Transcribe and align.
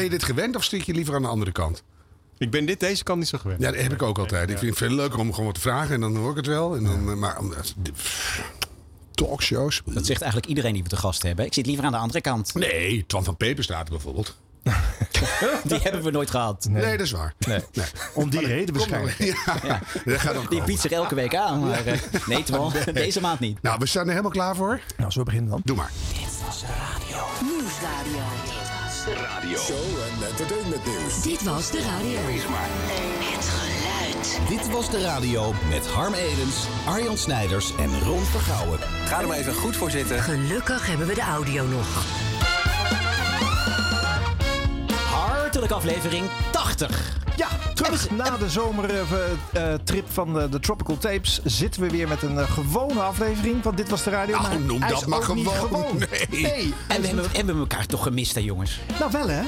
Ben 0.00 0.10
je 0.10 0.16
dit 0.18 0.24
gewend 0.28 0.56
of 0.56 0.64
zit 0.64 0.86
je 0.86 0.92
liever 0.94 1.14
aan 1.14 1.22
de 1.22 1.28
andere 1.28 1.52
kant? 1.52 1.82
Ik 2.38 2.50
ben 2.50 2.66
dit 2.66 2.80
deze 2.80 3.02
kant 3.04 3.18
niet 3.18 3.28
zo 3.28 3.38
gewend. 3.38 3.60
Ja, 3.60 3.70
dat 3.70 3.80
heb 3.80 3.92
ik 3.92 4.02
ook 4.02 4.18
altijd. 4.18 4.50
Ik 4.50 4.58
vind 4.58 4.70
het 4.70 4.78
veel 4.78 4.96
leuker 4.96 5.18
om 5.18 5.30
gewoon 5.30 5.44
wat 5.46 5.54
te 5.54 5.60
vragen 5.60 5.94
en 5.94 6.00
dan 6.00 6.16
hoor 6.16 6.30
ik 6.30 6.36
het 6.36 6.46
wel. 6.46 6.76
En 6.76 6.84
dan, 6.84 7.10
eh, 7.10 7.14
maar 7.16 7.36
de- 7.82 7.92
pff, 7.92 8.42
talkshows. 9.10 9.82
Dat 9.84 10.06
zegt 10.06 10.20
eigenlijk 10.20 10.50
iedereen 10.50 10.72
die 10.72 10.82
we 10.82 10.88
te 10.88 10.96
gast 10.96 11.22
hebben. 11.22 11.44
Ik 11.44 11.54
zit 11.54 11.66
liever 11.66 11.84
aan 11.84 11.92
de 11.92 11.98
andere 11.98 12.20
kant. 12.20 12.54
Nee, 12.54 13.04
Twan 13.06 13.24
van 13.24 13.36
Peperstraat 13.36 13.88
bijvoorbeeld. 13.88 14.36
Die 15.64 15.78
hebben 15.78 16.02
we 16.02 16.10
nooit 16.10 16.30
gehad. 16.30 16.66
Nee, 16.70 16.96
dat 16.96 17.06
is 17.06 17.10
waar. 17.12 17.34
Nee. 17.38 17.60
Om 18.14 18.30
die 18.30 18.46
reden 18.46 18.74
waarschijnlijk. 18.74 19.18
Ja, 19.18 19.80
Die 20.04 20.16
komen. 20.48 20.64
biedt 20.64 20.80
zich 20.80 20.90
elke 20.90 21.14
week 21.14 21.34
aan. 21.34 21.60
Maar 21.60 21.86
eh, 21.86 21.98
nee, 22.26 22.42
Twan, 22.42 22.72
deze 22.92 23.20
maand 23.20 23.40
niet. 23.40 23.62
Nou, 23.62 23.78
we 23.78 23.86
staan 23.86 24.02
er 24.04 24.08
helemaal 24.10 24.30
klaar 24.30 24.56
voor. 24.56 24.80
Nou, 24.96 25.10
zo 25.10 25.22
beginnen 25.22 25.50
dan. 25.50 25.60
Doe 25.64 25.76
maar. 25.76 25.90
Nieuwsradio. 27.42 28.49
Show 29.40 29.76
en 29.76 30.26
entertainment 30.28 30.86
nieuws. 30.86 31.22
Dit 31.22 31.42
was 31.42 31.70
de 31.70 31.82
radio. 31.82 32.18
Het 32.20 33.44
geluid. 33.48 34.48
Dit 34.48 34.70
was 34.70 34.90
de 34.90 35.00
radio 35.02 35.52
met 35.68 35.86
Harm 35.86 36.14
Edens, 36.14 36.66
Arjan 36.86 37.18
Snijders 37.18 37.76
en 37.76 38.00
Ron 38.00 38.24
Vergouwen. 38.24 38.78
Ga 39.06 39.20
er 39.20 39.26
maar 39.26 39.36
even 39.36 39.54
goed 39.54 39.76
voor 39.76 39.90
zitten. 39.90 40.20
Gelukkig 40.22 40.86
hebben 40.86 41.06
we 41.06 41.14
de 41.14 41.20
audio 41.20 41.66
nog. 41.66 42.04
Hartelijk 45.60 45.86
aflevering 45.86 46.30
80. 46.50 47.16
Ja, 47.36 47.48
terug 47.74 48.10
na 48.10 48.36
de 48.36 48.50
zomertrip 48.50 50.06
van 50.10 50.34
de, 50.34 50.48
de 50.48 50.60
Tropical 50.60 50.98
Tapes 50.98 51.40
zitten 51.44 51.82
we 51.82 51.90
weer 51.90 52.08
met 52.08 52.22
een 52.22 52.38
eh, 52.38 52.50
gewone 52.50 53.00
aflevering 53.00 53.62
van 53.62 53.74
Dit 53.74 53.88
Was 53.88 54.02
De 54.02 54.10
Radio. 54.10 54.36
Nou, 54.36 54.48
Maar 54.48 54.60
noem 54.60 54.80
dat 54.80 55.06
maar 55.06 55.22
gewoon. 55.22 55.98
Nee. 56.30 56.42
Nee. 56.42 56.74
En 56.88 57.00
we 57.00 57.06
hebben, 57.06 57.30
hebben 57.32 57.54
we 57.54 57.60
elkaar 57.60 57.86
toch 57.86 58.02
gemist, 58.02 58.34
hè, 58.34 58.40
jongens? 58.40 58.80
Nou 58.98 59.10
wel 59.10 59.28
hè? 59.28 59.42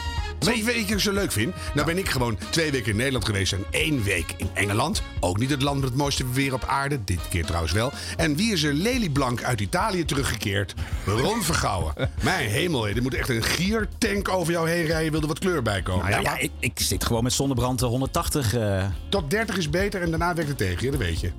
Weet 0.44 0.56
je 0.56 0.64
wat 0.64 0.74
ik 0.74 1.00
zo 1.00 1.12
leuk 1.12 1.32
vind? 1.32 1.54
Nou 1.74 1.86
ben 1.86 1.98
ik 1.98 2.08
gewoon 2.08 2.38
twee 2.50 2.70
weken 2.70 2.90
in 2.90 2.96
Nederland 2.96 3.24
geweest 3.24 3.52
en 3.52 3.64
één 3.70 4.02
week 4.02 4.34
in 4.36 4.50
Engeland. 4.54 5.02
Ook 5.20 5.38
niet 5.38 5.50
het 5.50 5.62
land 5.62 5.80
met 5.80 5.88
het 5.88 5.98
mooiste 5.98 6.24
weer 6.32 6.54
op 6.54 6.64
aarde. 6.64 7.04
Dit 7.04 7.28
keer 7.28 7.44
trouwens 7.44 7.72
wel. 7.72 7.92
En 8.16 8.36
wie 8.36 8.52
is 8.52 8.62
er 8.62 8.72
lelieblank 8.72 9.42
uit 9.42 9.60
Italië 9.60 10.04
teruggekeerd? 10.04 10.74
Ron 11.06 11.42
Vergouwen. 11.42 11.94
Mijn 12.22 12.48
hemel, 12.48 12.88
er 12.88 13.02
moet 13.02 13.14
echt 13.14 13.28
een 13.28 13.42
giertank 13.42 14.28
over 14.28 14.52
jou 14.52 14.68
heen 14.70 14.86
rijden. 14.86 15.12
Wil 15.12 15.20
er 15.20 15.26
wat 15.26 15.38
kleur 15.38 15.62
bij 15.62 15.82
komen. 15.82 16.10
Nou 16.10 16.22
ja, 16.22 16.38
ik, 16.38 16.50
ik 16.58 16.72
zit 16.74 17.04
gewoon 17.04 17.22
met 17.22 17.32
zonnebrand 17.32 17.82
eh, 17.82 17.88
180. 17.88 18.54
eh, 18.54 18.84
Tot 19.08 19.30
30 19.30 19.56
is 19.56 19.70
beter 19.70 20.02
en 20.02 20.10
daarna 20.10 20.34
werkt 20.34 20.48
het 20.48 20.58
tegen 20.58 20.84
je, 20.84 20.90
dat 20.90 21.00
weet 21.00 21.20
je. 21.20 21.30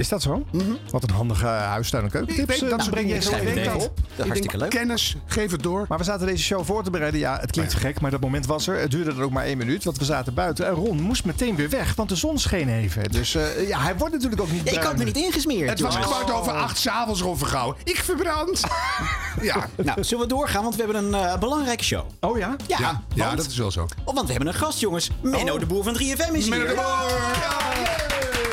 Is 0.00 0.08
dat 0.08 0.22
zo? 0.22 0.46
Wat 0.90 1.02
een 1.02 1.10
handige 1.10 1.46
huistuin- 1.46 2.04
en 2.04 2.10
keukentips. 2.10 2.54
Ik 2.54 2.60
weet 2.60 2.70
dat 2.70 2.90
breng 2.90 3.10
je 3.10 3.20
zo 3.22 3.30
op. 3.74 3.92
Dat 4.16 4.26
Ik 4.26 4.32
denk, 4.34 4.52
leuk. 4.52 4.70
Kennis, 4.70 5.16
geef 5.26 5.50
het 5.50 5.62
door. 5.62 5.84
Maar 5.88 5.98
we 5.98 6.04
zaten 6.04 6.26
deze 6.26 6.42
show 6.42 6.64
voor 6.64 6.82
te 6.84 6.90
bereiden. 6.90 7.20
Ja, 7.20 7.38
het 7.40 7.50
klinkt 7.50 7.74
gek, 7.74 8.00
maar 8.00 8.10
dat 8.10 8.20
moment 8.20 8.46
was 8.46 8.66
er. 8.66 8.78
Het 8.80 8.90
duurde 8.90 9.10
er 9.10 9.22
ook 9.22 9.30
maar 9.30 9.44
één 9.44 9.58
minuut, 9.58 9.84
want 9.84 9.98
we 9.98 10.04
zaten 10.04 10.34
buiten. 10.34 10.66
En 10.66 10.72
Ron 10.72 11.02
moest 11.02 11.24
meteen 11.24 11.56
weer 11.56 11.68
weg, 11.70 11.94
want 11.94 12.08
de 12.08 12.16
zon 12.16 12.38
scheen 12.38 12.68
even. 12.68 13.10
Dus 13.10 13.34
eh, 13.34 13.68
ja, 13.68 13.80
hij 13.80 13.96
wordt 13.96 14.14
natuurlijk 14.14 14.42
ook 14.42 14.50
niet 14.50 14.72
ik 14.72 14.82
had 14.82 14.96
me 14.96 15.04
niet 15.04 15.16
ingesmeerd. 15.16 15.68
Het 15.70 15.80
was 15.80 15.98
kwart 15.98 16.32
over 16.32 16.52
acht 16.52 16.78
s'avonds, 16.78 17.20
Ron 17.20 17.38
Vergouwen. 17.38 17.76
Ik 17.84 17.96
verbrand. 17.96 18.60
ja. 19.42 19.68
Nou, 19.76 20.04
zullen 20.04 20.22
we 20.22 20.28
doorgaan? 20.28 20.62
Want 20.62 20.76
we 20.76 20.82
hebben 20.82 21.04
een 21.04 21.14
eh, 21.14 21.38
belangrijke 21.38 21.84
show. 21.84 22.04
Oh 22.20 22.38
ja? 22.38 22.56
Ja, 22.66 22.76
Ja, 22.78 23.02
ja, 23.14 23.24
want, 23.24 23.36
dat 23.36 23.46
is 23.46 23.56
wel 23.56 23.70
zo. 23.70 23.86
oh, 24.04 24.14
want 24.14 24.26
we 24.26 24.32
hebben 24.32 24.48
een 24.52 24.58
gast, 24.58 24.80
jongens. 24.80 25.10
Menno 25.22 25.58
de 25.58 25.66
Boer 25.66 25.84
van 25.84 25.94
3FM 25.94 26.32
is 26.32 26.48
Menno 26.48 26.66
hier. 26.66 26.74
de 26.74 26.80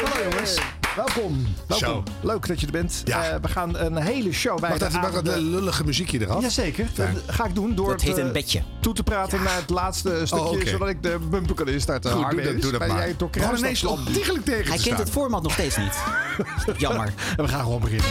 Hallo 0.04 0.30
jongens. 0.30 0.58
Welkom. 0.98 1.46
Welkom. 1.68 2.04
Leuk 2.22 2.48
dat 2.48 2.60
je 2.60 2.66
er 2.66 2.72
bent. 2.72 3.02
Ja. 3.06 3.24
Eh, 3.24 3.36
we 3.42 3.48
gaan 3.48 3.78
een 3.78 3.96
hele 3.96 4.32
show 4.34 4.60
bij 4.60 4.70
Mag 4.70 4.78
de 4.78 4.84
dat, 4.84 4.94
mag 4.94 5.12
dat 5.12 5.28
avonden- 5.30 5.50
lullige 5.50 5.84
muziekje 5.86 6.22
eraf? 6.22 6.42
Jazeker, 6.42 6.88
dat 6.96 7.08
ga 7.28 7.46
ik 7.46 7.56
doen 7.56 7.76
door 7.76 7.90
Dat 7.92 8.02
heet 8.02 8.16
het, 8.16 8.26
een 8.26 8.32
bedje. 8.32 8.62
toe 8.80 8.94
te 8.94 9.04
praten 9.04 9.44
naar 9.44 9.56
het 9.56 9.70
laatste 9.70 10.22
stukje, 10.26 10.46
Oh, 10.46 10.52
oké. 10.52 10.68
zodat 10.70 10.90
ik 10.90 11.04
de 11.04 11.18
bumper 11.30 11.56
kan 11.56 11.68
instarten. 11.68 12.12
Goed, 12.12 12.32
doe 12.32 12.42
dat, 12.42 12.62
doe 12.62 12.72
dat 12.72 12.80
maar. 12.88 12.98
Jij 12.98 13.16
door 13.18 13.30
We 13.32 13.40
hadden 13.42 13.60
ineens 13.60 13.84
ontiegelijk 13.84 14.46
tegen 14.46 14.68
Hij 14.68 14.78
te 14.78 14.84
kent 14.84 14.84
staan. 14.84 15.00
het 15.00 15.10
format 15.10 15.44
nog 15.44 15.52
steeds 15.52 15.78
niet. 15.78 15.98
Jammer. 16.78 17.14
En 17.38 17.44
we 17.44 17.48
gaan 17.50 17.62
gewoon 17.64 17.82
beginnen. 17.82 18.06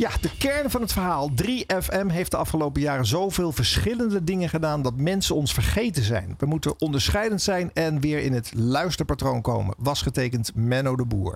Ja, 0.00 0.10
de 0.20 0.30
kern 0.38 0.70
van 0.70 0.80
het 0.80 0.92
verhaal. 0.92 1.30
3FM 1.42 2.06
heeft 2.06 2.30
de 2.30 2.36
afgelopen 2.36 2.80
jaren 2.80 3.06
zoveel 3.06 3.52
verschillende 3.52 4.24
dingen 4.24 4.48
gedaan 4.48 4.82
dat 4.82 4.96
mensen 4.96 5.34
ons 5.34 5.54
vergeten 5.54 6.02
zijn. 6.02 6.34
We 6.38 6.46
moeten 6.46 6.80
onderscheidend 6.80 7.42
zijn 7.42 7.70
en 7.74 8.00
weer 8.00 8.18
in 8.18 8.32
het 8.32 8.52
luisterpatroon 8.54 9.40
komen. 9.40 9.74
Was 9.78 10.02
getekend 10.02 10.50
Menno 10.54 10.96
de 10.96 11.04
Boer. 11.04 11.34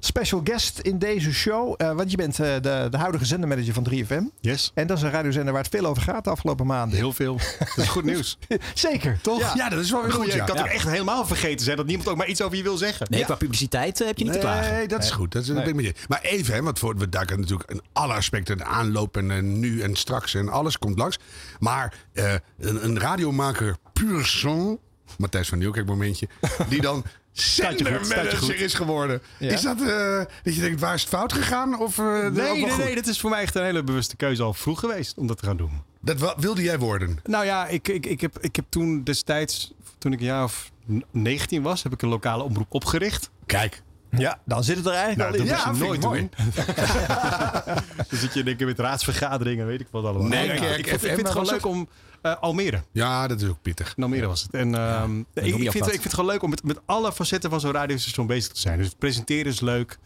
Special 0.00 0.40
guest 0.44 0.78
in 0.78 0.98
deze 0.98 1.32
show, 1.32 1.74
eh, 1.76 1.92
want 1.92 2.10
je 2.10 2.16
bent 2.16 2.40
eh, 2.40 2.52
de, 2.54 2.86
de 2.90 2.96
huidige 2.96 3.24
zendermanager 3.24 3.74
van 3.74 3.86
3FM. 3.90 4.22
Yes. 4.40 4.70
En 4.74 4.86
dat 4.86 4.96
is 4.96 5.02
een 5.02 5.10
radiozender 5.10 5.52
waar 5.52 5.62
het 5.62 5.70
veel 5.70 5.86
over 5.86 6.02
gaat 6.02 6.24
de 6.24 6.30
afgelopen 6.30 6.66
maanden. 6.66 6.98
Heel 6.98 7.12
veel. 7.12 7.38
Dat 7.58 7.76
is 7.76 7.88
goed 7.88 8.04
nieuws. 8.04 8.38
Zeker, 8.74 9.18
toch? 9.22 9.54
Ja, 9.54 9.68
dat 9.68 9.78
is 9.78 9.90
wel 9.90 10.02
weer 10.02 10.10
goed. 10.12 10.18
Goed, 10.20 10.32
Ja. 10.32 10.36
je 10.36 10.44
kan 10.44 10.56
toch 10.56 10.66
echt 10.66 10.88
helemaal 10.88 11.26
vergeten 11.26 11.64
zijn 11.64 11.76
dat 11.76 11.86
niemand 11.86 12.08
ook 12.08 12.16
maar 12.16 12.26
iets 12.26 12.42
over 12.42 12.56
je 12.56 12.62
wil 12.62 12.76
zeggen. 12.76 13.06
Nee, 13.10 13.24
qua 13.24 13.34
publiciteit 13.34 14.00
eh, 14.00 14.06
heb 14.06 14.18
je 14.18 14.24
niet 14.24 14.32
te 14.32 14.38
klagen. 14.38 14.72
Nee, 14.72 14.88
dat 14.88 15.02
is 15.02 15.10
goed. 15.10 15.32
Dat 15.32 15.42
is, 15.42 15.48
ik 15.48 15.80
je. 15.80 15.94
Maar 16.08 16.20
even, 16.22 16.54
hè, 16.54 16.62
want 16.62 16.78
voor, 16.78 16.96
we 16.96 17.08
duiken 17.08 17.40
natuurlijk 17.40 17.70
in 17.70 17.80
alle 17.92 18.12
aspecten, 18.14 18.58
de 18.58 18.64
aanloop 18.64 19.16
en 19.16 19.58
nu 19.58 19.80
en 19.80 19.96
straks 19.96 20.34
en 20.34 20.48
alles 20.48 20.78
komt 20.78 20.98
langs. 20.98 21.18
Maar 21.58 21.94
eh, 22.12 22.32
een, 22.58 22.84
een 22.84 22.98
radiomaker 23.00 23.76
puur 23.92 24.24
son, 24.24 24.78
Matthijs 25.18 25.48
van 25.48 25.58
Nieuwkerk 25.58 25.86
momentje, 25.86 26.28
die 26.68 26.80
dan 26.80 27.04
Zendermanager 27.40 28.60
is 28.60 28.74
geworden. 28.74 29.22
Ja. 29.38 29.50
Is 29.52 29.62
dat, 29.62 29.80
eh, 29.80 30.22
dat 30.42 30.54
je 30.54 30.60
denkt, 30.60 30.80
waar 30.80 30.94
is 30.94 31.00
het 31.00 31.10
fout 31.10 31.32
gegaan? 31.32 31.78
Of, 31.78 31.98
eh, 31.98 32.04
Nee, 32.04 32.30
nee, 32.32 32.76
nee. 32.76 32.94
Dat 32.94 33.06
is 33.06 33.20
voor 33.20 33.30
mij 33.30 33.40
echt 33.42 33.54
een 33.54 33.64
hele 33.64 33.84
bewuste 33.84 34.16
keuze 34.16 34.42
al 34.42 34.54
vroeg 34.54 34.80
geweest 34.80 35.18
om 35.18 35.26
dat 35.26 35.38
te 35.38 35.44
gaan 35.46 35.56
doen. 35.56 35.82
Dat 36.00 36.34
wilde 36.36 36.62
jij 36.62 36.78
worden? 36.78 37.18
Nou 37.24 37.44
ja, 37.44 37.66
ik, 37.66 37.88
ik, 37.88 38.06
ik, 38.06 38.20
heb, 38.20 38.38
ik 38.40 38.56
heb 38.56 38.64
toen 38.68 39.04
destijds, 39.04 39.72
toen 39.98 40.12
ik 40.12 40.18
een 40.18 40.24
jaar 40.26 40.44
of 40.44 40.70
19 41.10 41.62
was, 41.62 41.82
heb 41.82 41.92
ik 41.92 42.02
een 42.02 42.08
lokale 42.08 42.42
omroep 42.42 42.74
opgericht. 42.74 43.30
Kijk. 43.46 43.82
Ja, 44.10 44.38
dan 44.44 44.64
zit 44.64 44.76
het 44.76 44.86
er 44.86 44.92
eigenlijk 44.92 45.18
Nou, 45.18 45.32
al 45.32 45.38
in. 45.40 45.46
dat 45.46 45.64
Ja, 45.64 45.72
je 45.72 45.78
nooit 45.78 46.02
doen. 46.02 46.30
Dan 48.10 48.18
zit 48.18 48.34
je 48.34 48.42
denk 48.42 48.60
ik 48.60 48.66
met 48.66 48.78
raadsvergaderingen, 48.78 49.66
weet 49.66 49.80
ik 49.80 49.86
wat 49.90 50.04
allemaal. 50.04 50.28
Nee, 50.28 50.48
ik, 50.48 50.60
kijk, 50.60 50.78
ik, 50.78 50.86
vind- 50.86 51.00
FM 51.00 51.06
ik 51.06 51.14
vind 51.14 51.22
het 51.22 51.30
gewoon 51.30 51.46
leuk 51.46 51.66
om 51.66 51.88
uh, 52.22 52.36
Almere. 52.40 52.82
Ja, 52.92 53.26
dat 53.26 53.40
is 53.40 53.48
ook 53.48 53.62
pittig. 53.62 53.92
In 53.96 54.02
Almere 54.02 54.26
was 54.26 54.42
het. 54.42 54.54
En 54.54 54.74
ehm, 54.74 55.18
ik, 55.18 55.24
vind, 55.34 55.74
ik 55.74 55.82
vind 55.90 56.02
het 56.04 56.14
gewoon 56.14 56.30
leuk 56.30 56.42
om 56.42 56.50
met, 56.50 56.62
met 56.62 56.80
alle 56.86 57.12
facetten 57.12 57.50
van 57.50 57.60
zo'n 57.60 57.72
radiostation 57.72 58.26
bezig 58.26 58.52
te 58.52 58.60
zijn. 58.60 58.78
Dus 58.78 58.86
het 58.86 58.98
presenteren 58.98 59.52
is 59.52 59.60
leuk. 59.60 59.98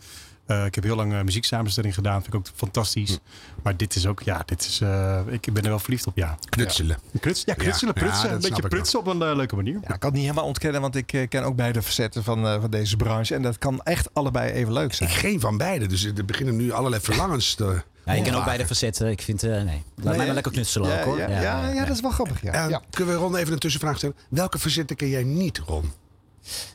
Uh, 0.47 0.65
ik 0.65 0.75
heb 0.75 0.84
heel 0.84 0.97
lang 0.97 1.12
uh, 1.12 1.22
muzieksamenstelling 1.22 1.94
gedaan. 1.94 2.22
Vind 2.22 2.34
ik 2.34 2.41
ook 2.41 2.47
fantastisch. 2.55 3.19
Maar 3.62 3.77
dit 3.77 3.94
is 3.97 4.06
ook, 4.06 4.22
ja, 4.22 4.43
dit 4.44 4.60
is, 4.60 4.81
uh, 4.81 5.21
ik 5.28 5.53
ben 5.53 5.62
er 5.62 5.69
wel 5.69 5.78
verliefd 5.78 6.06
op, 6.06 6.16
ja. 6.16 6.38
Knutselen. 6.49 6.99
Ja, 7.12 7.21
ja 7.44 7.55
knutselen, 7.55 7.94
Ja, 7.94 8.00
prutsen. 8.00 8.28
ja, 8.28 8.34
een 8.34 8.41
beetje 8.41 8.69
prutsen 8.69 8.99
op 8.99 9.06
een 9.06 9.22
uh, 9.22 9.34
leuke 9.34 9.56
manier. 9.56 9.75
Ja, 9.75 9.94
ik 9.94 10.00
kan 10.00 10.10
het 10.10 10.12
niet 10.12 10.22
helemaal 10.22 10.44
ontkennen, 10.44 10.81
want 10.81 10.97
ik 10.97 11.12
eh, 11.12 11.28
ken 11.28 11.43
ook 11.43 11.56
beide 11.56 11.83
facetten 11.83 12.25
van, 12.25 12.47
eh, 12.47 12.60
van 12.60 12.71
deze 12.71 12.97
branche. 12.97 13.34
En 13.34 13.43
dat 13.43 13.59
kan 13.59 13.83
echt 13.83 14.09
allebei 14.12 14.53
even 14.53 14.72
leuk 14.72 14.94
zijn. 14.94 15.10
Ik 15.10 15.16
geen 15.16 15.41
van 15.41 15.56
beide, 15.56 15.87
dus 15.87 16.04
er 16.04 16.25
beginnen 16.25 16.56
nu 16.56 16.72
allerlei 16.72 17.03
verlangens 17.03 17.54
te. 17.54 17.83
Ja, 18.04 18.12
ik 18.12 18.22
ken 18.22 18.34
ook 18.34 18.44
beide 18.44 18.66
facetten. 18.66 19.10
Ik 19.10 19.22
vind, 19.22 19.43
eh, 19.43 19.50
nee. 19.50 19.83
Laat 19.97 20.16
mij 20.16 20.27
maar 20.27 20.34
lekker 20.34 20.53
knutselen 20.53 20.88
ja, 20.88 20.99
ook 20.99 21.04
hoor. 21.04 21.19
Ja, 21.19 21.28
ja, 21.28 21.69
ja, 21.69 21.84
dat 21.84 21.94
is 21.94 22.00
wel 22.00 22.10
grappig. 22.10 22.43
Ja. 22.43 22.53
En 22.53 22.69
ja. 22.69 22.83
Kunnen 22.91 23.15
we 23.15 23.21
Ron 23.21 23.37
even 23.37 23.53
een 23.53 23.59
tussenvraag 23.59 23.97
stellen? 23.97 24.16
Welke 24.28 24.59
verzetten 24.59 24.97
ken 24.97 25.09
jij 25.09 25.22
niet, 25.22 25.59
Ron? 25.59 25.93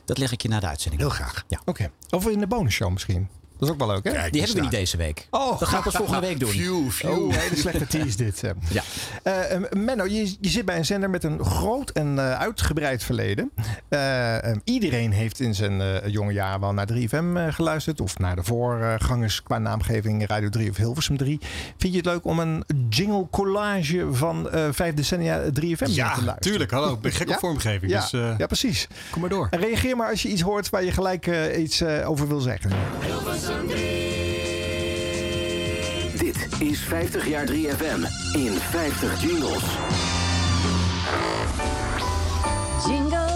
Dat 0.04 0.18
leg 0.18 0.32
ik 0.32 0.42
je 0.42 0.48
na 0.48 0.60
de 0.60 0.66
uitzending. 0.66 1.02
Heel 1.02 1.10
graag. 1.10 1.44
Ja. 1.48 1.60
Oké. 1.64 1.90
Of 2.10 2.28
in 2.28 2.38
de 2.38 2.46
bonusshow 2.46 2.92
misschien. 2.92 3.28
Dat 3.60 3.68
is 3.68 3.74
ook 3.74 3.78
wel 3.78 3.88
leuk, 3.94 4.04
hè? 4.04 4.10
Kijk, 4.12 4.32
Die 4.32 4.40
hebben 4.40 4.58
we 4.58 4.62
niet 4.64 4.78
deze 4.78 4.96
week. 4.96 5.26
Oh. 5.30 5.58
Dat 5.58 5.68
gaan 5.68 5.78
we 5.78 5.84
pas 5.84 5.94
volgende 5.94 6.20
week 6.26 6.40
doen. 6.40 6.50
Phew, 6.50 6.90
phew. 6.90 7.10
Oh, 7.24 7.34
hele 7.34 7.56
slechte 7.56 7.86
tease 7.86 8.16
dit. 8.16 8.42
Ja. 8.68 8.82
Eh, 9.22 9.52
eh, 9.54 9.62
Menno, 9.76 10.04
je, 10.04 10.36
je 10.40 10.48
zit 10.48 10.64
bij 10.64 10.76
een 10.76 10.84
zender 10.86 11.10
met 11.10 11.24
een 11.24 11.44
groot 11.44 11.90
en 11.90 12.18
eh, 12.18 12.38
uitgebreid 12.38 13.02
verleden. 13.04 13.50
Eh, 13.88 14.44
eh, 14.50 14.56
iedereen 14.64 15.12
heeft 15.12 15.40
in 15.40 15.54
zijn 15.54 15.80
eh, 15.80 16.06
jonge 16.12 16.32
jaar 16.32 16.60
wel 16.60 16.72
naar 16.72 16.86
3FM 16.92 17.36
eh, 17.36 17.46
geluisterd. 17.52 18.00
Of 18.00 18.18
naar 18.18 18.36
de 18.36 18.42
voorgangers 18.44 19.42
qua 19.42 19.58
naamgeving 19.58 20.26
Radio 20.26 20.48
3 20.48 20.70
of 20.70 20.76
Hilversum 20.76 21.16
3. 21.16 21.38
Vind 21.76 21.92
je 21.92 21.98
het 21.98 22.06
leuk 22.08 22.24
om 22.24 22.38
een 22.38 22.64
jingle 22.88 23.26
collage 23.30 24.06
van 24.12 24.50
eh, 24.50 24.64
vijf 24.70 24.94
decennia 24.94 25.40
3FM 25.42 25.50
te 25.50 25.92
Ja, 25.94 26.04
luisteren? 26.06 26.36
tuurlijk. 26.40 26.70
Hallo, 26.70 26.92
ik 26.94 27.00
ben 27.00 27.12
gek 27.12 27.28
Ja? 27.28 27.34
op 27.34 27.40
vormgeving. 27.40 27.90
Ja, 27.92 28.00
Dus 28.00 28.12
eh, 28.12 28.34
ja, 28.38 28.46
precies. 28.46 28.86
kom 29.10 29.20
maar 29.20 29.30
door. 29.30 29.46
En 29.50 29.60
reageer 29.60 29.96
maar 29.96 30.10
als 30.10 30.22
je 30.22 30.28
iets 30.28 30.42
hoort 30.42 30.70
waar 30.70 30.84
je 30.84 30.92
gelijk 30.92 31.30
iets 31.58 31.80
eh, 31.80 32.10
over 32.10 32.28
wil 32.28 32.40
zeggen. 32.40 32.70
Dit 36.18 36.46
is 36.58 36.78
50 36.78 37.28
jaar 37.28 37.46
3FM 37.46 38.00
in 38.32 38.52
50 38.70 39.22
jingles. 39.22 39.62
Jingles. 42.86 43.30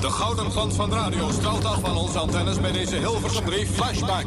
De 0.00 0.10
gouden 0.10 0.50
glans 0.50 0.74
van 0.74 0.92
radio 0.92 1.30
straalt 1.30 1.64
af 1.64 1.80
van 1.80 1.96
onze 1.96 2.18
antennes 2.18 2.60
bij 2.60 2.72
deze 2.72 2.96
Hilversum 2.96 3.44
3 3.44 3.66
flashback. 3.66 4.24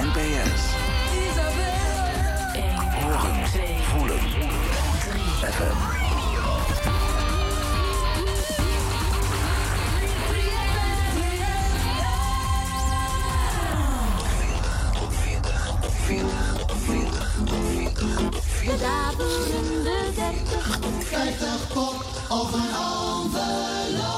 NPS. 0.00 0.62
Isabel. 1.30 1.70
Horen, 3.00 3.46
voelen, 3.82 4.20
3FM. 5.00 5.89
De 16.10 16.16
daverende 18.80 19.96
30, 20.14 20.78
of 22.28 22.52
een 22.52 22.60
envelop. 22.60 24.10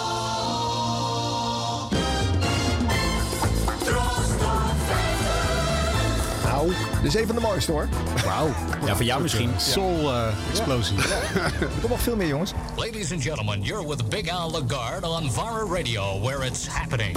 Van 7.27 7.35
de 7.35 7.41
mooiste 7.41 7.73
hoor. 7.73 7.89
Wauw. 8.25 8.49
Ja, 8.85 8.95
voor 8.97 9.05
jou 9.05 9.23
misschien. 9.23 9.53
Eh, 9.53 9.59
Soul-explosie. 9.59 10.97
Eh, 10.97 11.05
Kom 11.59 11.83
er 11.83 11.89
nog 11.89 12.01
veel 12.01 12.17
meer, 12.17 12.27
jongens. 12.27 12.53
Ladies 12.77 13.13
and 13.13 13.23
gentlemen, 13.23 13.63
you're 13.63 13.89
with 13.89 14.09
Big 14.09 14.29
Al 14.29 14.51
Lagarde 14.51 15.07
on 15.07 15.31
Vara 15.31 15.65
Radio, 15.65 16.21
where 16.21 16.47
it's 16.47 16.67
happening. 16.67 17.17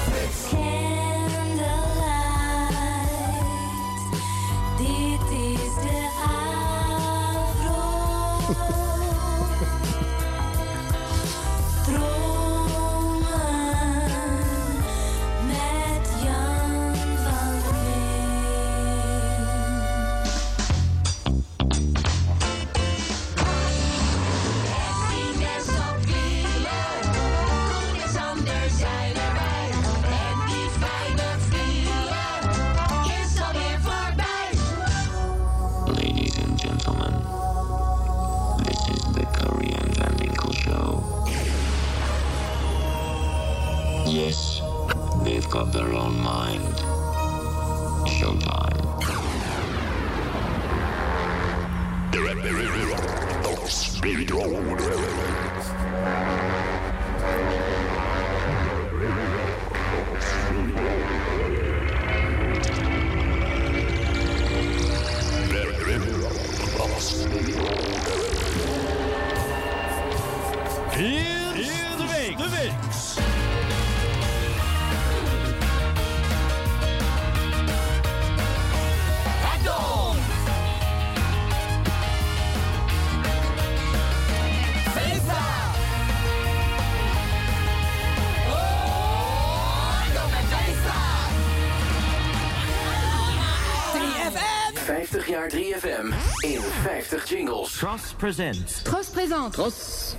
Tross 97.91 98.13
presents. 98.17 98.83
Tros 98.85 99.09
présente. 99.09 99.51
Tross. 99.51 100.15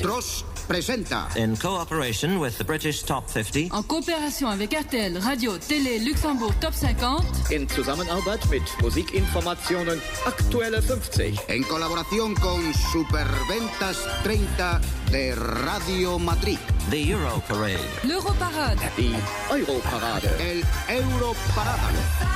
Tross 0.00 0.44
presenta. 0.66 1.28
In 1.36 1.56
cooperation 1.56 2.40
with 2.40 2.58
the 2.58 2.64
British 2.64 3.04
Top 3.04 3.28
50. 3.28 3.68
En 3.70 3.84
coopération 3.84 4.48
avec 4.48 4.72
RTL, 4.72 5.16
Radio, 5.18 5.56
Télé, 5.58 6.00
Luxembourg 6.00 6.52
Top 6.60 6.74
50. 6.74 7.52
In 7.52 7.68
Zusammenarbeit 7.68 8.44
mit 8.50 8.64
Musikinformationen 8.82 10.00
Aktuelle 10.26 10.82
50. 10.82 11.40
En 11.46 11.62
colaboración 11.62 12.34
con 12.34 12.74
Superventas 12.92 13.98
30 14.24 14.80
de 15.12 15.36
Radio 15.36 16.18
Madrid. 16.18 16.58
The 16.90 17.12
Euro 17.12 17.40
Parade. 17.46 17.78
L'Europarade. 18.02 18.90
Die 18.96 19.14
Europarade. 19.52 20.30
El 20.40 20.64
Europarade. 20.88 22.27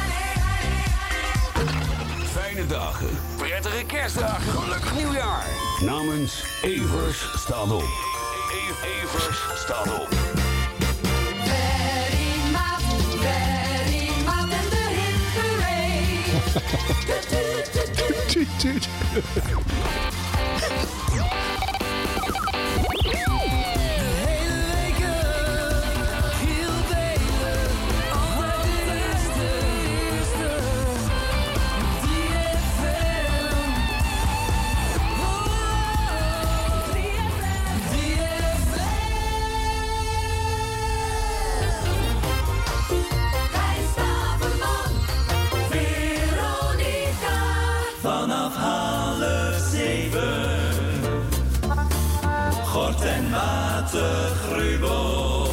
Fijne 2.62 2.85
dagen. 2.85 3.09
Prettige 3.37 3.85
kerstdagen. 3.85 4.53
Gelukkig 4.53 4.94
nieuwjaar. 4.94 5.47
Namens 5.81 6.44
Evers 6.62 7.29
staat 7.35 7.70
op. 7.70 7.82
E- 7.82 8.87
Evers 9.03 9.38
staat 9.56 10.00
op. 10.00 10.09
Very 11.44 12.50
mad, 12.53 12.82
Rubo. 53.92 55.46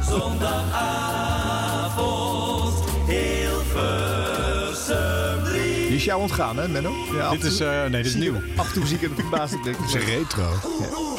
Zondagavond, 0.10 2.74
3. 5.44 5.86
Die 5.86 5.96
is 5.96 6.04
jou 6.04 6.20
ontgaan 6.20 6.56
hè 6.56 6.68
Menno? 6.68 6.92
Ja, 7.14 7.30
Dit 7.30 7.44
is, 7.44 7.60
eh, 7.60 7.80
nee, 7.80 7.90
dit 8.02 8.06
is 8.06 8.14
nieuw. 8.14 8.34
Af 8.56 8.66
en 8.66 8.72
toe 8.72 8.86
zie 8.86 8.96
ik 8.96 9.02
het 9.02 9.24
op 9.24 9.30
baas. 9.30 9.50
Het 9.50 9.66
is 9.86 9.94
een 9.94 10.00
retro. 10.00 10.48
Para. 10.80 11.15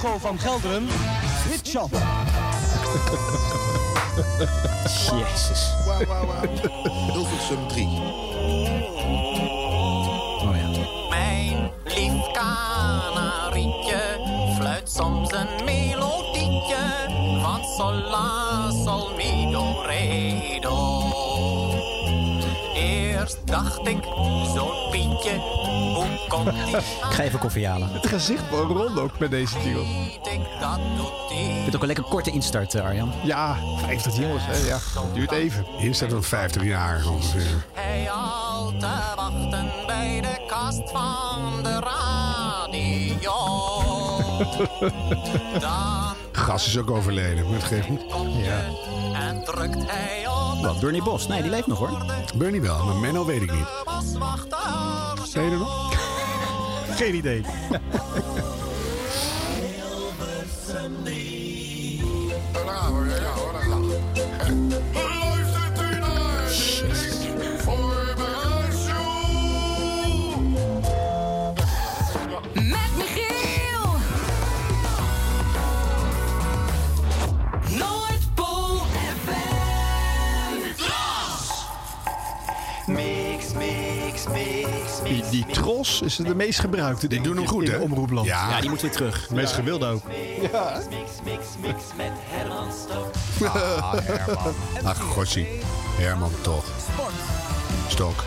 Hugo 0.00 0.18
van 0.18 0.38
Gelderen, 0.38 0.88
Hitshop. 1.50 1.90
Jezus. 5.06 5.74
Wauw, 5.86 6.06
wauw, 6.06 6.26
wauw. 6.26 6.48
Hilversum 7.12 7.68
3. 7.68 7.86
Oh 10.42 10.56
ja. 10.56 10.68
Mijn 11.10 11.70
lief 11.84 12.30
kanarietje 12.32 14.02
fluit 14.56 14.90
soms 14.90 15.32
een 15.32 15.64
melodietje 15.64 17.06
van 17.42 17.64
sol 17.76 17.92
la 17.92 18.70
sol 18.84 19.10
mi 19.16 19.50
do 19.52 19.82
re 19.82 20.58
do. 20.60 20.99
Dacht 23.50 23.86
ik, 23.86 24.04
zo'n 24.54 24.90
Pietje, 24.90 25.38
hoe 25.94 26.26
komt 26.28 26.52
die 26.52 26.76
Ik 27.08 27.14
ga 27.16 27.22
even 27.22 27.38
koffie 27.38 27.66
halen. 27.66 27.88
Het 27.92 28.06
gezicht 28.06 28.42
van 28.50 28.58
Ron 28.58 28.98
ook 28.98 29.18
met 29.18 29.30
deze 29.30 29.58
jingle. 29.62 29.82
ik, 30.32 30.40
dat 30.60 30.78
doet 30.96 31.28
die. 31.28 31.48
Ik 31.48 31.62
vind 31.62 31.74
ook 31.74 31.80
een 31.80 31.86
lekker 31.86 32.04
korte 32.04 32.30
instart, 32.30 32.74
eh, 32.74 32.84
Arjan. 32.84 33.12
Ja, 33.22 33.56
50 33.76 34.16
jongens. 34.16 34.42
Hè? 34.46 34.66
Ja, 34.66 34.78
duurt 35.14 35.32
even. 35.32 35.64
Hier 35.78 35.94
staat 35.94 36.12
een 36.12 36.22
50 36.22 36.64
jaar 36.64 37.06
ongeveer. 37.08 37.64
Hij 37.72 38.10
al 38.10 38.72
te 38.78 38.86
wachten 39.16 39.72
bij 39.86 40.20
de 40.20 40.44
kast 40.46 40.90
van 40.90 41.62
de 41.62 41.78
radio. 41.80 43.32
Dan 45.60 46.14
Gas 46.32 46.66
is 46.66 46.78
ook 46.78 46.90
overleden, 46.90 47.44
maar 47.44 47.54
het 47.54 47.64
geeft 47.64 47.88
niet. 47.88 48.00
Ja. 48.44 48.60
Drukt 49.52 49.90
hij 49.90 50.26
op 50.26 50.62
Wat, 50.62 50.80
Bernie 50.80 51.02
Bos? 51.02 51.26
Nee, 51.26 51.42
die 51.42 51.50
leeft 51.50 51.66
nog 51.66 51.78
hoor. 51.78 52.04
Bernie 52.36 52.60
wel, 52.60 52.84
maar 52.84 52.94
Menno 52.94 53.24
weet 53.24 53.42
ik 53.42 53.52
niet. 53.52 53.66
Zie 55.24 55.42
je 55.42 55.50
er 55.50 55.58
nog? 55.58 55.92
Geen 56.96 57.14
idee. 57.14 57.44
Met 64.20 64.99
Die, 85.30 85.46
tros 85.46 86.02
is 86.02 86.16
de 86.16 86.34
meest 86.34 86.60
gebruikte. 86.60 87.06
Die 87.06 87.20
doen 87.20 87.36
hem 87.36 87.46
goed, 87.46 87.68
hè? 87.68 87.76
omroepland. 87.76 88.26
Ja. 88.26 88.50
Ja, 88.50 88.60
die 88.60 88.70
moet 88.70 88.80
weer 88.80 88.90
terug. 88.90 89.26
De 89.26 89.34
meest 89.34 89.52
gewilde 89.52 89.86
ook. 89.86 90.02
Ja. 90.52 90.80
Ah, 93.46 93.92
Herman. 94.02 94.54
Ach, 94.84 95.00
gossie. 95.00 95.46
Herman 95.96 96.30
toch. 96.42 96.64
Stok. 97.88 98.24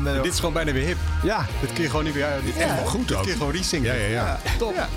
Dit 0.00 0.32
is 0.32 0.38
gewoon 0.38 0.52
bijna 0.54 0.72
weer 0.72 0.86
hip. 0.86 0.96
Ja. 1.22 1.46
Dit 1.60 1.72
kun 1.72 1.82
je 1.82 1.88
gewoon 1.90 2.04
niet 2.04 2.14
weer 2.14 2.24
uit. 2.24 2.44
Dit 2.44 2.56
Echt 2.56 2.74
wel 2.74 2.84
goed 2.84 3.08
Dit 3.08 3.16
ook. 3.16 3.22
kun 3.22 3.32
je 3.32 3.36
gewoon 3.38 3.52
resingen. 3.52 3.94
Ja, 3.94 4.00
ja, 4.06 4.08
ja. 4.08 4.38
top. 4.58 4.74
Ja. 4.74 4.88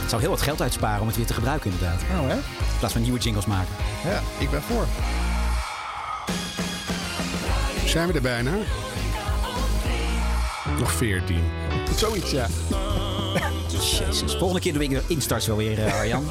Het 0.00 0.10
zou 0.10 0.22
heel 0.22 0.30
wat 0.30 0.42
geld 0.42 0.62
uitsparen 0.62 1.00
om 1.00 1.06
het 1.06 1.16
weer 1.16 1.26
te 1.26 1.34
gebruiken 1.34 1.70
inderdaad. 1.70 2.00
Nou, 2.12 2.28
hè? 2.28 2.34
In 2.34 2.42
plaats 2.78 2.92
van 2.92 3.02
nieuwe 3.02 3.18
jingles 3.18 3.46
maken. 3.46 3.74
Ja, 4.04 4.20
ik 4.38 4.50
ben 4.50 4.62
voor. 4.62 4.86
Zijn 7.84 8.06
we 8.08 8.12
er 8.12 8.20
bijna? 8.20 8.50
Nog 10.78 10.92
14. 10.92 11.44
Zoiets, 11.96 12.30
ja. 12.30 12.46
Jezus. 13.68 14.34
Volgende 14.38 14.60
keer 14.60 14.72
doe 14.72 14.82
ik 14.82 14.90
de 14.90 15.02
instarts 15.06 15.46
wel 15.46 15.56
weer, 15.56 15.84
eh, 15.84 15.94
Arjan. 15.98 16.28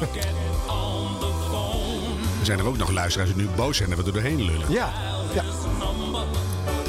Er 2.40 2.44
zijn 2.54 2.58
er 2.58 2.66
ook 2.66 2.76
nog 2.76 2.90
luisteraars 2.90 3.34
die 3.34 3.42
nu 3.42 3.48
boos 3.56 3.76
zijn 3.76 3.88
dat 3.88 3.98
we 3.98 4.04
er 4.04 4.12
doorheen 4.12 4.42
lullen. 4.44 4.72
Ja. 4.72 4.92
ja. 5.34 5.42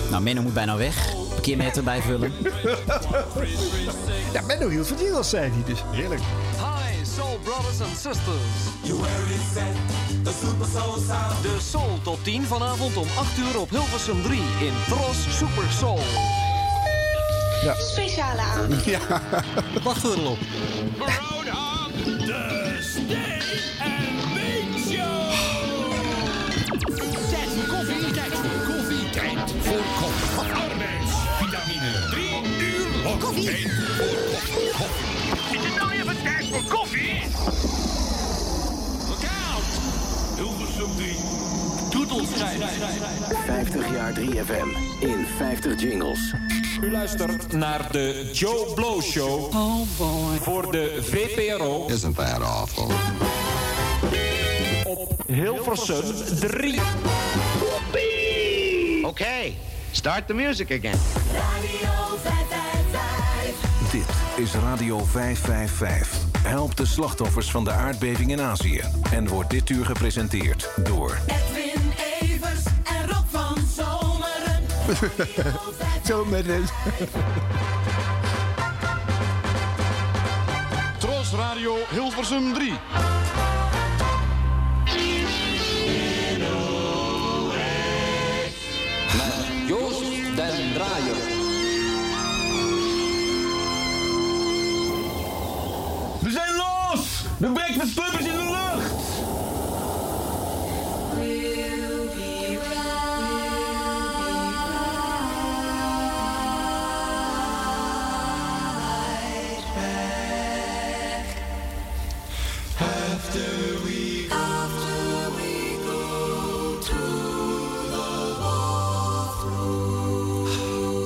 Nou, 0.09 0.23
Menno 0.23 0.41
moet 0.41 0.53
bijna 0.53 0.77
weg. 0.77 1.13
Parkeermeter 1.29 1.83
bijvullen. 1.83 2.33
Ja, 4.33 4.41
Menno 4.41 4.69
hield 4.69 4.87
van 4.87 4.97
jingles, 4.97 5.29
zei 5.29 5.51
hij 5.51 5.63
dus. 5.65 5.79
Heerlijk. 5.91 6.21
Hi, 6.57 7.05
Soul 7.15 7.39
Brothers 7.43 7.81
and 7.81 7.97
Sisters. 7.97 8.37
De 11.41 11.57
Soul 11.71 11.99
Top 12.03 12.23
10 12.23 12.43
vanavond 12.43 12.97
om 12.97 13.07
8 13.17 13.37
uur 13.37 13.59
op 13.59 13.69
Hilversum 13.69 14.23
3 14.23 14.39
in 14.39 14.73
Tros 14.87 15.37
Super 15.37 15.71
Soul. 15.77 15.99
Speciale 17.91 18.41
aan. 18.41 18.69
Ja. 18.85 18.99
Wachten 19.83 20.09
we 20.09 20.17
erop. 20.17 20.37
Tijd 23.07 23.58
50 42.39 43.91
jaar 43.93 44.13
3FM 44.13 44.67
in 44.99 45.25
50 45.37 45.81
jingles. 45.81 46.33
U 46.81 46.91
luistert 46.91 47.51
naar 47.53 47.91
de 47.91 48.29
Joe 48.33 48.73
Blow 48.73 49.01
Show. 49.01 49.55
Oh 49.55 49.81
boy. 49.97 50.37
Voor 50.41 50.71
de 50.71 50.99
VPRO 51.01 51.87
Isn't 51.87 52.15
that 52.15 52.41
awful? 52.41 52.91
op 54.85 55.23
Hilversum 55.27 56.03
3. 56.39 56.79
Okay, 59.03 59.57
start 59.91 60.27
the 60.27 60.33
music 60.33 60.71
again. 60.71 60.99
Radio 61.33 62.17
555. 62.21 63.91
Dit 63.91 64.45
is 64.45 64.53
Radio 64.53 64.97
555. 64.97 66.17
Help 66.43 66.75
de 66.75 66.85
slachtoffers 66.85 67.51
van 67.51 67.63
de 67.63 67.71
aardbeving 67.71 68.31
in 68.31 68.41
Azië. 68.41 68.81
En 69.11 69.27
wordt 69.27 69.49
dit 69.49 69.69
uur 69.69 69.85
gepresenteerd 69.85 70.69
door... 70.83 71.17
Zo 76.07 76.25
met 76.25 76.45
het. 76.45 76.73
Tros 80.97 81.31
Radio 81.31 81.75
Hilversum 81.89 82.53
3. 82.53 82.73
Joost 89.67 90.35
den 90.35 90.73
Draaier. 90.73 91.15
We 96.21 96.29
zijn 96.31 96.55
los! 96.55 97.23
De 97.37 97.51
Breakfast 97.51 97.93
Club 97.93 98.19
is 98.19 98.25
in 98.25 98.38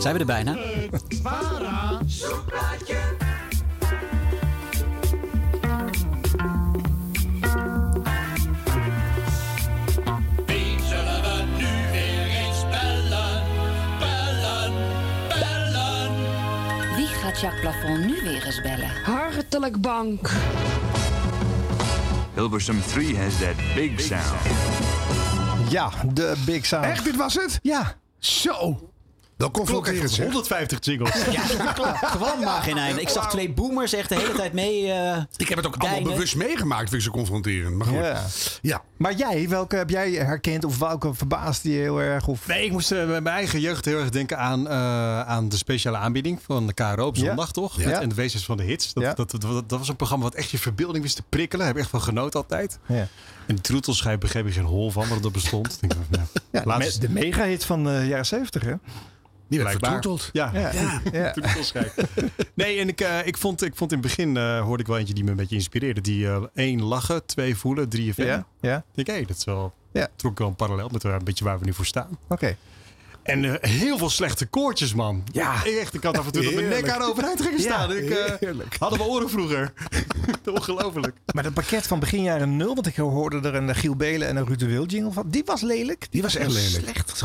Zijn 0.04 0.16
we 0.16 0.22
er 0.22 0.26
bijna? 0.26 0.54
Wie 10.46 10.80
zullen 10.82 11.22
we 11.22 11.44
nu 11.58 11.92
weer 11.92 12.28
eens 12.28 12.66
bellen? 12.70 13.44
Bellen, 14.00 14.74
bellen. 15.30 16.16
Wie 16.96 17.08
gaat 17.08 17.40
Jacques 17.40 17.62
Plafond 17.62 18.06
nu 18.06 18.22
weer 18.24 18.46
eens 18.46 18.62
bellen? 18.62 18.92
Hartelijk 19.04 19.82
bank. 19.82 20.32
Hilversum 22.34 22.82
3 22.82 23.18
has 23.18 23.38
that 23.38 23.56
big 23.76 24.00
sound. 24.00 24.42
Ja, 25.70 25.90
de 26.14 26.34
Big 26.46 26.66
Sound. 26.66 26.86
Echt, 26.86 27.04
dit 27.04 27.16
was 27.16 27.34
het? 27.34 27.60
Ja. 27.62 27.96
Zo. 28.20 28.93
Confronterend 29.52 30.02
heeft 30.02 30.14
zeg. 30.14 30.26
150 30.26 30.78
jingles. 30.86 31.26
Ja, 31.32 31.72
klopt. 31.72 31.98
Gewoon 32.06 32.40
maar 32.44 32.62
geen 32.62 32.78
einde. 32.78 33.02
Ik 33.02 33.10
zag 33.10 33.30
twee 33.30 33.54
boomers 33.54 33.94
echt 33.94 34.10
de 34.10 34.16
hele 34.16 34.34
tijd 34.34 34.54
mee. 34.54 34.92
eh, 34.92 35.18
Ik 35.36 35.48
heb 35.50 35.58
het 35.58 35.68
ook 35.68 35.74
allemaal 35.76 35.94
deinen. 35.96 36.14
bewust 36.14 36.36
meegemaakt, 36.36 36.90
vind 36.90 36.94
ik 37.02 37.02
zo 37.08 37.12
confronterend. 37.12 37.76
Maar 37.76 37.88
goed. 37.88 37.96
Ja. 37.98 38.24
Ja. 38.62 38.82
Maar 38.98 39.14
jij, 39.16 39.50
welke 39.50 39.76
heb 39.76 39.90
jij 39.90 40.12
herkend 40.12 40.64
of 40.66 40.78
welke 40.80 41.14
verbaasde 41.14 41.70
je 41.72 41.80
heel 41.80 42.02
erg? 42.02 42.28
Of... 42.28 42.48
Nee, 42.48 42.66
ik 42.66 42.72
moest 42.72 42.92
eh, 42.92 42.98
bij 43.06 43.22
mijn 43.22 43.36
eigen 43.36 43.60
jeugd 43.60 43.86
heel 43.86 44.00
erg 44.00 44.10
denken 44.10 44.38
aan, 44.38 44.68
eh, 44.68 45.22
aan 45.22 45.50
de 45.50 45.58
speciale 45.58 45.98
aanbieding 45.98 46.40
van 46.46 46.68
de 46.68 46.74
KRO 46.74 47.06
op 47.06 47.16
Ja. 47.16 47.26
zondag, 47.26 47.52
toch? 47.52 47.82
Ja. 47.82 48.02
En 48.02 48.10
de 48.10 48.16
wezens 48.16 48.46
van 48.46 48.58
de 48.58 48.64
hits. 48.64 48.94
Dat, 48.94 49.04
Ja. 49.04 49.14
dat, 49.14 49.32
dat, 49.32 49.42
dat, 49.42 49.70
dat 49.70 49.80
was 49.80 49.90
een 49.90 49.96
programma 49.96 50.24
wat 50.24 50.36
echt 50.36 50.50
je 50.50 50.58
verbeelding 50.58 51.04
wist 51.04 51.16
te 51.16 51.24
prikkelen. 51.30 51.58
Daar 51.66 51.68
heb 51.68 51.76
ik 51.76 51.82
echt 51.82 51.92
van 51.92 52.02
genoten 52.02 52.40
altijd. 52.40 52.80
Ja. 52.88 53.08
En 53.48 53.56
de 53.56 53.62
troetelschijf 53.62 54.18
begreep 54.18 54.48
ik 54.48 54.54
geen 54.54 54.64
hol 54.64 54.92
van, 54.92 55.08
wat 55.08 55.26
er 55.26 55.32
bestond. 55.32 55.78
Ik 55.82 55.90
denk, 55.90 56.28
nou, 56.52 56.84
Ja, 56.84 56.90
de 57.00 57.10
mega-hit 57.10 57.66
van 57.66 57.84
de 57.84 58.06
jaren 58.08 58.26
70, 58.26 58.64
hè? 58.64 58.74
Die 59.56 59.64
werd 59.64 59.78
vertroeteld. 59.80 60.30
Ja, 60.34 60.52
Ja. 60.54 60.72
Ja. 61.12 61.32
troetelschijf. 61.36 61.96
Nee, 62.54 62.80
en 62.80 62.88
ik, 62.88 63.02
eh, 63.02 63.28
ik, 63.28 63.38
vond, 63.38 63.62
ik 63.64 63.76
vond 63.76 63.92
in 63.92 63.98
het 63.98 64.08
begin, 64.08 64.38
eh, 64.38 64.62
hoorde 64.62 64.82
ik 64.84 64.88
wel 64.90 64.98
eentje 64.98 65.14
die 65.14 65.24
me 65.24 65.30
een 65.30 65.36
beetje 65.36 65.56
inspireerde. 65.56 66.02
Die 66.02 66.28
eh, 66.28 66.44
één 66.54 66.84
lachen, 66.84 67.26
twee 67.26 67.58
voelen, 67.58 67.90
drie 67.90 68.14
FM. 68.14 68.22
Ja, 68.26 68.46
ja. 68.62 68.78
Ik 68.96 69.06
denk, 69.06 69.20
hé, 69.20 69.26
dat 69.26 69.38
is 69.38 69.44
wel, 69.44 69.74
Ja. 69.92 70.08
trok 70.16 70.40
wel 70.40 70.48
een 70.48 70.56
parallel 70.56 70.90
met 70.90 71.04
een 71.04 71.24
beetje 71.24 71.44
waar 71.44 71.60
we 71.60 71.66
nu 71.66 71.74
voor 71.74 71.86
staan. 71.86 72.18
Oké. 72.28 72.56
En 73.24 73.62
eh, 73.62 73.70
heel 73.72 73.98
veel 73.98 74.10
slechte 74.10 74.46
koortjes, 74.46 74.94
man. 74.94 75.24
Ja. 75.32 75.64
Ik, 75.64 75.76
echt, 75.76 75.94
ik 75.94 76.04
had 76.04 76.18
af 76.18 76.26
en 76.26 76.32
toe 76.32 76.44
dat 76.44 76.54
mijn 76.54 76.70
nek 76.70 76.90
aan 76.90 77.02
overeind 77.02 77.42
gingen 77.42 77.58
Ja, 77.58 77.64
staan. 77.64 77.92
ik, 77.92 78.10
eh, 78.10 78.34
heerlijk. 78.40 78.76
hadden 78.80 79.00
we 79.00 79.06
oren 79.06 79.30
vroeger. 79.30 79.74
Ongelooflijk. 80.54 81.16
Maar 81.34 81.44
dat 81.44 81.54
pakket 81.54 81.88
van 81.88 82.00
begin 82.00 82.24
jaren 82.24 82.58
nul, 82.58 82.74
want 82.76 82.88
ik 82.88 82.96
hoorde 82.96 83.48
er 83.48 83.56
een 83.56 83.76
Giel 83.76 83.96
Belen 83.96 84.28
en 84.28 84.36
een 84.36 84.46
Ruud 84.46 84.60
de 84.60 84.66
Wild 84.68 84.92
jingle 84.92 85.12
van. 85.12 85.30
Die 85.30 85.44
was 85.46 85.62
lelijk. 85.62 86.08
Die 86.10 86.22
was 86.22 86.36
echt 86.36 86.52
lelijk. 86.52 86.84
Slecht, 86.84 87.24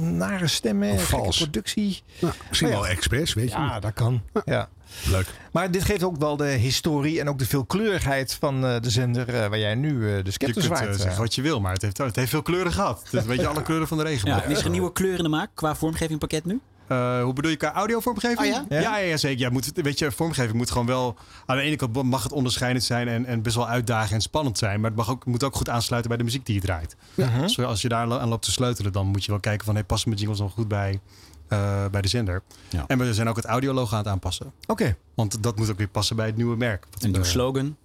nare 0.00 0.46
stemmen, 0.46 1.00
vals. 1.00 1.36
productie. 1.36 2.02
Nou, 2.20 2.34
misschien 2.48 2.68
ja. 2.70 2.74
wel 2.74 2.86
expres, 2.86 3.34
weet 3.34 3.50
je. 3.50 3.56
Ja, 3.56 3.80
dat 3.80 3.92
kan. 3.92 4.22
Ja. 4.44 4.68
Leuk. 5.10 5.26
Maar 5.52 5.70
dit 5.70 5.84
geeft 5.84 6.02
ook 6.02 6.16
wel 6.18 6.36
de 6.36 6.44
historie 6.46 7.20
en 7.20 7.28
ook 7.28 7.38
de 7.38 7.46
veelkleurigheid 7.46 8.36
van 8.40 8.66
eh, 8.66 8.80
de 8.80 8.90
zender 8.90 9.26
waar 9.48 9.58
jij 9.58 9.74
nu 9.74 9.88
eh, 9.94 9.98
de 10.16 10.20
Je 10.24 10.30
scepter 10.30 10.52
kunt 10.52 10.56
eh, 10.56 10.76
zwaait. 10.76 11.00
zeggen 11.00 11.20
wat 11.20 11.34
je 11.34 11.42
wil, 11.42 11.60
maar 11.60 11.72
het 11.72 11.82
heeft, 11.82 11.98
het 11.98 12.16
heeft 12.16 12.30
veel 12.30 12.42
kleuren 12.42 12.72
gehad. 12.72 13.02
Het 13.10 13.26
weet 13.26 13.40
je, 13.40 13.46
alle 13.46 13.62
kleuren 13.62 13.88
van 13.88 13.96
de 13.98 14.02
regenboog. 14.04 14.42
Ja, 14.42 14.48
is 14.48 14.64
een 14.64 14.70
nieuwe 14.70 14.92
kleur 14.92 15.09
in 15.16 15.22
de 15.22 15.28
maak 15.28 15.50
qua 15.54 15.74
vormgevingpakket 15.74 16.44
nu? 16.44 16.60
Eh, 16.86 17.22
hoe 17.22 17.32
bedoel 17.32 17.50
je 17.50 17.56
qua 17.56 17.72
audiovormgeving? 17.72 18.38
Oh 18.38 18.46
ja? 18.46 18.64
Ja, 18.68 18.80
ja, 18.80 18.96
ja, 18.96 19.16
zeker. 19.16 19.40
Ja, 19.40 19.50
moet, 19.50 19.70
weet 19.74 19.98
je, 19.98 20.10
vormgeving 20.12 20.56
moet 20.56 20.70
gewoon 20.70 20.86
wel... 20.86 21.16
Aan 21.46 21.56
de 21.56 21.62
ene 21.62 21.76
kant 21.76 22.02
mag 22.02 22.22
het 22.22 22.32
onderscheidend 22.32 22.84
zijn 22.84 23.08
en, 23.08 23.26
en 23.26 23.42
best 23.42 23.56
wel 23.56 23.68
uitdagend 23.68 24.12
en 24.12 24.20
spannend 24.20 24.58
zijn. 24.58 24.80
Maar 24.80 24.90
het 24.90 24.98
mag 24.98 25.10
ook, 25.10 25.24
moet 25.26 25.44
ook 25.44 25.54
goed 25.56 25.68
aansluiten 25.68 26.08
bij 26.10 26.18
de 26.18 26.24
muziek 26.24 26.46
die 26.46 26.54
je 26.54 26.60
draait. 26.60 26.96
Dus 27.14 27.58
als 27.58 27.82
je 27.82 27.88
daar 27.88 28.18
aan 28.20 28.28
loopt 28.28 28.44
te 28.44 28.50
sleutelen, 28.50 28.92
dan 28.92 29.06
moet 29.06 29.24
je 29.24 29.30
wel 29.30 29.40
kijken 29.40 29.64
van... 29.64 29.74
Hey, 29.74 29.84
passen 29.84 30.08
mijn 30.08 30.20
jingles 30.20 30.40
nog 30.40 30.52
goed 30.52 30.68
bij, 30.68 31.00
eh, 31.48 31.84
bij 31.90 32.00
de 32.00 32.08
zender? 32.08 32.42
Ja. 32.68 32.84
En 32.86 32.98
we 32.98 33.14
zijn 33.14 33.28
ook 33.28 33.36
het 33.36 33.44
audiologo 33.44 33.92
aan 33.92 33.98
het 33.98 34.08
aanpassen. 34.08 34.52
Oké. 34.66 34.96
Want 35.14 35.42
dat 35.42 35.56
moet 35.56 35.70
ook 35.70 35.78
weer 35.78 35.88
passen 35.88 36.16
bij 36.16 36.26
het 36.26 36.36
nieuwe 36.36 36.56
merk. 36.56 36.86
Wat 36.90 37.02
Een 37.02 37.08
nieuwe 37.10 37.24
we- 37.24 37.30
slogan. 37.32 37.76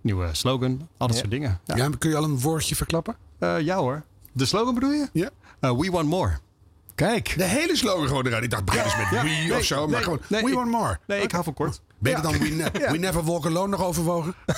Nieuwe 0.00 0.28
slogan, 0.32 0.88
al 0.96 1.06
dat 1.06 1.10
Ja. 1.16 1.22
soort 1.22 1.30
dingen. 1.30 1.60
Ja. 1.64 1.76
Ja. 1.76 1.90
kun 1.98 2.10
je 2.10 2.16
al 2.16 2.24
een 2.24 2.40
woordje 2.40 2.76
verklappen? 2.76 3.16
Eh, 3.38 3.60
ja 3.60 3.76
hoor. 3.76 4.02
De 4.32 4.44
slogan 4.44 4.74
bedoel 4.74 4.90
je? 4.90 5.08
Ja. 5.12 5.30
Eh, 5.60 5.78
we 5.78 5.90
want 5.90 6.08
more. 6.08 6.38
Kijk. 6.96 7.34
De 7.38 7.44
hele 7.44 7.76
slogan 7.76 8.06
gewoon 8.06 8.26
eruit. 8.26 8.44
Ik 8.44 8.50
dacht, 8.50 8.64
begin 8.64 8.82
eens 8.82 8.96
met 8.96 9.06
Ja. 9.10 9.22
we 9.22 9.28
Nee, 9.28 9.56
of 9.56 9.64
zo. 9.64 9.88
Maar 9.88 10.02
gewoon, 10.02 10.20
nee, 10.28 10.42
we 10.42 10.48
ik- 10.48 10.54
want 10.54 10.70
more. 10.70 10.98
Nee, 11.06 11.20
ik 11.22 11.30
hou 11.32 11.44
van 11.44 11.54
kort. 11.54 11.80
Beter 11.98 12.22
dan 12.22 12.32
we, 12.38 12.48
ne- 12.48 12.90
we 12.90 12.98
never 12.98 13.24
walk 13.24 13.46
alone 13.46 13.68
nog 13.68 13.84
overwogen? 13.84 14.34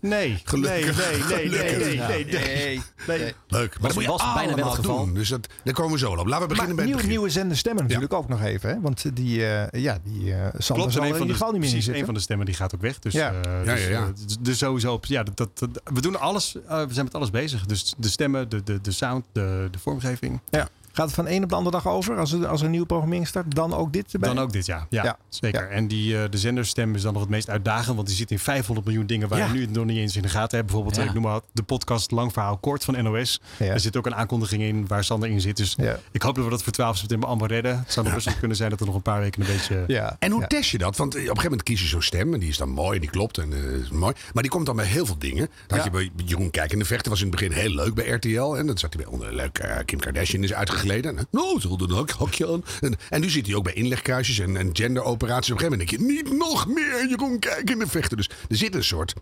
Nee. 0.00 0.40
Gelukkig. 0.44 0.96
Nee, 1.30 1.48
nee, 1.48 1.48
nee, 1.48 1.76
nee, 1.76 1.96
nee, 1.96 2.24
nee, 2.24 2.24
nee. 2.24 2.80
Nee. 3.06 3.18
nee. 3.18 3.34
Leuk. 3.48 3.70
Maar 3.80 3.82
dat 3.88 3.94
moet 3.94 4.02
je 4.02 4.08
was 4.08 4.20
bijna 4.34 4.34
wel 4.34 4.46
het 4.46 4.50
allemaal 4.50 4.74
geval. 4.74 5.04
doen. 5.04 5.14
Dus 5.14 5.28
dat, 5.28 5.48
daar 5.64 5.74
komen 5.74 5.92
we 5.92 5.98
zo 5.98 6.10
op. 6.10 6.16
Laten 6.16 6.30
we 6.30 6.38
Maar 6.38 6.48
beginnen 6.48 6.76
bij 6.76 6.84
het 6.86 6.94
nieuw, 6.96 7.06
nieuwe 7.08 7.28
zender 7.30 7.56
stemmen 7.56 7.82
natuurlijk 7.82 8.12
ook 8.12 8.28
nog 8.28 8.42
even. 8.42 8.68
Hè? 8.70 8.80
Want 8.80 9.16
die, 9.16 9.46
eh 9.46 9.80
ja, 9.82 9.98
die 10.04 10.32
eh 10.34 10.38
Sander 10.40 10.50
Klopt, 10.50 10.58
zal 10.62 10.76
en 10.84 10.84
er 10.84 10.92
een 10.92 10.92
van, 10.92 11.04
in 11.04 11.12
de, 11.12 11.20
ieder 11.20 11.36
geval 11.36 11.52
niet 11.52 11.60
meer 11.60 11.70
precies, 11.70 11.86
een 11.98 12.04
van 12.04 12.14
de 12.14 12.20
stemmen 12.20 12.46
die 12.46 12.54
gaat 12.54 12.74
ook 12.74 12.80
weg. 12.80 12.98
Dus, 12.98 13.12
Ja. 13.12 13.32
eh, 13.32 13.64
Ja, 13.64 13.72
dus, 13.74 13.82
ja, 13.84 13.88
ja. 13.90 14.12
dus, 14.26 14.36
dus 14.40 14.58
sowieso, 14.58 14.92
op, 14.92 15.04
ja, 15.06 15.22
dat, 15.22 15.36
dat, 15.36 15.50
dat- 15.58 15.80
we 15.84 16.00
doen 16.00 16.20
alles, 16.20 16.56
eh, 16.68 16.82
we 16.84 16.92
zijn 16.92 17.04
met 17.04 17.14
alles 17.14 17.30
bezig. 17.30 17.66
Dus 17.66 17.94
de 17.98 18.08
stemmen, 18.08 18.48
de, 18.48 18.62
de, 18.62 18.80
de 18.80 18.92
sound, 18.92 19.24
de, 19.32 19.68
de 19.70 19.78
vormgeving. 19.78 20.40
Ja. 20.50 20.68
Gaat 20.98 21.06
het 21.06 21.14
van 21.16 21.24
de 21.24 21.30
ene 21.30 21.42
op 21.44 21.48
de 21.48 21.54
andere 21.56 21.76
dag 21.76 21.86
over? 21.92 22.16
Als 22.18 22.32
er, 22.32 22.46
als 22.46 22.58
er 22.60 22.64
een 22.64 22.70
nieuwe 22.70 22.86
programmering 22.86 23.26
start, 23.26 23.54
dan 23.54 23.74
ook 23.74 23.92
dit 23.92 24.12
erbij? 24.12 24.28
Dan 24.34 24.38
ook 24.38 24.52
dit, 24.52 24.66
ja. 24.66 24.86
Ja, 24.90 25.02
Ja. 25.04 25.18
zeker. 25.28 25.62
Ja. 25.62 25.68
En 25.68 25.88
die, 25.88 26.18
eh, 26.22 26.30
de 26.30 26.38
zenderstem 26.38 26.94
is 26.94 27.02
dan 27.02 27.12
nog 27.12 27.22
het 27.22 27.30
meest 27.30 27.50
uitdagend. 27.50 27.96
Want 27.96 28.06
die 28.08 28.16
zit 28.16 28.30
in 28.30 28.38
500 28.38 28.86
miljoen 28.86 29.06
dingen 29.06 29.28
waar 29.28 29.38
Ja. 29.38 29.46
je 29.46 29.52
nu 29.52 29.66
nog 29.66 29.84
niet 29.84 29.96
eens 29.96 30.16
in 30.16 30.22
de 30.22 30.28
gaten 30.28 30.56
hebt. 30.56 30.66
Bijvoorbeeld, 30.70 30.96
Ja. 30.96 31.02
ik 31.04 31.12
noem 31.12 31.22
maar 31.22 31.40
de 31.52 31.62
podcast 31.62 32.10
Lang 32.10 32.32
Verhaal 32.32 32.56
Kort 32.56 32.84
van 32.84 33.02
NOS. 33.04 33.40
Ja. 33.58 33.66
Er 33.66 33.80
zit 33.80 33.96
ook 33.96 34.06
een 34.06 34.14
aankondiging 34.14 34.62
in 34.62 34.86
waar 34.86 35.04
Sander 35.04 35.28
in 35.28 35.40
zit. 35.40 35.56
Dus 35.56 35.74
Ja. 35.76 35.98
ik 36.12 36.22
hoop 36.22 36.34
dat 36.34 36.44
we 36.44 36.50
dat 36.50 36.62
voor 36.62 36.72
12 36.72 36.96
september 36.96 37.28
allemaal 37.28 37.48
redden. 37.48 37.78
Het 37.78 37.92
zou 37.92 38.06
nog 38.06 38.14
best 38.24 38.38
kunnen 38.38 38.56
zijn 38.56 38.70
dat 38.70 38.80
er 38.80 38.86
nog 38.86 38.94
een 38.94 39.02
paar 39.02 39.20
weken 39.20 39.40
een 39.42 39.46
beetje... 39.48 39.84
Ja. 39.86 40.16
En 40.18 40.30
hoe 40.30 40.40
Ja. 40.40 40.46
test 40.46 40.70
je 40.70 40.78
dat? 40.78 40.96
Want 40.96 41.14
op 41.14 41.20
een 41.20 41.26
gegeven 41.26 41.42
moment 41.42 41.62
kies 41.62 41.80
je 41.80 41.86
zo'n 41.86 42.02
stem 42.02 42.34
en 42.34 42.40
die 42.40 42.48
is 42.48 42.56
dan 42.56 42.68
mooi 42.68 42.94
en 42.94 43.00
die 43.00 43.10
klopt 43.10 43.38
en 43.38 43.52
eh, 43.52 43.58
is 43.82 43.90
mooi. 43.90 44.14
Maar 44.32 44.42
die 44.42 44.52
komt 44.52 44.66
dan 44.66 44.76
bij 44.76 44.86
heel 44.86 45.06
veel 45.06 45.18
dingen. 45.18 45.48
Dat 45.66 45.76
had 45.78 45.84
je 45.86 45.90
bij 45.90 46.10
Jeroen 46.26 46.50
Kijk 46.50 46.72
in 46.72 46.78
de 46.78 46.84
Vechten 46.84 47.10
was 47.10 47.20
in 47.22 47.26
het 47.26 47.36
begin 47.36 47.52
heel 47.52 47.70
leuk 47.70 47.94
bij 47.94 48.08
RTL. 48.08 48.56
En 48.56 48.66
dan 48.66 48.78
zat 48.78 48.94
hij 48.94 49.02
bij 49.04 49.12
onder 49.12 49.34
leuk 49.34 49.58
eh, 49.58 49.76
Kim 49.84 49.98
Kardashian 49.98 50.42
is 50.42 50.52
uitgegleden. 50.90 51.18
En, 51.18 51.26
nou, 51.30 51.60
zullen 51.60 51.78
we 51.78 51.94
een 51.94 52.08
hakje 52.18 52.52
aan. 52.52 52.64
En, 52.80 52.96
en 53.08 53.20
nu 53.20 53.30
zit 53.30 53.46
hij 53.46 53.54
ook 53.54 53.64
bij 53.64 53.72
inlegkruisjes 53.72 54.38
en, 54.38 54.56
en 54.56 54.70
genderoperaties. 54.72 55.52
Op 55.52 55.60
een 55.60 55.64
gegeven 55.64 55.86
moment 55.86 56.00
denk 56.00 56.24
je, 56.24 56.32
niet 56.32 56.38
nog 56.38 56.66
meer 56.66 57.08
Jeroen 57.08 57.38
Kijk 57.38 57.70
in 57.70 57.78
de 57.78 57.86
Vechten. 57.86 58.16
Dus 58.16 58.30
er 58.48 58.56
zit 58.56 58.74
een 58.74 58.84
soort 58.84 59.14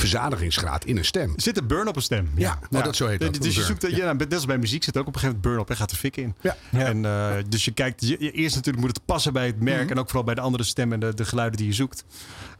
verzadigingsgraad 0.00 0.84
in 0.84 0.96
een 0.96 1.04
stem. 1.04 1.32
Zit 1.36 1.58
een 1.58 1.66
burn 1.66 1.88
op 1.88 1.96
een 1.96 2.02
stem. 2.02 2.30
Ja, 2.34 2.58
oh, 2.70 2.84
dat 2.84 2.96
zo 2.96 3.06
heet 3.06 3.20
dat, 3.20 3.42
Dus 3.42 3.54
je 3.54 3.62
zoekt, 3.62 3.90
ja. 3.90 4.04
nou, 4.04 4.16
net 4.16 4.34
als 4.34 4.46
bij 4.46 4.58
muziek 4.58 4.84
zit 4.84 4.96
ook 4.96 5.06
op 5.06 5.14
een 5.14 5.20
gegeven 5.20 5.40
moment 5.42 5.54
burn 5.54 5.60
op 5.60 5.70
en 5.70 5.76
gaat 5.76 5.90
de 5.90 5.96
fik 5.96 6.16
in. 6.16 6.34
Ja. 6.40 6.56
En, 6.70 7.04
eh, 7.04 7.34
dus 7.48 7.64
je 7.64 7.70
kijkt, 7.70 8.08
je, 8.08 8.30
eerst 8.30 8.54
natuurlijk 8.54 8.84
moet 8.84 8.96
het 8.96 9.04
passen 9.04 9.32
bij 9.32 9.46
het 9.46 9.60
merk 9.60 9.90
en 9.90 9.98
ook 9.98 10.06
vooral 10.06 10.24
bij 10.24 10.34
de 10.34 10.40
andere 10.40 10.64
stemmen 10.64 11.02
en 11.02 11.08
de, 11.08 11.14
de 11.14 11.24
geluiden 11.24 11.58
die 11.58 11.66
je 11.66 11.72
zoekt. 11.72 12.04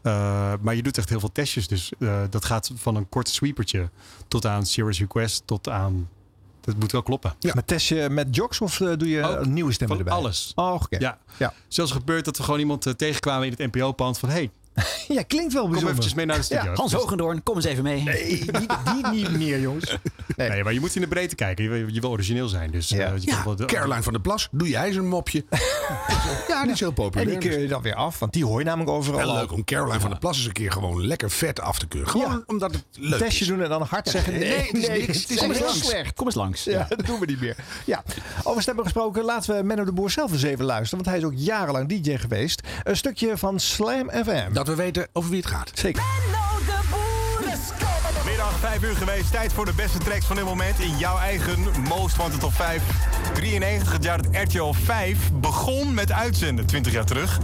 Eh, 0.01 0.53
maar 0.61 0.75
je 0.75 0.83
doet 0.83 0.97
echt 0.97 1.09
heel 1.09 1.19
veel 1.19 1.31
testjes. 1.31 1.67
Dus 1.67 1.91
eh, 1.99 2.21
dat 2.29 2.45
gaat 2.45 2.71
van 2.75 2.95
een 2.95 3.09
kort 3.09 3.29
sweepertje 3.29 3.89
tot 4.27 4.45
aan 4.45 4.65
serious 4.65 4.99
request 4.99 5.41
tot 5.45 5.69
aan. 5.69 6.09
Dat 6.65 6.75
moet 6.75 6.91
wel 6.91 7.03
kloppen. 7.03 7.33
Maar 7.53 7.65
test 7.65 7.87
je 7.87 8.07
met 8.09 8.35
jocks 8.35 8.61
of 8.61 8.81
eh, 8.81 8.91
doe 8.97 9.09
je 9.09 9.23
Ook 9.23 9.39
een 9.45 9.53
nieuwe 9.53 9.71
stemmen 9.71 9.97
Van 9.97 10.05
erbij? 10.05 10.21
alles. 10.21 10.51
Oh, 10.55 10.73
oké. 10.73 10.97
Ja. 10.99 11.17
Ja. 11.37 11.53
Zelfs 11.67 11.91
gebeurt 11.91 12.25
dat 12.25 12.37
we 12.37 12.43
gewoon 12.43 12.59
iemand 12.59 12.85
eh, 12.85 12.93
tegenkwamen 12.93 13.47
in 13.47 13.53
het 13.57 13.73
NPO-pand 13.73 14.17
van 14.19 14.29
hey, 14.29 14.49
Ja, 15.07 15.21
klinkt 15.21 15.53
wel 15.53 15.61
kom 15.61 15.71
bijzonder. 15.71 15.89
eventjes 15.89 16.13
mee 16.13 16.25
naar 16.25 16.37
de 16.37 16.43
studio. 16.43 16.73
Hans 16.73 16.93
Hogendoorn, 16.93 17.43
kom 17.43 17.55
eens 17.55 17.65
even 17.65 17.83
mee. 17.83 18.03
Nee, 18.03 18.25
die, 18.27 18.45
die 18.93 19.11
niet 19.11 19.31
meer, 19.37 19.59
jongens. 19.59 19.97
Nee. 20.35 20.49
Nee, 20.49 20.63
maar 20.63 20.73
je 20.73 20.79
moet 20.79 20.95
in 20.95 21.01
de 21.01 21.07
breedte 21.07 21.35
kijken. 21.35 21.63
Je, 21.63 21.69
wil- 21.69 21.87
je 21.87 22.01
wil 22.01 22.09
origineel 22.09 22.47
zijn. 22.47 22.71
Dus, 22.71 22.89
Ja. 22.89 23.05
eh, 23.11 23.13
je 23.19 23.27
Ja, 23.29 23.35
kan 23.35 23.43
wel 23.45 23.55
de- 23.55 23.65
Caroline 23.65 24.03
van 24.03 24.13
der 24.13 24.21
Plas, 24.21 24.47
doe 24.51 24.69
jij 24.69 24.85
eens 24.87 24.95
een 24.95 25.07
mopje? 25.07 25.45
ja, 26.47 26.63
die 26.63 26.71
is 26.71 26.79
heel 26.79 26.87
En 26.89 26.93
populair. 26.93 27.39
die 27.39 27.49
keur 27.49 27.59
je 27.59 27.67
dan 27.67 27.81
weer 27.81 27.95
af, 27.95 28.19
want 28.19 28.33
die 28.33 28.45
hoor 28.45 28.59
je 28.59 28.65
namelijk 28.65 28.89
overal. 28.91 29.19
Wel 29.25 29.33
leuk 29.35 29.51
om 29.51 29.63
Caroline 29.63 29.99
van 29.99 30.09
der 30.09 30.19
Plas 30.19 30.37
eens 30.37 30.45
een 30.45 30.51
keer 30.51 30.71
gewoon 30.71 31.05
lekker 31.05 31.31
vet 31.31 31.59
af 31.59 31.79
te 31.79 31.87
keuren. 31.87 32.09
Gewoon 32.11 32.29
Ja. 32.31 32.43
omdat 32.47 32.71
het 32.71 32.83
leuk 32.99 33.19
testje 33.19 33.41
is. 33.43 33.47
doen 33.49 33.61
en 33.61 33.69
dan 33.69 33.81
hard 33.81 34.09
zeggen. 34.09 34.33
Nee, 34.33 34.41
Nee, 34.49 34.57
het 34.67 34.73
is 34.77 34.87
nee, 34.87 34.99
niks. 34.99 35.21
Het 35.21 35.29
is 35.29 35.37
kom 35.37 35.47
eens 35.49 35.57
heel 35.57 35.67
langs. 35.67 35.87
Slecht. 35.87 36.13
Kom 36.13 36.25
eens 36.25 36.35
langs. 36.35 36.63
Ja, 36.63 36.85
dat 36.89 37.05
doen 37.05 37.19
we 37.19 37.25
niet 37.25 37.39
meer. 37.41 37.55
Ja. 37.85 38.03
Over 38.43 38.61
stemmen 38.61 38.83
gesproken, 38.83 39.23
laten 39.23 39.55
we 39.57 39.63
Menno 39.63 39.83
de 39.83 39.91
Boer 39.91 40.09
zelf 40.11 40.31
eens 40.31 40.43
even 40.43 40.65
luisteren. 40.65 41.03
Want 41.03 41.15
hij 41.15 41.17
is 41.17 41.33
ook 41.33 41.45
jarenlang 41.45 41.89
DJ 41.89 42.17
geweest. 42.17 42.61
Een 42.83 42.97
stukje 42.97 43.37
van 43.37 43.59
Slam 43.59 44.09
FM. 44.09 44.53
Dat 44.53 44.64
we 44.67 44.75
weten 44.75 45.07
over 45.13 45.29
wie 45.29 45.39
het 45.39 45.49
gaat. 45.49 45.71
Zeker. 45.73 46.03
Middag 48.25 48.59
5 48.59 48.83
uur 48.83 48.95
geweest. 48.95 49.31
Tijd 49.31 49.53
voor 49.53 49.65
de 49.65 49.73
beste 49.73 49.97
tracks 49.97 50.25
van 50.25 50.35
dit 50.35 50.45
moment 50.45 50.79
in 50.79 50.97
jouw 50.97 51.17
eigen 51.17 51.59
Most 51.87 52.15
Wanted 52.15 52.39
Top 52.39 52.53
5. 52.53 52.83
93, 53.33 53.93
het 53.93 54.03
jaar 54.03 54.21
dat 54.21 54.35
RTL 54.43 54.71
5 54.71 55.31
begon 55.33 55.93
met 55.93 56.11
uitzenden, 56.11 56.65
20 56.65 56.93
jaar 56.93 57.05
terug. 57.05 57.39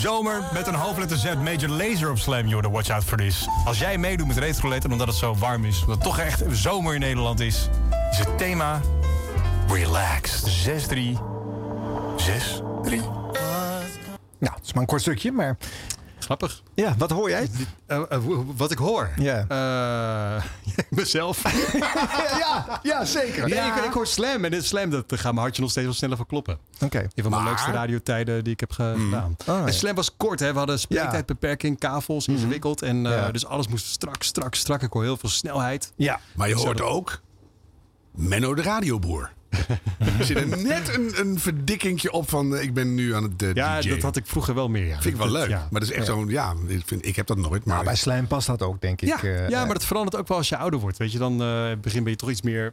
Zomer 0.00 0.42
met 0.52 0.66
een 0.66 0.74
hoofdletter 0.74 1.16
Z, 1.16 1.24
Major 1.24 1.68
Laser 1.68 2.10
op 2.10 2.18
Slam, 2.18 2.46
joh, 2.46 2.72
watch 2.72 2.90
out 2.90 3.04
for 3.04 3.18
this. 3.18 3.48
Als 3.64 3.78
jij 3.78 3.98
meedoet 3.98 4.26
met 4.26 4.38
Retrolet, 4.38 4.84
en 4.84 4.92
omdat 4.92 5.06
het 5.06 5.16
zo 5.16 5.34
warm 5.34 5.64
is, 5.64 5.80
omdat 5.80 5.94
het 5.94 6.04
toch 6.04 6.18
echt 6.18 6.42
zomer 6.50 6.94
in 6.94 7.00
Nederland 7.00 7.40
is, 7.40 7.68
is 8.10 8.18
het 8.18 8.38
thema 8.38 8.80
Relaxed. 9.68 10.50
6-3. 10.88 11.18
6-3. 12.16 13.22
Nou, 14.38 14.54
het 14.54 14.64
is 14.64 14.72
maar 14.72 14.82
een 14.82 14.88
kort 14.88 15.00
stukje, 15.00 15.32
maar 15.32 15.56
Grappig. 16.24 16.62
ja, 16.74 16.94
wat 16.98 17.10
hoor 17.10 17.30
jij? 17.30 17.48
Eh, 17.86 18.02
eh, 18.08 18.18
wat 18.56 18.70
ik 18.70 18.78
hoor. 18.78 19.10
Ja. 19.16 19.44
Eh, 19.48 20.44
mezelf. 20.90 21.42
ja, 22.38 22.78
ja, 22.82 23.04
zeker. 23.04 23.48
Nee, 23.48 23.54
Ja. 23.58 23.76
ik, 23.78 23.84
ik 23.84 23.92
hoor 23.92 24.06
slam. 24.06 24.44
En 24.44 24.50
dit 24.50 24.64
slam, 24.64 24.90
dat 24.90 25.08
daar 25.08 25.18
gaat 25.18 25.30
mijn 25.32 25.42
hartje 25.44 25.62
nog 25.62 25.70
steeds 25.70 25.86
wel 25.86 25.94
sneller 25.96 26.16
van 26.16 26.26
kloppen. 26.26 26.58
Oké. 26.80 26.98
Een 26.98 27.10
van 27.22 27.30
mijn 27.30 27.42
Maar- 27.42 27.52
leukste 27.52 27.70
radiotijden 27.70 28.44
die 28.44 28.52
ik 28.52 28.60
heb 28.60 28.72
ge- 28.72 28.94
gedaan. 28.98 29.36
Oh, 29.46 29.56
ja. 29.58 29.66
En 29.66 29.74
slam 29.74 29.94
was 29.94 30.16
kort. 30.16 30.40
Hè. 30.40 30.52
We 30.52 30.58
hadden 30.58 30.78
spreektijdbeperking, 30.78 31.78
kavels, 31.78 32.28
ingewikkeld. 32.28 32.82
En, 32.82 33.06
eh, 33.06 33.12
Ja. 33.12 33.30
Dus 33.30 33.46
alles 33.46 33.68
moest 33.68 33.86
strak, 33.86 34.22
strak, 34.22 34.54
strak. 34.54 34.82
Ik 34.82 34.92
hoor 34.92 35.02
heel 35.02 35.16
veel 35.16 35.28
snelheid. 35.28 35.92
Ja. 35.96 36.20
Maar 36.34 36.48
je 36.48 36.54
hoort 36.54 36.80
ook 36.80 37.20
Menno 38.14 38.54
de 38.54 38.62
radioboer. 38.62 39.32
er 40.18 40.24
zit 40.24 40.36
er 40.36 40.62
net 40.62 40.94
een, 40.94 41.12
een 41.20 41.38
verdikkingje 41.38 42.12
op 42.12 42.28
van 42.28 42.56
eh, 42.56 42.62
ik 42.62 42.74
ben 42.74 42.94
nu 42.94 43.14
aan 43.14 43.22
het 43.22 43.42
uh, 43.42 43.52
Ja, 43.52 43.80
DJ. 43.80 43.88
dat 43.88 44.02
had 44.02 44.16
ik 44.16 44.26
vroeger 44.26 44.54
wel 44.54 44.68
meer. 44.68 44.86
Ja. 44.86 45.00
Vind 45.00 45.14
ik 45.14 45.20
wel 45.20 45.30
leuk. 45.30 45.48
Ja. 45.48 45.68
Maar 45.70 45.80
dat 45.80 45.90
is 45.90 45.96
echt 45.96 46.06
zo'n, 46.06 46.28
ja, 46.28 46.54
ik, 46.66 46.82
vind, 46.86 47.06
ik 47.06 47.16
heb 47.16 47.26
dat 47.26 47.36
nooit. 47.36 47.64
Maar 47.64 47.74
Nou, 47.74 47.84
bij 47.84 47.96
Slam 47.96 48.26
past 48.26 48.46
dat 48.46 48.62
ook, 48.62 48.80
denk 48.80 49.00
ik. 49.00 49.08
Ja, 49.08 49.22
eh, 49.22 49.48
ja, 49.48 49.60
eh. 49.60 49.64
maar 49.64 49.74
dat 49.74 49.84
verandert 49.84 50.16
ook 50.16 50.28
wel 50.28 50.36
als 50.36 50.48
je 50.48 50.56
ouder 50.56 50.80
wordt. 50.80 50.98
Weet 50.98 51.12
je, 51.12 51.18
dan 51.18 51.42
eh, 51.42 51.70
begin 51.80 52.02
ben 52.02 52.12
je 52.12 52.18
toch 52.18 52.30
iets 52.30 52.42
meer. 52.42 52.72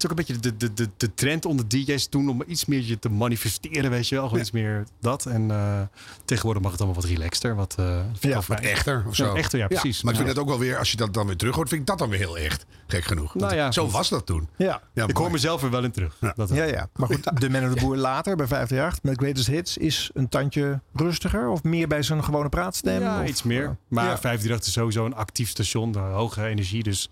Het 0.00 0.10
is 0.12 0.16
ook 0.16 0.28
een 0.28 0.34
beetje 0.34 0.56
de, 0.56 0.56
de, 0.56 0.74
de, 0.84 0.90
de 0.96 1.14
trend 1.14 1.44
onder 1.44 1.68
DJ's 1.68 2.06
toen 2.08 2.28
om 2.28 2.42
iets 2.46 2.64
meer 2.64 2.82
je 2.84 2.98
te 2.98 3.08
manifesteren, 3.08 3.90
weet 3.90 4.08
je 4.08 4.14
wel. 4.14 4.24
Gewoon 4.24 4.40
iets 4.40 4.50
meer 4.50 4.84
dat. 5.00 5.26
En 5.26 5.50
eh, 5.50 5.80
tegenwoordig 6.24 6.62
mag 6.62 6.72
het 6.72 6.80
allemaal 6.80 7.00
wat 7.00 7.10
relaxter. 7.10 7.54
Wat, 7.54 7.74
eh, 7.78 7.98
ik 8.20 8.20
wel 8.22 8.34
Wat 8.34 8.44
fijn. 8.44 8.58
echter 8.62 9.04
of 9.06 9.14
zo. 9.16 9.24
Ja, 9.26 9.34
echter, 9.34 9.58
ja, 9.58 9.66
precies. 9.66 10.02
maar 10.02 10.12
ik 10.12 10.18
vind 10.18 10.30
Ja. 10.30 10.34
het 10.34 10.42
ook 10.42 10.48
wel 10.50 10.58
weer, 10.58 10.78
als 10.78 10.90
je 10.90 10.96
dat 10.96 11.14
dan 11.14 11.26
weer 11.26 11.36
terug 11.36 11.54
hoort, 11.54 11.68
vind 11.68 11.80
ik 11.80 11.86
dat 11.86 11.98
dan 11.98 12.08
weer 12.08 12.18
heel 12.18 12.38
echt. 12.38 12.66
Gek 12.86 13.04
genoeg. 13.04 13.34
Nou 13.34 13.54
ja, 13.54 13.72
zo 13.72 13.84
goed. 13.84 13.92
was 13.92 14.08
dat 14.08 14.26
toen. 14.26 14.48
Ja. 14.56 14.66
Ja, 14.66 14.78
ik 14.92 14.96
mooi. 14.96 15.12
hoor 15.14 15.30
mezelf 15.30 15.62
er 15.62 15.70
wel 15.70 15.84
in 15.84 15.90
terug. 15.90 16.16
Dat, 16.34 16.48
Ja, 16.48 16.64
ja. 16.64 16.88
Maar 16.96 17.06
goed, 17.08 17.30
de 17.40 17.50
Man 17.50 17.64
of 17.64 17.74
the 17.74 17.80
Boer 17.84 17.96
later 17.96 18.36
bij 18.36 18.46
538 18.46 19.02
met 19.02 19.18
Greatest 19.18 19.46
Hits 19.46 19.76
is 19.76 20.10
een 20.14 20.28
tandje 20.28 20.80
rustiger 20.92 21.48
of 21.48 21.62
meer 21.62 21.88
bij 21.88 22.02
zijn 22.02 22.24
gewone 22.24 22.48
praatstem? 22.48 23.00
Ja, 23.00 23.22
of, 23.22 23.28
iets 23.28 23.42
meer. 23.42 23.76
Maar 23.88 24.04
Ja. 24.04 24.10
538 24.18 24.66
is 24.66 24.72
sowieso 24.72 25.04
een 25.04 25.14
actief 25.14 25.48
station, 25.48 25.92
de 25.92 25.98
hoge 25.98 26.44
energie. 26.46 26.82
Dus 26.82 27.10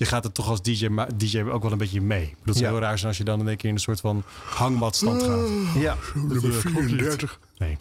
je 0.00 0.06
gaat 0.06 0.24
er 0.24 0.32
toch 0.32 0.48
als 0.48 0.62
DJ, 0.62 0.88
DJ 1.16 1.40
ook 1.42 1.62
wel 1.62 1.72
een 1.72 1.78
beetje 1.78 2.00
mee. 2.00 2.22
Ik 2.22 2.28
bedoel, 2.28 2.44
het 2.44 2.56
zou 2.56 2.66
Ja. 2.66 2.70
heel 2.78 2.80
raar 2.80 2.96
zijn 2.96 3.08
als 3.08 3.18
je 3.18 3.24
dan 3.24 3.40
in 3.40 3.48
één 3.48 3.56
keer 3.56 3.68
in 3.68 3.74
een 3.74 3.80
soort 3.80 4.00
van 4.00 4.22
hangmatstand 4.44 5.22
gaat. 5.22 5.48
Ja. 5.74 5.96
Nummer 6.14 6.52
34. 6.52 7.38
Nee. 7.60 7.76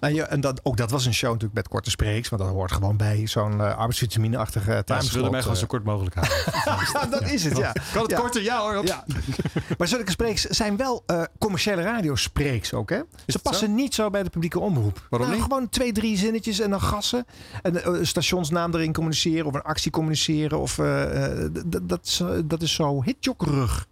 En, 0.00 0.14
ja, 0.14 0.26
en 0.26 0.40
dat, 0.40 0.60
ook 0.62 0.76
dat 0.76 0.90
was 0.90 1.06
een 1.06 1.14
show 1.14 1.28
natuurlijk 1.30 1.54
met 1.54 1.68
korte 1.68 1.90
spreeks, 1.90 2.30
maar 2.30 2.38
dat 2.38 2.48
hoort 2.48 2.72
gewoon 2.72 2.96
bij 2.96 3.26
zo'n 3.26 3.52
uh, 3.52 3.76
arbeidsvitamine-achtige 3.76 4.70
Ja, 4.72 4.82
timeslot. 4.82 5.10
ze 5.10 5.16
willen 5.16 5.30
mij 5.30 5.40
gewoon 5.40 5.54
eh. 5.56 5.60
zo 5.62 5.66
kort 5.68 5.84
mogelijk 5.84 6.14
houden. 6.14 6.38
Ja, 6.92 7.06
dat 7.06 7.30
is 7.30 7.44
het, 7.44 7.56
ja. 7.56 7.72
Kan 7.92 8.02
het 8.02 8.10
Ja. 8.10 8.18
korter? 8.18 8.42
Ja 8.42 8.60
hoor. 8.60 8.86
Ja. 8.86 9.04
Maar 9.78 9.88
zulke 9.88 10.10
spreeks 10.10 10.42
zijn 10.44 10.76
wel 10.76 11.02
eh, 11.06 11.22
commerciële 11.38 11.82
radiospreeks 11.82 12.74
ook, 12.74 12.90
hè? 12.90 13.00
Ze 13.26 13.38
passen 13.38 13.74
niet 13.74 13.94
zo 13.94 14.10
bij 14.10 14.22
de 14.22 14.30
publieke 14.30 14.60
omroep. 14.60 15.06
Waarom 15.10 15.28
Nou, 15.28 15.40
niet? 15.40 15.48
Gewoon 15.50 15.68
twee, 15.68 15.92
drie 15.92 16.16
zinnetjes 16.16 16.60
en 16.60 16.70
dan 16.70 16.80
gassen. 16.80 17.26
En 17.62 17.82
eh, 17.84 17.98
een 17.98 18.06
stationsnaam 18.06 18.74
erin 18.74 18.92
communiceren 18.92 19.46
of 19.46 19.54
een 19.54 19.62
actie 19.62 19.90
communiceren. 19.90 20.58
Of, 20.58 20.78
eh, 20.78 21.44
eh, 21.44 21.50
dat, 21.82 22.00
is, 22.06 22.20
eh, 22.20 22.28
dat 22.44 22.62
is 22.62 22.72
zo 22.74 23.02
hitjokkerig. 23.02 23.86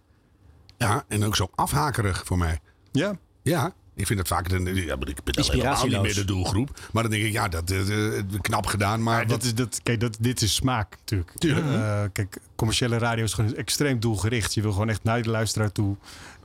Ja, 0.77 1.03
en 1.07 1.23
ook 1.25 1.35
zo 1.35 1.49
afhakerig 1.55 2.21
voor 2.25 2.37
mij. 2.37 2.59
Ja. 2.91 3.13
Ja, 3.41 3.73
ik 3.99 4.07
vind 4.07 4.19
het 4.19 4.27
vaak... 4.27 4.51
Een, 4.51 4.75
ja, 4.75 4.93
ik 4.93 5.23
ben 5.23 5.43
helemaal 5.45 5.85
niet 5.85 6.01
meer 6.01 6.13
de 6.13 6.25
doelgroep. 6.25 6.79
Maar 6.91 7.03
dan 7.03 7.11
denk 7.11 7.23
ik, 7.23 7.31
ja, 7.31 7.47
dat 7.47 7.71
eh, 7.71 8.17
eh, 8.17 8.23
knap 8.41 8.65
gedaan. 8.65 9.03
Maar 9.03 9.27
wat, 9.27 9.41
dit 9.41 9.43
is, 9.43 9.55
dat, 9.55 9.79
kijk, 9.83 9.99
dat, 9.99 10.17
dit 10.19 10.41
is 10.41 10.55
smaak 10.55 10.95
natuurlijk. 10.97 11.31
Tuurlijk. 11.37 11.65
Eh, 11.65 12.03
kijk, 12.13 12.37
commerciële 12.55 12.97
radio 12.97 13.23
is 13.23 13.33
gewoon 13.33 13.55
extreem 13.55 13.99
doelgericht. 13.99 14.53
Je 14.53 14.61
wil 14.61 14.71
gewoon 14.71 14.89
echt 14.89 15.03
naar 15.03 15.21
de 15.21 15.29
luisteraar 15.29 15.71
toe 15.71 15.95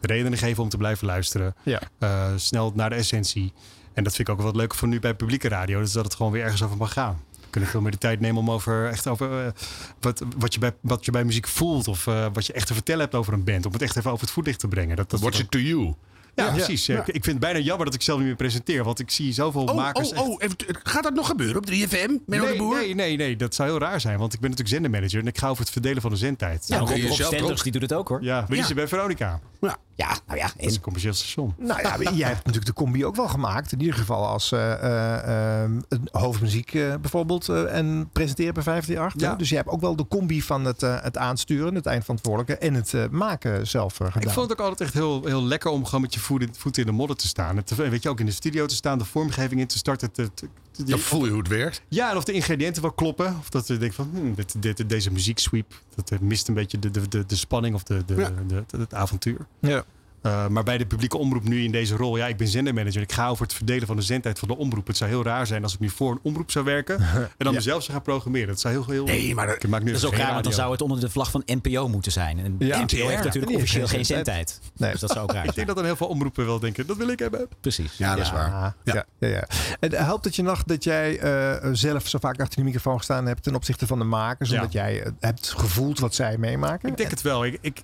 redenen 0.01 0.39
geven 0.39 0.63
om 0.63 0.69
te 0.69 0.77
blijven 0.77 1.07
luisteren. 1.07 1.55
Ja. 1.63 1.81
Eh, 1.99 2.33
snel 2.37 2.73
naar 2.75 2.91
de 2.91 2.97
essentie. 2.97 3.53
En 3.93 4.05
dat 4.05 4.15
vind 4.15 4.29
ik 4.29 4.35
ook 4.35 4.41
wel 4.41 4.53
wat 4.53 4.61
leuk 4.61 4.75
van 4.75 4.89
nu 4.89 5.01
bij 5.01 5.15
publieke 5.15 5.49
radio. 5.49 5.81
Dus 5.81 5.93
dat 5.93 6.05
het 6.05 6.15
gewoon 6.15 6.33
weer 6.33 6.43
ergens 6.43 6.63
over 6.63 6.77
mag 6.77 6.93
gaan. 6.93 7.21
We 7.41 7.51
kunnen 7.51 7.71
veel 7.71 7.81
meer 7.81 7.91
de 7.91 7.99
tijd 7.99 8.21
nemen 8.21 8.41
om 8.41 8.51
over 8.51 8.89
echt 8.89 9.07
over 9.07 9.53
wat, 10.01 10.23
wat, 10.37 10.55
je 10.55 10.61
bij, 10.61 10.75
wat 10.81 11.05
je 11.05 11.11
bij 11.11 11.25
muziek 11.25 11.49
voelt. 11.49 11.89
Of 11.89 12.07
eh, 12.07 12.27
wat 12.33 12.47
je 12.47 12.53
echt 12.53 12.67
te 12.67 12.75
vertellen 12.75 13.01
hebt 13.01 13.15
over 13.15 13.33
een 13.33 13.45
band. 13.45 13.67
Om 13.67 13.73
het 13.73 13.83
echt 13.83 13.97
even 13.97 14.11
over 14.11 14.25
het 14.25 14.35
voetlicht 14.35 14.59
te 14.59 14.69
brengen. 14.69 14.97
Dat, 14.97 15.11
dat 15.11 15.21
What's 15.21 15.39
it 15.39 15.51
to 15.51 15.59
you? 15.59 15.95
Ja, 16.35 16.45
Ja. 16.45 16.53
precies. 16.53 16.89
Ik, 16.89 17.03
vind 17.05 17.27
het 17.27 17.39
bijna 17.39 17.59
jammer 17.59 17.85
dat 17.87 17.95
ik 17.95 18.03
zelf 18.03 18.19
niet 18.19 18.27
meer 18.27 18.37
presenteer. 18.37 18.85
Want 18.85 19.01
ik 19.01 19.11
zie 19.11 19.33
zoveel 19.33 19.63
Oh, 19.65 19.75
makers. 19.75 20.13
oh, 20.13 20.29
oh, 20.29 20.41
gaat 20.83 21.03
dat 21.03 21.15
nog 21.15 21.27
gebeuren 21.27 21.57
op 21.57 21.67
3FM? 21.71 22.09
Menno 22.27 22.45
de 22.45 22.51
Nee, 22.51 22.57
Boer? 22.59 22.77
nee, 22.77 22.95
nee, 22.95 23.17
nee, 23.17 23.37
dat 23.37 23.55
zou 23.55 23.69
heel 23.69 23.79
raar 23.79 24.01
zijn. 24.01 24.19
Want 24.19 24.33
ik 24.35 24.41
ben 24.41 24.51
natuurlijk 24.51 24.77
zendermanager 24.77 25.21
en 25.21 25.27
ik 25.27 25.39
ga 25.39 25.49
over 25.49 25.63
het 25.63 25.73
verdelen 25.73 26.03
van 26.03 26.11
de 26.11 26.17
zendtijd. 26.17 26.65
Ja, 26.67 26.79
kun 26.79 26.87
Rob, 26.87 26.97
je 26.97 27.09
Rob 27.09 27.21
Stenders, 27.21 27.63
die 27.63 27.73
doet 27.73 27.83
het 27.83 27.93
ook 27.93 28.09
hoor. 28.09 28.23
Ja, 28.23 28.45
maar 28.49 28.67
die 28.67 28.75
bij 28.75 28.89
Veronica. 28.89 29.41
Ja. 29.61 29.77
Ja, 29.97 30.17
nou 30.27 30.39
ja. 30.39 30.47
Is 30.57 30.67
En 30.69 30.75
een 30.75 30.81
commercieel 30.81 31.13
station. 31.15 31.55
Nou 31.59 31.81
ja, 31.83 31.97
jij 32.13 32.27
hebt 32.29 32.37
natuurlijk 32.39 32.67
de 32.67 32.73
combi 32.73 33.05
ook 33.05 33.17
wel 33.17 33.29
gemaakt. 33.29 33.73
In 33.73 33.81
ieder 33.81 33.95
geval 33.95 34.27
als 34.27 34.53
eh, 34.53 34.73
eh, 34.73 35.63
eh, 35.65 35.71
een 35.89 36.09
hoofdmuziek 36.13 36.75
eh, 36.75 36.95
bijvoorbeeld. 37.01 37.49
eh, 37.49 37.77
en 37.77 38.09
presenteren 38.13 38.55
bij 38.55 38.63
538. 38.63 39.31
Ja. 39.31 39.37
Dus 39.37 39.49
jij 39.49 39.59
hebt 39.59 39.71
ook 39.71 39.81
wel 39.81 39.97
de 39.97 40.09
combi 40.09 40.43
van 40.43 40.65
het, 40.65 40.83
eh, 40.83 40.97
het 41.03 41.17
aansturen, 41.17 41.75
het 41.75 41.87
eindverantwoordelijke. 41.87 42.67
En 42.67 42.75
het 42.75 42.95
eh, 42.95 43.05
maken 43.11 43.67
zelf 43.67 43.97
gedaan. 43.97 44.23
Ik 44.23 44.31
vond 44.31 44.49
het 44.51 44.61
ook 44.61 44.67
altijd 44.67 44.81
echt 44.81 44.93
heel, 44.93 45.25
heel 45.25 45.43
lekker 45.45 45.71
om 45.71 45.85
gewoon 45.85 46.01
met 46.01 46.15
je 46.15 46.21
voet 46.21 46.43
in, 46.43 46.55
voeten 46.59 46.83
in 46.83 46.89
de 46.89 46.95
modder 46.95 47.17
te 47.17 47.27
staan. 47.27 47.57
Het, 47.57 47.75
weet 47.75 48.03
je, 48.03 48.09
ook 48.09 48.21
in 48.21 48.27
de 48.27 48.33
studio 48.33 48.67
te 48.67 48.75
staan, 48.75 48.99
de 48.99 49.05
vormgeving 49.05 49.61
in 49.61 49.67
te 49.67 49.79
starten. 49.79 50.13
te- 50.13 50.35
te- 50.35 50.49
Dan 50.87 50.99
voel 50.99 51.25
je 51.25 51.31
hoe 51.31 51.39
het 51.39 51.49
werkt. 51.49 51.83
ja, 51.89 52.11
en 52.11 52.17
of 52.17 52.25
de 52.25 52.33
ingrediënten 52.33 52.83
wel 52.83 52.93
kloppen. 52.93 53.37
Of 53.39 53.49
dat 53.51 53.67
je 53.67 53.77
denkt 53.77 53.95
van, 53.95 54.11
hmm, 54.13 54.35
dit, 54.35 54.63
dit, 54.63 54.89
deze 54.89 55.11
muzieksweep, 55.11 55.81
dat 55.95 56.11
eh, 56.11 56.19
mist 56.19 56.49
een 56.49 56.55
beetje 56.55 56.79
de, 56.79 56.91
de, 56.91 57.09
de, 57.09 57.27
de 57.27 57.37
spanning 57.37 57.75
of 57.75 57.83
de, 57.83 58.05
de, 58.05 58.15
Ja. 58.15 58.31
de, 58.47 58.65
de- 58.67 58.79
het 58.79 58.95
avontuur. 58.95 59.47
Ja. 59.61 59.85
Uh, 60.27 60.47
maar 60.49 60.63
bij 60.63 60.79
de 60.79 60.87
publieke 60.87 61.17
omroep 61.19 61.45
nu 61.45 61.63
in 61.65 61.71
deze 61.73 61.97
rol, 61.97 62.17
ja, 62.17 62.27
ik 62.27 62.37
ben 62.37 62.49
zendermanager. 62.49 63.03
Ik 63.03 63.13
ga 63.13 63.29
over 63.29 63.43
het 63.43 63.55
verdelen 63.55 63.87
van 63.87 63.97
de 63.97 64.03
zendtijd 64.03 64.39
van 64.39 64.49
de 64.49 64.57
omroep. 64.57 64.87
Het 64.87 64.97
zou 64.97 65.11
heel 65.11 65.23
raar 65.25 65.47
zijn 65.47 65.63
als 65.63 65.75
ik 65.75 65.81
nu 65.81 65.89
voor 65.91 66.11
een 66.11 66.19
omroep 66.23 66.51
zou 66.51 66.65
werken 66.65 66.99
en 67.03 67.29
dan 67.37 67.53
Ja. 67.53 67.59
mezelf 67.59 67.83
zou 67.83 67.93
gaan 67.93 68.03
programmeren. 68.03 68.49
Dat 68.49 68.61
zou 68.61 68.75
heel 68.75 68.85
heel. 68.87 69.05
Nee, 69.05 69.35
maar 69.35 69.47
dat- 69.47 69.63
ik 69.63 69.69
maak 69.69 69.83
nu 69.83 69.91
dat 69.93 69.97
is 70.01 70.07
ook 70.07 70.15
raar, 70.15 70.33
want 70.33 70.45
dan 70.45 70.53
zou 70.53 70.73
het 70.73 70.81
onder 70.83 71.01
de 71.01 71.11
vlag 71.11 71.31
van 71.31 71.43
NPO 71.47 71.89
moeten 71.89 72.13
zijn. 72.13 72.39
En 72.39 72.55
Ja. 72.59 72.81
NPO 72.81 73.07
heeft 73.09 73.25
natuurlijk 73.25 73.55
officieel 73.55 73.87
geen 73.87 74.05
zendtijd. 74.05 74.49
zendtijd. 74.51 74.73
Nee. 74.77 74.91
Dus 74.91 75.01
dat 75.01 75.11
zou 75.11 75.23
ook 75.23 75.33
raar 75.33 75.39
Ik 75.45 75.45
denk 75.45 75.55
zijn. 75.55 75.67
dat 75.67 75.77
dan 75.77 75.85
heel 75.85 75.97
veel 75.97 76.07
omroepen 76.07 76.47
wel 76.47 76.59
denken, 76.59 76.87
dat 76.87 76.97
wil 76.97 77.09
ik 77.09 77.19
hebben. 77.19 77.49
Precies. 77.61 77.97
Ja, 77.97 78.15
dat 78.15 78.25
is 78.25 78.31
waar. 78.33 78.49
Ja, 78.51 78.75
Ja. 78.85 78.95
ja. 78.95 79.05
Ja, 79.19 79.29
ja. 79.29 79.47
En 79.81 79.93
helpt 80.05 80.25
het 80.25 80.37
je 80.37 80.43
nog 80.43 80.65
dat 80.65 80.85
jij 80.85 81.19
eh, 81.19 81.69
zelf 81.73 82.09
zo 82.09 82.19
vaak 82.19 82.41
achter 82.41 82.59
de 82.59 82.65
microfoon 82.65 82.97
gestaan 82.97 83.27
hebt 83.27 83.43
ten 83.43 83.55
opzichte 83.55 83.87
van 83.87 83.99
de 83.99 84.05
makers? 84.05 84.51
Ja. 84.51 84.57
Omdat 84.57 84.73
jij 84.73 85.03
eh, 85.03 85.13
hebt 85.21 85.55
gevoeld 85.57 85.99
wat 85.99 86.15
zij 86.15 86.39
meemaken? 86.39 86.89
Ik 86.89 86.97
denk 86.97 87.11
het 87.11 87.23
wel. 87.23 87.45
Ik, 87.45 87.59
ik, 87.61 87.83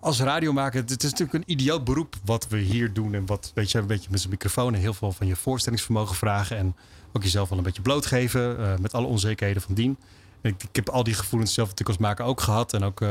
als 0.00 0.20
radiomaker, 0.20 0.80
het 0.80 1.02
is 1.04 1.10
natuurlijk 1.10 1.32
een 1.32 1.52
idioot 1.52 1.84
beroep 1.84 2.14
wat 2.24 2.48
we 2.48 2.58
hier 2.58 2.92
doen. 2.92 3.14
En 3.14 3.26
wat, 3.26 3.52
weet 3.54 3.70
je, 3.70 3.78
een 3.78 3.86
beetje 3.86 4.08
met 4.10 4.20
zijn 4.20 4.32
microfoon 4.32 4.74
en 4.74 4.80
heel 4.80 4.94
veel 4.94 5.12
van 5.12 5.26
je 5.26 5.36
voorstellingsvermogen 5.36 6.16
vragen. 6.16 6.56
En 6.56 6.76
ook 7.12 7.22
jezelf 7.22 7.48
wel 7.48 7.58
een 7.58 7.64
beetje 7.64 7.82
blootgeven 7.82 8.58
eh, 8.58 8.78
met 8.78 8.94
alle 8.94 9.06
onzekerheden 9.06 9.62
van 9.62 9.74
dien. 9.74 9.96
En 10.40 10.50
ik, 10.50 10.62
ik 10.62 10.76
heb 10.76 10.88
al 10.88 11.04
die 11.04 11.14
gevoelens 11.14 11.54
zelf 11.54 11.68
natuurlijk 11.68 11.98
als 11.98 12.08
maker 12.08 12.24
ook 12.24 12.40
gehad. 12.40 12.72
En 12.72 12.82
ook 12.82 13.00
eh, 13.00 13.08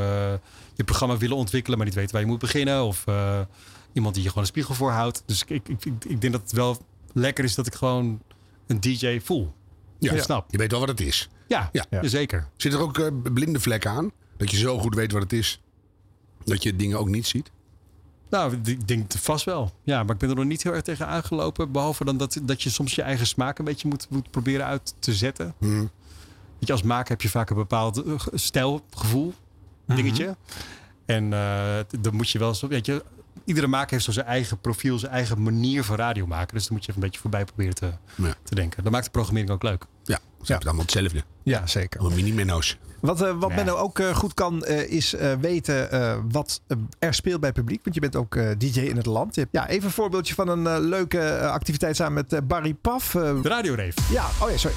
je 0.75 0.83
programma 0.83 1.17
willen 1.17 1.37
ontwikkelen, 1.37 1.77
maar 1.77 1.87
niet 1.87 1.95
weten 1.95 2.11
waar 2.11 2.21
je 2.21 2.27
moet 2.27 2.39
beginnen. 2.39 2.83
Of 2.83 3.07
eh, 3.07 3.39
iemand 3.93 4.13
die 4.13 4.23
je 4.23 4.29
gewoon 4.29 4.43
een 4.43 4.49
spiegel 4.49 4.73
voorhoudt. 4.73 5.23
Dus 5.25 5.43
ik, 5.47 5.67
ik, 5.69 5.85
ik, 6.07 6.21
denk 6.21 6.33
dat 6.33 6.41
het 6.41 6.51
wel 6.51 6.77
lekker 7.13 7.43
is 7.43 7.55
dat 7.55 7.67
ik 7.67 7.75
gewoon 7.75 8.21
een 8.67 8.79
DJ 8.79 9.19
voel. 9.19 9.53
Ja. 9.99 10.13
Ja. 10.13 10.21
Snap. 10.21 10.51
Je 10.51 10.57
weet 10.57 10.71
wel 10.71 10.79
wat 10.79 10.89
het 10.89 11.01
is. 11.01 11.29
Ja, 11.47 11.69
Ja. 11.71 11.85
ja. 11.89 12.07
zeker. 12.07 12.47
Zit 12.57 12.73
er 12.73 12.79
ook 12.79 13.11
blinde 13.33 13.59
vlekken 13.59 13.91
aan? 13.91 14.11
Dat 14.37 14.51
je 14.51 14.57
zo 14.57 14.79
goed 14.79 14.95
weet 14.95 15.11
wat 15.11 15.21
het 15.21 15.33
is. 15.33 15.61
Dat 16.47 16.63
je 16.63 16.75
dingen 16.75 16.99
ook 16.99 17.07
niet 17.07 17.27
ziet? 17.27 17.51
Nou, 18.29 18.57
ik 18.63 18.87
denk 18.87 19.11
vast 19.11 19.45
wel. 19.45 19.71
Ja, 19.83 20.03
maar 20.03 20.13
ik 20.13 20.17
ben 20.17 20.29
er 20.29 20.35
nog 20.35 20.45
niet 20.45 20.63
heel 20.63 20.73
erg 20.73 20.81
tegen 20.81 21.07
aangelopen. 21.07 21.71
Behalve 21.71 22.05
dan 22.05 22.17
dat, 22.17 22.39
dat 22.43 22.61
je 22.61 22.69
soms 22.69 22.95
je 22.95 23.01
eigen 23.01 23.27
smaak 23.27 23.59
een 23.59 23.65
beetje 23.65 23.87
moet, 23.87 24.07
moet 24.09 24.31
proberen 24.31 24.65
uit 24.65 24.95
te 24.99 25.13
zetten. 25.13 25.53
Mhm. 25.57 25.79
Weet 26.59 26.67
je, 26.67 26.71
als 26.71 26.83
maker 26.83 27.09
heb 27.09 27.21
je 27.21 27.29
vaak 27.29 27.49
een 27.49 27.55
bepaald 27.55 28.03
eh, 28.03 28.19
stijlgevoel, 28.33 29.33
dingetje. 29.85 30.35
En 31.05 31.33
eh, 31.33 31.79
dan 31.99 32.15
moet 32.15 32.29
je 32.29 32.39
wel 32.39 32.53
zo, 32.53 32.67
weet 32.67 32.85
je, 32.85 33.03
iedere 33.47 33.67
maker 33.67 33.91
heeft 33.91 34.03
zo 34.03 34.11
zijn 34.11 34.25
eigen 34.25 34.59
profiel, 34.59 34.99
zijn 34.99 35.11
eigen 35.11 35.41
manier 35.43 35.83
van 35.83 35.95
radio 35.95 36.25
maken. 36.27 36.53
Dus 36.53 36.63
daar 36.63 36.73
moet 36.73 36.85
je 36.85 36.89
even 36.91 37.01
een 37.03 37.07
beetje 37.09 37.21
voorbij 37.21 37.45
proberen 37.45 37.75
te, 37.75 37.89
Ja. 38.15 38.33
te 38.43 38.55
denken. 38.55 38.83
Dat 38.83 38.91
maakt 38.91 39.05
de 39.05 39.11
programmering 39.11 39.51
ook 39.51 39.63
leuk. 39.63 39.83
Ja, 40.03 40.19
ze 40.41 40.51
hebben 40.51 40.67
allemaal 40.67 40.85
hetzelfde. 40.85 41.23
Ja, 41.43 41.67
zeker. 41.67 41.99
Allemaal 41.99 42.17
mini-menno's. 42.17 42.77
Wat, 42.99 43.21
eh, 43.21 43.33
wat 43.39 43.49
Ja. 43.49 43.55
Menno 43.55 43.75
ook 43.75 43.99
eh, 43.99 44.15
goed 44.15 44.33
kan, 44.33 44.63
eh, 44.65 44.91
is 44.91 45.13
eh, 45.13 45.33
weten 45.41 45.91
eh, 45.91 46.17
wat 46.31 46.61
er 46.99 47.13
speelt 47.13 47.39
bij 47.39 47.49
het 47.49 47.57
publiek. 47.57 47.83
Want 47.83 47.95
je 47.95 48.01
bent 48.01 48.15
ook 48.15 48.35
eh, 48.35 48.49
DJ 48.57 48.79
in 48.79 48.97
het 48.97 49.05
land. 49.05 49.35
Je 49.35 49.41
hebt, 49.41 49.53
ja, 49.53 49.67
even 49.67 49.85
een 49.85 49.91
voorbeeldje 49.93 50.33
van 50.33 50.47
een 50.47 50.79
leuke 50.79 51.39
activiteit 51.47 51.95
samen 51.95 52.25
met 52.29 52.47
Barry 52.47 52.73
Paf. 52.73 53.15
eh, 53.15 53.41
De 53.41 53.49
radioreef. 53.49 53.95
ja, 54.11 54.25
oh 54.41 54.49
ja, 54.51 54.57
sorry. 54.57 54.75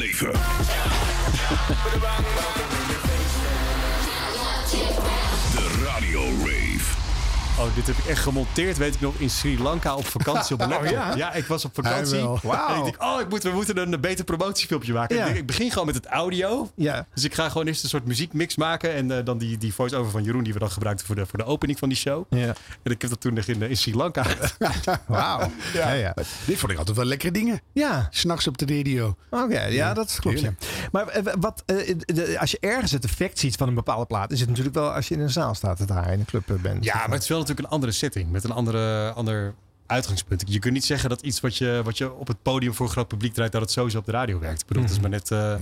Raven 0.00 0.32
Oh, 7.60 7.74
dit 7.74 7.86
heb 7.86 7.96
ik 7.96 8.04
echt 8.06 8.22
gemonteerd, 8.22 8.76
weet 8.76 8.94
ik 8.94 9.00
nog, 9.00 9.14
in 9.14 9.30
Sri 9.30 9.62
Lanka 9.62 9.94
op 9.94 10.06
vakantie 10.06 10.54
op 10.54 10.60
een 10.60 10.68
laptop. 10.74 10.90
ja? 10.92 11.14
ja? 11.16 11.32
ik 11.32 11.46
was 11.46 11.64
op 11.64 11.74
vakantie. 11.74 12.20
Wauw. 12.42 12.68
En 12.68 12.76
ik 12.78 12.84
denk, 12.84 13.02
oh, 13.02 13.20
ik 13.20 13.28
moet, 13.28 13.42
we 13.42 13.50
moeten 13.50 13.76
een 13.92 14.00
beter 14.00 14.24
promotiefilmpje 14.24 14.92
maken. 14.92 15.16
Ja. 15.16 15.24
Ik, 15.26 15.46
begin 15.46 15.70
gewoon 15.70 15.86
met 15.86 15.94
het 15.94 16.06
audio. 16.06 16.70
Ja. 16.74 17.06
Dus 17.14 17.24
ik 17.24 17.34
ga 17.34 17.48
gewoon 17.48 17.66
eerst 17.66 17.82
een 17.82 17.88
soort 17.88 18.06
muziekmix 18.06 18.56
maken. 18.56 18.94
En 18.94 19.18
eh, 19.18 19.24
dan 19.24 19.38
die, 19.38 19.58
die 19.58 19.74
voice-over 19.74 20.10
van 20.10 20.22
Jeroen, 20.22 20.42
die 20.42 20.52
we 20.52 20.58
dan 20.58 20.70
gebruikten 20.70 21.06
voor 21.06 21.14
de, 21.14 21.26
voor 21.26 21.38
de 21.38 21.44
opening 21.44 21.78
van 21.78 21.88
die 21.88 21.98
show. 21.98 22.24
Ja. 22.30 22.54
En 22.82 22.90
ik 22.92 23.00
heb 23.00 23.10
dat 23.10 23.20
toen 23.20 23.34
nog 23.34 23.44
in, 23.44 23.62
in 23.62 23.76
Sri 23.76 23.96
Lanka. 23.96 24.24
Wauw. 25.06 25.50
Ja, 25.72 25.92
ja. 25.92 26.14
Dit 26.46 26.58
vond 26.58 26.72
ik 26.72 26.78
altijd 26.78 26.96
wel 26.96 27.06
lekkere 27.06 27.32
dingen. 27.32 27.60
Ja, 27.72 28.08
S'nachts 28.10 28.46
op 28.46 28.58
de 28.58 28.76
radio. 28.76 29.16
oké. 29.30 29.60
ja, 29.64 29.94
dat 29.94 30.16
klopt. 30.20 30.42
Maar 30.92 31.08
eh, 31.08 31.32
wat, 31.40 31.62
eh, 31.66 31.94
de- 32.06 32.36
als 32.40 32.50
je 32.50 32.58
ergens 32.60 32.92
het 32.92 33.04
effect 33.04 33.38
ziet 33.38 33.56
van 33.56 33.68
een 33.68 33.74
bepaalde 33.74 34.06
plaat, 34.06 34.32
is 34.32 34.40
het 34.40 34.48
natuurlijk 34.48 34.76
wel 34.76 34.90
als 34.92 35.08
je 35.08 35.14
in 35.14 35.20
een 35.20 35.30
zaal 35.30 35.54
staat 35.54 35.76
te 35.76 35.84
draaien, 35.84 36.12
in 36.12 36.18
een 36.18 36.24
club 36.24 36.50
eh, 36.50 36.56
bent. 36.56 36.84
Ja, 36.84 36.94
maar 36.94 37.10
het 37.10 37.22
is 37.22 37.28
wel 37.28 37.38
natuurlijk 37.50 37.68
een 37.68 37.74
andere 37.74 37.92
setting. 37.92 38.30
Met 38.30 38.44
een 38.44 38.50
andere, 38.50 39.12
ander 39.12 39.54
uitgangspunt. 39.86 40.44
Je 40.46 40.58
kunt 40.58 40.74
niet 40.74 40.84
zeggen 40.84 41.08
dat 41.08 41.20
iets 41.22 41.40
wat 41.40 41.56
je, 41.56 41.80
wat 41.84 41.98
je 41.98 42.12
op 42.12 42.26
het 42.26 42.42
podium 42.42 42.74
voor 42.74 42.86
een 42.86 42.92
groot 42.92 43.08
publiek 43.08 43.34
draait, 43.34 43.52
dat 43.52 43.60
het 43.60 43.70
sowieso 43.70 43.98
op 43.98 44.04
de 44.04 44.12
radio 44.12 44.38
werkt. 44.38 44.60
Ik 44.60 44.66
bedoel, 44.66 44.82
het 44.82 44.92
is 44.92 45.00
maar 45.00 45.10
net... 45.10 45.30
eh, 45.30 45.54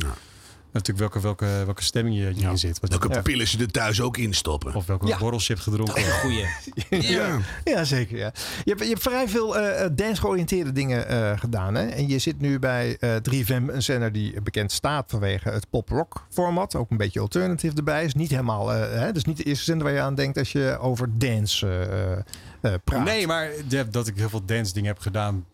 Natuurlijk 0.73 0.99
welke, 0.99 1.21
welke, 1.21 1.65
welke 1.65 1.83
stemming 1.83 2.17
je, 2.17 2.23
je 2.35 2.49
in 2.49 2.59
zit. 2.59 2.81
Wat- 2.81 2.91
Welke 2.91 3.09
Ja. 3.13 3.23
pillen 3.23 3.49
ze 3.49 3.59
er 3.59 3.71
thuis 3.71 4.01
ook 4.01 4.17
in 4.17 4.35
stoppen. 4.35 4.75
Of 4.75 4.87
welke 4.87 5.07
Ja. 5.07 5.19
borrels 5.19 5.47
je 5.47 5.53
hebt 5.53 5.65
gedronken. 5.65 6.03
Goeie. 6.13 6.47
Ja. 7.15 7.39
Ja, 7.65 7.85
zeker. 7.85 8.17
Ja. 8.19 8.33
Je, 8.65 8.71
hebt, 8.71 8.81
je 8.83 8.89
hebt 8.89 9.03
vrij 9.03 9.29
veel 9.29 9.57
eh, 9.59 9.85
eh, 9.85 9.91
dance-georiënteerde 9.97 10.73
dingen 10.73 11.09
eh, 11.09 11.39
gedaan. 11.39 11.75
Hè? 11.75 11.87
En 11.87 12.09
je 12.09 12.19
zit 12.19 12.41
nu 12.41 12.59
bij 12.59 12.97
eh 13.01 13.15
3FM, 13.23 13.63
een 13.69 13.83
zender 13.83 14.13
die 14.13 14.41
bekend 14.41 14.73
staat 14.73 15.11
vanwege 15.11 15.49
het 15.51 15.71
pop-rock 15.71 16.27
format. 16.31 16.75
Ook 16.75 16.91
een 16.91 16.97
beetje 16.97 17.21
alternative 17.21 17.77
erbij. 17.77 18.05
Is 18.05 18.15
niet 18.15 18.31
helemaal, 18.31 18.73
eh, 18.75 19.01
hè? 19.01 19.13
dus 19.13 19.25
niet 19.25 19.37
de 19.37 19.45
eerste 19.45 19.65
zender 19.65 19.87
waar 19.87 19.95
je 19.95 20.01
aan 20.01 20.15
denkt 20.15 20.39
als 20.39 20.53
je 20.53 20.79
over 20.81 21.19
dance 21.19 21.67
eh, 21.69 22.13
eh, 22.73 22.79
praat. 22.85 23.05
Nee, 23.05 23.27
maar 23.27 23.49
dat 23.91 24.07
ik 24.07 24.17
heel 24.17 24.29
veel 24.29 24.45
dance 24.45 24.73
dingen 24.73 24.89
heb 24.89 24.99
gedaan. 24.99 25.45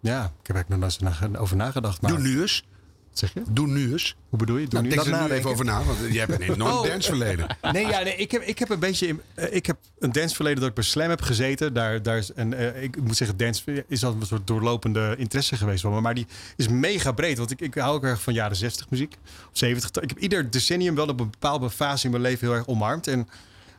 Ja, 0.00 0.24
ik 0.24 0.46
heb 0.46 0.56
eigenlijk 0.56 0.68
nog 0.68 0.78
nooit 1.10 1.30
na- 1.32 1.38
over 1.38 1.56
nagedacht. 1.56 2.00
Maar... 2.02 2.10
Doe 2.10 2.20
nu 2.20 2.40
eens. 2.40 2.64
Zeg 3.12 3.32
je? 3.34 3.42
Doe 3.48 3.66
nu 3.66 3.92
eens. 3.92 4.16
Hoe 4.28 4.38
bedoel 4.38 4.56
je? 4.56 4.66
Doe 4.68 4.72
Nou, 4.82 4.84
nu? 4.96 5.02
denk 5.02 5.16
er 5.16 5.28
nu 5.28 5.34
even 5.34 5.50
over 5.50 5.64
na, 5.64 5.82
want 5.82 5.98
jij 5.98 6.18
hebt 6.26 6.32
een 6.32 6.40
enorm 6.54 6.70
Oh. 6.78 6.86
danceverleden. 6.86 7.56
Nee, 7.72 7.86
ja, 7.86 8.02
nee 8.02 8.16
ik, 8.16 8.30
heb, 8.30 8.42
ik 8.42 8.58
heb 8.58 8.68
een 8.70 8.78
beetje. 8.78 9.06
in- 9.06 9.20
eh, 9.34 9.54
ik 9.54 9.66
heb 9.66 9.76
een 9.98 10.12
danceverleden 10.12 10.60
dat 10.60 10.68
ik 10.68 10.74
bij 10.74 10.84
Slam 10.84 11.08
heb 11.08 11.20
gezeten. 11.20 11.72
Daar, 11.74 12.02
daar 12.02 12.16
is, 12.16 12.32
en 12.32 12.54
eh, 12.74 12.82
ik 12.82 13.02
moet 13.02 13.16
zeggen, 13.16 13.36
dance 13.36 13.84
is 13.88 14.04
altijd 14.04 14.22
een 14.22 14.28
soort 14.28 14.46
doorlopende 14.46 15.14
interesse 15.18 15.56
geweest 15.56 15.82
van 15.82 15.92
me. 15.92 16.00
Maar 16.00 16.14
die 16.14 16.26
is 16.56 16.68
mega 16.68 17.12
breed. 17.12 17.38
Want 17.38 17.50
ik, 17.50 17.60
ik 17.60 17.74
hou 17.74 17.94
ook 17.94 18.04
erg 18.04 18.22
van 18.22 18.32
jaren 18.34 18.56
60 18.56 18.90
muziek. 18.90 19.16
Of 19.24 19.50
70. 19.58 20.02
Ik 20.02 20.08
heb 20.08 20.18
ieder 20.18 20.50
decennium 20.50 20.94
wel 20.94 21.06
op 21.08 21.20
een 21.20 21.30
bepaalde 21.30 21.70
fase 21.70 22.04
in 22.04 22.10
mijn 22.10 22.22
leven 22.22 22.46
heel 22.46 22.56
erg 22.56 22.66
omarmd. 22.66 23.06
En 23.06 23.28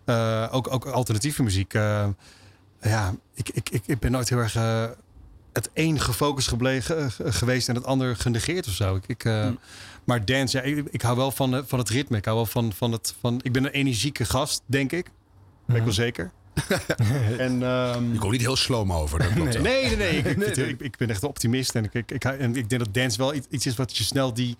eh, 0.05 0.47
ook, 0.51 0.73
ook 0.73 0.85
alternatieve 0.85 1.43
muziek. 1.43 1.73
ja, 1.73 3.15
ik, 3.33 3.49
ik, 3.49 3.69
ik, 3.69 3.81
ik 3.85 3.99
ben 3.99 4.11
nooit 4.11 4.29
heel 4.29 4.37
erg. 4.39 4.55
Eh, 5.53 5.63
het 5.63 5.69
een 5.73 5.99
gefocust 5.99 6.47
gebleven, 6.47 7.11
ge- 7.11 7.31
geweest 7.31 7.69
en 7.69 7.75
het 7.75 7.85
ander 7.85 8.15
genegeerd 8.15 8.67
of 8.67 8.73
zo. 8.73 8.95
Ik, 8.95 9.03
ik, 9.07 9.25
eh, 9.25 9.47
Maar 10.03 10.25
dance, 10.25 10.57
ja, 10.57 10.63
ik, 10.63 10.83
ik 10.91 11.01
hou 11.01 11.17
wel 11.17 11.31
van, 11.31 11.55
eh, 11.55 11.61
van 11.65 11.79
het 11.79 11.89
ritme. 11.89 12.17
Ik 12.17 12.25
hou 12.25 12.37
wel 12.37 12.45
van, 12.45 12.73
van 12.73 12.91
het. 12.91 13.15
Van, 13.19 13.39
ik 13.43 13.51
ben 13.51 13.63
een 13.65 13.71
energieke 13.71 14.25
gast, 14.25 14.61
denk 14.65 14.91
ik. 14.91 15.09
Weet 15.65 15.77
ik 15.77 15.83
wel 15.83 15.93
zeker. 15.93 16.31
en, 17.37 17.63
ehm, 17.63 18.11
Je 18.13 18.17
komt 18.19 18.31
niet 18.31 18.41
heel 18.41 18.55
sloom 18.55 18.93
over. 18.93 19.19
Dat. 19.19 19.33
Nee, 19.35 19.61
nee, 19.61 19.95
nee. 19.95 20.17
Ik, 20.17 20.25
ik, 20.25 20.43
vind- 20.53 20.57
ik, 20.57 20.79
ik 20.81 20.97
ben 20.97 21.09
echt 21.09 21.21
een 21.23 21.29
optimist. 21.29 21.75
En 21.75 21.83
ik, 21.91 21.93
ik, 22.11 22.23
en 22.25 22.55
ik 22.55 22.69
denk 22.69 22.83
dat 22.83 22.93
dance 22.93 23.17
wel 23.17 23.33
iets- 23.33 23.47
iets 23.49 23.65
is 23.65 23.75
wat 23.75 23.97
je 23.97 24.03
snel 24.03 24.33
die, 24.33 24.57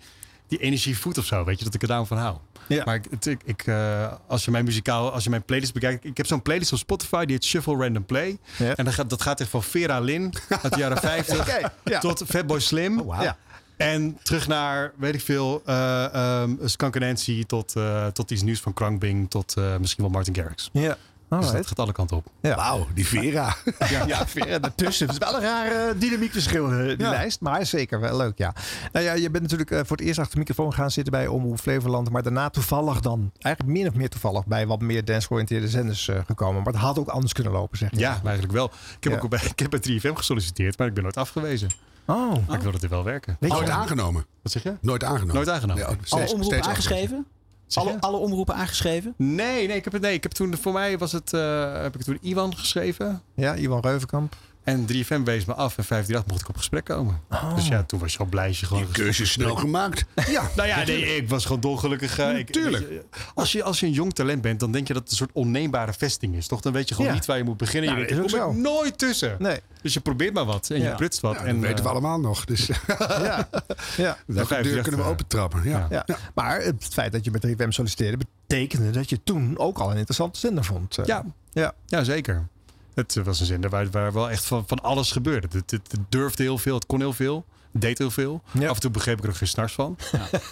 die 0.48 0.58
energie 0.58 0.98
voedt 0.98 1.18
of 1.18 1.24
zo. 1.24 1.44
Weet 1.44 1.58
je, 1.58 1.64
dat 1.64 1.74
ik 1.74 1.82
er 1.82 1.88
daarom 1.88 2.06
van 2.06 2.18
hou. 2.18 2.36
Ja. 2.68 2.82
Maar 2.84 2.94
ik, 2.94 3.06
ik, 3.26 3.42
ik, 3.44 3.66
eh, 3.66 4.12
als 4.26 4.44
je 4.44 4.50
mijn 4.50 4.64
muzikaal, 4.64 5.12
als 5.12 5.24
je 5.24 5.30
mijn 5.30 5.44
playlist 5.44 5.72
bekijkt. 5.72 6.04
Ik 6.04 6.16
heb 6.16 6.26
zo'n 6.26 6.42
playlist 6.42 6.72
op 6.72 6.78
Spotify, 6.78 7.24
die 7.24 7.34
heet 7.34 7.44
Shuffle 7.44 7.76
Random 7.76 8.04
Play. 8.04 8.38
Ja. 8.58 8.74
En 8.74 8.84
dat 8.84 8.94
gaat, 8.94 9.10
dat 9.10 9.22
gaat 9.22 9.40
echt 9.40 9.50
van 9.50 9.62
Vera 9.62 10.00
Lynn 10.00 10.32
uit 10.62 10.72
de 10.72 10.78
jaren 10.78 10.98
50 11.10 11.40
Oké, 11.40 11.70
ja. 11.84 11.98
tot 11.98 12.22
Fatboy 12.26 12.60
Slim. 12.60 13.12
Ja. 13.20 13.36
En 13.76 14.18
terug 14.22 14.46
naar, 14.46 14.92
weet 14.96 15.14
ik 15.14 15.20
veel, 15.20 15.62
eh 15.64 16.42
um, 16.42 16.58
Skunk 16.64 16.98
Nancy 16.98 17.44
tot, 17.44 17.76
eh, 17.76 18.06
tot 18.06 18.30
iets 18.30 18.42
nieuws 18.42 18.60
van 18.60 18.72
Krankbing 18.72 19.30
tot 19.30 19.54
misschien 19.78 20.04
wel 20.04 20.12
Martin 20.12 20.34
Garrix. 20.34 20.70
Ja. 20.72 20.96
Dus 21.28 21.50
dat 21.52 21.66
gaat 21.66 21.78
alle 21.78 21.92
kanten 21.92 22.16
op. 22.16 22.26
Ja. 22.40 22.56
Wauw, 22.56 22.86
die 22.94 23.06
Vera. 23.06 23.54
Ja, 23.90 24.06
ja 24.06 24.26
Vera 24.26 24.58
daartussen. 24.58 25.06
Het 25.06 25.22
is 25.22 25.28
wel 25.30 25.36
een 25.36 25.42
raar 25.42 25.72
uh, 25.94 26.00
dynamiekverschil, 26.00 26.72
uh, 26.72 26.86
die 26.86 26.98
Ja. 26.98 27.10
lijst. 27.10 27.40
Maar 27.40 27.66
zeker 27.66 28.00
wel 28.00 28.16
leuk, 28.16 28.38
ja. 28.38 28.54
Nou 28.92 29.04
ja, 29.04 29.12
je 29.12 29.30
bent 29.30 29.42
natuurlijk 29.42 29.70
uh, 29.70 29.78
voor 29.84 29.96
het 29.96 30.06
eerst 30.06 30.18
achter 30.18 30.34
de 30.34 30.38
microfoon 30.38 30.72
gaan 30.74 30.90
zitten 30.90 31.12
bij 31.12 31.26
Omroep 31.26 31.60
Flevoland. 31.60 32.10
Maar 32.10 32.22
daarna 32.22 32.50
toevallig 32.50 33.00
dan, 33.00 33.30
eigenlijk 33.40 33.76
min 33.78 33.88
of 33.88 33.94
meer 33.94 34.08
toevallig, 34.08 34.46
bij 34.46 34.66
wat 34.66 34.80
meer 34.80 35.04
dance-georiënteerde 35.04 35.68
zenders 35.68 36.10
gekomen. 36.26 36.62
Maar 36.62 36.72
het 36.72 36.82
had 36.82 36.98
ook 36.98 37.08
anders 37.08 37.32
kunnen 37.32 37.52
lopen, 37.52 37.78
zeg 37.78 37.90
je. 37.90 37.98
Ja, 37.98 38.20
eigenlijk 38.24 38.52
wel. 38.52 38.64
Ik 38.96 39.04
heb 39.04 39.12
Ja. 39.12 39.18
ook 39.18 39.28
bij, 39.30 39.40
ik 39.54 39.58
heb 39.58 39.70
bij 39.70 39.80
3FM 39.80 40.12
gesolliciteerd, 40.16 40.78
maar 40.78 40.86
ik 40.86 40.94
ben 40.94 41.02
nooit 41.02 41.16
afgewezen. 41.16 41.68
Oh. 42.06 42.32
Maar 42.46 42.56
ik 42.56 42.62
wilde 42.62 42.78
er 42.80 42.88
wel 42.88 43.04
werken. 43.04 43.36
Weet 43.40 43.50
je 43.50 43.56
Nooit 43.56 43.68
aangenomen. 43.70 44.26
Wat 44.42 44.52
zeg 44.52 44.62
je? 44.62 44.74
Nooit 44.80 45.04
aangenomen. 45.04 45.34
Nooit 45.34 45.48
aangenomen. 45.48 45.82
Ja, 45.82 45.96
steeds 46.40 46.66
aangeschreven? 46.68 47.26
Alle, 47.74 48.00
alle 48.00 48.16
omroepen 48.16 48.54
aangeschreven? 48.54 49.14
Nee, 49.16 49.66
nee, 49.66 49.76
ik 49.76 49.84
heb 49.84 49.92
het, 49.92 50.02
nee, 50.02 50.14
ik 50.14 50.22
heb 50.22 50.32
toen, 50.32 50.56
voor 50.56 50.72
mij 50.72 50.98
was 50.98 51.12
het, 51.12 51.32
eh, 51.32 51.82
heb 51.82 51.94
ik 51.94 52.02
toen 52.02 52.18
Iwan 52.20 52.56
geschreven. 52.56 53.22
Ja, 53.34 53.54
Iwan 53.54 53.80
Reuvenkamp. 53.80 54.36
En 54.64 54.86
3FM 54.92 55.22
wees 55.24 55.44
me 55.44 55.54
af 55.54 55.78
en 55.78 55.84
538 55.84 56.26
mocht 56.26 56.40
ik 56.40 56.48
op 56.48 56.56
gesprek 56.56 56.84
komen. 56.84 57.20
Oh. 57.30 57.54
Dus 57.54 57.68
ja, 57.68 57.82
toen 57.82 58.00
was 58.00 58.12
je 58.12 58.18
al 58.18 58.24
blij 58.26 58.48
je 58.48 58.66
gewoon... 58.66 58.90
Keuze 58.90 59.22
is 59.22 59.30
snel 59.32 59.54
gemaakt. 59.54 60.04
Ja, 60.26 60.50
nou 60.56 60.68
ja, 60.68 60.84
nee, 60.84 61.16
ik 61.16 61.28
was 61.28 61.44
gewoon 61.44 61.60
dolgelukkig. 61.60 62.16
je, 62.16 63.02
als, 63.34 63.52
je, 63.52 63.62
als 63.62 63.80
je 63.80 63.86
een 63.86 63.92
jong 63.92 64.14
talent 64.14 64.42
bent, 64.42 64.60
dan 64.60 64.72
denk 64.72 64.86
je 64.86 64.92
dat 64.92 65.02
het 65.02 65.10
een 65.10 65.16
soort 65.16 65.30
onneembare 65.32 65.92
vesting 65.92 66.34
is. 66.34 66.46
Toch? 66.46 66.60
Dan 66.60 66.72
weet 66.72 66.88
je 66.88 66.94
gewoon 66.94 67.10
Ja. 67.10 67.16
niet 67.16 67.26
waar 67.26 67.36
je 67.36 67.44
moet 67.44 67.56
beginnen. 67.56 67.90
Nou, 67.90 68.00
je 68.02 68.06
dat 68.06 68.16
denkt, 68.16 68.32
is 68.32 68.38
ik 68.38 68.44
ook 68.44 68.48
kom 68.54 68.56
er 68.56 68.62
nooit 68.72 68.98
tussen. 68.98 69.36
Nee. 69.38 69.60
Dus 69.82 69.94
je 69.94 70.00
probeert 70.00 70.34
maar 70.34 70.44
wat 70.44 70.70
en 70.70 70.80
Ja. 70.80 70.88
je 70.90 70.94
prutst 70.94 71.20
wat. 71.20 71.36
En, 71.36 71.44
dat 71.54 71.60
weten 71.60 71.76
we 71.76 71.82
eh, 71.82 71.90
allemaal 71.90 72.20
nog. 72.20 72.44
Dus 72.44 72.66
Ja, 72.98 73.48
ja. 73.96 74.16
welke 74.26 74.26
deur 74.26 74.46
35, 74.46 74.82
kunnen 74.82 75.00
we 75.00 75.06
eh, 75.06 75.12
opentrappen? 75.12 75.60
Ja. 75.64 75.86
ja. 75.90 76.04
Maar 76.34 76.60
het 76.62 76.88
feit 76.90 77.12
dat 77.12 77.24
je 77.24 77.30
met 77.30 77.46
3FM 77.46 77.68
solliciteerde, 77.68 78.24
betekende 78.46 78.90
dat 78.90 79.10
je 79.10 79.22
toen 79.24 79.58
ook 79.58 79.78
al 79.78 79.90
een 79.90 79.96
interessante 79.96 80.38
zender 80.38 80.64
vond. 80.64 80.98
Ja, 81.04 81.24
Ja. 81.52 81.72
ja, 81.86 82.04
zeker. 82.04 82.48
Het 82.94 83.14
was 83.24 83.40
een 83.40 83.46
zender 83.46 83.70
waar, 83.70 83.90
waar 83.90 84.12
wel 84.12 84.30
echt 84.30 84.44
van, 84.44 84.64
van 84.66 84.80
alles 84.80 85.12
gebeurde. 85.12 85.46
Het, 85.50 85.70
het, 85.70 85.92
het 85.92 86.00
durfde 86.08 86.42
heel 86.42 86.58
veel, 86.58 86.74
het 86.74 86.86
kon 86.86 87.00
heel 87.00 87.12
veel, 87.12 87.44
deed 87.78 87.98
heel 87.98 88.10
veel. 88.10 88.42
Ja. 88.50 88.68
Af 88.68 88.74
en 88.74 88.80
toe 88.80 88.90
begreep 88.90 89.18
ik 89.18 89.24
er 89.24 89.30
ook 89.30 89.36
geen 89.36 89.48
snars 89.48 89.72
van. 89.72 89.96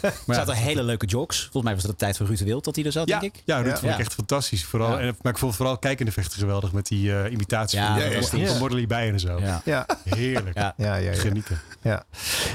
Er 0.00 0.12
zaten 0.34 0.54
hele 0.54 0.82
leuke 0.82 1.06
jokes. 1.06 1.40
Volgens 1.40 1.62
mij 1.64 1.74
was 1.74 1.82
het 1.82 1.90
de 1.92 1.98
tijd 1.98 2.16
van 2.16 2.26
Ruud 2.26 2.38
de 2.38 2.44
Wild 2.44 2.64
dat 2.64 2.76
hij 2.76 2.84
er 2.84 2.92
zat, 2.92 3.08
Ja, 3.08 3.18
denk 3.18 3.34
ik. 3.34 3.42
ja, 3.44 3.56
Ruud 3.56 3.66
Ja. 3.66 3.72
vond 3.72 3.84
ik 3.92 3.98
Ja. 3.98 4.04
echt 4.04 4.14
fantastisch. 4.14 4.64
Vooral, 4.64 4.90
Ja. 4.90 4.98
en, 4.98 5.16
maar 5.22 5.32
ik 5.32 5.38
vond 5.38 5.56
vooral 5.56 5.78
kijkende 5.78 6.12
vechten 6.12 6.38
geweldig 6.38 6.72
met 6.72 6.86
die 6.86 7.16
eh, 7.16 7.32
imitatie 7.32 7.78
Ja, 7.78 7.94
van, 7.98 8.10
ja, 8.10 8.14
was 8.18 8.28
van, 8.28 8.38
die- 8.38 8.48
van 8.48 8.58
Morley 8.58 8.86
bij 8.86 9.08
en 9.12 9.20
zo. 9.20 9.38
Ja. 9.40 9.60
Ja. 9.64 9.86
Heerlijk. 10.04 10.56
Ja. 10.58 10.74
Ja, 10.76 10.94
ja, 10.96 11.10
ja. 11.12 11.18
Genieten. 11.20 11.60
Ja. 11.82 12.04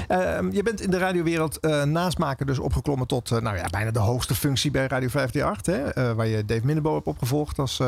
Ehm, 0.08 0.50
je 0.52 0.62
bent 0.62 0.80
in 0.80 0.90
de 0.90 0.98
radiowereld 0.98 1.60
eh 1.60 1.82
naastmaker 1.82 2.46
dus 2.46 2.58
opgeklommen 2.58 3.06
tot 3.06 3.30
eh, 3.30 3.38
nou 3.40 3.56
ja, 3.56 3.66
bijna 3.70 3.90
de 3.90 3.98
hoogste 3.98 4.34
functie 4.34 4.70
bij 4.70 4.86
Radio 4.86 5.08
538. 5.08 5.74
Hè? 5.74 6.08
Eh, 6.08 6.12
waar 6.16 6.26
je 6.26 6.44
Dave 6.44 6.66
Minnebo 6.66 6.94
hebt 6.94 7.06
opgevolgd 7.06 7.58
als 7.58 7.78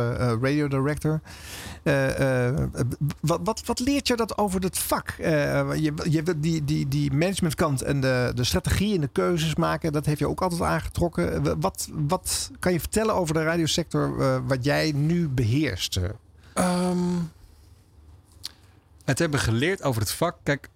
radio 0.41 0.69
director. 0.69 1.21
Eh, 1.83 2.49
eh, 2.49 2.55
wat, 3.21 3.41
wat, 3.45 3.63
wat 3.67 3.79
leert 3.81 4.07
je 4.09 4.17
dat 4.17 4.39
over 4.39 4.61
het 4.61 4.79
vak? 4.79 5.09
Eh, 5.19 5.31
je, 5.77 5.93
je, 6.11 6.23
die, 6.39 6.65
die, 6.71 6.89
die 6.89 7.13
managementkant 7.13 7.83
en 7.83 8.01
de, 8.01 8.33
de 8.35 8.45
strategie 8.45 8.95
en 8.95 9.01
de 9.01 9.09
keuzes 9.13 9.55
maken, 9.55 9.93
dat 9.93 10.07
heeft 10.07 10.19
je 10.19 10.29
ook 10.29 10.43
altijd 10.43 10.63
aangetrokken. 10.63 11.61
Wat, 11.61 11.89
wat 11.93 12.51
kan 12.59 12.73
je 12.73 12.81
vertellen 12.81 13.15
over 13.15 13.35
de 13.35 13.43
radiosector 13.43 14.21
eh, 14.21 14.39
wat 14.47 14.65
jij 14.65 14.93
nu 14.93 15.29
beheerst? 15.29 15.97
Eh, 15.97 16.05
Ehm, 16.55 17.19
het 19.05 19.19
hebben 19.19 19.41
geleerd 19.41 19.83
over 19.83 20.01
het 20.01 20.13
vak. 20.13 20.37
Kijk, 20.43 20.69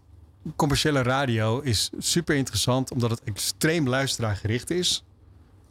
commerciële 0.57 1.03
radio 1.03 1.61
is 1.61 1.91
super 1.99 2.37
interessant 2.37 2.91
omdat 2.91 3.11
het 3.11 3.23
extreem 3.25 3.89
luisteraargericht 3.89 4.71
is. 4.71 5.05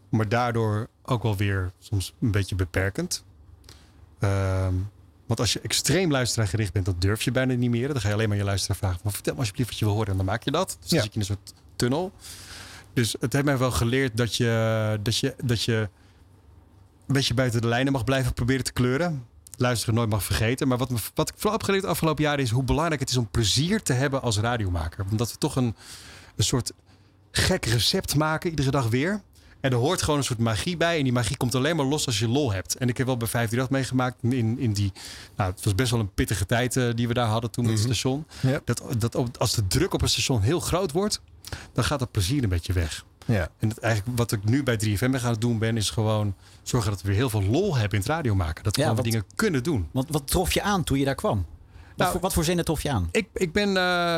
Maar 0.10 0.30
daardoor 0.30 0.88
ook 1.04 1.24
wel 1.24 1.36
weer 1.38 1.72
soms 1.80 2.14
een 2.22 2.32
beetje 2.32 2.56
beperkend. 2.56 3.24
Ehm, 4.20 4.74
want 5.36 5.48
als 5.48 5.54
je 5.54 5.70
extreem 5.70 6.12
luisteraargericht 6.12 6.74
bent, 6.74 6.86
dan 6.86 6.96
durf 7.00 7.22
je 7.22 7.32
bijna 7.32 7.54
niet 7.54 7.70
meer. 7.70 7.88
Dan 7.88 8.02
ga 8.02 8.08
je 8.08 8.14
alleen 8.14 8.30
maar 8.30 8.38
je 8.38 8.44
luisteraar 8.44 8.78
vragen. 8.78 9.00
Maar 9.04 9.14
vertel 9.14 9.34
me 9.34 9.40
alsjeblieft 9.40 9.70
wat 9.70 9.80
je 9.80 9.86
wil 9.86 9.94
horen. 9.94 10.12
En 10.12 10.18
dan 10.18 10.26
maak 10.26 10.44
je 10.44 10.52
dat. 10.52 10.78
Dus 10.80 10.90
dan 10.90 11.00
zit 11.00 11.14
je 11.14 11.14
in 11.14 11.20
een 11.20 11.26
soort 11.26 11.54
tunnel. 11.76 12.12
Dus 12.94 13.16
het 13.20 13.34
heeft 13.34 13.46
mij 13.46 13.58
wel 13.58 13.72
geleerd 13.72 14.18
dat 14.18 14.36
je, 14.36 15.00
dat 15.02 15.18
je, 15.18 15.36
dat 15.44 15.64
je 15.64 15.90
een 17.08 17.14
beetje 17.14 17.34
buiten 17.34 17.62
de 17.62 17.68
lijnen 17.68 17.94
mag 17.94 18.04
blijven 18.04 18.34
proberen 18.34 18.64
te 18.64 18.74
kleuren. 18.74 19.26
Luisteren 19.58 19.96
nooit 19.96 20.10
mag 20.10 20.24
vergeten. 20.24 20.68
Maar 20.68 20.78
wat, 20.78 20.90
me, 20.90 20.98
wat 21.14 21.30
ik 21.30 21.36
vooral 21.36 21.54
heb 21.54 21.64
geleerd 21.64 21.84
de 21.84 21.90
afgelopen 21.90 22.24
jaren 22.24 22.44
is 22.44 22.50
hoe 22.50 22.64
belangrijk 22.64 23.00
het 23.00 23.10
is 23.10 23.18
om 23.18 23.30
plezier 23.30 23.82
te 23.82 23.94
hebben 23.94 24.22
als 24.22 24.38
radiomaker. 24.40 25.06
Omdat 25.12 25.32
we 25.32 25.38
toch 25.38 25.56
een, 25.56 25.76
een 26.36 26.44
soort 26.44 26.72
gek 27.32 27.66
recept 27.66 28.16
maken, 28.16 28.50
iedere 28.50 28.72
dag 28.72 28.88
weer. 28.88 29.22
En 29.64 29.72
er 29.72 29.78
hoort 29.78 30.02
gewoon 30.02 30.18
een 30.20 30.26
soort 30.26 30.40
magie 30.40 30.78
bij. 30.78 30.98
En 30.98 31.04
die 31.04 31.14
magie 31.14 31.38
komt 31.38 31.56
alleen 31.56 31.76
maar 31.76 31.86
los 31.86 32.06
als 32.06 32.20
je 32.20 32.28
lol 32.28 32.52
hebt. 32.52 32.76
En 32.78 32.90
ik 32.90 32.98
heb 32.98 33.06
wel 33.08 33.18
bij 33.18 33.28
538 33.28 33.70
meegemaakt 33.70 34.24
in, 34.40 34.60
in 34.60 34.74
die... 34.74 34.92
Nou, 35.36 35.52
het 35.52 35.64
was 35.64 35.76
best 35.76 35.92
wel 35.92 36.00
een 36.00 36.14
pittige 36.14 36.46
tijd 36.46 36.78
eh, 36.78 36.90
die 36.96 37.08
we 37.08 37.14
daar 37.14 37.28
hadden 37.28 37.52
toen 37.52 37.66
met 37.66 37.74
het 37.74 37.84
station. 37.84 38.26
Ja. 38.40 38.60
Dat, 38.66 38.84
dat 38.98 39.16
op- 39.16 39.38
als 39.38 39.56
de 39.56 39.68
druk 39.68 39.94
op 39.94 40.02
een 40.02 40.10
station 40.10 40.42
heel 40.42 40.60
groot 40.60 40.92
wordt, 40.92 41.22
dan 41.74 41.84
gaat 41.84 42.00
dat 42.00 42.12
plezier 42.12 42.44
een 42.44 42.50
beetje 42.50 42.74
weg. 42.74 43.06
ja. 43.26 43.50
En 43.60 43.70
het, 43.70 43.80
eigenlijk 43.80 44.18
wat 44.18 44.32
ik 44.32 44.44
nu 44.44 44.64
bij 44.64 44.80
3FM 44.86 45.10
ben 45.12 45.20
gaan 45.20 45.34
doen 45.40 45.60
ben, 45.60 45.78
is 45.78 45.90
gewoon 45.90 46.36
zorgen 46.64 46.92
dat 46.92 47.02
we 47.02 47.08
weer 47.08 47.18
heel 47.18 47.30
veel 47.30 47.44
lol 47.44 47.74
hebben 47.76 47.92
in 47.94 48.00
het 48.06 48.08
radio 48.14 48.36
maken. 48.36 48.64
Dat 48.64 48.76
we 48.76 48.82
Ja, 48.82 48.94
wat- 48.94 49.04
dingen 49.04 49.24
kunnen 49.36 49.64
doen. 49.64 49.88
Want 49.92 50.10
wat 50.10 50.28
trof 50.28 50.52
je 50.54 50.62
aan 50.62 50.84
toen 50.84 51.00
je 51.00 51.06
daar 51.06 51.16
kwam? 51.16 51.38
Wat, 51.38 51.98
Nou, 51.98 52.12
voor, 52.12 52.22
wat 52.22 52.34
voor 52.34 52.44
zinnen 52.44 52.66
trof 52.66 52.82
je 52.84 52.90
aan? 52.92 53.10
Ik, 53.12 53.28
ik 53.34 53.52
ben 53.54 53.78
eh 53.78 54.18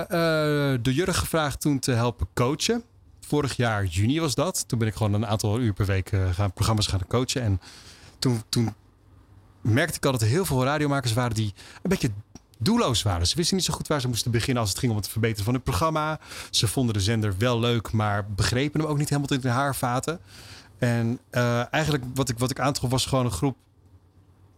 eh 0.74 0.80
door 0.82 0.94
Jurgen 0.94 1.16
gevraagd 1.16 1.62
toen 1.62 1.80
te 1.80 1.92
helpen 1.92 2.28
coachen. 2.34 2.84
Vorig 3.28 3.56
jaar 3.56 3.86
juni 3.86 4.20
was 4.20 4.36
dat. 4.36 4.68
Toen 4.68 4.80
ben 4.80 4.88
ik 4.88 4.96
gewoon 4.96 5.14
een 5.14 5.26
aantal 5.26 5.60
uur 5.60 5.74
per 5.74 5.86
week 5.86 6.12
eh, 6.12 6.46
programma's 6.54 6.88
gaan 6.88 7.08
coachen. 7.08 7.42
En 7.42 7.62
toen, 8.20 8.44
toen 8.50 8.74
merkte 9.62 9.98
ik 9.98 10.06
al 10.06 10.12
dat 10.12 10.22
er 10.22 10.28
heel 10.28 10.46
veel 10.46 10.64
radiomakers 10.64 11.14
waren 11.14 11.36
die 11.36 11.54
een 11.82 11.90
beetje 11.90 12.12
doelloos 12.58 13.02
waren. 13.02 13.28
Ze 13.28 13.36
wisten 13.36 13.56
niet 13.56 13.66
zo 13.66 13.74
goed 13.74 13.88
waar 13.88 14.02
ze 14.02 14.08
moesten 14.08 14.32
beginnen 14.32 14.62
als 14.62 14.70
het 14.70 14.80
ging 14.80 14.92
om 14.92 14.98
het 14.98 15.08
verbeteren 15.08 15.46
van 15.46 15.54
het 15.54 15.64
programma. 15.64 16.20
Ze 16.50 16.68
vonden 16.68 16.94
de 16.94 17.02
zender 17.02 17.38
wel 17.38 17.60
leuk, 17.60 17.92
maar 17.92 18.32
begrepen 18.32 18.80
hem 18.80 18.90
ook 18.90 18.98
niet 18.98 19.10
helemaal 19.10 19.34
in 19.34 19.40
de 19.40 19.50
haarvaten. 19.50 20.20
En 20.78 21.20
eh, 21.30 21.74
eigenlijk 21.74 22.04
wat 22.14 22.30
ik, 22.30 22.40
wat 22.40 22.52
ik 22.52 22.60
aantrof 22.60 22.90
was 22.90 23.06
gewoon 23.06 23.26
een 23.26 23.32
groep, 23.32 23.58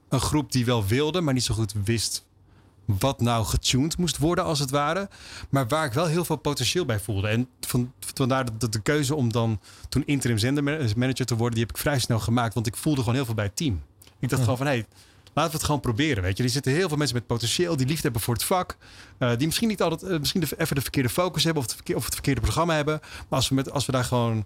een 0.09 0.19
groep 0.19 0.51
die 0.51 0.65
wel 0.65 0.85
wilde, 0.85 1.21
maar 1.21 1.33
niet 1.33 1.43
zo 1.43 1.53
goed 1.53 1.73
wist 1.83 2.25
wat 2.87 3.21
nou 3.21 3.45
getuned 3.45 3.97
moest 3.97 4.17
worden 4.17 4.43
als 4.43 4.59
het 4.59 4.69
ware. 4.69 5.09
Maar 5.49 5.67
waar 5.67 5.85
ik 5.85 5.93
wel 5.93 6.05
heel 6.05 6.25
veel 6.25 6.35
potentieel 6.35 6.85
bij 6.85 6.99
voelde. 6.99 7.27
En 7.27 7.47
van, 7.59 7.93
vandaar 7.99 8.45
dat, 8.45 8.59
dat 8.59 8.71
de 8.71 8.81
keuze 8.81 9.15
om 9.15 9.31
dan 9.31 9.59
toen 9.89 10.03
interim 10.05 10.37
zendermanager 10.37 11.25
te 11.25 11.35
worden, 11.35 11.55
die 11.55 11.65
heb 11.67 11.75
ik 11.75 11.81
vrij 11.81 11.99
snel 11.99 12.19
gemaakt. 12.19 12.53
Want 12.53 12.67
ik 12.67 12.75
voelde 12.75 12.99
gewoon 12.99 13.15
heel 13.15 13.25
veel 13.25 13.33
bij 13.33 13.45
het 13.45 13.55
team. 13.55 13.81
Ik 14.19 14.29
dacht 14.29 14.41
gewoon 14.41 14.57
van, 14.57 14.65
hé, 14.67 14.71
hey, 14.73 14.85
laten 15.33 15.51
we 15.51 15.57
het 15.57 15.65
gewoon 15.65 15.81
proberen. 15.81 16.23
Weet 16.23 16.37
je, 16.37 16.43
er 16.43 16.49
zitten 16.49 16.71
heel 16.71 16.87
veel 16.87 16.97
mensen 16.97 17.15
met 17.15 17.27
potentieel, 17.27 17.77
die 17.77 17.87
liefde 17.87 18.03
hebben 18.03 18.21
voor 18.21 18.33
het 18.33 18.43
vak. 18.43 18.77
eh, 19.17 19.29
die 19.37 19.45
misschien 19.45 19.67
niet 19.67 19.81
altijd, 19.81 20.11
eh, 20.11 20.19
misschien 20.19 20.43
even 20.57 20.75
de 20.75 20.81
verkeerde 20.81 21.09
focus 21.09 21.43
hebben 21.43 21.61
of 21.63 21.67
het, 21.67 21.77
verkeer- 21.77 21.95
of 21.95 22.03
het 22.05 22.13
verkeerde 22.13 22.41
programma 22.41 22.75
hebben. 22.75 22.99
Maar 23.01 23.39
als 23.39 23.49
we, 23.49 23.55
met, 23.55 23.71
als 23.71 23.85
we 23.85 23.91
daar 23.91 24.03
gewoon 24.03 24.45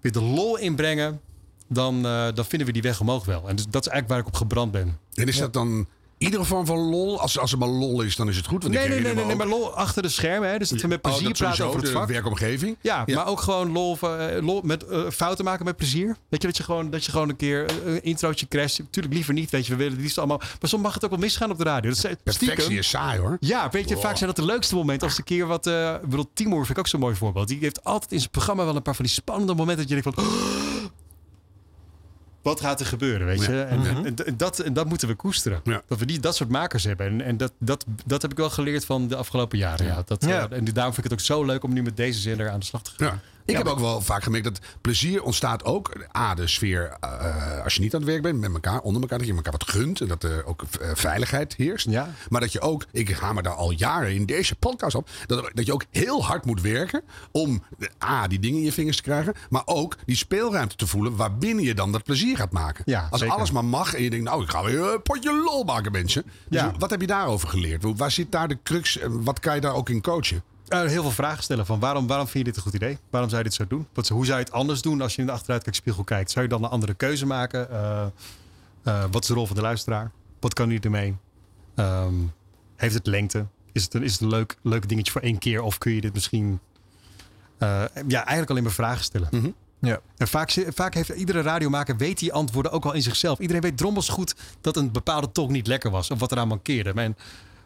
weer 0.00 0.12
de 0.12 0.22
lol 0.22 0.56
in 0.58 0.74
brengen, 0.74 1.20
dan, 1.68 2.06
eh, 2.06 2.28
dan 2.34 2.44
vinden 2.44 2.66
we 2.66 2.72
die 2.72 2.82
weg 2.82 3.00
omhoog 3.00 3.24
wel. 3.24 3.48
En 3.48 3.56
dus 3.56 3.64
dat 3.64 3.86
is 3.86 3.92
eigenlijk 3.92 4.08
waar 4.08 4.18
ik 4.18 4.26
op 4.26 4.34
gebrand 4.34 4.72
ben. 4.72 4.98
En 5.14 5.26
is 5.28 5.38
dat 5.38 5.52
dan 5.52 5.86
iedere 6.20 6.44
vorm 6.44 6.66
van 6.66 6.78
lol? 6.78 7.20
Als, 7.20 7.38
als 7.38 7.50
het 7.50 7.60
maar 7.60 7.68
lol 7.68 8.02
is, 8.02 8.16
dan 8.16 8.28
is 8.28 8.36
het 8.36 8.46
goed. 8.46 8.62
Want 8.62 8.74
Nee, 8.74 8.88
nee, 8.88 9.00
nee, 9.00 9.14
nee, 9.14 9.24
nee, 9.24 9.36
maar 9.36 9.46
lol 9.46 9.74
achter 9.74 10.02
de 10.02 10.08
schermen. 10.08 10.50
Hè? 10.50 10.58
Dus 10.58 10.68
dat 10.68 10.80
we 10.80 10.88
met 10.88 10.96
Oh, 11.02 11.10
plezier 11.12 11.32
praten 11.32 11.64
over 11.64 11.76
het 11.76 11.86
de 11.86 11.92
vak. 11.92 12.08
werkomgeving. 12.08 12.76
Ja, 12.80 13.02
Ja. 13.06 13.14
maar 13.14 13.26
ook 13.26 13.40
gewoon 13.40 13.72
lol, 13.72 13.98
eh, 14.00 14.42
lol 14.42 14.60
met 14.64 14.86
eh, 14.86 15.02
fouten 15.10 15.44
maken 15.44 15.64
met 15.64 15.76
plezier. 15.76 16.16
Weet 16.28 16.40
je, 16.42 16.48
dat 16.48 16.56
je 16.56 16.62
gewoon, 16.62 16.90
dat 16.90 17.04
je 17.04 17.10
gewoon 17.10 17.28
een 17.28 17.36
keer 17.36 17.64
eh, 17.66 17.92
een 17.94 18.02
introotje 18.02 18.48
crasht. 18.48 18.78
Natuurlijk 18.78 19.14
liever 19.14 19.34
niet, 19.34 19.50
weet 19.50 19.64
je. 19.66 19.70
We 19.72 19.78
willen 19.78 19.92
het 19.92 20.02
liefst 20.02 20.18
allemaal... 20.18 20.38
Maar 20.38 20.68
soms 20.70 20.82
mag 20.82 20.94
het 20.94 21.04
ook 21.04 21.10
wel 21.10 21.18
misgaan 21.18 21.50
op 21.50 21.58
de 21.58 21.64
radio. 21.64 21.90
Dat 21.90 22.04
is, 22.04 22.14
Perfectie 22.24 22.78
is 22.78 22.88
saai 22.88 23.18
hoor. 23.20 23.36
Ja, 23.40 23.68
weet 23.70 23.88
je, 23.88 23.94
Wow. 23.94 24.04
vaak 24.04 24.16
zijn 24.16 24.26
dat 24.34 24.38
de 24.44 24.44
leukste 24.52 24.74
momenten. 24.74 25.06
Als 25.06 25.16
de 25.16 25.22
keer 25.22 25.46
wat... 25.46 25.66
eh 25.66 25.94
ik 26.02 26.08
bedoel, 26.08 26.30
Timur 26.34 26.56
vind 26.58 26.70
ik 26.70 26.78
ook 26.78 26.86
zo'n 26.86 27.00
mooi 27.00 27.14
voorbeeld. 27.14 27.48
Die 27.48 27.58
heeft 27.60 27.84
altijd 27.84 28.12
in 28.12 28.18
zijn 28.18 28.30
programma 28.30 28.64
wel 28.64 28.76
een 28.76 28.82
paar 28.82 28.94
van 28.94 29.04
die 29.04 29.14
spannende 29.14 29.54
momenten... 29.54 29.86
dat 29.86 29.96
je 29.96 30.02
denkt 30.02 30.20
van... 30.20 30.24
Wat 32.42 32.60
gaat 32.60 32.80
er 32.80 32.86
gebeuren, 32.86 33.26
weet 33.26 33.44
je? 33.44 33.52
Ja. 33.52 33.64
En, 33.64 33.78
Mhm. 33.78 34.04
en, 34.04 34.26
en 34.26 34.36
dat, 34.36 34.58
en 34.58 34.72
dat 34.72 34.86
moeten 34.88 35.08
we 35.08 35.14
koesteren. 35.14 35.60
Dat 35.86 35.98
we 35.98 36.06
die, 36.06 36.20
dat 36.20 36.36
soort 36.36 36.48
makers 36.50 36.84
hebben. 36.84 37.06
En, 37.06 37.20
en 37.20 37.36
dat, 37.36 37.52
dat, 37.58 37.84
dat 38.06 38.22
heb 38.22 38.30
ik 38.30 38.36
wel 38.36 38.50
geleerd 38.50 38.84
van 38.84 39.08
de 39.08 39.16
afgelopen 39.16 39.58
jaren. 39.58 39.86
Ja. 39.86 40.02
Dat, 40.06 40.24
Ja. 40.24 40.48
eh, 40.50 40.56
en 40.56 40.64
daarom 40.64 40.94
vind 40.94 40.96
ik 41.06 41.10
het 41.10 41.12
ook 41.20 41.26
zo 41.26 41.44
leuk 41.44 41.62
om 41.64 41.72
nu 41.72 41.82
met 41.82 41.96
deze 41.96 42.20
zender 42.20 42.50
aan 42.50 42.58
de 42.60 42.66
slag 42.66 42.82
te 42.82 42.90
gaan. 42.96 43.20
Ja. 43.44 43.52
Ik 43.52 43.56
heb 43.56 43.66
ook 43.66 43.78
wel 43.78 44.00
vaak 44.00 44.22
gemerkt 44.22 44.44
dat 44.46 44.58
plezier 44.80 45.22
ontstaat 45.22 45.64
ook. 45.64 45.92
A, 46.16 46.34
de 46.34 46.46
sfeer 46.46 46.96
eh, 47.00 47.64
als 47.64 47.74
je 47.74 47.80
niet 47.80 47.94
aan 47.94 48.00
het 48.00 48.08
werk 48.10 48.22
bent 48.22 48.40
met 48.40 48.52
elkaar, 48.52 48.80
onder 48.80 49.02
elkaar. 49.02 49.18
Dat 49.18 49.26
je 49.26 49.34
elkaar 49.34 49.52
wat 49.52 49.68
gunt 49.68 50.00
en 50.00 50.08
dat 50.08 50.22
er 50.24 50.44
ook 50.46 50.62
eh, 50.80 50.90
veiligheid 50.94 51.54
heerst. 51.56 51.86
Maar 52.28 52.40
dat 52.40 52.52
je 52.52 52.60
ook, 52.60 52.84
ik 52.92 53.10
ga 53.10 53.32
me 53.32 53.42
daar 53.42 53.54
al 53.54 53.70
jaren 53.70 54.14
in 54.14 54.26
deze 54.26 54.54
podcast 54.54 54.94
op. 54.94 55.08
Dat, 55.26 55.50
dat 55.54 55.66
je 55.66 55.72
ook 55.72 55.84
heel 55.90 56.24
hard 56.24 56.44
moet 56.44 56.60
werken 56.60 57.02
om 57.30 57.62
A, 58.04 58.26
die 58.28 58.38
dingen 58.38 58.58
in 58.58 58.64
je 58.64 58.72
vingers 58.72 58.96
te 58.96 59.02
krijgen. 59.02 59.34
Maar 59.50 59.62
ook 59.64 59.96
die 60.06 60.16
speelruimte 60.16 60.76
te 60.76 60.86
voelen 60.86 61.16
waarbinnen 61.16 61.64
je 61.64 61.74
dan 61.74 61.92
dat 61.92 62.02
plezier 62.04 62.36
gaat 62.36 62.52
maken. 62.52 62.82
Ja, 62.86 63.08
als 63.10 63.20
zeker. 63.20 63.34
alles 63.36 63.50
maar 63.50 63.64
mag 63.64 63.94
en 63.94 64.02
je 64.02 64.10
denkt, 64.10 64.24
nou 64.24 64.42
ik 64.42 64.50
ga 64.50 64.64
weer 64.64 64.92
een 64.92 65.02
potje 65.02 65.42
lol 65.44 65.64
maken 65.64 65.92
mensen. 65.92 66.22
Dus 66.48 66.60
Ja. 66.60 66.72
wat 66.78 66.90
heb 66.90 67.00
je 67.00 67.06
daarover 67.06 67.48
geleerd? 67.48 67.84
Waar 67.96 68.10
zit 68.10 68.32
daar 68.32 68.48
de 68.48 68.58
crux 68.62 68.98
en 68.98 69.24
wat 69.24 69.40
kan 69.40 69.54
je 69.54 69.60
daar 69.60 69.74
ook 69.74 69.88
in 69.88 70.00
coachen? 70.02 70.42
Eh, 70.70 70.80
heel 70.80 71.02
veel 71.02 71.10
vragen 71.10 71.42
stellen 71.42 71.66
van 71.66 71.80
waarom, 71.80 72.06
waarom 72.06 72.26
vind 72.26 72.38
je 72.38 72.44
dit 72.44 72.56
een 72.56 72.62
goed 72.62 72.74
idee? 72.74 72.98
Waarom 73.10 73.30
zou 73.30 73.42
je 73.42 73.48
dit 73.48 73.58
zo 73.58 73.66
doen? 73.66 73.86
Wat, 73.92 74.08
hoe 74.08 74.26
zou 74.26 74.38
je 74.38 74.44
het 74.44 74.52
anders 74.52 74.82
doen 74.82 75.00
als 75.00 75.14
je 75.14 75.20
in 75.20 75.26
de 75.26 75.32
achteruitkijkspiegel 75.32 76.04
kijkt? 76.04 76.30
Zou 76.30 76.44
je 76.44 76.50
dan 76.50 76.64
een 76.64 76.70
andere 76.70 76.94
keuze 76.94 77.26
maken? 77.26 77.70
Eh, 77.70 78.06
eh, 78.82 79.04
wat 79.10 79.22
is 79.22 79.28
de 79.28 79.34
rol 79.34 79.46
van 79.46 79.56
de 79.56 79.62
luisteraar? 79.62 80.10
Wat 80.40 80.54
kan 80.54 80.68
hij 80.68 80.80
ermee? 80.80 81.16
Ehm, 81.74 82.14
heeft 82.76 82.94
het 82.94 83.06
lengte? 83.06 83.46
Is 83.72 83.82
het 83.82 83.94
een, 83.94 84.02
is 84.02 84.12
het 84.12 84.20
een 84.20 84.28
leuk, 84.28 84.56
leuk 84.62 84.88
dingetje 84.88 85.12
voor 85.12 85.20
één 85.20 85.38
keer? 85.38 85.62
Of 85.62 85.78
kun 85.78 85.92
je 85.92 86.00
dit 86.00 86.12
misschien... 86.12 86.60
ja, 87.58 88.24
eigenlijk 88.24 88.50
alleen 88.50 88.62
maar 88.62 88.72
vragen 88.72 89.04
stellen. 89.04 89.54
Ja. 89.80 90.00
En 90.16 90.28
vaak, 90.28 90.64
vaak 90.68 90.94
heeft 90.94 91.08
iedere 91.08 91.40
radiomaker 91.40 91.96
weet 91.96 92.18
die 92.18 92.32
antwoorden 92.32 92.72
ook 92.72 92.84
al 92.84 92.92
in 92.92 93.02
zichzelf. 93.02 93.38
Iedereen 93.38 93.62
weet 93.62 93.76
drommels 93.76 94.08
goed 94.08 94.34
dat 94.60 94.76
een 94.76 94.92
bepaalde 94.92 95.32
talk 95.32 95.50
niet 95.50 95.66
lekker 95.66 95.90
was. 95.90 96.10
Of 96.10 96.18
wat 96.18 96.32
eraan 96.32 96.48
mankeerde. 96.48 96.92
En 96.92 97.16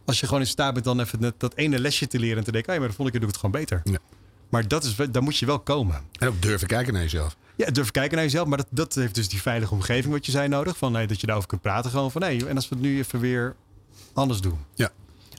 als 0.04 0.20
je 0.20 0.26
gewoon 0.26 0.40
in 0.40 0.46
staat 0.46 0.72
bent 0.72 0.84
dan 0.84 1.00
even 1.00 1.20
net 1.20 1.34
dat 1.36 1.54
ene 1.54 1.78
lesje 1.78 2.06
te 2.06 2.18
leren. 2.18 2.38
En 2.38 2.44
te 2.44 2.52
denken, 2.52 2.70
hey, 2.70 2.78
maar 2.80 2.88
de 2.88 2.94
volgende 2.94 3.18
keer 3.18 3.28
doe 3.28 3.36
ik 3.36 3.42
het 3.60 3.66
gewoon 3.68 3.80
beter. 3.82 4.00
Maar 4.48 4.68
dat 4.68 4.84
is, 4.84 4.96
daar 5.10 5.22
moet 5.22 5.36
je 5.36 5.46
wel 5.46 5.58
komen. 5.58 6.00
En 6.18 6.28
ook 6.28 6.42
durven 6.42 6.66
kijken 6.68 6.92
naar 6.92 7.02
jezelf. 7.02 7.36
Ja, 7.56 7.70
durf 7.70 7.90
kijken 7.90 8.14
naar 8.14 8.24
jezelf. 8.24 8.48
Maar 8.48 8.58
dat, 8.58 8.66
dat 8.70 8.94
heeft 8.94 9.14
dus 9.14 9.28
die 9.28 9.42
veilige 9.42 9.74
omgeving 9.74 10.12
wat 10.12 10.26
je 10.26 10.32
zei 10.32 10.48
nodig. 10.48 10.76
Van, 10.76 10.92
nee, 10.92 11.06
dat 11.06 11.20
je 11.20 11.26
daarover 11.26 11.48
kunt 11.48 11.62
praten. 11.62 11.90
Gewoon 11.90 12.10
van, 12.10 12.20
nee, 12.20 12.46
en 12.46 12.56
als 12.56 12.68
we 12.68 12.74
het 12.74 12.84
nu 12.84 12.98
even 12.98 13.20
weer 13.20 13.54
anders 14.12 14.40
doen. 14.40 14.58
Ja. 14.74 14.90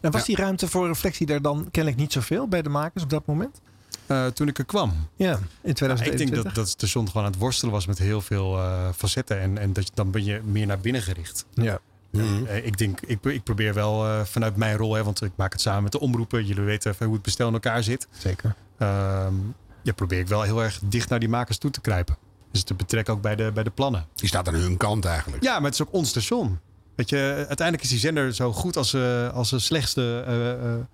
En 0.02 0.12
was 0.12 0.26
die 0.26 0.36
ruimte 0.36 0.68
voor 0.68 0.88
reflectie 0.88 1.26
daar 1.26 1.42
dan 1.42 1.68
kennelijk 1.72 2.02
niet 2.02 2.12
zoveel 2.14 2.48
bij 2.48 2.62
de 2.62 2.70
makers 2.70 3.04
op 3.04 3.10
dat 3.10 3.26
moment? 3.26 3.62
Eh, 4.06 4.26
toen 4.28 4.48
ik 4.48 4.58
er 4.58 4.66
kwam. 4.66 4.90
Ja, 5.16 5.32
in 5.32 5.70
ik 5.70 5.76
2021. 5.76 6.30
denk 6.30 6.44
dat 6.46 6.56
dat 6.56 6.70
station 6.70 7.08
gewoon 7.08 7.24
aan 7.26 7.32
het 7.32 7.40
worstelen 7.40 7.74
was 7.74 7.86
met 7.86 7.98
heel 7.98 8.22
veel 8.22 8.58
eh, 8.58 8.90
facetten. 8.96 9.40
En, 9.40 9.58
en 9.58 9.74
dat, 9.74 9.86
je- 9.86 9.92
dan 9.94 10.12
ben 10.12 10.24
je 10.24 10.42
meer 10.46 10.66
naar 10.66 10.80
binnen 10.80 11.02
gericht. 11.02 11.46
Ja. 11.54 11.80
Eh, 12.20 12.66
ik, 12.66 12.78
denk, 12.78 13.02
ik, 13.02 13.24
ik 13.24 13.44
probeer 13.44 13.74
wel 13.74 14.06
eh, 14.06 14.22
vanuit 14.24 14.56
mijn 14.56 14.78
rol, 14.78 14.94
hè, 14.94 15.04
want 15.04 15.22
ik 15.22 15.32
maak 15.36 15.52
het 15.52 15.62
samen 15.62 15.84
met 15.84 15.92
de 15.92 16.00
omroepen. 16.00 16.46
Jullie 16.46 16.64
weten 16.64 16.92
even 16.92 17.06
hoe 17.06 17.14
het 17.14 17.24
bestel 17.24 17.48
in 17.48 17.54
elkaar 17.54 17.84
zit. 17.84 18.08
Zeker. 18.18 18.56
Ehm, 18.78 19.34
ja, 19.82 19.94
probeer 19.94 20.20
ik 20.20 20.28
wel 20.28 20.42
heel 20.42 20.64
erg 20.64 20.80
dicht 20.84 21.10
naar 21.10 21.20
die 21.20 21.30
makers 21.30 21.58
toe 21.58 21.72
te 21.72 21.82
kruipen. 21.82 22.18
Dus 22.52 22.64
te 22.64 22.74
betrekken 22.74 23.14
ook 23.14 23.22
bij 23.22 23.36
de, 23.36 23.52
bij 23.54 23.64
de 23.64 23.70
plannen. 23.70 24.06
Die 24.16 24.28
staat 24.28 24.48
aan 24.48 24.54
hun 24.54 24.78
kant 24.78 25.06
eigenlijk. 25.06 25.44
Ja, 25.44 25.54
maar 25.56 25.72
het 25.72 25.74
is 25.74 25.82
ook 25.82 25.94
ons 25.94 26.10
station. 26.10 26.60
Weet 26.96 27.10
je, 27.10 27.18
uiteindelijk 27.36 27.84
is 27.84 27.90
die 27.90 28.00
zender 28.00 28.34
zo 28.34 28.54
goed 28.54 28.78
als, 28.78 28.94
eh, 28.94 29.34
als 29.34 29.50
de 29.50 29.60
slechtste 29.60 30.86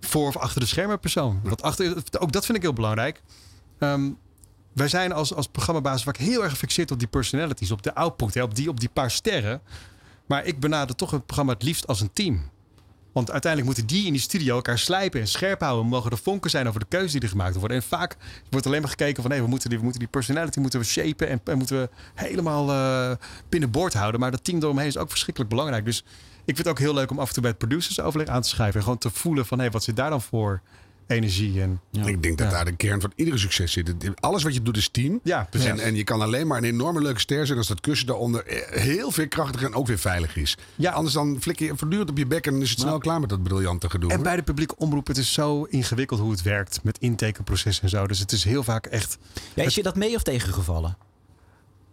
voor 0.00 0.26
of 0.26 0.36
achter 0.36 0.60
de 0.60 0.66
schermen 0.66 0.98
persoon. 0.98 1.40
Want 1.42 1.62
achter, 1.62 2.02
ook 2.18 2.32
dat 2.32 2.44
vind 2.44 2.56
ik 2.58 2.64
heel 2.64 2.72
belangrijk. 2.72 3.22
Ehm, 3.78 4.10
wij 4.78 4.88
zijn 4.88 5.12
als, 5.12 5.34
als 5.34 5.48
programmabasis 5.48 6.02
vaak 6.02 6.16
heel 6.16 6.42
erg 6.42 6.50
gefixeerd 6.50 6.90
op 6.90 6.98
die 6.98 7.08
personalities, 7.08 7.70
op 7.70 7.82
de 7.82 7.94
output, 7.94 8.34
hè, 8.34 8.42
op, 8.42 8.54
die, 8.54 8.68
op 8.68 8.80
die 8.80 8.88
paar 8.88 9.10
sterren. 9.10 9.60
Maar 10.28 10.46
ik 10.46 10.60
benader 10.60 10.96
toch 10.96 11.10
het 11.10 11.26
programma 11.26 11.52
het 11.52 11.62
liefst 11.62 11.86
als 11.86 12.00
een 12.00 12.12
team. 12.12 12.50
Want 13.12 13.30
uiteindelijk 13.30 13.72
moeten 13.72 13.96
die 13.96 14.06
in 14.06 14.12
die 14.12 14.20
studio 14.20 14.54
elkaar 14.54 14.78
slijpen 14.78 15.20
en 15.20 15.28
scherp 15.28 15.60
houden. 15.60 15.86
Mogen 15.86 16.10
er 16.10 16.18
vonken 16.18 16.50
zijn 16.50 16.68
over 16.68 16.80
de 16.80 16.86
keuze 16.88 17.12
die 17.12 17.20
er 17.20 17.28
gemaakt 17.28 17.56
worden. 17.56 17.76
En 17.76 17.82
vaak 17.82 18.16
wordt 18.50 18.66
alleen 18.66 18.80
maar 18.80 18.90
gekeken 18.90 19.22
van 19.22 19.30
nee, 19.30 19.42
we 19.42 19.48
moeten 19.48 19.68
die, 19.68 19.78
we 19.78 19.84
moeten 19.84 20.02
die 20.02 20.10
personality 20.10 20.60
moeten 20.60 20.80
we 20.80 20.86
shapen 20.86 21.28
en, 21.28 21.40
en 21.44 21.58
moeten 21.58 21.80
we 21.80 21.88
helemaal 22.14 22.70
eh 22.70 23.16
binnenboord 23.48 23.94
houden. 23.94 24.20
Maar 24.20 24.30
dat 24.30 24.44
team 24.44 24.58
eromheen 24.58 24.86
is 24.86 24.96
ook 24.96 25.10
verschrikkelijk 25.10 25.50
belangrijk. 25.50 25.84
Dus 25.84 25.98
ik 26.44 26.54
vind 26.54 26.58
het 26.58 26.68
ook 26.68 26.78
heel 26.78 26.94
leuk 26.94 27.10
om 27.10 27.18
af 27.18 27.28
en 27.28 27.32
toe 27.32 27.42
bij 27.42 27.50
het 27.50 27.60
producersoverleg 27.60 28.28
aan 28.28 28.42
te 28.42 28.48
schrijven. 28.48 28.76
En 28.76 28.82
gewoon 28.82 28.98
te 28.98 29.10
voelen 29.10 29.46
van 29.46 29.58
hé, 29.58 29.70
wat 29.70 29.84
zit 29.84 29.96
daar 29.96 30.10
dan 30.10 30.22
voor 30.22 30.60
energie? 31.08 31.60
En, 31.62 31.80
Ik 32.04 32.22
denk 32.22 32.38
dat 32.38 32.50
daar 32.50 32.64
de 32.64 32.76
kern 32.76 33.00
van 33.00 33.12
iedere 33.14 33.38
succes 33.38 33.72
zit. 33.72 33.88
Het- 33.88 34.20
Alles 34.20 34.42
wat 34.42 34.54
je 34.54 34.62
doet 34.62 34.76
is 34.76 34.88
team. 34.88 35.20
Ja, 35.22 35.46
precies. 35.50 35.68
En, 35.68 35.78
en 35.80 35.94
je 35.94 36.04
kan 36.04 36.20
alleen 36.22 36.46
maar 36.46 36.58
een 36.58 36.64
enorme 36.64 37.00
leuke 37.02 37.20
ster 37.20 37.46
zijn 37.46 37.58
als 37.58 37.66
dat 37.68 37.80
kussen 37.80 38.06
daaronder 38.06 38.46
eh, 38.46 38.80
heel 38.82 39.10
veerkrachtig 39.10 39.62
en 39.62 39.74
ook 39.74 39.86
weer 39.86 39.98
veilig 39.98 40.36
is. 40.36 40.56
Ja. 40.76 40.90
Anders 40.92 41.14
dan 41.14 41.36
flik 41.40 41.58
je 41.58 41.72
voortdurend 41.76 42.10
op 42.10 42.18
je 42.18 42.26
bek 42.26 42.46
en 42.46 42.52
dan 42.52 42.62
is 42.62 42.70
het 42.70 42.80
snel 42.80 42.98
klaar 42.98 43.20
met 43.20 43.28
dat 43.28 43.42
briljante 43.42 43.90
gedoe. 43.90 44.08
En 44.10 44.14
hoor. 44.16 44.24
bij 44.24 44.36
de 44.36 44.42
publieke 44.42 44.76
omroep, 44.76 45.06
het 45.06 45.16
is 45.16 45.32
zo 45.32 45.62
ingewikkeld 45.62 46.20
hoe 46.20 46.30
het 46.30 46.42
werkt 46.42 46.80
met 46.84 46.98
intekenprocessen 46.98 47.82
en 47.84 47.90
zo. 47.90 48.06
Dus 48.06 48.18
het 48.18 48.32
is 48.32 48.44
heel 48.44 48.62
vaak 48.62 48.86
echt. 48.86 49.18
Ja, 49.54 49.62
is 49.64 49.74
je 49.74 49.82
dat 49.82 49.96
mee 49.96 50.14
of 50.14 50.22
tegengevallen? 50.22 50.96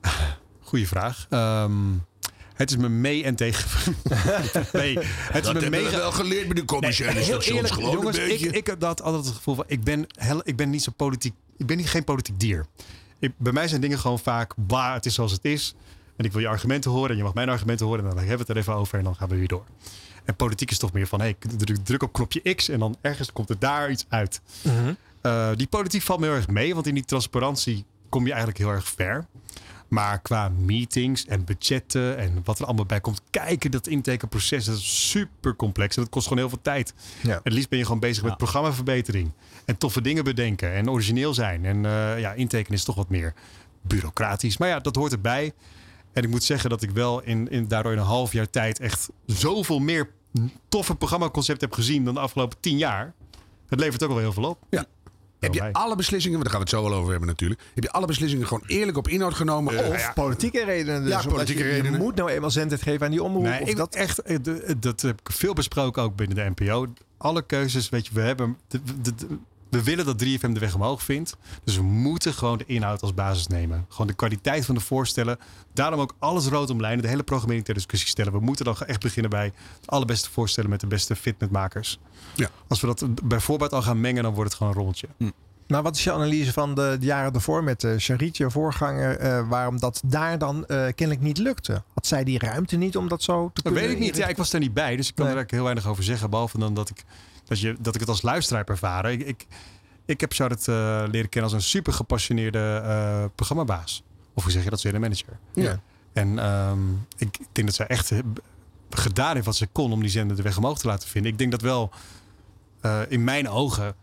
Goeie 0.62 0.88
vraag. 0.88 1.26
Ehm, 1.30 1.72
het 2.56 2.70
is 2.70 2.78
me 2.78 2.90
mee 2.90 3.24
en 3.24 3.36
tegen. 3.36 3.70
nee, 4.74 4.98
het 5.00 5.44
is 5.46 5.52
me 5.54 5.60
hebben 5.60 5.64
we 5.64 5.70
mee 5.70 5.90
wel 5.90 6.12
geleerd 6.12 6.46
bij 6.46 6.56
de 6.56 6.66
commerciële 6.66 7.14
Nee, 7.14 7.24
heel 7.24 7.34
stations. 7.42 7.56
eerlijk, 7.56 7.74
gewoon 7.74 7.92
jongens, 7.92 8.18
een 8.18 8.28
beetje. 8.28 8.48
ik, 8.48 8.56
ik 8.56 8.68
heb 8.68 8.80
dat 8.80 9.02
altijd 9.02 9.26
het 9.26 9.36
gevoel 9.36 9.56
van 9.56 9.64
ik 9.68 9.84
ben, 9.84 10.06
hel- 10.18 10.42
ik 10.44 10.56
ben 10.56 10.70
niet 10.70 10.84
zo 10.84 10.92
politiek. 10.96 11.34
Ik 11.58 11.66
ben 11.66 11.78
niet, 11.78 11.90
geen 11.90 12.04
politiek 12.04 12.40
dier. 12.40 12.66
Ik, 13.20 13.32
bij 13.38 13.52
mij 13.54 13.68
zijn 13.68 13.82
dingen 13.82 14.00
gewoon 14.00 14.20
vaak 14.20 14.54
waar 14.68 14.94
het 14.94 15.06
is 15.06 15.14
zoals 15.14 15.32
het 15.32 15.46
is. 15.46 15.76
En 16.18 16.26
ik 16.26 16.32
wil 16.32 16.42
je 16.42 16.48
argumenten 16.48 16.92
horen 16.92 17.10
en 17.10 17.18
je 17.18 17.24
mag 17.24 17.34
mijn 17.34 17.50
argumenten 17.50 17.86
horen. 17.86 18.00
En 18.04 18.10
dan 18.10 18.18
hebben 18.18 18.36
we 18.38 18.42
het 18.42 18.50
er 18.50 18.58
even 18.58 18.74
over 18.74 18.98
en 18.98 19.04
dan 19.04 19.16
gaan 19.16 19.30
we 19.30 19.36
weer 19.36 19.48
door. 19.48 19.66
En 20.26 20.36
politiek 20.36 20.72
is 20.72 20.78
toch 20.78 20.94
meer 20.94 21.08
van 21.08 21.20
hey, 21.20 21.36
druk, 21.58 21.78
druk 21.86 22.04
op 22.04 22.14
knopje 22.14 22.54
X 22.56 22.70
en 22.70 22.80
dan 22.80 22.98
ergens 23.02 23.32
komt 23.32 23.50
er 23.50 23.60
daar 23.60 23.92
iets 23.92 24.06
uit. 24.10 24.42
Eh, 25.22 25.50
die 25.56 25.68
politiek 25.68 26.02
valt 26.02 26.20
me 26.20 26.26
heel 26.26 26.36
erg 26.36 26.48
mee, 26.48 26.74
want 26.74 26.88
in 26.88 26.94
die 26.94 27.06
transparantie 27.06 27.86
kom 28.10 28.24
je 28.24 28.30
eigenlijk 28.30 28.58
heel 28.60 28.70
erg 28.70 28.88
ver. 28.88 29.26
Maar 29.88 30.20
qua 30.22 30.50
meetings 30.50 31.26
en 31.26 31.46
budgetten 31.46 32.18
en 32.18 32.42
wat 32.44 32.60
er 32.60 32.66
allemaal 32.66 32.86
bij 32.86 33.02
komt 33.02 33.22
kijken, 33.30 33.72
dat 33.72 33.88
intekenproces, 33.88 34.66
dat 34.66 34.78
is 34.78 35.10
super 35.10 35.56
complex. 35.56 35.96
En 35.96 36.02
dat 36.02 36.12
kost 36.12 36.28
gewoon 36.28 36.40
heel 36.40 36.50
veel 36.50 36.62
tijd. 36.62 36.94
Ja. 37.22 37.40
Het 37.44 37.54
liefst 37.54 37.70
ben 37.70 37.78
je 37.78 37.86
gewoon 37.86 38.00
bezig 38.00 38.24
met 38.24 38.38
programmaverbetering. 38.38 39.32
En 39.66 39.78
toffe 39.78 40.02
dingen 40.02 40.24
bedenken 40.24 40.74
en 40.74 40.90
origineel 40.90 41.34
zijn. 41.34 41.66
En 41.66 41.86
eh, 41.86 42.20
ja, 42.20 42.34
intekenen 42.34 42.78
is 42.78 42.84
toch 42.84 42.96
wat 42.96 43.10
meer 43.10 43.34
bureaucratisch. 43.82 44.58
Maar 44.58 44.68
ja, 44.68 44.80
dat 44.80 44.96
hoort 44.96 45.12
erbij. 45.12 45.54
En 46.14 46.24
ik 46.24 46.30
moet 46.30 46.44
zeggen 46.44 46.70
dat 46.70 46.82
ik 46.82 46.90
wel 46.90 47.22
in, 47.22 47.50
in, 47.50 47.68
daardoor 47.68 47.92
in 47.92 47.98
een 47.98 48.06
half 48.06 48.32
jaar 48.34 48.50
tijd 48.50 48.80
echt 48.80 49.10
zoveel 49.26 49.80
meer 49.80 50.10
toffe 50.70 50.96
programmaconcepten 50.96 51.68
heb 51.68 51.78
gezien 51.78 52.04
dan 52.04 52.14
de 52.14 52.20
afgelopen 52.20 52.58
tien 52.60 52.78
jaar. 52.78 53.14
Het 53.68 53.80
levert 53.80 54.04
ook 54.04 54.10
wel 54.10 54.18
heel 54.18 54.34
veel 54.34 54.50
op. 54.50 54.64
Ja. 54.70 54.86
Heb 55.46 55.54
je 55.54 55.74
alle 55.74 55.96
beslissingen, 55.96 56.40
want 56.40 56.52
daar 56.52 56.60
gaan 56.60 56.66
we 56.66 56.76
het 56.76 56.84
zo 56.84 56.90
wel 56.90 57.00
over 57.00 57.12
hebben 57.12 57.30
natuurlijk. 57.30 57.62
Heb 57.74 57.84
je 57.84 57.92
alle 57.92 58.06
beslissingen 58.06 58.48
gewoon 58.48 58.64
eerlijk 58.68 58.98
op 58.98 59.08
inhoud 59.08 59.34
genomen? 59.34 59.78
Of 59.80 59.88
of 59.88 59.94
Eh, 59.96 60.14
politieke 60.14 60.64
redenen. 60.64 61.04
Dus 61.04 61.12
Ja, 61.12 61.22
politieke 61.30 61.64
je, 61.64 61.70
redenen. 61.70 61.92
Je 61.92 61.98
moet 61.98 62.16
nou 62.16 62.30
eenmaal 62.30 62.52
zendtijd 62.52 62.82
geven 62.82 63.06
aan 63.06 63.12
die 63.12 63.24
omroep. 63.24 63.44
Nee, 63.44 63.62
of 63.62 63.70
ik, 63.70 63.76
dat... 63.76 63.96
echt, 63.96 64.20
eh, 64.22 64.38
de- 64.42 64.76
dat 64.80 65.02
heb 65.02 65.20
ik 65.20 65.32
veel 65.32 65.54
besproken 65.54 66.04
ook 66.04 66.16
binnen 66.16 66.36
de 66.38 66.52
NPO. 66.64 66.88
Alle 67.18 67.42
keuzes, 67.46 67.90
weet 67.90 68.08
je, 68.08 68.14
we 68.14 68.22
hebben. 68.22 68.58
de- 68.68 68.82
de- 69.02 69.16
de- 69.16 69.38
we 69.76 69.84
willen 69.84 70.06
dat 70.06 70.24
3FM 70.24 70.52
de 70.52 70.60
weg 70.60 70.76
omhoog 70.76 71.04
vindt. 71.04 71.38
Dus 71.64 71.76
we 71.76 71.84
moeten 71.84 72.34
gewoon 72.34 72.58
de 72.58 72.66
inhoud 72.66 73.02
als 73.02 73.14
basis 73.14 73.48
nemen. 73.48 73.86
Gewoon 73.90 74.08
de 74.08 74.14
kwaliteit 74.14 74.66
van 74.66 74.76
de 74.76 74.82
voorstellen. 74.82 75.38
Daarom 75.74 76.00
ook 76.00 76.16
alles 76.20 76.46
rood 76.46 76.70
omlijnen. 76.70 77.02
De 77.02 77.08
hele 77.08 77.24
programmering 77.24 77.66
ter 77.66 77.74
discussie 77.74 78.10
stellen. 78.10 78.32
We 78.32 78.40
moeten 78.40 78.66
dan 78.66 78.78
echt 78.78 79.02
beginnen 79.02 79.32
bij 79.32 79.52
het 79.80 79.90
allerbeste 79.90 80.32
voorstellen 80.32 80.70
met 80.70 80.80
de 80.80 80.88
beste 80.88 81.16
fitmentmakers. 81.16 82.00
Ja. 82.36 82.50
Als 82.68 82.82
we 82.82 82.88
dat 82.88 83.28
bijvoorbeeld 83.28 83.74
al 83.74 83.82
gaan 83.82 84.02
mengen, 84.02 84.24
dan 84.24 84.34
wordt 84.34 84.50
het 84.50 84.58
gewoon 84.58 84.74
een 84.74 84.78
rommeltje. 84.78 85.08
Nou, 85.68 85.84
wat 85.84 85.96
is 85.96 86.04
je 86.04 86.12
analyse 86.12 86.54
van 86.54 86.76
de, 86.76 86.98
de 87.00 87.06
jaren 87.06 87.34
daarvoor 87.34 87.64
met 87.64 87.84
uh, 87.84 87.94
Charit, 87.98 88.38
je 88.38 88.52
voorganger, 88.52 89.22
uh, 89.22 89.50
waarom 89.50 89.80
dat 89.80 90.02
daar 90.06 90.38
dan 90.38 90.58
uh, 90.58 90.66
kennelijk 90.68 91.22
niet 91.22 91.38
lukte? 91.38 91.84
Had 91.94 92.08
zij 92.08 92.24
die 92.24 92.40
ruimte 92.40 92.76
niet 92.76 92.98
om 92.98 93.08
dat 93.08 93.24
zo 93.24 93.52
te 93.54 93.62
dat 93.62 93.64
kunnen? 93.64 93.82
weet 93.82 93.92
ik 93.92 94.00
niet. 94.00 94.16
Ja, 94.16 94.28
ik 94.28 94.38
was 94.38 94.50
daar 94.50 94.62
niet 94.62 94.74
bij, 94.74 94.96
dus 94.96 95.10
ik 95.10 95.16
kan 95.16 95.26
nee. 95.26 95.34
er 95.34 95.40
eigenlijk 95.40 95.52
heel 95.52 95.64
weinig 95.64 95.88
over 95.88 96.04
zeggen. 96.04 96.30
Behalve 96.30 96.60
dan 96.60 96.74
dat 96.74 96.90
ik, 96.90 97.04
dat 97.46 97.60
je, 97.60 97.76
dat 97.80 97.94
ik 97.94 98.00
het 98.00 98.10
als 98.10 98.22
luisteraar 98.22 98.60
heb 98.60 98.70
ervaren. 98.70 99.12
Ik, 99.12 99.22
ik, 99.22 99.46
ik 100.06 100.22
heb 100.22 100.34
Charlotte 100.34 100.72
leren 101.12 101.30
kennen 101.30 101.52
als 101.52 101.64
een 101.64 101.70
super 101.70 101.94
gepassioneerde 101.94 103.32
programmabaas. 103.36 104.04
Of 104.34 104.44
hoe 104.44 104.52
zeg 104.52 104.64
je 104.64 104.70
dat, 104.70 104.80
ze 104.80 104.94
een 104.94 105.02
manager. 105.02 105.40
Ja. 105.54 105.82
En 106.14 106.46
um, 106.50 107.08
ik, 107.18 107.38
ik 107.38 107.48
denk 107.52 107.68
dat 107.68 107.76
zij 107.76 107.88
echt 107.88 108.12
gedaan 108.90 109.34
heeft 109.34 109.46
wat 109.46 109.56
ze 109.56 109.68
kon 109.68 109.92
om 109.92 110.02
die 110.02 110.10
zender 110.10 110.36
de 110.36 110.44
weg 110.44 110.58
omhoog 110.58 110.80
te 110.80 110.88
laten 110.88 111.10
vinden. 111.10 111.32
Ik 111.32 111.38
denk 111.38 111.52
dat 111.52 111.62
wel 111.62 111.92
in 113.08 113.24
mijn 113.24 113.50
ogen 113.50 113.96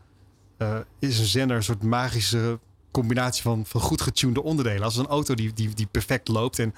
uh, 0.59 0.79
is 0.99 1.19
een 1.19 1.25
zender 1.25 1.57
een 1.57 1.63
soort 1.63 1.83
magische 1.83 2.59
combinatie 2.91 3.43
van, 3.43 3.67
van 3.67 3.81
goed 3.81 4.01
getunede 4.01 4.43
onderdelen. 4.43 4.83
Als 4.83 4.97
een 4.97 5.07
auto 5.07 5.35
die, 5.35 5.53
die, 5.53 5.75
die 5.75 5.87
perfect 5.87 6.29
loopt. 6.29 6.59
En 6.59 6.75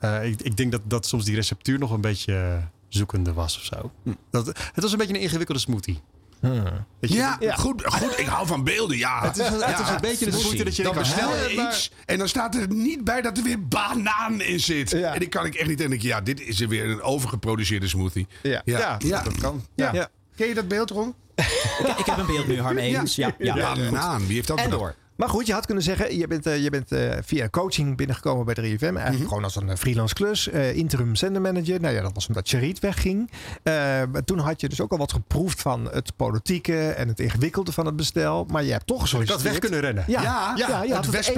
uh, 0.00 0.24
ik, 0.24 0.40
ik 0.40 0.56
denk 0.56 0.72
dat, 0.72 0.80
dat 0.84 1.06
soms 1.06 1.24
die 1.24 1.34
receptuur 1.34 1.78
nog 1.78 1.90
een 1.90 2.00
beetje 2.00 2.62
zoekende 2.94 3.32
was 3.32 3.56
of 3.56 3.62
zo. 3.64 3.90
Hm. 4.02 4.12
Dat, 4.30 4.46
het 4.46 4.82
was 4.82 4.92
een 4.92 4.98
beetje 4.98 5.14
een 5.14 5.20
ingewikkelde 5.20 5.60
smoothie. 5.60 6.00
Hmm. 6.40 6.64
Ja, 7.00 7.36
ja, 7.40 7.54
Goed, 7.56 7.82
goed. 7.86 8.18
Ik 8.18 8.26
hou 8.26 8.46
van 8.46 8.64
beelden. 8.64 8.96
Ja. 8.96 9.22
Het 9.26 9.38
is, 9.38 9.48
het 9.48 9.60
ja. 9.60 9.80
is 9.82 9.88
een 9.88 10.00
beetje 10.00 10.24
de 10.24 10.32
smoothie 10.32 10.64
dat 10.64 10.76
je 10.76 10.82
dan 10.82 10.94
denkt, 10.94 11.08
bestel 11.08 11.30
hè, 11.30 11.44
je 11.46 11.56
maar- 11.56 11.68
iets 11.68 11.90
en 12.04 12.18
dan 12.18 12.28
staat 12.28 12.54
er 12.54 12.68
niet 12.72 13.04
bij 13.04 13.20
dat 13.22 13.36
er 13.36 13.42
weer 13.44 13.68
banaan 13.68 14.40
in 14.40 14.60
zit. 14.60 14.90
Ja. 14.90 15.12
En 15.12 15.18
die 15.18 15.28
kan 15.28 15.44
ik 15.46 15.54
echt 15.54 15.68
niet. 15.68 15.80
En 15.80 15.88
denk 15.88 16.02
ik, 16.02 16.08
ja, 16.08 16.20
dit 16.20 16.40
is 16.40 16.60
er 16.60 16.68
weer 16.68 16.84
een 16.90 17.02
overgeproduceerde 17.02 17.88
smoothie. 17.88 18.26
Ja. 18.42 18.62
ja. 18.64 18.96
Ja, 18.98 19.22
dat 19.22 19.38
kan. 19.38 19.64
Ja. 19.74 19.92
Ja. 19.92 20.08
Ken 20.36 20.48
je 20.48 20.54
dat 20.54 20.68
beeld, 20.68 20.90
Ron? 20.90 21.14
Ik, 21.34 21.94
ik 21.98 22.06
heb 22.06 22.18
een 22.18 22.26
beeld 22.26 22.46
nu, 22.46 22.60
Harm 22.60 22.78
Edens. 22.78 23.16
Ja, 23.16 23.34
ja, 23.38 23.56
Ja, 23.56 23.74
banaan. 23.74 24.26
Wie 24.26 24.34
heeft 24.34 24.48
dat 24.48 24.58
En 24.58 24.70
door. 24.70 24.94
Maar 25.22 25.30
goed, 25.30 25.46
je 25.46 25.52
had 25.52 25.66
kunnen 25.66 25.84
zeggen, 25.84 26.16
je 26.18 26.26
bent, 26.26 26.46
uh, 26.46 26.62
je 26.62 26.70
bent 26.70 26.92
uh, 26.92 27.12
via 27.24 27.48
coaching 27.48 27.96
binnengekomen 27.96 28.44
bij 28.44 28.54
3FM. 28.54 28.82
Eigenlijk 28.82 29.18
Mhm. 29.18 29.26
gewoon 29.28 29.44
als 29.44 29.56
een 29.56 29.68
uh, 29.68 29.74
freelance 29.74 30.14
klus. 30.14 30.46
interim 30.48 31.16
zendermanager. 31.16 31.80
Nou 31.80 31.94
ja, 31.94 32.02
dat 32.02 32.10
was 32.14 32.26
omdat 32.28 32.48
Charit 32.48 32.78
wegging. 32.78 33.30
maar 33.62 34.24
toen 34.24 34.38
had 34.38 34.60
je 34.60 34.68
dus 34.68 34.80
ook 34.80 34.92
al 34.92 34.98
wat 34.98 35.12
geproefd 35.12 35.60
van 35.62 35.88
het 35.92 36.16
politieke 36.16 36.88
en 36.88 37.08
het 37.08 37.20
ingewikkelde 37.20 37.72
van 37.72 37.86
het 37.86 37.96
bestel. 37.96 38.46
Maar 38.50 38.64
je 38.64 38.72
hebt 38.72 38.86
toch 38.86 39.20
ik 39.20 39.26
dat 39.26 39.42
weg 39.42 39.58
kunnen 39.58 39.80
rennen? 39.80 40.04
Ja, 40.06 40.22
Ja, 40.22 40.54
ja, 40.56 40.82
je 40.82 40.94
had 40.94 41.06
het 41.06 41.26
het 41.26 41.36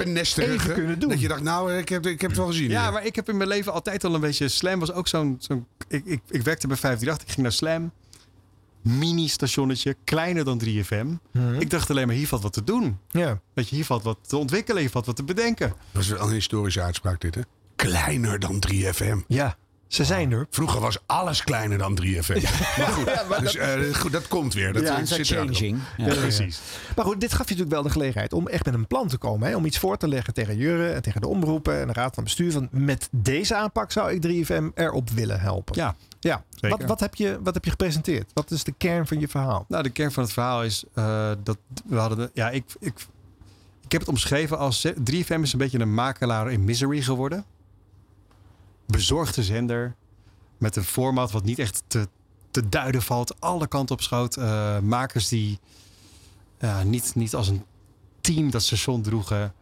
e- 0.69 0.73
kunnen 0.73 0.99
doen. 0.99 1.09
Dat 1.09 1.21
je 1.21 1.27
dacht, 1.27 1.41
nou, 1.41 1.73
ik 1.73 1.89
heb, 1.89 2.05
ik 2.05 2.21
heb 2.21 2.29
het 2.29 2.39
wel 2.39 2.47
gezien. 2.47 2.69
Ja, 2.69 2.83
hier. 2.83 2.91
maar 2.91 3.05
ik 3.05 3.15
heb 3.15 3.29
in 3.29 3.37
mijn 3.37 3.49
leven 3.49 3.73
altijd 3.73 4.03
al 4.03 4.13
een 4.13 4.21
beetje... 4.21 4.47
Slam 4.47 4.79
was 4.79 4.91
ook 4.93 5.07
zo'n... 5.07 5.35
zo'n 5.39 5.65
ik, 5.87 6.05
ik, 6.05 6.21
ik 6.29 6.41
werkte 6.41 6.67
bij 6.67 6.77
538, 6.77 7.27
ik 7.27 7.33
ging 7.33 7.41
naar 7.41 7.51
Slam. 7.51 7.91
Mini-stationnetje, 8.85 9.95
kleiner 10.03 10.43
dan 10.45 10.61
3FM. 10.65 11.07
Ik 11.59 11.69
dacht 11.69 11.89
alleen 11.89 12.07
maar, 12.07 12.15
hier 12.15 12.27
valt 12.27 12.41
wat 12.43 12.53
te 12.53 12.63
doen. 12.63 12.99
Ja. 13.11 13.39
Weet 13.53 13.69
je, 13.69 13.75
hier 13.75 13.85
valt 13.85 14.03
wat 14.03 14.17
te 14.27 14.37
ontwikkelen, 14.37 14.81
hier 14.81 14.89
valt 14.91 15.05
wat 15.05 15.15
te 15.15 15.23
bedenken. 15.23 15.73
Dat 15.91 16.01
is 16.01 16.07
wel 16.09 16.27
een 16.27 16.33
historische 16.33 16.81
uitspraak 16.81 17.21
dit, 17.21 17.35
hè? 17.35 17.41
Kleiner 17.75 18.39
dan 18.39 18.63
3FM. 18.69 19.17
ja, 19.27 19.55
ze 19.87 20.05
zijn 20.05 20.31
er. 20.31 20.47
Vroeger 20.49 20.79
was 20.81 20.97
alles 21.05 21.43
kleiner 21.43 21.77
dan 21.77 21.99
3FM. 22.01 22.41
Maar 22.77 22.87
goed, 22.87 23.39
dus, 23.39 23.55
eh, 23.55 23.93
goed 23.93 24.11
dat 24.11 24.27
komt 24.27 24.53
weer. 24.53 24.73
Dat 24.73 24.83
Ja, 24.83 25.05
zit 25.05 25.17
er 25.17 25.25
changing. 25.25 25.79
Ja. 25.97 26.05
Ja, 26.07 26.13
precies. 26.13 26.59
Maar 26.95 27.05
goed, 27.05 27.21
dit 27.21 27.29
gaf 27.33 27.39
je 27.49 27.55
natuurlijk 27.55 27.71
wel 27.71 27.83
de 27.83 27.89
gelegenheid 27.89 28.33
om 28.33 28.47
echt 28.47 28.65
met 28.65 28.73
een 28.73 28.87
plan 28.87 29.07
te 29.07 29.17
komen. 29.17 29.47
Hè? 29.49 29.55
Om 29.55 29.65
iets 29.65 29.79
voor 29.79 29.97
te 29.97 30.07
leggen 30.07 30.33
tegen 30.33 30.57
Jurre 30.57 30.89
en 30.91 31.01
tegen 31.01 31.21
de 31.21 31.27
omroepen 31.27 31.79
en 31.81 31.87
de 31.87 31.93
raad 31.93 32.13
van 32.15 32.23
bestuur. 32.23 32.51
Van 32.51 32.67
met 32.71 33.09
deze 33.11 33.55
aanpak 33.55 33.91
zou 33.91 34.11
ik 34.13 34.45
3FM 34.47 34.63
erop 34.73 35.09
willen 35.09 35.39
helpen. 35.39 35.75
Ja, 35.75 35.95
ja. 36.25 36.43
Wat, 36.69 36.83
wat, 36.83 36.99
heb 36.99 37.15
je, 37.15 37.39
wat 37.43 37.53
heb 37.53 37.63
je 37.63 37.69
gepresenteerd? 37.69 38.31
Wat 38.33 38.51
is 38.51 38.63
de 38.63 38.71
kern 38.71 39.07
van 39.07 39.19
je 39.19 39.27
verhaal? 39.27 39.65
Nou, 39.67 39.83
de 39.83 39.89
kern 39.89 40.11
van 40.11 40.23
het 40.23 40.31
verhaal 40.33 40.63
is 40.63 40.83
eh, 40.93 41.31
dat 41.43 41.57
we 41.85 41.95
hadden. 41.97 42.17
de- 42.17 42.31
ja, 42.33 42.49
ik, 42.49 42.65
ik, 42.79 42.99
ik 43.81 43.91
heb 43.91 44.01
het 44.01 44.09
omschreven 44.09 44.57
als 44.57 44.87
3FM 44.87 45.39
is 45.41 45.53
een 45.53 45.57
beetje 45.57 45.79
een 45.79 45.93
makelaar 45.93 46.51
in 46.51 46.63
misery 46.63 47.01
geworden. 47.01 47.45
Bezorgde 48.87 49.43
zender 49.43 49.95
met 50.57 50.75
een 50.75 50.83
format 50.83 51.31
wat 51.31 51.43
niet 51.43 51.59
echt 51.59 51.83
te, 51.87 52.07
te 52.51 52.69
duiden 52.69 53.01
valt, 53.01 53.41
alle 53.41 53.67
kanten 53.67 53.95
op 53.95 54.01
schoot. 54.01 54.35
Eh, 54.37 54.79
makers 54.79 55.27
die 55.27 55.59
niet, 56.83 57.15
niet 57.15 57.35
als 57.35 57.47
een 57.47 57.63
team 58.21 58.51
dat 58.51 58.61
station 58.61 59.01
droegen. 59.01 59.53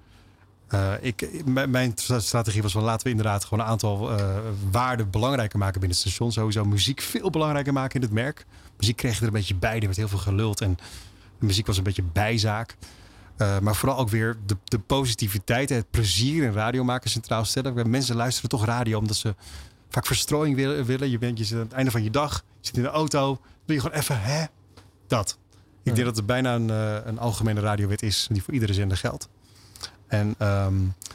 Eh, 0.73 0.93
ik, 1.01 1.41
mijn- 1.67 1.93
strategie 2.17 2.61
was 2.61 2.71
van 2.71 2.83
laten 2.83 3.03
we 3.03 3.09
inderdaad 3.09 3.43
gewoon 3.43 3.63
een 3.63 3.71
aantal 3.71 4.11
eh, 4.17 4.27
waarden 4.71 5.09
belangrijker 5.09 5.59
maken 5.59 5.79
binnen 5.79 5.97
het 5.97 6.07
station. 6.07 6.31
Sowieso 6.31 6.65
muziek 6.65 7.01
veel 7.01 7.29
belangrijker 7.29 7.73
maken 7.73 7.95
in 7.95 8.01
het 8.01 8.11
merk. 8.11 8.45
Muziek 8.77 8.95
kreeg 8.95 9.19
er 9.19 9.23
een 9.27 9.33
beetje 9.33 9.55
bij, 9.55 9.75
er 9.75 9.85
werd 9.85 9.95
heel 9.95 10.07
veel 10.07 10.17
geluld 10.17 10.61
en 10.61 10.77
muziek 11.39 11.65
was 11.67 11.77
een 11.77 11.83
beetje 11.83 12.03
bijzaak. 12.03 12.77
Eh, 13.37 13.59
maar 13.59 13.75
vooral 13.75 13.97
ook 13.97 14.09
weer 14.09 14.37
de, 14.45 14.57
de 14.63 14.79
positiviteit 14.79 15.71
en 15.71 15.77
het 15.77 15.89
plezier 15.91 16.43
in 16.43 16.51
radio 16.51 16.83
maken 16.83 17.09
centraal 17.09 17.45
stellen. 17.45 17.89
Mensen 17.89 18.15
luisteren 18.15 18.49
toch 18.49 18.65
radio 18.65 18.97
omdat 18.97 19.15
ze 19.15 19.35
vaak 19.89 20.05
verstrooiing 20.05 20.55
willen. 20.55 20.85
willen. 20.85 21.09
Je 21.09 21.17
bent 21.17 21.37
je 21.37 21.43
zit 21.43 21.57
aan 21.57 21.63
het 21.63 21.73
einde 21.73 21.91
van 21.91 22.03
je 22.03 22.09
dag, 22.09 22.35
je 22.35 22.67
zit 22.67 22.77
in 22.77 22.83
de 22.83 22.89
auto, 22.89 23.39
wil 23.65 23.75
je 23.75 23.81
gewoon 23.81 23.97
even, 23.97 24.21
hè? 24.21 24.45
Dat. 25.07 25.37
Ik 25.83 25.95
denk 25.95 26.07
dat 26.07 26.15
het 26.15 26.25
bijna 26.25 26.55
een, 26.55 26.69
een 27.07 27.19
algemene 27.19 27.59
radiowet 27.59 28.01
is 28.01 28.27
die 28.31 28.43
voor 28.43 28.53
iedere 28.53 28.73
zender 28.73 28.97
geldt. 28.97 29.29
En, 30.13 30.35
ehm, 30.37 30.73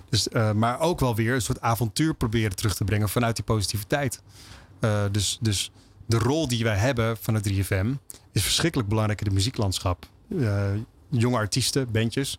dus, 0.08 0.28
eh, 0.28 0.52
maar 0.52 0.80
ook 0.80 1.00
wel 1.00 1.14
weer 1.14 1.34
een 1.34 1.42
soort 1.42 1.60
avontuur 1.60 2.14
proberen 2.14 2.56
terug 2.56 2.74
te 2.74 2.84
brengen 2.84 3.08
vanuit 3.08 3.36
die 3.36 3.44
positiviteit. 3.44 4.22
Eh, 4.80 5.04
dus, 5.12 5.38
dus 5.40 5.70
de 6.06 6.18
rol 6.18 6.48
die 6.48 6.64
wij 6.64 6.76
hebben 6.76 7.16
van 7.20 7.34
het 7.34 7.42
3FM 7.42 7.92
is 8.32 8.42
verschrikkelijk 8.42 8.88
belangrijk 8.88 9.20
in 9.20 9.26
het 9.26 9.34
muzieklandschap. 9.34 10.06
Eh, 10.40 10.64
jonge 11.10 11.36
artiesten, 11.36 11.90
bandjes, 11.92 12.38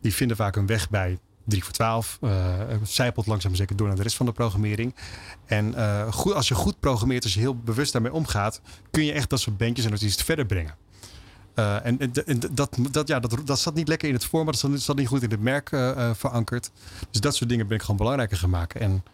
die 0.00 0.14
vinden 0.14 0.36
vaak 0.36 0.56
een 0.56 0.66
weg 0.66 0.90
bij 0.90 1.18
3 1.44 1.64
voor 1.64 1.72
12. 1.72 2.18
eh 2.20 2.52
zijpelt 2.82 3.26
langzaam 3.26 3.54
zeker 3.54 3.76
door 3.76 3.86
naar 3.86 3.96
de 3.96 4.02
rest 4.02 4.16
van 4.16 4.26
de 4.26 4.32
programmering. 4.32 4.94
En 5.46 5.74
goed, 6.12 6.34
als 6.34 6.48
je 6.48 6.54
goed 6.54 6.80
programmeert, 6.80 7.22
als 7.22 7.34
je 7.34 7.40
heel 7.40 7.56
bewust 7.56 7.92
daarmee 7.92 8.12
omgaat, 8.12 8.60
kun 8.90 9.04
je 9.04 9.12
echt 9.12 9.30
dat 9.30 9.40
soort 9.40 9.56
bandjes 9.56 9.86
en 9.86 9.92
artiesten 9.92 10.24
verder 10.24 10.46
brengen. 10.46 10.83
Eh, 11.54 11.86
en 11.86 11.98
en, 11.98 12.12
en 12.26 12.40
dat, 12.52 12.76
dat, 12.90 13.08
ja, 13.08 13.20
dat, 13.20 13.36
dat 13.44 13.58
zat 13.58 13.74
niet 13.74 13.88
lekker 13.88 14.08
in 14.08 14.14
het 14.14 14.24
format, 14.24 14.60
dat 14.60 14.80
zat, 14.80 14.96
niet 14.96 15.08
goed 15.08 15.22
in 15.22 15.30
het 15.30 15.40
merk 15.40 15.72
eh, 15.72 15.90
eh, 15.90 16.14
verankerd. 16.14 16.70
Dus 17.10 17.20
dat 17.20 17.34
soort 17.34 17.50
dingen 17.50 17.66
ben 17.66 17.76
ik 17.76 17.82
gewoon 17.82 17.96
belangrijker 17.96 18.36
gaan 18.36 18.50
maken. 18.50 18.80
En 18.80 19.04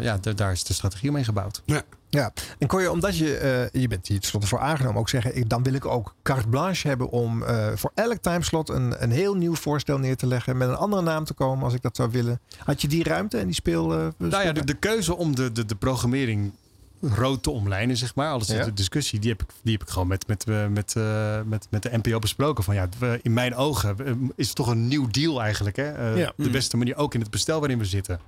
ja, 0.00 0.18
da- 0.20 0.32
daar 0.32 0.52
is 0.52 0.64
de 0.64 0.72
strategie 0.72 1.08
omheen 1.08 1.24
gebouwd. 1.24 1.62
Ja. 1.64 1.82
Ja, 2.08 2.32
en 2.58 2.66
kon 2.66 2.82
je, 2.82 2.90
omdat 2.90 3.16
je, 3.16 3.68
je 3.72 3.88
bent 3.88 4.06
hier 4.06 4.20
tenslotte 4.20 4.48
voor 4.48 4.58
aangenomen, 4.58 5.00
ook 5.00 5.08
zeggen, 5.08 5.36
ik, 5.36 5.48
dan 5.48 5.62
wil 5.62 5.72
ik 5.74 5.84
ook 5.86 6.14
carte 6.22 6.48
blanche 6.48 6.88
hebben 6.88 7.10
om 7.10 7.44
voor 7.74 7.90
elk 7.94 8.16
timeslot 8.18 8.68
een, 8.68 9.02
een 9.02 9.10
heel 9.10 9.34
nieuw 9.36 9.54
voorstel 9.54 9.98
neer 9.98 10.16
te 10.16 10.26
leggen, 10.26 10.56
met 10.56 10.68
een 10.68 10.76
andere 10.76 11.02
naam 11.02 11.24
te 11.24 11.34
komen 11.34 11.64
als 11.64 11.74
ik 11.74 11.82
dat 11.82 11.96
zou 11.96 12.10
willen. 12.10 12.40
Had 12.64 12.82
je 12.82 12.88
die 12.88 13.04
ruimte 13.04 13.38
en 13.38 13.44
die 13.46 13.54
speel? 13.54 13.86
Nou 14.16 14.44
ja, 14.44 14.52
de, 14.52 14.64
de 14.64 14.74
keuze 14.74 15.16
om 15.16 15.34
de, 15.34 15.52
de, 15.52 15.64
de 15.64 15.74
programmering 15.74 16.52
rood 17.00 17.42
te 17.42 17.50
omlijnen, 17.50 17.96
zeg 17.96 18.14
maar. 18.14 18.32
Alles 18.32 18.46
Ja. 18.48 18.64
de 18.64 18.72
discussie, 18.72 19.18
die 19.18 19.30
heb 19.30 19.42
ik, 19.42 19.48
die 19.62 19.72
heb 19.72 19.82
ik 19.82 19.88
gewoon 19.88 20.08
met, 20.08 20.26
met, 20.26 20.44
eh, 20.48 20.66
met, 20.66 20.96
eh, 20.96 21.40
met, 21.44 21.66
met 21.70 21.82
de 21.82 21.90
NPO 22.02 22.18
besproken. 22.18 22.64
Van 22.64 22.74
ja, 22.74 22.88
we- 22.98 23.18
in 23.22 23.32
mijn 23.32 23.54
ogen 23.54 24.06
eh, 24.06 24.12
is 24.36 24.46
het 24.46 24.56
toch 24.56 24.66
een 24.66 24.88
nieuw 24.88 25.06
deal 25.06 25.42
eigenlijk. 25.42 25.76
Hè? 25.76 25.92
Eh, 25.92 26.16
Ja. 26.18 26.32
De 26.36 26.50
beste 26.50 26.76
manier, 26.76 26.96
ook 26.96 27.14
in 27.14 27.20
het 27.20 27.30
bestel 27.30 27.58
waarin 27.60 27.78
we 27.78 27.84
zitten. 27.84 28.20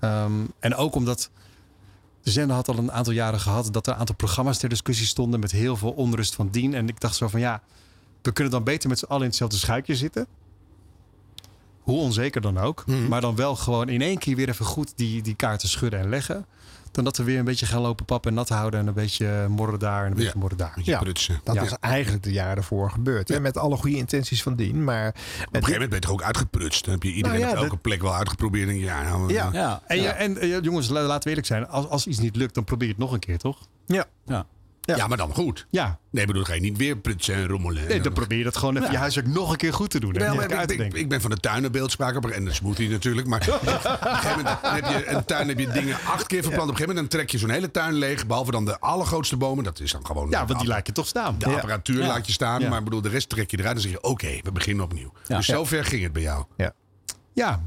Ehm, 0.00 0.32
en 0.58 0.74
ook 0.74 0.94
omdat 0.94 1.30
de 2.22 2.30
zender 2.30 2.56
had 2.56 2.68
al 2.68 2.78
een 2.78 2.92
aantal 2.92 3.12
jaren 3.12 3.40
gehad 3.40 3.72
dat 3.72 3.86
er 3.86 3.92
een 3.92 3.98
aantal 3.98 4.14
programma's 4.14 4.58
ter 4.58 4.68
discussie 4.68 5.06
stonden 5.06 5.40
met 5.40 5.50
heel 5.50 5.76
veel 5.76 5.90
onrust 5.92 6.34
van 6.34 6.48
dien. 6.50 6.74
En 6.74 6.88
ik 6.88 7.00
dacht 7.00 7.16
zo 7.16 7.28
van 7.28 7.40
ja, 7.40 7.62
we 8.22 8.32
kunnen 8.32 8.52
dan 8.52 8.64
beter 8.64 8.88
met 8.88 8.98
z'n 8.98 9.04
allen 9.04 9.20
in 9.22 9.28
hetzelfde 9.28 9.56
schuitje 9.56 9.96
zitten. 9.96 10.26
Hoe 11.80 11.98
onzeker 12.00 12.40
dan 12.40 12.58
ook. 12.58 12.84
Maar 13.08 13.20
dan 13.20 13.36
wel 13.36 13.56
gewoon 13.56 13.88
in 13.88 14.00
één 14.02 14.18
keer 14.18 14.36
weer 14.36 14.48
even 14.48 14.64
goed 14.64 14.92
die, 14.96 15.22
die 15.22 15.34
kaarten 15.34 15.68
schudden 15.68 16.00
en 16.00 16.08
leggen. 16.08 16.46
Dan 16.94 17.04
dat 17.04 17.16
we 17.16 17.22
weer 17.24 17.38
een 17.38 17.44
beetje 17.44 17.66
gaan 17.66 17.80
lopen 17.80 18.04
pap 18.04 18.26
en 18.26 18.34
nat 18.34 18.48
houden. 18.48 18.80
En 18.80 18.86
een 18.86 18.94
beetje 18.94 19.46
morren 19.48 19.78
daar 19.78 20.04
en 20.04 20.10
een 20.10 20.16
beetje 20.16 20.38
morren 20.38 20.58
daar. 20.58 20.78
Ja, 20.82 20.98
prutsen. 20.98 21.40
dat 21.44 21.54
Ja. 21.54 21.62
is 21.62 21.72
eigenlijk 21.80 22.22
de 22.22 22.32
jaren 22.32 22.56
ervoor 22.56 22.90
gebeurd. 22.90 23.28
Hè? 23.28 23.40
Met 23.40 23.56
alle 23.58 23.76
goede 23.76 23.96
intenties 23.96 24.42
van 24.42 24.54
dien. 24.56 24.84
Maar 24.84 25.08
Op 25.08 25.14
een 25.14 25.24
gegeven 25.44 25.70
moment 25.72 25.88
ben 25.90 25.98
je 25.98 26.00
toch 26.06 26.10
ook 26.12 26.22
uitgeprutst. 26.22 26.84
Dan 26.84 26.94
heb 26.94 27.02
je 27.02 27.12
iedereen 27.12 27.38
Nou 27.40 27.50
ja, 27.50 27.50
op 27.50 27.56
elke 27.62 27.70
dat- 27.74 27.80
plek 27.82 28.02
wel 28.02 28.14
uitgeprobeerd. 28.14 28.68
En 28.68 28.78
ja, 28.78 29.02
nou, 29.02 29.32
Ja. 29.32 29.46
eh, 29.46 29.52
Ja, 29.52 29.82
En, 29.86 29.96
ja. 29.96 30.02
ja. 30.02 30.12
en 30.12 30.38
eh, 30.38 30.60
jongens, 30.62 30.88
la- 30.88 31.02
laten 31.02 31.22
we 31.22 31.28
eerlijk 31.28 31.46
zijn. 31.46 31.68
Als, 31.68 31.88
als 31.88 32.06
iets 32.06 32.18
niet 32.18 32.36
lukt, 32.36 32.54
dan 32.54 32.64
probeer 32.64 32.86
je 32.88 32.92
het 32.94 33.02
nog 33.02 33.12
een 33.12 33.18
keer, 33.18 33.38
toch? 33.38 33.58
ja. 33.86 34.04
ja. 34.26 34.46
Ja. 34.84 35.06
maar 35.06 35.16
dan 35.16 35.34
goed. 35.34 35.66
Ja. 35.70 35.98
Nee, 36.10 36.22
ik 36.22 36.28
bedoel, 36.28 36.44
ga 36.44 36.54
je 36.54 36.60
niet 36.60 36.76
weer 36.76 36.96
prutsen 36.96 37.34
en 37.34 37.46
rommelen. 37.48 37.88
Nee, 37.88 38.00
dan 38.00 38.12
probeer 38.12 38.38
je 38.38 38.44
dat 38.44 38.56
gewoon 38.56 38.74
even 38.74 38.86
Ja. 38.86 38.92
je 38.92 38.98
huiswerk 38.98 39.26
nog 39.26 39.50
een 39.50 39.56
keer 39.56 39.72
goed 39.72 39.90
te 39.90 40.00
doen. 40.00 40.14
En 40.14 40.56
uit 40.56 40.70
ik, 40.70 40.94
ik, 40.94 41.08
ben 41.08 41.20
van 41.20 41.30
de 41.30 41.36
tuinenbeeldspraak 41.36 42.16
op 42.16 42.26
en 42.26 42.44
de 42.44 42.52
smoothie 42.52 42.88
natuurlijk. 42.90 43.26
Maar 43.26 43.40
op 43.54 43.66
een 43.66 43.78
gegeven 43.80 44.36
moment 44.36 44.58
heb 44.62 44.84
je 44.88 45.06
een 45.08 45.24
tuin 45.24 45.48
heb 45.48 45.58
je 45.58 45.68
dingen 45.68 45.96
acht 46.06 46.26
keer 46.26 46.42
verplant. 46.42 46.68
Op 46.70 46.74
een 46.74 46.76
gegeven 46.76 46.94
moment 46.94 47.10
dan 47.10 47.20
trek 47.20 47.30
je 47.30 47.38
zo'n 47.38 47.50
hele 47.50 47.70
tuin 47.70 47.94
leeg. 47.94 48.26
Behalve 48.26 48.50
dan 48.50 48.64
de 48.64 48.80
allergrootste 48.80 49.36
bomen. 49.36 49.64
Dat 49.64 49.80
is 49.80 49.92
dan 49.92 50.06
gewoon. 50.06 50.30
Ja, 50.30 50.46
want 50.46 50.58
die 50.60 50.68
laat 50.68 50.86
je 50.86 50.92
toch 50.92 51.06
staan. 51.06 51.34
De 51.38 51.46
apparatuur 51.46 52.00
Ja. 52.00 52.06
laat 52.06 52.26
je 52.26 52.32
staan. 52.32 52.60
Ja. 52.60 52.68
Maar 52.68 52.78
ik 52.78 52.84
bedoel, 52.84 53.00
de 53.00 53.08
rest 53.08 53.28
trek 53.28 53.50
je 53.50 53.58
eruit. 53.58 53.74
Dan 53.74 53.82
zeg 53.82 53.92
je: 53.92 54.02
oké, 54.02 54.38
we 54.42 54.52
beginnen 54.52 54.84
opnieuw. 54.84 55.12
Ja. 55.26 55.36
Dus 55.36 55.46
Ja. 55.46 55.54
zover 55.54 55.84
ging 55.84 56.02
het 56.02 56.12
bij 56.12 56.22
jou. 56.22 56.44
Ja. 56.56 56.72
Ja. 57.32 57.62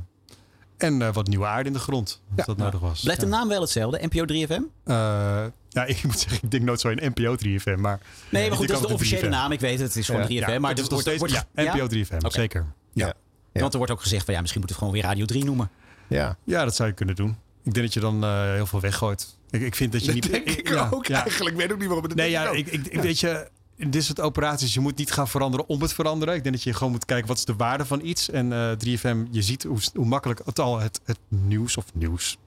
En 0.77 1.01
eh, 1.01 1.13
wat 1.13 1.27
nieuwe 1.27 1.45
aarde 1.45 1.67
in 1.67 1.73
de 1.73 1.79
grond, 1.79 2.21
als 2.37 2.45
dat 2.45 2.57
nodig 2.57 2.79
was. 2.79 3.01
Blijft 3.01 3.21
de 3.21 3.27
naam 3.27 3.47
wel 3.47 3.61
hetzelfde? 3.61 4.07
NPO 4.11 4.25
3FM? 4.25 4.61
Eh, 4.83 5.43
ja, 5.77 5.85
ik 5.85 6.03
moet 6.03 6.19
zeggen, 6.19 6.39
ik 6.43 6.51
denk 6.51 6.63
nooit 6.63 6.79
zo 6.79 6.89
in 6.89 7.11
NPO 7.15 7.35
3FM. 7.35 7.79
Maar 7.79 7.99
Nee, 8.29 8.47
maar 8.47 8.57
goed, 8.57 8.67
dat 8.67 8.81
is 8.81 8.87
de 8.87 8.93
officiële 8.93 9.21
3FM. 9.21 9.29
naam. 9.29 9.51
Ik 9.51 9.59
weet 9.59 9.79
het, 9.79 9.87
het 9.87 9.95
is 9.97 10.05
gewoon 10.05 10.21
Ja. 10.21 10.27
3FM. 10.27 10.51
Ja, 10.51 10.59
maar 10.59 10.69
het 10.69 10.79
is 10.79 10.85
er 10.85 10.91
nog 10.91 11.03
wordt- 11.03 11.19
steeds 11.21 11.33
wordt- 11.33 11.47
ja, 11.55 11.73
NPO 11.73 11.87
3FM, 11.87 12.25
Oké. 12.25 12.31
zeker. 12.39 12.65
Ja. 12.93 13.13
Want 13.53 13.71
er 13.71 13.77
wordt 13.77 13.93
ook 13.93 14.01
gezegd 14.01 14.25
van 14.25 14.33
ja, 14.33 14.39
misschien 14.41 14.61
moeten 14.61 14.79
we 14.79 14.85
het 14.85 14.93
gewoon 14.93 15.11
weer 15.17 15.21
Radio 15.21 15.25
3 15.35 15.45
noemen. 15.45 15.69
Ja. 16.07 16.37
ja, 16.43 16.63
dat 16.63 16.75
zou 16.75 16.89
je 16.89 16.95
kunnen 16.95 17.15
doen. 17.15 17.29
Ik 17.63 17.73
denk 17.73 17.85
dat 17.85 17.93
je 17.93 17.99
dan 17.99 18.23
eh, 18.23 18.51
heel 18.53 18.65
veel 18.65 18.79
weggooit. 18.79 19.37
Ik, 19.49 19.61
ik 19.61 19.75
vind 19.75 19.91
dat 19.91 20.01
je 20.05 20.05
Dat 20.07 20.15
niet... 20.15 20.31
denk 20.31 20.49
ik 20.49 20.69
ja, 20.69 20.87
ook 20.91 21.05
ja. 21.05 21.21
eigenlijk. 21.21 21.55
Ik 21.55 21.61
weet 21.61 21.71
ook 21.71 21.77
niet 21.77 21.87
waarom 21.87 22.05
het 22.05 22.15
Nee, 22.15 22.29
ja, 22.29 22.49
ik, 22.49 22.67
ik, 22.67 23.01
weet 23.01 23.19
je, 23.19 23.49
in 23.75 23.89
dit 23.91 24.03
soort 24.03 24.19
operaties, 24.19 24.73
je 24.73 24.79
moet 24.79 24.97
niet 24.97 25.11
gaan 25.11 25.27
veranderen 25.27 25.67
om 25.69 25.81
het 25.81 25.93
veranderen. 25.93 26.35
Ik 26.35 26.43
denk 26.43 26.55
dat 26.55 26.63
je 26.63 26.73
gewoon 26.73 26.91
moet 26.91 27.05
kijken 27.05 27.27
wat 27.27 27.37
is 27.37 27.45
de 27.45 27.55
waarde 27.55 27.85
van 27.85 28.01
iets. 28.05 28.29
En 28.29 28.53
eh 28.53 28.71
3FM, 28.71 29.17
je 29.31 29.41
ziet 29.41 29.63
hoe, 29.63 29.77
hoe 29.95 30.05
makkelijk 30.05 30.41
het 30.45 30.59
al 30.59 30.79
het, 30.79 30.99
het 31.05 31.17
nieuws 31.27 31.77
of 31.77 31.85
nieuws. 31.93 32.37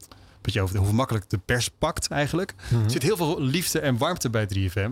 Beetje 0.41 0.61
over 0.62 0.78
hoe 0.78 0.93
makkelijk 0.93 1.30
de 1.30 1.38
pers 1.38 1.68
pakt 1.78 2.09
eigenlijk. 2.09 2.55
Mhm. 2.70 2.84
Er 2.84 2.91
zit 2.91 3.03
heel 3.03 3.16
veel 3.16 3.41
liefde 3.43 3.80
en 3.80 3.99
warmte 3.99 4.30
bij 4.30 4.47
3FM. 4.47 4.91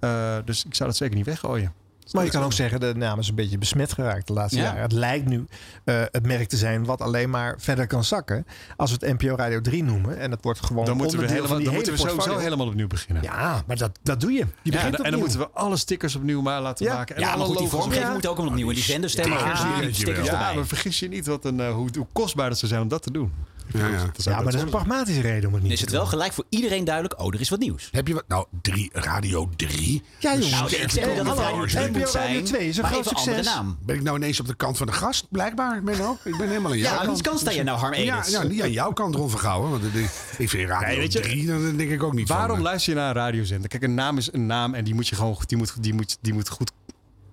Eh, 0.00 0.36
dus 0.44 0.64
ik 0.64 0.74
zou 0.74 0.88
dat 0.88 0.98
zeker 0.98 1.16
niet 1.16 1.26
weggooien. 1.26 1.72
Maar 2.12 2.24
je 2.24 2.30
kan 2.30 2.42
ook 2.42 2.52
zeggen, 2.52 2.80
de 2.80 2.94
naam 2.96 3.18
is 3.18 3.28
een 3.28 3.34
beetje 3.34 3.58
besmet 3.58 3.92
geraakt 3.92 4.26
de 4.26 4.32
laatste 4.32 4.58
Ja. 4.58 4.64
jaren. 4.64 4.82
Het 4.82 4.92
lijkt 4.92 5.26
nu 5.26 5.44
eh, 5.84 6.02
het 6.10 6.26
merk 6.26 6.48
te 6.48 6.56
zijn 6.56 6.84
wat 6.84 7.00
alleen 7.00 7.30
maar 7.30 7.54
verder 7.58 7.86
kan 7.86 8.04
zakken. 8.04 8.46
Als 8.76 8.90
we 8.96 9.06
het 9.06 9.20
NPO 9.22 9.34
Radio 9.36 9.60
3 9.60 9.84
noemen 9.84 10.18
en 10.18 10.30
het 10.30 10.42
wordt 10.42 10.60
gewoon 10.60 10.84
Dan 10.84 10.96
moeten 10.96 11.18
we, 11.18 11.22
onderdeel 11.24 11.44
helemaal, 11.44 11.64
van 11.64 11.64
dan 11.64 11.74
moeten 11.74 11.92
we 12.04 12.22
sowieso 12.22 12.38
helemaal 12.44 12.66
opnieuw 12.66 12.86
beginnen. 12.86 13.22
Ja, 13.22 13.62
maar 13.66 13.76
dat, 13.76 13.98
dat 14.02 14.20
doe 14.20 14.32
je. 14.32 14.38
Je 14.38 14.46
Ja, 14.62 14.70
begint 14.70 15.00
en, 15.02 15.10
dan 15.10 15.20
moeten 15.20 15.38
we 15.38 15.48
alle 15.48 15.76
stickers 15.76 16.14
opnieuw 16.16 16.40
maar 16.40 16.60
laten 16.60 16.86
Ja. 16.86 16.94
maken. 16.94 17.16
En 17.16 17.22
Ja, 17.22 17.28
alle 17.28 17.36
maar 17.38 17.46
goed, 17.46 17.56
die 17.56 17.64
logos 17.64 17.78
vormgeving 17.80 18.14
opnieuw. 18.14 18.30
moet 18.30 18.38
ook 18.40 18.46
opnieuw. 18.50 18.68
En 18.68 18.74
die 18.74 18.84
zenderstemmen. 18.84 19.38
Die 19.80 19.94
stickers 19.94 20.26
ja, 20.26 20.52
maar 20.54 20.66
vergis 20.66 20.98
je 20.98 21.08
niet 21.08 21.26
wat 21.26 21.44
een, 21.44 21.60
eh, 21.60 21.72
hoe, 21.74 21.88
hoe 21.96 22.06
kostbaar 22.12 22.48
dat 22.48 22.58
zou 22.58 22.70
zijn 22.70 22.82
om 22.82 22.88
dat 22.88 23.02
te 23.02 23.10
doen. 23.10 23.32
Ja, 23.78 23.86
ja. 23.86 24.10
Ja, 24.16 24.34
maar 24.34 24.44
dat 24.44 24.54
is 24.54 24.60
een 24.60 24.68
pragmatische 24.68 25.20
reden 25.20 25.48
om 25.48 25.54
het 25.54 25.62
niet 25.62 25.62
Dan 25.62 25.70
is 25.72 25.80
het 25.80 25.90
wel 25.90 26.06
gelijk 26.06 26.32
voor 26.32 26.44
iedereen 26.48 26.84
duidelijk. 26.84 27.20
Oh, 27.20 27.34
er 27.34 27.40
is 27.40 27.48
wat 27.48 27.58
nieuws. 27.58 27.88
Heb 27.92 28.08
je 28.08 28.14
wat? 28.14 28.24
Nou, 28.28 28.46
drie, 28.62 28.90
Radio 28.92 29.48
3. 29.56 30.02
Ja, 30.18 30.30
jongens. 30.32 30.50
Nou, 30.50 30.64
ik 30.64 30.70
zeg 30.70 31.06
niet 31.06 31.16
dat 31.16 31.26
het 31.26 31.38
Hallo, 31.38 31.42
Radio 31.42 31.64
3 31.66 31.86
NPO 31.88 31.98
moet 31.98 32.08
zijn. 32.08 32.26
Radio 32.26 32.42
2 32.42 32.68
is 32.68 32.76
een 32.76 32.84
groot 32.84 33.06
succes. 33.06 33.28
andere 33.28 33.42
naam. 33.54 33.78
Ben 33.86 33.96
ik 33.96 34.02
nou 34.02 34.16
ineens 34.16 34.40
op 34.40 34.46
de 34.46 34.54
kant 34.54 34.76
van 34.76 34.86
de 34.86 34.92
gast, 34.92 35.26
blijkbaar, 35.30 35.82
Menno? 35.82 36.18
Ik 36.24 36.36
ben 36.38 36.48
helemaal 36.48 36.70
aan 36.72 36.78
jouw 36.78 36.86
Ja, 36.86 36.90
aan 36.90 36.96
kant. 36.96 37.08
wiens 37.08 37.22
kant 37.22 37.38
sta 37.40 37.50
je 37.50 37.62
nou, 37.62 37.78
Harm 37.78 37.94
Ja, 37.94 38.00
Edens? 38.00 38.30
ja, 38.30 38.42
niet 38.42 38.62
aan 38.62 38.72
jouw 38.72 38.92
kant, 38.92 39.14
Ron 39.14 39.30
Vergouwen. 39.30 39.70
Want 39.70 39.84
ik- 39.84 40.08
vind 40.48 40.68
Radio 40.68 40.86
Nee, 40.88 40.98
weet 40.98 41.12
je, 41.12 41.20
3, 41.20 41.46
dan 41.46 41.76
denk 41.76 41.90
ik 41.90 42.02
ook 42.02 42.14
niet 42.14 42.28
Waarom 42.28 42.56
van. 42.56 42.64
luister 42.64 42.92
je 42.92 42.98
naar 42.98 43.08
een 43.08 43.14
radiozender? 43.14 43.68
Kijk, 43.68 43.82
een 43.82 43.94
naam 43.94 44.16
is 44.18 44.32
een 44.32 44.46
naam 44.46 44.74
en 44.74 44.84
die 44.84 44.94
moet 44.94 45.08
je 45.08 45.14
gewoon 45.14 45.38
die 45.46 45.56
moet, 45.58 45.82
die 45.82 45.94
moet, 45.94 46.18
die 46.20 46.32
moet 46.34 46.48
goed 46.48 46.72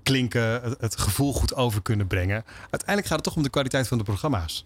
klinken, 0.03 0.61
het, 0.61 0.75
het 0.79 0.99
gevoel 0.99 1.33
goed 1.33 1.55
over 1.55 1.81
kunnen 1.81 2.07
brengen. 2.07 2.43
Uiteindelijk 2.61 3.07
gaat 3.07 3.15
het 3.15 3.23
toch 3.23 3.35
om 3.35 3.43
de 3.43 3.49
kwaliteit 3.49 3.87
van 3.87 3.97
de 3.97 4.03
programma's. 4.03 4.65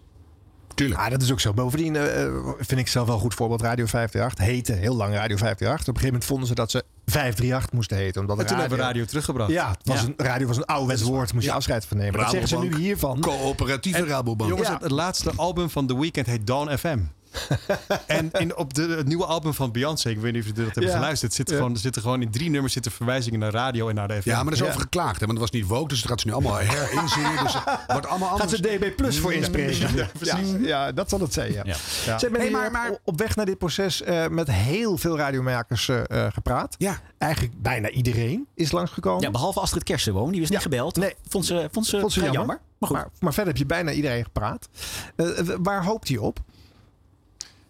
Tuurlijk. 0.78 1.00
Ja, 1.00 1.08
dat 1.08 1.22
is 1.22 1.32
ook 1.32 1.40
zo. 1.40 1.52
Bovendien 1.52 1.96
eh, 1.96 2.24
eh, 2.24 2.32
vind 2.58 2.80
ik 2.80 2.88
zelf 2.88 3.06
wel 3.06 3.14
een 3.14 3.20
goed 3.20 3.34
voorbeeld. 3.34 3.60
Radio 3.60 3.86
538 3.86 4.54
heette 4.54 4.72
heel 4.72 4.96
lang 4.96 5.14
Radio 5.14 5.36
538. 5.36 5.80
Op 5.80 5.94
een 5.94 6.00
gegeven 6.00 6.06
moment 6.06 6.24
vonden 6.24 6.48
ze 6.48 6.54
dat 6.54 6.70
ze 6.70 6.84
538 7.06 7.72
moesten 7.72 7.96
heten. 7.96 8.20
Omdat 8.20 8.36
En 8.38 8.42
de 8.42 8.48
toen 8.50 8.58
hebben 8.60 8.78
we 8.78 8.84
radio 8.84 9.04
teruggebracht. 9.04 9.50
Ja, 9.50 9.68
het 9.68 9.78
was 9.82 10.00
Ja. 10.00 10.06
Een, 10.06 10.14
radio 10.16 10.46
was 10.46 10.56
een 10.56 10.64
ouderwets 10.64 11.02
woord. 11.02 11.32
Moest 11.32 11.46
je 11.46 11.52
afscheid 11.52 11.86
van 11.86 11.96
nemen. 11.96 12.20
Dat 12.20 12.30
zeggen 12.30 12.48
ze 12.48 12.54
nu 12.54 12.60
Rabobank. 12.62 12.82
hiervan. 12.82 13.20
Coöperatieve 13.20 14.04
Rabobank. 14.06 14.50
Jongens, 14.50 14.68
Ja. 14.68 14.74
het, 14.74 14.82
het 14.82 14.92
laatste 14.92 15.32
album 15.36 15.70
van 15.70 15.86
The 15.86 15.98
Weeknd 16.00 16.26
heet 16.26 16.46
Dawn 16.46 16.76
FM. 16.76 16.98
en 18.06 18.30
in, 18.32 18.56
op 18.56 18.74
de, 18.74 18.82
het 18.82 19.06
nieuwe 19.06 19.24
album 19.26 19.54
van 19.54 19.72
Beyoncé, 19.72 20.08
ik 20.10 20.18
weet 20.18 20.32
niet 20.32 20.42
of 20.42 20.48
jullie 20.48 20.64
dat 20.64 20.74
hebben 20.74 20.92
Ja. 20.92 20.98
geluisterd, 20.98 21.32
zit 21.34 21.50
Ja. 21.50 21.56
gewoon, 21.56 21.72
er 21.72 21.78
zitten 21.78 22.02
gewoon 22.02 22.22
in 22.22 22.30
drie 22.30 22.50
nummers 22.50 22.72
zitten 22.72 22.92
verwijzingen 22.92 23.38
naar 23.40 23.50
radio 23.52 23.88
en 23.88 23.94
naar 23.94 24.08
de 24.08 24.22
FM. 24.22 24.28
Ja, 24.28 24.36
maar 24.36 24.46
er 24.46 24.52
is 24.52 24.58
Ja. 24.58 24.66
over 24.66 24.80
geklaagd, 24.80 25.20
hè, 25.20 25.26
want 25.26 25.38
het 25.38 25.50
was 25.50 25.60
niet 25.60 25.70
woke, 25.70 25.88
dus 25.88 26.00
dat 26.00 26.10
gaat 26.10 26.20
ze 26.20 26.26
nu 26.26 26.32
allemaal 26.32 26.56
herinzingen. 26.56 27.42
Dus 27.44 27.56
wordt 27.86 28.06
allemaal 28.06 28.36
Gaat 28.36 28.50
ze 28.50 28.60
DB 28.60 28.96
Plus 28.96 29.18
voor 29.18 29.32
inspreken? 29.32 29.94
Ja, 29.96 30.08
precies. 30.18 30.50
Ja, 30.50 30.66
ja, 30.66 30.92
dat 30.92 31.08
zal 31.08 31.20
het 31.20 31.32
zijn. 31.32 31.52
Ja. 31.52 31.62
Ja. 31.64 31.74
Ja. 32.06 32.18
Zeg, 32.18 32.30
ben 32.30 32.32
Nee, 32.40 32.44
je 32.50 32.56
maar- 32.56 32.70
maar- 32.70 32.98
op- 33.04 33.18
weg 33.18 33.36
naar 33.36 33.46
dit 33.46 33.58
proces 33.58 34.02
eh, 34.02 34.26
met 34.28 34.50
heel 34.50 34.98
veel 34.98 35.16
radiomakers 35.16 35.88
eh, 35.88 36.00
eh, 36.26 36.32
gepraat. 36.32 36.74
Ja. 36.78 37.00
Eigenlijk 37.18 37.52
bijna 37.62 37.90
iedereen 37.90 38.46
is 38.54 38.70
langsgekomen. 38.72 39.22
Ja, 39.22 39.30
behalve 39.30 39.60
Astrid 39.60 39.82
Kersenboom. 39.82 40.30
Die 40.30 40.40
was 40.40 40.50
niet 40.50 40.58
gebeld. 40.60 40.96
Nee. 40.96 41.14
Vond 41.28 41.46
ze, 41.46 41.68
vond 41.72 41.86
ze, 41.86 42.00
Vond 42.00 42.12
ze 42.12 42.18
vrij 42.20 42.32
jammer. 42.32 42.54
jammer. 42.56 42.66
Maar 42.78 42.88
goed. 42.88 42.98
Maar, 42.98 43.08
maar 43.20 43.32
verder 43.34 43.52
heb 43.52 43.62
je 43.62 43.66
bijna 43.68 43.90
iedereen 43.92 44.24
gepraat. 44.24 44.68
Waar 45.62 45.84
hoopt 45.84 46.08
hij 46.08 46.16
op? 46.16 46.38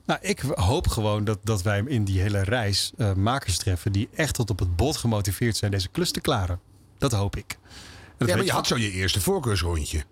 Nou, 0.09 0.21
ik 0.23 0.41
hoop 0.41 0.89
gewoon 0.89 1.25
dat, 1.25 1.39
dat 1.43 1.63
wij 1.63 1.83
in 1.87 2.05
die 2.05 2.21
hele 2.21 2.41
reis 2.43 2.93
eh, 2.97 3.13
makers 3.15 3.59
treffen 3.59 3.93
die 3.93 4.09
echt 4.15 4.35
tot 4.35 4.51
op 4.51 4.59
het 4.59 4.77
bot 4.77 4.97
gemotiveerd 4.97 5.57
zijn 5.57 5.71
deze 5.71 5.89
klus 5.89 6.11
te 6.11 6.21
klaren. 6.21 6.61
Dat 6.99 7.13
hoop 7.13 7.37
ik. 7.37 7.59
Dat 8.17 8.29
Ja, 8.29 8.35
maar 8.37 8.45
je 8.45 8.51
had 8.53 8.67
zo 8.67 8.77
je 8.79 8.91
eerste 8.91 9.21
voorkeursrondje. 9.21 10.05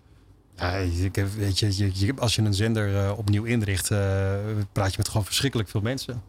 Ja, 0.57 0.73
ik 0.73 1.15
weet 1.37 1.59
je, 1.59 1.77
je, 1.77 1.91
je- 1.95 2.15
als 2.17 2.35
je 2.35 2.43
een 2.43 2.55
zender 2.55 2.97
eh, 3.05 3.19
opnieuw 3.19 3.45
inricht, 3.45 3.91
eh, 3.91 3.99
praat 4.73 4.91
je 4.91 4.97
met 4.99 5.09
gewoon 5.09 5.25
verschrikkelijk 5.27 5.69
veel 5.69 5.81
mensen. 5.81 6.23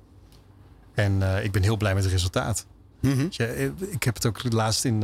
En 0.93 1.21
ik 1.43 1.51
ben 1.51 1.63
heel 1.63 1.77
blij 1.77 1.93
met 1.93 2.03
het 2.03 2.11
resultaat. 2.13 2.65
Eh, 3.37 3.65
ik 3.65 4.03
heb 4.03 4.15
het 4.15 4.25
ook 4.25 4.53
laatst 4.53 4.85
in, 4.85 4.99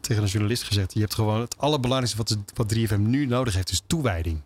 tegen 0.00 0.22
een 0.22 0.28
journalist 0.28 0.62
gezegd. 0.62 0.92
Je 0.94 1.00
hebt 1.00 1.14
gewoon 1.14 1.40
het 1.40 1.58
allerbelangrijkste 1.58 2.16
wat, 2.18 2.36
wat 2.54 2.68
3FM 2.74 2.98
nu 3.00 3.26
nodig 3.26 3.54
heeft, 3.54 3.70
is 3.70 3.82
toewijding. 3.86 4.40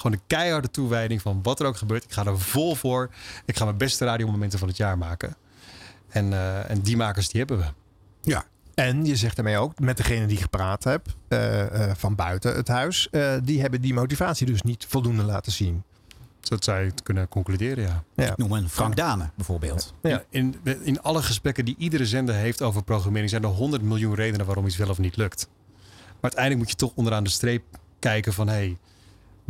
Gewoon 0.00 0.16
een 0.16 0.26
keiharde 0.26 0.70
toewijding 0.70 1.22
van 1.22 1.40
wat 1.42 1.60
er 1.60 1.66
ook 1.66 1.76
gebeurt. 1.76 2.04
Ik 2.04 2.12
ga 2.12 2.24
er 2.26 2.40
vol 2.40 2.74
voor. 2.74 3.10
Ik 3.44 3.56
ga 3.56 3.64
mijn 3.64 3.76
beste 3.76 4.04
radiomomenten 4.04 4.58
van 4.58 4.68
het 4.68 4.76
jaar 4.76 4.98
maken. 4.98 5.36
En, 6.08 6.32
eh, 6.32 6.70
en 6.70 6.80
die 6.80 6.96
makers, 6.96 7.28
die 7.28 7.38
hebben 7.40 7.58
we. 7.58 7.64
Ja. 8.22 8.44
En 8.74 9.04
je 9.04 9.16
zegt 9.16 9.36
daarmee 9.36 9.58
ook, 9.58 9.78
met 9.78 9.96
degene 9.96 10.26
die 10.26 10.36
gepraat 10.36 10.84
hebt 10.84 11.16
eh, 11.28 11.88
eh, 11.90 11.96
van 11.96 12.14
buiten 12.14 12.54
het 12.54 12.68
huis, 12.68 13.08
eh, 13.10 13.34
die 13.42 13.60
hebben 13.60 13.80
die 13.80 13.94
motivatie 13.94 14.46
dus 14.46 14.62
niet 14.62 14.86
voldoende 14.88 15.22
laten 15.22 15.52
zien. 15.52 15.82
Zo 16.40 16.56
zou 16.58 16.80
je 16.80 16.86
het 16.86 17.02
kunnen 17.02 17.28
concluderen, 17.28 17.84
ja. 17.84 18.04
Ja. 18.14 18.32
Noem 18.36 18.52
een 18.52 18.68
Frank 18.68 18.96
Dame 18.96 19.30
bijvoorbeeld. 19.34 19.94
Ja. 20.02 20.24
In, 20.30 20.56
in 20.82 21.02
alle 21.02 21.22
gesprekken 21.22 21.64
die 21.64 21.74
iedere 21.78 22.06
zender 22.06 22.34
heeft 22.34 22.62
over 22.62 22.82
programmering 22.82 23.30
zijn 23.30 23.42
er 23.42 23.48
100 23.48 23.82
miljoen 23.82 24.14
redenen 24.14 24.46
waarom 24.46 24.66
iets 24.66 24.76
wel 24.76 24.88
of 24.88 24.98
niet 24.98 25.16
lukt. 25.16 25.48
Maar 26.04 26.30
uiteindelijk 26.30 26.60
moet 26.60 26.70
je 26.70 26.86
toch 26.86 26.92
onderaan 26.94 27.24
de 27.24 27.30
streep 27.30 27.62
kijken 27.98 28.32
van 28.32 28.48
hey, 28.48 28.76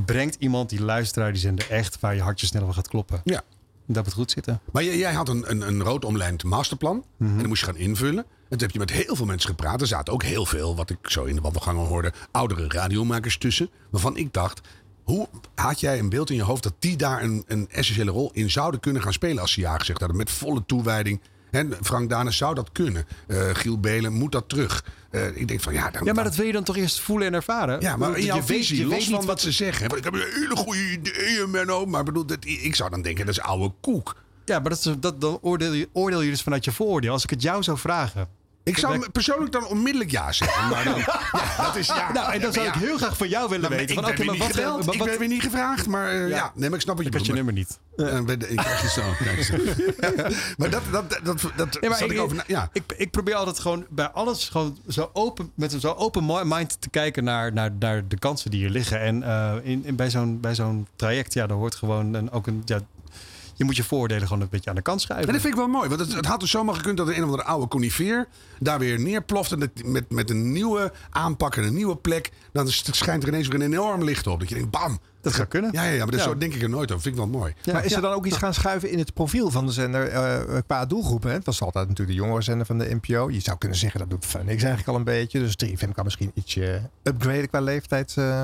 brengt 0.05 0.37
iemand 0.39 0.71
die 0.71 0.83
luisteraar 0.83 1.33
die 1.33 1.41
zender 1.41 1.71
echt 1.71 2.01
waar 2.01 2.15
je 2.15 2.23
hartje 2.23 2.47
sneller 2.47 2.67
van 2.67 2.77
gaat 2.77 2.89
kloppen? 2.89 3.21
Ja. 3.25 3.43
Dat 3.87 4.05
moet 4.05 4.13
goed 4.13 4.31
zitten. 4.31 4.61
Maar 4.73 4.85
jij, 4.85 4.99
jij 4.99 5.13
had 5.13 5.29
een, 5.29 5.51
een, 5.51 5.61
een 5.69 5.83
rood 5.83 6.05
omlijnd 6.05 6.45
masterplan. 6.45 7.05
En 7.19 7.39
dan 7.39 7.49
moest 7.49 7.61
je 7.61 7.67
gaan 7.67 7.77
invullen. 7.77 8.25
En 8.25 8.49
toen 8.49 8.59
heb 8.59 8.71
je 8.71 8.79
met 8.79 8.91
heel 8.91 9.17
veel 9.17 9.27
mensen 9.27 9.49
gepraat. 9.51 9.81
Er 9.81 9.87
zaten 9.87 10.13
ook 10.13 10.23
heel 10.23 10.47
veel, 10.47 10.77
wat 10.77 10.91
ik 10.91 10.99
zo 11.03 11.25
in 11.25 11.35
de 11.35 11.41
wandelgangen 11.41 11.87
hoorde, 11.87 12.13
oudere 12.31 12.69
radiomakers 12.69 13.39
tussen. 13.39 13.71
Waarvan 13.91 14.17
ik 14.17 14.33
dacht, 14.33 14.61
hoe 15.03 15.29
had 15.55 15.81
jij 15.81 15.99
een 15.99 16.09
beeld 16.09 16.31
in 16.31 16.37
je 16.37 16.43
hoofd 16.43 16.63
dat 16.63 16.75
die 16.79 16.97
daar 16.97 17.23
een, 17.23 17.45
een 17.47 17.69
essentiële 17.71 18.11
rol 18.11 18.31
in 18.33 18.51
zouden 18.51 18.81
kunnen 18.81 19.03
gaan 19.03 19.13
spelen 19.13 19.43
als 19.43 19.53
ze 19.53 19.61
ja 19.61 19.79
gezegd 19.79 19.99
hadden? 19.99 20.19
Met 20.19 20.31
volle 20.31 20.63
toewijding. 20.67 21.21
En 21.51 21.75
Frank 21.83 22.11
Dane 22.11 22.31
zou 22.31 22.55
dat 22.55 22.73
kunnen. 22.73 23.07
Eh, 23.27 23.49
Giel 23.53 23.81
Belen 23.81 24.13
moet 24.13 24.33
dat 24.33 24.49
terug. 24.49 24.85
Eh, 25.11 25.37
ik 25.37 25.49
denk 25.49 25.61
van 25.61 25.73
ja, 25.73 25.91
dan, 25.91 26.05
Ja, 26.05 26.13
maar 26.13 26.25
dat 26.25 26.35
wil 26.35 26.47
je 26.47 26.53
dan 26.53 26.65
toch 26.65 26.77
eerst 26.77 27.01
voelen 27.01 27.27
en 27.27 27.35
ervaren? 27.35 27.81
ja, 27.81 27.97
maar 27.97 28.17
in 28.19 28.25
jouw 28.25 28.37
je 28.37 28.43
weet, 28.43 28.57
visie, 28.57 28.77
je 28.77 28.83
los 28.85 28.93
weet 28.93 29.05
van 29.05 29.15
niet 29.15 29.25
wat 29.25 29.41
ze 29.41 29.53
zeggen. 29.53 29.89
Want 29.89 29.99
ik 29.99 30.05
heb 30.05 30.15
een 30.15 30.33
hele 30.33 30.57
goede 30.57 30.91
ideeën, 30.91 31.51
Menno. 31.51 31.87
Maar 31.87 32.05
bedoel, 32.05 32.27
dat, 32.27 32.39
ik 32.45 32.75
zou 32.75 32.91
dan 32.91 33.03
denken, 33.03 33.27
dat 33.27 33.35
is 33.35 33.41
oude 33.41 33.73
koek. 33.81 34.17
Ja, 34.45 34.59
maar 34.59 34.71
dat, 34.71 34.79
is, 34.79 34.95
dat, 35.01 35.21
dan 35.21 35.39
oordeel 35.43 35.73
je, 35.73 35.89
oordeel 35.93 36.21
je 36.21 36.31
dus 36.31 36.43
vanuit 36.43 36.65
je 36.65 36.73
vooroordeel. 36.73 37.13
Als 37.13 37.25
ik 37.25 37.31
het 37.31 37.43
jou 37.43 37.63
zou 37.63 37.79
vragen. 37.79 38.29
Ik 38.71 38.79
zou 38.79 39.11
persoonlijk 39.11 39.53
dan 39.53 39.67
onmiddellijk 39.67 40.11
ja 40.11 40.33
zeggen. 40.33 40.69
Maar 40.69 40.85
dan, 40.85 40.97
ja, 41.33 41.63
dat 41.65 41.77
is 41.77 41.87
ja. 41.87 42.13
Nou, 42.13 42.33
en 42.33 42.41
dan 42.41 42.53
zou 42.53 42.67
ik 42.67 42.75
heel 42.75 42.97
graag 42.97 43.17
van 43.17 43.29
jou 43.29 43.49
willen 43.49 43.71
weten. 43.71 43.97
ik 43.97 44.03
Van, 44.05 44.15
ben 44.27 44.39
wat, 44.39 44.47
gebeld. 44.51 44.85
wat- 44.85 44.95
Ik 44.95 45.05
ben 45.05 45.19
weer 45.19 45.29
niet 45.29 45.43
gevraagd, 45.43 45.87
maar 45.87 46.09
eh, 46.11 46.29
ja. 46.29 46.53
nee, 46.55 46.69
maar 46.69 46.79
ik 46.79 46.85
snap 46.85 46.97
wat 46.97 47.05
je 47.05 47.11
Ik 47.11 47.17
had 47.17 47.27
je 47.27 47.33
bedoelt. 47.33 47.55
nummer 47.55 47.55
niet. 47.55 47.79
Eh, 48.31 48.39
de- 48.39 48.49
ik 48.49 48.57
krijg 48.57 48.83
je 48.83 48.89
zo. 48.89 49.03
maar 50.59 50.71
dat, 50.71 50.83
dat, 50.93 51.11
dat, 51.23 51.41
dat, 51.57 51.77
ik, 51.81 52.11
ik 52.11 52.21
over. 52.21 52.45
Ja. 52.47 52.69
ik, 52.73 52.83
ik 52.97 53.11
probeer 53.11 53.35
altijd 53.35 53.59
gewoon 53.59 53.87
bij 53.91 54.09
alles 54.09 54.49
gewoon 54.49 54.79
zo 54.89 55.11
open, 55.13 55.51
met 55.55 55.73
een 55.73 55.81
zo 55.81 55.93
open 55.93 56.27
mi- 56.27 56.45
mind 56.45 56.77
te 56.81 56.89
kijken 56.91 57.25
naar, 57.25 57.53
naar, 57.53 57.71
naar 57.79 58.09
de 58.09 58.19
kansen 58.19 58.51
die 58.51 58.61
hier 58.61 58.71
liggen. 58.71 59.01
En 59.01 59.23
eh, 59.23 59.53
in, 59.63 59.85
in, 59.85 59.97
bij 59.97 60.11
zo'n 60.11 60.41
bij 60.41 60.55
zo'n 60.55 60.87
traject, 60.97 61.33
ja, 61.35 61.47
daar 61.47 61.57
hoort 61.57 61.75
gewoon 61.75 62.15
een, 62.15 62.31
ook 62.31 62.47
een. 62.47 62.63
Ja, 62.65 62.81
je 63.61 63.67
moet 63.67 63.77
je 63.77 63.85
vooroordelen 63.85 64.27
gewoon 64.27 64.43
een 64.43 64.49
beetje 64.51 64.71
aan 64.71 64.77
de 64.77 64.83
kant 64.83 65.01
schuiven. 65.01 65.27
En 65.29 65.33
dat 65.33 65.43
vind 65.43 65.55
ik 65.55 65.61
wel 65.61 65.69
mooi. 65.71 65.89
Want 65.89 66.01
het, 66.01 66.13
het 66.15 66.27
had 66.27 66.41
dus 66.41 66.51
zomaar 66.51 66.75
gekund 66.75 66.97
dat 66.97 67.09
een 67.09 67.17
of 67.17 67.23
andere 67.23 67.45
oude 67.45 67.69
conifeer 67.69 68.29
daar 68.59 68.79
weer 68.79 69.01
neerploft. 69.01 69.53
En 69.53 69.59
dat 69.61 69.71
met, 69.85 70.11
met 70.11 70.31
een 70.31 70.53
nieuwe 70.53 70.93
aanpak 71.11 71.57
en 71.57 71.65
een 71.65 71.75
nieuwe 71.75 71.97
plek. 71.97 72.31
Dan 72.53 72.67
is- 72.67 72.85
schijnt 72.91 73.23
er 73.23 73.29
ineens 73.29 73.49
weer 73.49 73.61
een 73.61 73.73
enorm 73.73 74.05
licht 74.05 74.27
op. 74.27 74.41
Dat 74.41 74.49
je 74.49 74.55
denkt, 74.55 74.71
bam. 74.71 74.99
Dat 75.21 75.35
zou 75.35 75.47
kunnen. 75.49 75.71
Ja, 75.73 75.83
ja, 75.85 75.91
ja 75.91 75.99
maar 75.99 76.11
dat 76.11 76.21
Ja. 76.21 76.27
zo 76.27 76.37
denk 76.39 76.55
ik 76.55 76.63
er 76.63 76.69
nooit 76.69 76.91
over. 76.91 77.03
Vind 77.03 77.15
ik 77.15 77.21
wel 77.21 77.31
mooi. 77.41 77.55
maar 77.73 77.85
is 77.85 77.93
er 77.93 78.01
dan 78.03 78.13
ook 78.13 78.27
iets 78.27 78.37
gaan 78.37 78.55
schuiven 78.55 78.91
in 78.91 78.99
het 78.99 79.15
profiel 79.15 79.51
van 79.51 79.67
de 79.67 79.73
zender 79.73 80.09
eh, 80.09 80.59
qua 80.67 80.87
doelgroepen? 80.87 81.29
Hè? 81.31 81.37
Het 81.37 81.47
was 81.47 81.61
altijd 81.63 81.89
natuurlijk 81.89 82.19
de 82.19 82.25
jongere 82.25 82.43
zender 82.43 82.67
van 82.67 82.79
de 82.79 82.99
NPO. 83.01 83.31
Je 83.31 83.41
zou 83.41 83.59
kunnen 83.59 83.79
zeggen 83.79 84.01
dat 84.01 84.11
doet 84.11 84.27
Funix 84.27 84.49
eigenlijk 84.63 84.89
al 84.89 84.95
een 84.97 85.05
beetje. 85.05 85.39
Dus 85.39 85.55
3FM 85.65 85.93
kan 85.95 86.05
misschien 86.05 86.31
ietsje 86.35 86.81
upgraden 87.03 87.49
qua 87.49 87.61
leeftijd. 87.61 88.15
eh. 88.17 88.43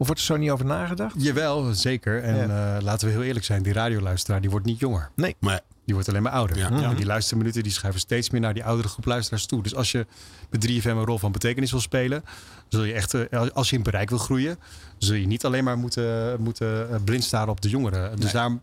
Of 0.00 0.06
wordt 0.06 0.20
er 0.20 0.26
zo 0.26 0.36
niet 0.36 0.50
over 0.50 0.64
nagedacht? 0.66 1.14
Jawel, 1.18 1.74
zeker. 1.74 2.22
En 2.22 2.36
Ja. 2.36 2.76
eh, 2.76 2.82
laten 2.82 3.06
we 3.08 3.12
heel 3.14 3.22
eerlijk 3.22 3.44
zijn, 3.44 3.62
die 3.62 3.72
radioluisteraar 3.72 4.40
die 4.40 4.50
wordt 4.50 4.66
niet 4.66 4.78
jonger. 4.78 5.10
Nee. 5.16 5.36
Maar 5.40 5.60
Die 5.84 5.94
wordt 5.98 6.10
alleen 6.10 6.22
maar 6.24 6.32
ouder. 6.40 6.56
Ja. 6.56 6.70
En 6.70 6.94
die 6.96 7.06
luisterminuten 7.06 7.62
die 7.62 7.72
schuiven 7.72 8.00
steeds 8.00 8.30
meer 8.30 8.40
naar 8.40 8.54
die 8.54 8.64
oudere 8.64 8.88
groep 8.88 9.04
luisteraars 9.04 9.46
toe. 9.46 9.62
Dus 9.62 9.74
als 9.74 9.92
je 9.92 10.06
met 10.50 10.60
3FM 10.60 10.86
een 10.86 11.04
rol 11.04 11.18
van 11.18 11.32
betekenis 11.32 11.70
wil 11.70 11.80
spelen, 11.80 12.24
zul 12.68 12.84
je 12.84 12.92
echt, 12.92 13.14
eh, 13.14 13.46
als 13.52 13.70
je 13.70 13.76
in 13.76 13.82
bereik 13.82 14.08
wil 14.08 14.18
groeien, 14.18 14.58
zul 14.98 15.14
je 15.14 15.26
niet 15.26 15.44
alleen 15.44 15.64
maar 15.64 15.78
moeten, 15.78 16.40
moeten 16.40 16.90
eh, 16.90 16.96
blind 17.04 17.24
staren 17.24 17.48
op 17.48 17.60
de 17.60 17.68
jongeren. 17.68 18.10
Dus 18.16 18.24
Nee. 18.24 18.32
daarom 18.32 18.62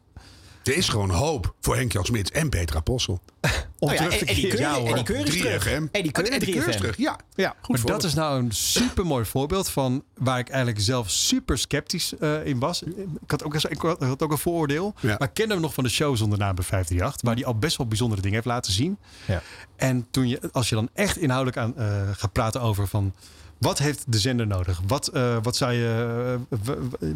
er 0.68 0.78
is 0.78 0.90
gewoon 0.90 1.10
hoop 1.10 1.54
voor 1.62 1.76
Henk-Jan 1.76 2.06
Smits 2.06 2.32
en 2.32 2.50
Petra 2.50 2.80
Possel. 2.80 3.22
Om 3.42 3.50
Oh 3.90 3.94
ja, 3.94 3.98
terug 3.98 4.18
te 4.18 4.26
en- 4.26 4.28
en 4.28 4.36
die 4.36 4.48
keren. 4.48 4.86
En 4.88 4.94
die 4.96 5.04
Keur 5.04 5.28
is 5.28 5.34
3FM. 5.36 5.40
terug. 5.60 5.90
En 5.92 6.02
die 6.04 6.12
Keur 6.12 6.40
die 6.40 6.56
is 6.56 6.66
3FM. 6.66 6.78
terug, 6.78 6.98
ja. 6.98 7.20
Ja, 7.36 7.56
Goed 7.62 7.78
maar 7.78 7.86
dat 7.92 8.04
is 8.04 8.14
nou 8.14 8.40
een 8.40 8.52
super 8.52 9.06
mooi 9.06 9.26
voorbeeld 9.26 9.70
van 9.70 10.04
waar 10.18 10.40
ik 10.40 10.50
eigenlijk 10.50 10.80
zelf 10.82 11.10
super 11.10 11.58
sceptisch 11.58 12.18
eh, 12.18 12.46
in 12.46 12.60
was. 12.60 12.82
Ik 12.82 13.32
had 13.32 13.44
ook, 13.44 13.56
ik 13.56 13.82
had 13.82 14.22
ook 14.24 14.32
een 14.32 14.38
vooroordeel. 14.38 14.94
Ja. 15.00 15.16
Maar 15.20 15.28
ik 15.28 15.34
kende 15.34 15.54
hem 15.54 15.62
nog 15.62 15.74
van 15.74 15.84
de 15.84 15.90
show 15.90 16.18
zonder 16.18 16.38
naam 16.40 16.56
bij 16.56 16.64
538. 16.64 17.22
Waar 17.22 17.36
hij 17.36 17.46
al 17.46 17.56
best 17.60 17.78
wel 17.78 17.88
bijzondere 17.88 18.22
dingen 18.22 18.36
heeft 18.36 18.48
laten 18.48 18.72
zien. 18.74 18.98
Ja. 19.26 19.42
En 19.76 20.08
toen 20.12 20.28
je, 20.28 20.40
als 20.52 20.70
je 20.70 20.76
dan 20.76 20.90
echt 20.94 21.18
inhoudelijk 21.18 21.58
aan, 21.58 21.78
eh, 21.78 22.02
gaat 22.12 22.32
praten 22.32 22.62
over 22.62 22.88
van... 22.88 23.14
Wat 23.58 23.78
heeft 23.78 24.04
de 24.08 24.20
zender 24.20 24.48
nodig? 24.48 24.82
Wat, 24.88 25.08
eh, 25.08 25.38
wat, 25.42 25.56
zou 25.56 25.74
je, 25.74 26.40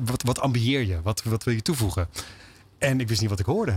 wat, 0.06 0.24
wat 0.24 0.40
ambieer 0.40 0.82
je? 0.86 1.02
Wat, 1.02 1.24
wat 1.24 1.44
wil 1.44 1.54
je 1.54 1.62
toevoegen? 1.62 2.08
En 2.82 3.00
ik 3.00 3.08
wist 3.08 3.22
niet 3.22 3.30
wat 3.30 3.40
ik 3.40 3.46
hoorde. 3.46 3.72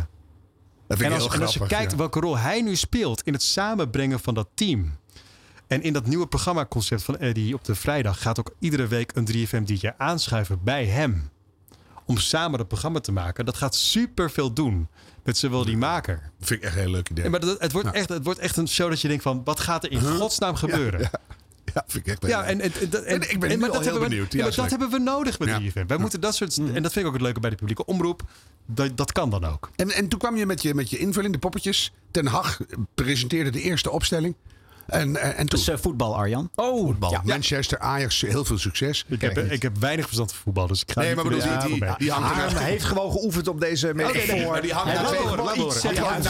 Dat 0.86 0.98
vind 0.98 1.00
En 1.00 1.06
ik 1.06 1.12
als, 1.12 1.22
heel 1.22 1.32
en 1.34 1.40
als 1.40 1.52
je 1.52 1.56
grappig, 1.56 1.76
kijkt 1.76 1.92
ja. 1.92 1.98
welke 1.98 2.20
rol 2.20 2.38
hij 2.38 2.62
nu 2.62 2.76
speelt 2.76 3.22
in 3.22 3.32
het 3.32 3.42
samenbrengen 3.42 4.20
van 4.20 4.34
dat 4.34 4.48
team. 4.54 4.96
En 5.66 5.82
in 5.82 5.92
dat 5.92 6.06
nieuwe 6.06 6.26
programmaconcept 6.26 7.02
van 7.02 7.18
Eddie 7.18 7.54
op 7.54 7.64
de 7.64 7.74
vrijdag 7.74 8.22
gaat 8.22 8.38
ook 8.38 8.54
iedere 8.58 8.86
week 8.86 9.12
een 9.14 9.28
3FM 9.32 9.62
DJ 9.64 9.88
aanschuiven 9.98 10.60
bij 10.62 10.86
hem. 10.86 11.30
Om 12.06 12.18
samen 12.18 12.58
dat 12.58 12.68
programma 12.68 13.00
te 13.00 13.12
maken. 13.12 13.44
Dat 13.44 13.56
gaat 13.56 13.74
super 13.74 14.30
veel 14.30 14.52
doen 14.52 14.88
met 15.22 15.36
zowel 15.36 15.64
die 15.64 15.76
maker. 15.76 16.30
vind 16.40 16.60
ik 16.60 16.66
echt 16.66 16.74
een 16.76 16.82
heel 16.82 16.90
leuk 16.90 17.10
idee. 17.10 17.24
Ja, 17.24 17.30
maar 17.30 17.40
dat, 17.40 17.60
het, 17.60 17.72
wordt 17.72 17.88
Ja. 17.88 17.94
echt, 17.94 18.08
het 18.08 18.24
wordt 18.24 18.40
echt 18.40 18.56
een 18.56 18.68
show 18.68 18.88
dat 18.88 19.00
je 19.00 19.08
denkt 19.08 19.22
van 19.22 19.44
wat 19.44 19.60
gaat 19.60 19.84
er 19.84 19.90
in 19.90 20.00
godsnaam 20.00 20.54
gebeuren? 20.54 21.10
Ja, 21.74 21.84
vind 21.86 22.06
ik 22.06 22.12
echt 22.12 22.26
Ja, 22.26 22.40
leuk. 22.40 22.48
en, 22.48 22.60
en, 22.60 22.72
en, 23.06 23.30
ik 23.30 23.40
ben 23.40 23.50
en- 23.50 23.58
maar 23.58 23.68
al 23.68 23.74
dat 23.74 23.84
heel 23.84 23.92
hebben 24.00 24.10
we- 24.10 24.26
ja, 24.36 24.42
maar 24.44 24.54
dat 24.54 24.70
hebben 24.70 24.90
we 24.90 24.98
nodig 24.98 25.38
met 25.38 25.48
Ja. 25.48 25.58
3FM. 25.58 25.86
Wij 25.86 25.96
moeten 25.98 26.20
dat 26.20 26.34
soort. 26.34 26.56
En 26.56 26.82
dat 26.82 26.92
vind 26.92 26.96
ik 26.96 27.06
ook 27.06 27.12
het 27.12 27.22
leuke 27.22 27.40
bij 27.40 27.50
de 27.50 27.56
publieke 27.56 27.84
omroep. 27.84 28.22
Dat, 28.66 28.96
dat 28.96 29.12
kan 29.12 29.30
dan 29.30 29.44
ook. 29.44 29.70
En, 29.76 29.90
en 29.90 30.08
toen 30.08 30.18
kwam 30.18 30.36
je 30.36 30.46
met 30.46 30.62
je, 30.62 30.74
met 30.74 30.90
je 30.90 30.98
invulling, 30.98 31.32
de 31.32 31.38
poppetjes. 31.38 31.92
Ten 32.10 32.26
Hag 32.26 32.60
presenteerde 32.94 33.50
de 33.50 33.60
eerste 33.60 33.90
opstelling. 33.90 34.34
En, 34.86 35.16
en, 35.16 35.36
en 35.36 35.46
toen... 35.46 35.58
Is 35.58 35.68
eh, 35.68 35.76
voetbal, 35.80 36.16
Arjan. 36.16 36.50
Oh, 36.54 36.86
voetbal. 36.86 37.10
Ja. 37.10 37.20
Manchester, 37.24 37.78
Ajax, 37.78 38.20
heel 38.20 38.44
veel 38.44 38.58
succes. 38.58 39.04
Ik 39.08 39.20
heb, 39.20 39.38
ik 39.38 39.62
heb 39.62 39.78
weinig 39.78 40.04
verstand 40.04 40.32
van 40.32 40.40
voetbal, 40.42 40.66
dus 40.66 40.82
ik 40.82 40.90
ga 40.92 41.00
Nee, 41.00 41.08
niet 41.08 41.16
maar 41.16 41.24
bedoel, 41.32 41.58
die- 41.68 41.68
die- 41.78 41.94
die 41.98 42.10
hangt 42.10 42.30
er 42.30 42.36
Harm 42.36 42.52
nou- 42.54 42.64
heeft 42.64 42.84
gewoon 42.84 43.10
geoefend 43.12 43.48
op 43.48 43.60
deze 43.60 43.94
metafoor. 43.94 44.34
Nee, 44.36 44.46
maar 44.46 44.62
die 44.62 44.72
hangt 44.72 44.92
Hij 44.92 45.02
na 45.02 45.10
wil 45.10 45.20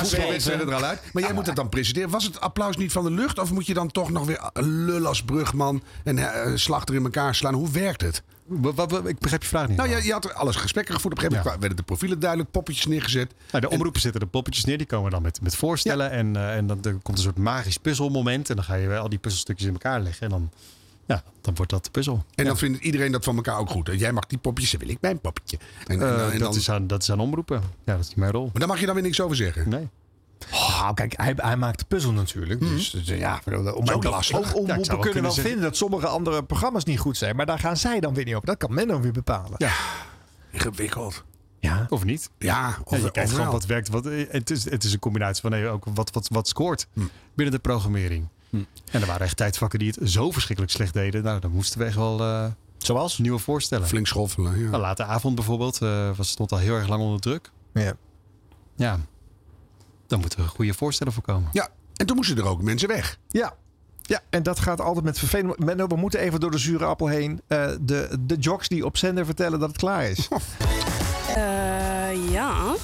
twee, 0.02 0.20
Die 0.20 0.30
wedstrijden 0.30 0.68
er 0.68 0.74
al 0.74 0.84
uit. 0.84 1.00
Maar 1.12 1.22
jij 1.22 1.32
moet 1.32 1.46
het 1.46 1.56
dan 1.56 1.68
presenteren. 1.68 2.10
Was 2.10 2.24
het 2.24 2.40
applaus 2.40 2.76
niet 2.76 2.92
van 2.92 3.04
de 3.04 3.10
lucht? 3.10 3.38
Of 3.38 3.50
moet 3.50 3.66
je 3.66 3.74
dan 3.74 3.90
toch 3.90 4.10
nog 4.10 4.26
weer 4.26 4.50
een 4.52 4.84
lul 4.84 5.06
als 5.06 5.22
brugman 5.22 5.82
en 6.04 6.18
eh, 6.18 6.50
slachter 6.54 6.94
in 6.94 7.04
elkaar 7.04 7.34
slaan? 7.34 7.54
Hoe 7.54 7.70
werkt 7.70 8.00
het? 8.00 8.22
Wat, 8.46 8.74
wat- 8.74 8.90
wat- 8.90 9.06
ik 9.08 9.18
begrijp 9.18 9.42
je 9.42 9.48
vraag 9.48 9.68
niet. 9.68 9.76
Nou, 9.76 9.88
je, 9.88 10.04
je 10.04 10.12
had 10.12 10.24
er 10.24 10.32
alles 10.32 10.56
gesprekken 10.56 10.94
gevoerd. 10.94 11.12
Op 11.14 11.18
een 11.18 11.24
gegeven 11.24 11.44
moment 11.50 11.60
werden 11.66 11.78
de 11.84 11.92
profielen 11.92 12.20
duidelijk, 12.20 12.50
poppetjes 12.50 12.86
neergezet. 12.86 13.34
Nou, 13.50 13.64
de 13.64 13.70
omroepen 13.70 14.00
zetten 14.00 14.20
de 14.20 14.26
poppetjes 14.26 14.64
neer, 14.64 14.78
die 14.78 14.86
komen 14.86 15.10
dan 15.10 15.22
met, 15.22 15.40
met 15.40 15.56
voorstellen. 15.56 16.10
En, 16.10 16.36
eh, 16.36 16.56
en 16.56 16.66
dan 16.66 16.78
er 16.84 16.92
komt 17.02 17.16
een 17.18 17.24
soort 17.24 17.38
magisch 17.38 17.76
puzzelmoment. 17.78 18.50
En 18.50 18.56
dan 18.56 18.64
ga 18.64 18.74
je 18.74 18.96
al 18.98 19.08
die 19.08 19.18
puzzelstukjes 19.18 19.66
in 19.66 19.72
elkaar 19.72 20.00
leggen. 20.00 20.22
En 20.22 20.30
dan, 20.30 20.50
ja, 21.06 21.22
dan 21.40 21.54
wordt 21.54 21.70
dat 21.70 21.84
de 21.84 21.90
puzzel. 21.90 22.24
En 22.34 22.44
dan 22.44 22.58
vindt 22.58 22.82
iedereen 22.84 23.12
dat 23.12 23.24
van 23.24 23.36
elkaar 23.36 23.58
ook 23.58 23.70
goed. 23.70 23.90
Jij 23.98 24.12
mag 24.12 24.26
die 24.26 24.38
poppetjes, 24.38 24.70
dan 24.72 24.80
wil 24.80 24.88
ik 24.90 24.98
mijn 25.00 25.20
poppetje. 25.20 25.58
En, 25.86 26.00
en, 26.00 26.06
Eh, 26.12 26.16
dan- 26.18 26.30
en 26.30 26.38
dat, 26.38 26.48
dan, 26.48 26.56
is 26.60 26.70
aan, 26.70 26.86
dat 26.86 27.02
is 27.02 27.10
aan 27.10 27.20
omroepen. 27.20 27.60
Ja, 27.84 27.92
dat 27.92 28.00
is 28.00 28.08
niet 28.08 28.16
mijn 28.16 28.32
rol. 28.32 28.44
maar 28.44 28.58
daar 28.60 28.68
mag 28.68 28.80
je 28.80 28.86
dan 28.86 28.94
weer 28.94 29.04
niks 29.04 29.20
over 29.20 29.36
zeggen. 29.36 29.68
Nee. 29.68 29.88
Oh, 30.52 30.92
kijk, 30.94 31.14
hij, 31.16 31.32
hij 31.36 31.56
maakt 31.56 31.78
de 31.78 31.84
puzzel 31.84 32.12
natuurlijk. 32.12 32.60
Dus, 32.60 32.90
dus, 32.90 33.08
ja, 33.08 33.40
om, 33.74 33.88
ook 33.88 34.04
lastig. 34.04 34.54
om, 34.54 34.66
Ja, 34.66 34.76
omroepen 34.76 34.98
kunnen 35.00 35.22
wel 35.22 35.30
zeggen- 35.32 35.42
vinden 35.52 35.62
dat 35.62 35.76
sommige 35.76 36.06
andere 36.06 36.44
programma's 36.44 36.84
niet 36.84 36.98
goed 36.98 37.16
zijn. 37.16 37.36
Maar 37.36 37.46
daar 37.46 37.58
gaan 37.58 37.76
zij 37.76 38.00
dan 38.00 38.14
weer 38.14 38.24
niet 38.24 38.34
over. 38.34 38.46
Dat 38.46 38.56
kan 38.56 38.74
men 38.74 38.88
dan 38.88 39.02
weer 39.02 39.12
bepalen. 39.12 39.54
Ja, 39.58 39.72
ingewikkeld. 40.50 41.24
Ja. 41.60 41.86
Of 41.88 42.04
niet? 42.04 42.30
Ja, 42.38 42.78
of, 42.84 42.96
Ja, 42.98 43.04
je 43.04 43.10
kijkt 43.10 43.30
gewoon 43.30 43.50
wat 43.50 43.66
werkt. 43.66 43.88
Wat, 43.88 44.04
het, 44.28 44.50
is, 44.50 44.70
het 44.70 44.84
is 44.84 44.92
een 44.92 44.98
combinatie 44.98 45.40
van 45.42 45.50
nee, 45.50 45.68
ook 45.68 45.84
wat, 45.94 46.10
wat, 46.12 46.28
wat 46.28 46.48
scoort 46.48 46.86
binnen 47.34 47.54
de 47.54 47.60
programmering. 47.60 48.28
En 48.90 49.00
er 49.00 49.06
waren 49.06 49.22
echt 49.22 49.36
tijdvakken 49.36 49.78
die 49.78 49.92
het 49.96 50.10
zo 50.10 50.30
verschrikkelijk 50.30 50.74
slecht 50.74 50.92
deden. 50.92 51.22
Nou, 51.22 51.40
dan 51.40 51.50
moesten 51.50 51.78
we 51.78 51.84
echt 51.84 51.96
wel 51.96 52.20
eh, 52.20 52.46
Zoals? 52.78 53.18
nieuwe 53.18 53.38
voorstellen. 53.38 53.86
Flink 53.86 54.06
schoffelen, 54.06 54.58
ja. 54.58 54.68
Nou, 54.68 54.82
late 54.82 55.04
avond 55.04 55.34
bijvoorbeeld 55.34 55.82
eh, 55.82 56.10
was, 56.16 56.28
stond 56.28 56.52
al 56.52 56.58
heel 56.58 56.74
erg 56.74 56.88
lang 56.88 57.02
onder 57.02 57.20
druk. 57.20 57.50
Ja. 57.72 57.92
Ja, 58.76 58.98
dan 60.14 60.22
moeten 60.22 60.44
we 60.44 60.56
goede 60.56 60.74
voorstellen 60.74 61.12
voor 61.12 61.22
komen. 61.22 61.48
Ja, 61.52 61.68
en 61.96 62.06
toen 62.06 62.16
moesten 62.16 62.36
er 62.36 62.46
ook 62.46 62.62
mensen 62.62 62.88
weg. 62.88 63.18
Ja. 63.28 63.54
Ja, 64.02 64.20
en 64.30 64.42
dat 64.42 64.60
gaat 64.60 64.80
altijd 64.80 65.04
met 65.04 65.18
vervelend. 65.18 65.58
Menno, 65.58 65.86
we 65.86 65.96
moeten 65.96 66.20
even 66.20 66.40
door 66.40 66.50
de 66.50 66.58
zure 66.58 66.84
appel 66.84 67.06
heen. 67.06 67.40
Eh, 67.46 67.70
de, 67.80 68.18
de 68.20 68.36
jocks 68.36 68.68
die 68.68 68.84
op 68.84 68.96
zender 68.96 69.24
vertellen 69.24 69.58
dat 69.58 69.68
het 69.68 69.78
klaar 69.78 70.04
is. 70.10 70.28
Eh, 71.34 72.30
ja. 72.30 72.74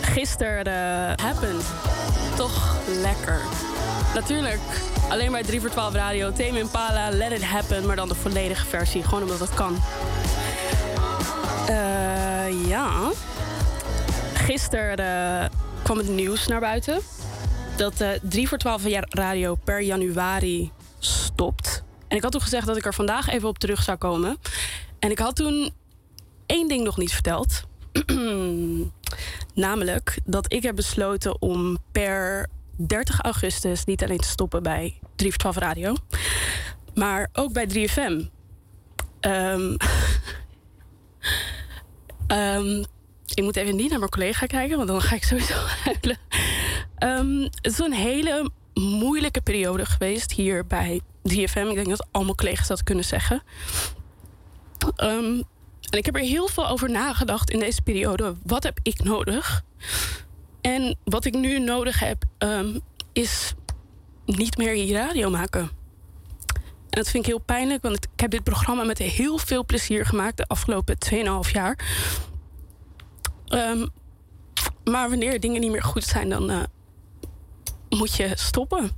Gisteren 0.00 0.64
eh, 0.64 1.24
happened. 1.24 1.64
Toch 2.36 2.76
lekker. 3.02 3.40
Natuurlijk, 4.14 4.60
alleen 5.08 5.32
bij 5.32 5.42
3 5.42 5.60
voor 5.60 5.70
12 5.70 5.92
radio. 5.92 6.32
Tame 6.32 6.58
Impala, 6.58 7.10
Let 7.10 7.32
It 7.32 7.44
Happen. 7.44 7.86
Maar 7.86 7.96
dan 7.96 8.08
de 8.08 8.14
volledige 8.14 8.66
versie. 8.66 9.02
Gewoon 9.02 9.22
omdat 9.22 9.40
het 9.40 9.54
kan. 9.54 9.76
Eh, 11.68 12.68
ja. 12.68 13.10
Gisteren 14.34 14.96
eh, 14.96 15.67
kwam 15.94 16.06
het 16.06 16.08
nieuws 16.08 16.46
naar 16.46 16.60
buiten. 16.60 17.00
Dat 17.76 18.00
eh 18.00 18.10
3 18.22 18.48
voor 18.48 18.58
12 18.58 18.88
ja- 18.88 19.06
radio 19.08 19.54
per 19.54 19.80
januari 19.80 20.70
stopt. 20.98 21.82
En 22.08 22.16
ik 22.16 22.22
had 22.22 22.32
toen 22.32 22.40
gezegd 22.40 22.66
dat 22.66 22.76
ik 22.76 22.84
er 22.84 22.94
vandaag 22.94 23.28
even 23.28 23.48
op 23.48 23.58
terug 23.58 23.82
zou 23.82 23.98
komen. 23.98 24.36
En 24.98 25.10
ik 25.10 25.18
had 25.18 25.36
toen 25.36 25.70
één 26.46 26.68
ding 26.68 26.84
nog 26.84 26.96
niet 26.96 27.12
verteld. 27.12 27.62
Namelijk 29.54 30.18
dat 30.24 30.52
ik 30.52 30.62
heb 30.62 30.76
besloten 30.76 31.42
om 31.42 31.78
per 31.92 32.48
30 32.76 33.20
augustus 33.20 33.84
niet 33.84 34.02
alleen 34.02 34.18
te 34.18 34.28
stoppen 34.28 34.62
bij 34.62 34.98
3 35.16 35.30
voor 35.30 35.38
12 35.38 35.56
Radio, 35.56 35.94
maar 36.94 37.28
ook 37.32 37.52
bij 37.52 37.66
3FM. 37.66 38.28
Ehm, 39.20 39.76
ehm, 42.26 42.82
ik 43.34 43.42
moet 43.42 43.56
even 43.56 43.76
niet 43.76 43.90
naar 43.90 43.98
mijn 43.98 44.10
collega 44.10 44.46
kijken, 44.46 44.76
want 44.76 44.88
dan 44.88 45.00
ga 45.00 45.14
ik 45.14 45.24
sowieso 45.24 45.54
huilen. 45.84 46.18
Ehm, 46.98 47.40
het 47.40 47.72
is 47.72 47.78
een 47.78 47.92
hele 47.92 48.50
moeilijke 48.74 49.40
periode 49.40 49.86
geweest 49.86 50.32
hier 50.32 50.66
bij 50.66 51.00
3FM. 51.22 51.68
Ik 51.68 51.74
denk 51.74 51.88
dat 51.88 52.06
al 52.10 52.34
collega's 52.34 52.66
dat 52.66 52.82
kunnen 52.82 53.04
zeggen. 53.04 53.42
Ehm, 54.96 55.42
en 55.90 55.98
ik 55.98 56.04
heb 56.04 56.14
er 56.14 56.20
heel 56.20 56.48
veel 56.48 56.68
over 56.68 56.90
nagedacht 56.90 57.50
in 57.50 57.58
deze 57.58 57.82
periode. 57.82 58.34
Wat 58.46 58.62
heb 58.62 58.78
ik 58.82 59.04
nodig? 59.04 59.62
En 60.60 60.96
wat 61.04 61.24
ik 61.24 61.34
nu 61.34 61.58
nodig 61.58 62.00
heb, 62.00 62.24
ehm, 62.38 62.78
is 63.12 63.54
niet 64.24 64.56
meer 64.56 64.72
hier 64.72 64.96
radio 64.96 65.30
maken. 65.30 65.60
En 66.90 67.04
dat 67.04 67.08
vind 67.08 67.24
ik 67.24 67.30
heel 67.30 67.40
pijnlijk, 67.40 67.82
want 67.82 68.04
ik 68.14 68.20
heb 68.20 68.30
dit 68.30 68.44
programma 68.44 68.84
met 68.84 68.98
heel 68.98 69.38
veel 69.38 69.64
plezier 69.64 70.06
gemaakt 70.06 70.36
de 70.36 70.46
afgelopen 70.46 70.98
2,5 70.98 71.52
jaar. 71.52 71.78
Ehm, 73.48 73.86
maar 74.84 75.08
wanneer 75.08 75.40
dingen 75.40 75.60
niet 75.60 75.70
meer 75.70 75.82
goed 75.82 76.04
zijn, 76.04 76.28
dan 76.28 76.50
eh, 76.50 76.62
moet 77.88 78.16
je 78.16 78.32
stoppen. 78.34 78.90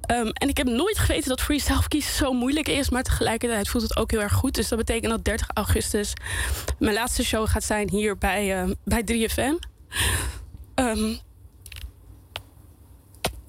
Ehm, 0.00 0.28
en 0.28 0.48
ik 0.48 0.56
heb 0.56 0.66
nooit 0.66 0.98
geweten 0.98 1.28
dat 1.28 1.44
jezelf 1.48 1.88
kiezen 1.88 2.14
zo 2.14 2.32
moeilijk 2.32 2.68
is. 2.68 2.90
Maar 2.90 3.02
tegelijkertijd 3.02 3.68
voelt 3.68 3.82
het 3.82 3.96
ook 3.96 4.10
heel 4.10 4.20
erg 4.20 4.32
goed. 4.32 4.54
Dus 4.54 4.68
dat 4.68 4.78
betekent 4.78 5.12
dat 5.12 5.24
30 5.24 5.48
augustus 5.54 6.12
mijn 6.78 6.94
laatste 6.94 7.24
show 7.24 7.48
gaat 7.48 7.64
zijn 7.64 7.90
hier 7.90 8.18
bij, 8.18 8.62
eh, 8.62 8.70
bij 8.84 9.02
3FM. 9.02 9.54
Ehm, 10.74 11.14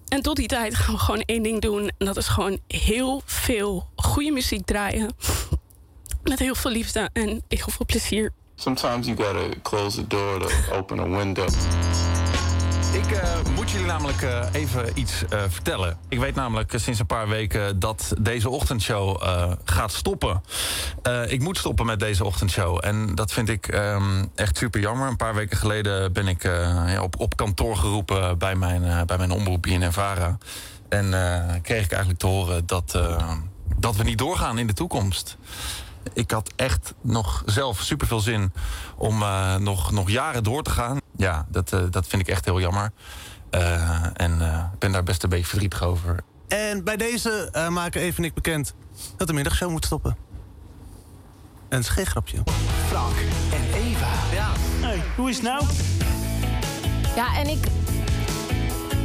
en 0.08 0.22
tot 0.22 0.36
die 0.36 0.48
tijd 0.48 0.76
gaan 0.76 0.94
we 0.94 1.00
gewoon 1.00 1.22
één 1.22 1.44
ding 1.44 1.62
doen. 1.62 1.92
En 1.98 2.06
dat 2.06 2.18
is 2.18 2.28
gewoon 2.28 2.60
heel 2.68 3.22
veel 3.26 3.90
goede 3.96 4.32
muziek 4.32 4.66
draaien. 4.66 5.12
Met 6.24 6.40
heel 6.40 6.56
veel 6.56 6.72
liefde 6.72 7.10
en 7.14 7.44
heel 7.48 7.70
veel 7.70 7.86
plezier. 7.86 8.34
Sometimes 8.60 9.08
you 9.08 9.18
gotta 9.18 9.50
close 9.62 9.96
the 9.96 10.08
door 10.08 10.40
to 10.40 10.50
open 10.74 11.00
a 11.00 11.08
window. 11.08 11.48
Ik 12.94 13.12
eh, 13.12 13.40
moet 13.56 13.72
jullie 13.72 13.86
namelijk 13.86 14.22
eh, 14.22 14.46
even 14.52 14.90
iets 14.94 15.26
eh, 15.30 15.42
vertellen. 15.48 15.98
Ik 16.10 16.20
weet 16.20 16.36
namelijk 16.36 16.74
sinds 16.76 17.00
een 17.00 17.06
paar 17.06 17.28
weken 17.28 17.80
dat 17.80 18.14
deze 18.20 18.50
ochtendshow 18.50 19.24
gaat 19.64 19.92
stoppen. 19.92 20.44
Ik 21.28 21.42
moet 21.42 21.58
stoppen 21.58 21.86
met 21.86 22.00
deze 22.00 22.26
ochtendshow. 22.26 22.80
En 22.82 23.16
dat 23.16 23.32
vind 23.32 23.50
ik 23.50 23.68
ehm, 23.68 24.26
echt 24.36 24.58
super 24.58 24.80
jammer. 24.80 25.08
Een 25.08 25.16
paar 25.16 25.36
weken 25.36 25.58
geleden 25.58 26.14
ben 26.14 26.28
ik 26.28 26.44
ja, 26.44 27.02
op, 27.02 27.20
op 27.20 27.36
kantoor 27.36 27.78
geroepen 27.78 28.38
bij 28.38 28.56
mijn, 28.56 29.06
bij 29.06 29.18
mijn 29.18 29.32
omroep 29.32 29.62
BNNVARA. 29.62 30.38
En 30.90 31.10
kreeg 31.62 31.84
ik 31.84 31.92
eigenlijk 31.92 32.20
te 32.20 32.28
horen 32.28 32.66
dat, 32.66 33.00
dat 33.76 33.96
we 33.96 34.04
niet 34.04 34.18
doorgaan 34.18 34.58
in 34.58 34.68
de 34.68 34.74
toekomst. 34.74 35.38
Ik 36.14 36.32
had 36.32 36.52
echt 36.56 36.94
nog 37.02 37.44
zelf 37.46 37.82
super 37.82 38.08
veel 38.08 38.20
zin 38.20 38.54
om 38.96 39.22
eh, 39.22 39.56
nog, 39.56 39.92
nog 39.92 40.10
jaren 40.10 40.44
door 40.44 40.64
te 40.64 40.70
gaan. 40.70 41.00
Ja, 41.16 41.46
dat, 41.50 41.74
eh, 41.74 41.82
dat 41.90 42.08
vind 42.08 42.22
ik 42.22 42.28
echt 42.28 42.46
heel 42.46 42.60
jammer. 42.60 42.92
Eh, 43.50 44.04
en 44.14 44.42
eh, 44.42 44.64
ik 44.74 44.80
ben 44.80 44.92
daar 44.92 45.04
best 45.04 45.24
een 45.24 45.30
beetje 45.30 45.46
verdrietig 45.46 45.84
over. 45.84 46.20
En 46.48 46.84
bij 46.84 46.98
deze 46.98 47.50
eh, 47.52 47.68
maken 47.68 48.02
Even 48.02 48.18
en 48.18 48.24
ik 48.24 48.34
bekend 48.34 48.74
dat 49.18 49.28
de 49.28 49.34
middagshow 49.34 49.70
moet 49.70 49.86
stoppen. 49.86 50.18
En 51.70 51.78
het 51.78 51.86
is 51.86 51.90
geen 51.90 52.06
grapje. 52.06 52.38
Frank 52.88 53.16
en 53.52 53.74
Eva. 53.74 54.12
Ja. 54.34 54.52
Hey, 54.80 55.02
hoe 55.16 55.30
is 55.30 55.36
het 55.36 55.46
nou? 55.46 55.66
Ja, 57.16 57.36
en 57.38 57.48
ik 57.48 57.68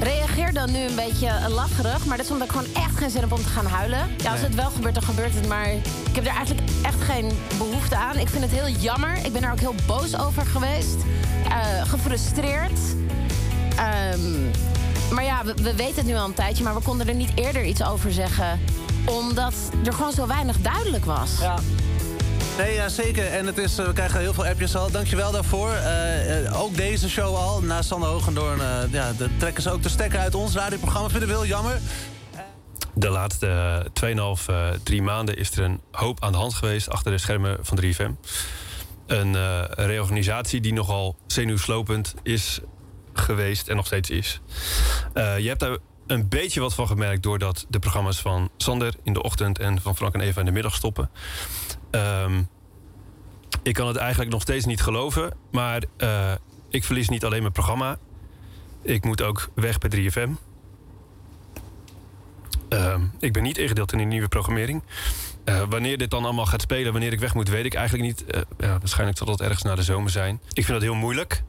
reageer 0.03 0.53
dan 0.53 0.73
nu 0.73 0.79
een 0.79 0.95
beetje 0.95 1.33
lacherig. 1.49 2.05
Maar 2.05 2.17
dat 2.17 2.27
is 2.27 2.33
omdat 2.33 2.47
ik 2.49 2.53
gewoon 2.55 2.75
echt 2.75 2.97
geen 2.97 3.11
zin 3.11 3.21
heb 3.21 3.33
om 3.33 3.43
te 3.43 3.49
gaan 3.49 3.67
huilen. 3.67 3.99
Ja, 4.19 4.31
als 4.31 4.41
Nee. 4.41 4.49
het 4.49 4.55
wel 4.55 4.71
gebeurt, 4.71 4.95
dan 4.95 5.03
gebeurt 5.03 5.35
het. 5.35 5.49
Maar 5.49 5.67
ik 6.09 6.15
heb 6.15 6.25
er 6.27 6.31
eigenlijk 6.37 6.69
echt 6.83 7.01
geen 7.03 7.31
behoefte 7.59 7.97
aan. 7.97 8.19
Ik 8.19 8.29
vind 8.29 8.43
het 8.43 8.53
heel 8.53 8.69
jammer. 8.69 9.17
Ik 9.25 9.33
ben 9.33 9.43
er 9.43 9.53
ook 9.53 9.61
heel 9.61 9.75
boos 9.87 10.19
over 10.19 10.47
geweest. 10.47 10.97
Eh, 11.49 11.89
gefrustreerd. 11.89 12.79
Ehm, 13.77 14.43
maar 15.15 15.25
ja, 15.25 15.45
we, 15.45 15.55
we 15.63 15.75
weten 15.75 15.97
het 15.97 16.07
nu 16.07 16.15
al 16.17 16.25
een 16.25 16.35
tijdje. 16.35 16.65
Maar 16.65 16.75
we 16.75 16.81
konden 16.83 17.09
er 17.09 17.15
niet 17.15 17.31
eerder 17.35 17.65
iets 17.65 17.83
over 17.85 18.13
zeggen. 18.13 18.61
Omdat 19.07 19.55
er 19.85 19.93
gewoon 19.93 20.13
zo 20.13 20.27
weinig 20.27 20.57
duidelijk 20.61 21.05
was. 21.05 21.31
Ja. 21.41 21.59
Nee, 22.59 22.75
ja, 22.75 22.89
zeker. 22.89 23.27
En 23.27 23.47
het 23.47 23.59
is, 23.59 23.79
eh, 23.79 23.87
we 23.87 23.93
krijgen 23.93 24.21
heel 24.21 24.35
veel 24.35 24.47
appjes 24.47 24.77
al. 24.77 24.91
Dankjewel 24.91 25.33
daarvoor. 25.33 25.71
Eh, 25.71 26.47
eh, 26.47 26.61
ook 26.63 26.77
deze 26.77 27.09
show 27.11 27.35
al, 27.37 27.63
na 27.63 27.83
Sander 27.83 28.09
Hoogendoorn... 28.09 28.61
eh, 28.61 28.93
ja, 28.93 29.13
de, 29.13 29.29
trekken 29.37 29.63
ze 29.63 29.71
ook 29.71 29.83
de 29.83 29.89
stekker 29.89 30.19
uit 30.19 30.35
ons 30.35 30.55
radioprogramma. 30.55 31.09
Vinden 31.09 31.29
we 31.29 31.35
heel 31.35 31.47
jammer. 31.47 31.81
De 32.95 33.09
laatste 33.09 33.87
2,5, 33.93 34.49
eh, 34.49 34.69
drie 34.83 35.03
maanden 35.03 35.37
is 35.37 35.51
er 35.57 35.65
een 35.65 35.81
hoop 35.91 36.23
aan 36.23 36.33
de 36.33 36.39
hand 36.39 36.55
geweest 36.55 36.89
achter 36.91 37.13
de 37.13 37.19
schermen 37.19 37.59
van 37.61 37.77
3FM. 37.77 38.11
Een 39.07 39.37
reorganisatie 39.67 40.61
die 40.61 40.73
nogal 40.73 41.17
zenuwslopend 41.27 42.15
is 42.23 42.61
geweest 43.13 43.69
en 43.69 43.77
nog 43.77 43.87
steeds 43.87 44.11
is. 44.11 44.41
Je 45.15 45.45
hebt 45.49 45.61
daar 45.61 45.77
een 46.07 46.29
beetje 46.29 46.61
wat 46.61 46.75
van 46.75 46.87
gemerkt 46.87 47.23
doordat 47.23 47.67
de 47.69 47.79
programma's 47.79 48.21
van 48.21 48.51
Sander 48.57 48.95
in 49.03 49.13
de 49.13 49.23
ochtend 49.23 49.59
en 49.59 49.81
van 49.81 49.97
Frank 49.97 50.15
en 50.15 50.21
Eva 50.21 50.41
in 50.41 50.47
de 50.47 50.53
middag 50.53 50.75
stoppen. 50.75 51.11
Ehm, 51.93 52.43
ik 53.63 53.75
kan 53.75 53.87
het 53.87 53.97
eigenlijk 53.97 54.31
nog 54.31 54.43
steeds 54.43 54.65
niet 54.65 54.81
geloven, 54.81 55.33
maar 55.51 55.83
eh, 55.97 56.33
ik 56.69 56.85
verlies 56.85 57.09
niet 57.09 57.25
alleen 57.25 57.41
mijn 57.41 57.53
programma. 57.53 57.99
Ik 58.83 59.05
moet 59.05 59.23
ook 59.23 59.51
weg 59.55 59.79
bij 59.79 59.91
3FM. 59.91 60.31
Ehm, 62.69 63.03
ik 63.19 63.33
ben 63.33 63.43
niet 63.43 63.59
ingedeeld 63.59 63.93
in 63.93 63.99
die 63.99 64.07
nieuwe 64.07 64.29
programmering. 64.29 64.83
Eh, 65.45 65.63
wanneer 65.69 65.99
dit 65.99 66.11
dan 66.11 66.25
allemaal 66.25 66.47
gaat 66.47 66.61
spelen, 66.61 66.93
wanneer 66.93 67.13
ik 67.13 67.21
weg 67.21 67.35
moet, 67.35 67.49
weet 67.49 67.65
ik 67.65 67.75
eigenlijk 67.75 68.09
niet. 68.09 68.25
Eh, 68.25 68.41
ja, 68.59 68.79
waarschijnlijk 68.79 69.19
zal 69.19 69.27
dat 69.27 69.41
ergens 69.41 69.63
na 69.63 69.75
de 69.75 69.83
zomer 69.83 70.11
zijn. 70.11 70.41
Ik 70.49 70.65
vind 70.65 70.69
dat 70.69 70.83
heel 70.83 70.95
moeilijk. 70.95 71.43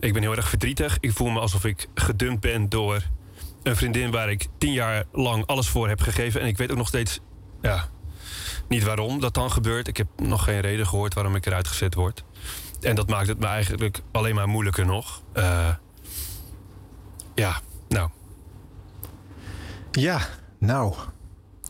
Ik 0.00 0.12
ben 0.12 0.22
heel 0.22 0.36
erg 0.36 0.48
verdrietig. 0.48 0.96
Ik 1.00 1.12
voel 1.12 1.28
me 1.28 1.40
alsof 1.40 1.64
ik 1.64 1.88
gedumpt 1.94 2.40
ben 2.40 2.68
door 2.68 3.02
een 3.62 3.76
vriendin 3.76 4.10
waar 4.10 4.30
ik 4.30 4.46
tien 4.58 4.72
jaar 4.72 5.04
lang 5.12 5.46
alles 5.46 5.68
voor 5.68 5.88
heb 5.88 6.00
gegeven. 6.00 6.40
En 6.40 6.46
ik 6.46 6.56
weet 6.56 6.70
ook 6.70 6.76
nog 6.76 6.88
steeds 6.88 7.20
ja, 7.62 7.88
niet 8.72 8.82
waarom 8.84 9.20
dat 9.20 9.34
dan 9.34 9.50
gebeurt. 9.50 9.88
Ik 9.88 9.96
heb 9.96 10.06
nog 10.16 10.44
geen 10.44 10.60
reden 10.60 10.86
gehoord 10.86 11.14
waarom 11.14 11.34
ik 11.34 11.46
eruit 11.46 11.68
gezet 11.68 11.94
word. 11.94 12.24
En 12.80 12.94
dat 12.94 13.08
maakt 13.08 13.28
het 13.28 13.38
me 13.38 13.46
eigenlijk 13.46 14.00
alleen 14.12 14.34
maar 14.34 14.48
moeilijker 14.48 14.86
nog. 14.86 15.22
Eh, 15.32 15.68
ja, 17.34 17.60
nou, 17.88 18.10
Ja, 19.90 20.20
nou. 20.58 20.94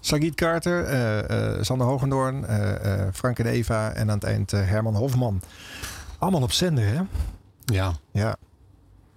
Sagit 0.01 0.35
Carter, 0.35 0.85
eh, 0.85 1.55
eh, 1.57 1.63
Sander 1.63 1.87
Hogendoorn, 1.87 2.45
eh, 2.47 3.07
eh, 3.07 3.15
Frank 3.15 3.39
en 3.39 3.47
Eva 3.47 3.91
en 3.93 4.09
aan 4.11 4.15
het 4.15 4.25
eind 4.25 4.53
eh, 4.53 4.69
Herman 4.69 4.95
Hofman. 4.95 5.43
Allemaal 6.19 6.43
op 6.43 6.53
zender, 6.53 6.85
hè? 6.85 7.01
Ja. 7.65 7.93
Ja. 8.13 8.37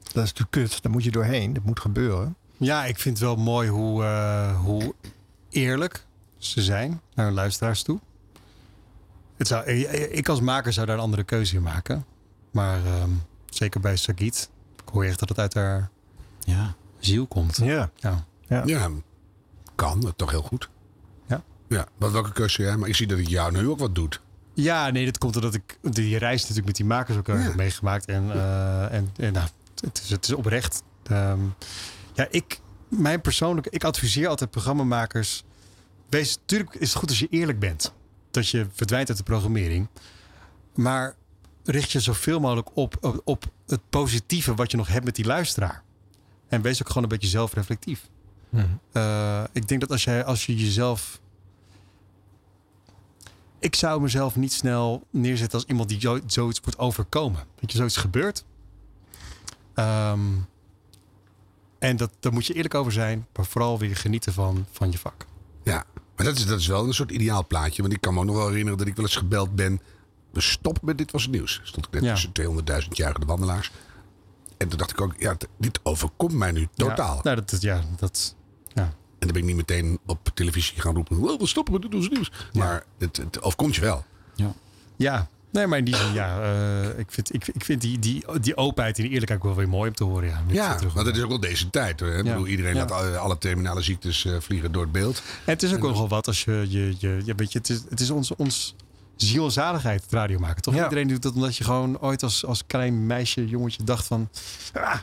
Dat 0.03 0.23
is 0.23 0.33
natuurlijk 0.33 0.51
kut. 0.51 0.81
Daar 0.81 0.91
moet 0.91 1.03
je 1.03 1.11
doorheen. 1.11 1.53
Dat 1.53 1.63
moet 1.63 1.79
gebeuren. 1.79 2.35
Ja, 2.57 2.85
ik 2.85 2.99
vind 2.99 3.17
het 3.19 3.27
wel 3.27 3.35
mooi 3.35 3.69
hoe, 3.69 4.03
eh, 4.03 4.59
hoe 4.59 4.93
eerlijk 5.49 6.04
ze 6.45 6.61
zijn 6.61 7.01
naar 7.13 7.25
hun 7.25 7.35
luisteraars 7.35 7.83
toe. 7.83 7.99
Het 9.37 9.47
zou, 9.47 9.63
eh, 9.65 10.17
ik 10.17 10.29
als 10.29 10.41
maker 10.41 10.73
zou 10.73 10.85
daar 10.85 10.95
een 10.95 11.01
andere 11.01 11.23
keuze 11.23 11.55
in 11.55 11.61
maken. 11.61 12.05
Maar 12.51 12.85
ehm, 12.85 13.09
zeker 13.49 13.79
bij 13.79 13.95
Sagit, 13.95 14.49
ik 14.83 14.89
hoor 14.93 15.03
echt 15.03 15.19
dat 15.19 15.29
het 15.29 15.39
uit 15.39 15.53
haar 15.53 15.89
ja. 16.39 16.75
ziel 16.99 17.27
komt. 17.27 17.57
Ja. 17.57 17.89
ja. 17.95 18.25
Ja, 18.65 18.89
kan. 19.75 20.13
Toch 20.15 20.31
heel 20.31 20.41
goed. 20.41 20.69
Ja. 21.27 21.43
Ja, 21.67 21.87
wat, 21.97 22.11
welke 22.11 22.31
keuze 22.31 22.61
jij? 22.61 22.77
Maar 22.77 22.89
ik 22.89 22.95
zie 22.95 23.07
dat 23.07 23.17
het 23.17 23.29
jou 23.29 23.51
nu 23.51 23.67
ook 23.67 23.79
wat 23.79 23.95
doet. 23.95 24.21
Ja, 24.53 24.89
nee, 24.89 25.05
dat 25.05 25.17
komt 25.17 25.35
omdat 25.35 25.53
ik 25.53 25.77
die 25.81 26.17
reis 26.17 26.41
natuurlijk 26.41 26.67
met 26.67 26.75
die 26.75 26.85
makers 26.85 27.17
ook 27.17 27.27
erg 27.27 27.43
heb 27.43 27.55
meegemaakt. 27.55 28.05
En, 28.05 28.31
eh, 28.31 28.93
en, 28.93 29.09
en 29.17 29.33
nou, 29.33 29.47
het, 29.81 30.01
is, 30.03 30.09
het 30.09 30.23
is 30.23 30.33
oprecht. 30.33 30.83
Ehm, 31.03 31.39
ja, 32.13 32.27
ik, 32.29 32.59
mijn 32.87 33.21
persoonlijke, 33.21 33.69
ik 33.69 33.83
adviseer 33.83 34.27
altijd 34.27 34.51
programmamakers. 34.51 35.43
Wees, 36.09 36.37
natuurlijk 36.37 36.73
is 36.75 36.89
het 36.89 36.97
goed 36.97 37.09
als 37.09 37.19
je 37.19 37.27
eerlijk 37.29 37.59
bent. 37.59 37.93
Dat 38.31 38.49
je 38.49 38.67
verdwijnt 38.73 39.09
uit 39.09 39.17
de 39.17 39.23
programmering. 39.23 39.87
Maar 40.75 41.15
richt 41.63 41.91
je 41.91 41.99
zoveel 41.99 42.39
mogelijk 42.39 42.69
op, 42.73 42.97
op, 43.01 43.21
op 43.23 43.45
het 43.67 43.81
positieve 43.89 44.55
wat 44.55 44.71
je 44.71 44.77
nog 44.77 44.87
hebt 44.87 45.05
met 45.05 45.15
die 45.15 45.25
luisteraar. 45.25 45.83
En 46.47 46.61
wees 46.61 46.81
ook 46.81 46.87
gewoon 46.87 47.03
een 47.03 47.09
beetje 47.09 47.27
zelfreflectief. 47.27 48.09
Eh, 48.91 49.43
ik 49.51 49.67
denk 49.67 49.81
dat 49.81 49.91
als 49.91 50.03
je, 50.03 50.23
als 50.23 50.45
je 50.45 50.55
jezelf 50.55 51.19
ik 53.59 53.75
zou 53.75 54.01
mezelf 54.01 54.35
niet 54.35 54.53
snel 54.53 55.07
neerzetten 55.09 55.59
als 55.59 55.67
iemand 55.67 55.89
die 55.89 55.99
zo- 55.99 56.19
zoiets 56.25 56.59
wordt 56.59 56.77
overkomen. 56.79 57.43
Dat 57.59 57.71
je 57.71 57.77
zoiets 57.77 57.97
gebeurt. 57.97 58.45
Ehm, 59.73 60.19
en 61.79 61.97
dat, 61.97 62.11
daar 62.19 62.33
moet 62.33 62.45
je 62.45 62.53
eerlijk 62.53 62.73
over 62.73 62.91
zijn, 62.91 63.27
maar 63.35 63.45
vooral 63.45 63.79
weer 63.79 63.95
genieten 63.95 64.33
van, 64.33 64.65
van 64.71 64.91
je 64.91 64.97
vak. 64.97 65.25
Ja, 65.65 65.83
maar 66.15 66.25
dat 66.25 66.37
is, 66.37 66.45
dat 66.45 66.59
is 66.59 66.67
wel 66.67 66.85
een 66.87 66.93
soort 66.93 67.11
ideaal 67.11 67.47
plaatje. 67.47 67.81
Want 67.81 67.93
ik 67.93 68.01
kan 68.01 68.13
me 68.13 68.19
ook 68.19 68.25
nog 68.25 68.35
wel 68.35 68.47
herinneren 68.47 68.77
dat 68.77 68.87
ik 68.87 68.95
wel 68.95 69.05
eens 69.05 69.15
gebeld 69.15 69.55
ben. 69.55 69.81
We 70.31 70.41
stoppen 70.41 70.85
met 70.85 70.97
Dit 70.97 71.11
Was 71.11 71.21
Het 71.23 71.31
Nieuws. 71.31 71.61
Stond 71.63 71.85
ik 71.85 71.91
net 71.91 72.03
Ja. 72.03 72.11
tussen 72.13 72.31
200.000 72.31 72.87
jarige 72.89 73.25
wandelaars. 73.25 73.71
En 74.57 74.67
toen 74.67 74.77
dacht 74.77 74.91
ik 74.91 75.01
ook, 75.01 75.13
ja, 75.17 75.37
dit 75.57 75.79
overkomt 75.83 76.33
mij 76.33 76.51
nu 76.51 76.67
totaal. 76.75 77.15
Ja, 77.15 77.21
nou, 77.23 77.35
dat, 77.45 77.61
ja, 77.61 77.81
dat, 77.97 78.35
ja. 78.73 78.83
En 78.83 78.93
dan 79.19 79.31
ben 79.31 79.37
ik 79.41 79.43
niet 79.45 79.55
meteen 79.55 79.99
op 80.05 80.29
televisie 80.33 80.81
gaan 80.81 80.95
roepen. 80.95 81.21
"Wel, 81.21 81.37
we 81.39 81.47
stoppen 81.47 81.73
met 81.73 81.81
Dit 81.81 81.93
Was 81.93 82.03
Het 82.03 82.13
Nieuws. 82.13 82.31
Maar 82.53 82.83
het, 82.97 83.17
het 83.17 83.41
overkomt 83.41 83.75
je 83.75 83.81
wel. 83.81 84.05
Ja, 84.97 85.27
nee, 85.55 85.67
maar 85.67 85.77
in 85.77 85.85
die 85.85 85.95
zin, 85.95 86.13
ja. 86.13 86.41
eh, 86.41 86.99
ik 86.99 87.05
vind, 87.11 87.33
ik, 87.33 87.47
ik 87.47 87.65
vind 87.65 87.81
die, 87.81 87.99
die, 87.99 88.25
die 88.41 88.57
openheid 88.57 88.95
en 88.97 89.01
die 89.03 89.11
eerlijkheid 89.11 89.41
ook 89.41 89.47
wel 89.47 89.55
weer 89.55 89.69
mooi 89.69 89.89
om 89.89 89.95
te 89.95 90.03
horen. 90.03 90.27
Ja, 90.27 90.41
Ja, 90.47 90.75
terug- 90.75 90.93
want 90.93 91.07
het 91.07 91.15
is 91.15 91.21
ook 91.23 91.29
wel 91.29 91.39
deze 91.39 91.69
tijd. 91.69 91.99
Hè? 91.99 92.17
Ik 92.17 92.23
bedoel, 92.23 92.47
iedereen 92.47 92.73
Ja. 92.73 92.79
laat 92.79 92.91
alle, 92.91 93.17
alle 93.17 93.37
terminale 93.37 93.81
ziektes 93.81 94.25
eh, 94.25 94.33
vliegen 94.39 94.71
door 94.71 94.81
het 94.83 94.91
beeld. 94.91 95.17
En 95.45 95.53
het 95.53 95.63
is 95.63 95.73
ook 95.73 95.81
nogal 95.81 96.07
wat 96.07 96.27
als 96.27 96.43
je, 96.43 96.65
je, 96.69 96.95
je, 96.97 97.21
je 97.25 97.33
weet 97.35 97.51
je, 97.51 97.57
het 97.59 97.69
is, 97.69 97.81
het 97.89 97.99
is 97.99 98.09
ons, 98.09 98.35
ons 98.35 98.75
ziel 99.15 99.45
en 99.45 99.51
zaligheid 99.51 100.01
het 100.03 100.11
radio 100.11 100.39
maken. 100.39 100.61
Toch? 100.61 100.73
Iedereen 100.73 101.07
doet 101.07 101.21
dat 101.21 101.33
omdat 101.33 101.55
je 101.57 101.63
gewoon 101.63 101.99
ooit 101.99 102.23
als, 102.23 102.45
als 102.45 102.63
klein 102.67 103.05
meisje, 103.05 103.47
jongetje 103.47 103.83
dacht 103.83 104.05
van, 104.05 104.29
ah, 104.73 104.95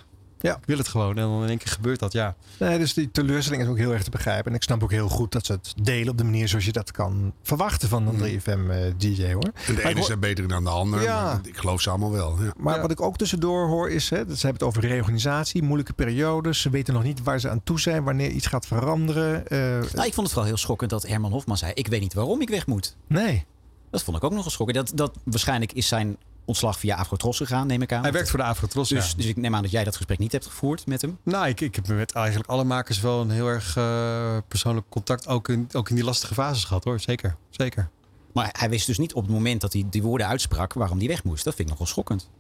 Ja. 0.43 0.57
ik 0.57 0.67
wil 0.67 0.79
het 0.79 0.89
gewoon. 0.89 1.17
En 1.17 1.23
dan 1.23 1.43
in 1.43 1.49
één 1.49 1.59
keer 1.59 1.73
gebeurt 1.73 1.99
dat, 1.99 2.13
ja. 2.13 2.35
Nee, 2.59 2.79
dus 2.79 2.95
die 2.95 3.11
teleurstelling 3.11 3.63
is 3.63 3.69
ook 3.69 3.77
heel 3.77 3.93
erg 3.93 4.03
te 4.03 4.11
begrijpen. 4.11 4.51
En 4.51 4.57
ik 4.57 4.63
snap 4.63 4.83
ook 4.83 4.91
heel 4.91 5.09
goed 5.09 5.33
dat 5.33 5.47
ze 5.47 5.53
het 5.53 5.75
delen 5.83 6.09
op 6.09 6.19
de 6.19 6.25
manier 6.25 6.49
zoals 6.49 6.65
je 6.65 6.73
dat 6.73 6.91
kan 6.91 7.33
verwachten 7.43 7.89
van 7.89 8.07
een 8.09 8.19
3FM-DJ 8.41 9.33
hoor. 9.33 9.43
En 9.43 9.53
de 9.67 9.73
Maar 9.73 9.81
ik 9.81 9.85
ene 9.85 9.95
hoor- 9.95 10.05
zijn 10.05 10.21
beter 10.21 10.49
dan 10.49 10.65
de 10.65 10.71
ander. 10.71 11.03
Ja. 11.03 11.23
Maar 11.25 11.41
ik 11.47 11.57
geloof 11.57 11.81
ze 11.81 11.91
allemaal 11.91 12.11
wel. 12.13 12.37
Ja. 12.43 12.53
Maar 12.57 12.81
wat 12.81 12.91
ik 12.91 13.01
ook 13.01 13.17
tussendoor 13.17 13.67
hoor 13.69 13.91
is, 13.91 14.11
hè, 14.11 14.27
dat 14.27 14.39
ze 14.39 14.47
hebben 14.47 14.67
het 14.67 14.77
over 14.77 14.89
reorganisatie, 14.91 15.63
moeilijke 15.63 15.93
periodes. 15.93 16.61
Ze 16.61 16.71
weten 16.71 16.95
nog 16.95 17.03
niet 17.03 17.23
waar 17.23 17.41
ze 17.41 17.49
aan 17.49 17.63
toe 17.65 17.81
zijn, 17.81 18.05
wanneer 18.05 18.31
iets 18.31 18.47
gaat 18.47 18.67
veranderen. 18.67 19.47
Eh, 19.49 19.59
Nou, 19.59 20.07
ik 20.07 20.15
vond 20.15 20.17
het 20.17 20.29
vooral 20.29 20.45
heel 20.45 20.57
schokkend 20.57 20.91
dat 20.91 21.07
Herman 21.07 21.33
Hofman 21.33 21.57
zei: 21.59 21.73
Ik 21.75 21.87
weet 21.87 22.01
niet 22.01 22.15
waarom 22.15 22.41
ik 22.41 22.49
weg 22.49 22.67
moet. 22.67 22.97
Nee. 23.07 23.45
Dat 23.91 24.03
vond 24.03 24.17
ik 24.17 24.25
ook 24.25 24.33
nogal 24.33 24.51
schokkend. 24.51 24.79
Dat, 24.79 24.93
dat, 24.95 25.19
waarschijnlijk 25.25 25.73
is 25.73 25.89
zijn 25.89 26.17
ontslag 26.45 26.79
via 26.79 26.97
Afrotros 26.97 27.37
gegaan, 27.37 27.67
neem 27.67 27.83
ik 27.83 27.93
aan. 27.93 28.03
Hij 28.03 28.13
werkt 28.13 28.31
voor 28.31 28.39
de 28.39 28.45
Afrotros, 28.45 28.89
dus, 28.89 29.11
ja. 29.11 29.17
dus 29.17 29.27
ik 29.27 29.37
neem 29.37 29.55
aan 29.55 29.63
dat 29.63 29.71
jij 29.71 29.85
dat 29.85 29.97
gesprek 29.97 30.19
niet 30.19 30.33
hebt 30.33 30.47
gevoerd 30.47 30.87
met 30.87 31.03
hem. 31.03 31.19
Nou, 31.23 31.49
ik, 31.49 31.61
ik 31.61 31.75
heb 31.75 31.87
met 31.89 32.13
eigenlijk 32.13 32.49
alle 32.51 32.65
makers 32.65 33.01
wel 33.01 33.21
een 33.21 33.31
heel 33.31 33.47
erg 33.47 33.77
eh, 33.77 34.37
persoonlijk 34.49 34.87
contact. 34.89 35.29
Ook 35.29 35.49
in, 35.49 35.69
ook 35.73 35.89
in 35.89 35.95
die 35.95 36.05
lastige 36.05 36.35
fases 36.35 36.65
gehad 36.65 36.85
hoor. 36.85 37.01
Zeker. 37.01 37.37
Zeker. 37.51 37.89
Maar 38.33 38.49
hij 38.59 38.69
wist 38.71 38.87
dus 38.87 38.99
niet 38.99 39.15
op 39.15 39.23
het 39.23 39.33
moment 39.33 39.61
dat 39.61 39.73
hij 39.73 39.87
die 39.91 40.03
woorden 40.03 40.27
uitsprak 40.27 40.73
waarom 40.73 40.99
hij 40.99 41.07
weg 41.07 41.25
moest. 41.25 41.45
Dat 41.45 41.55
vind 41.55 41.69
ik 41.69 41.73
nogal 41.75 41.93
schokkend. 41.93 42.31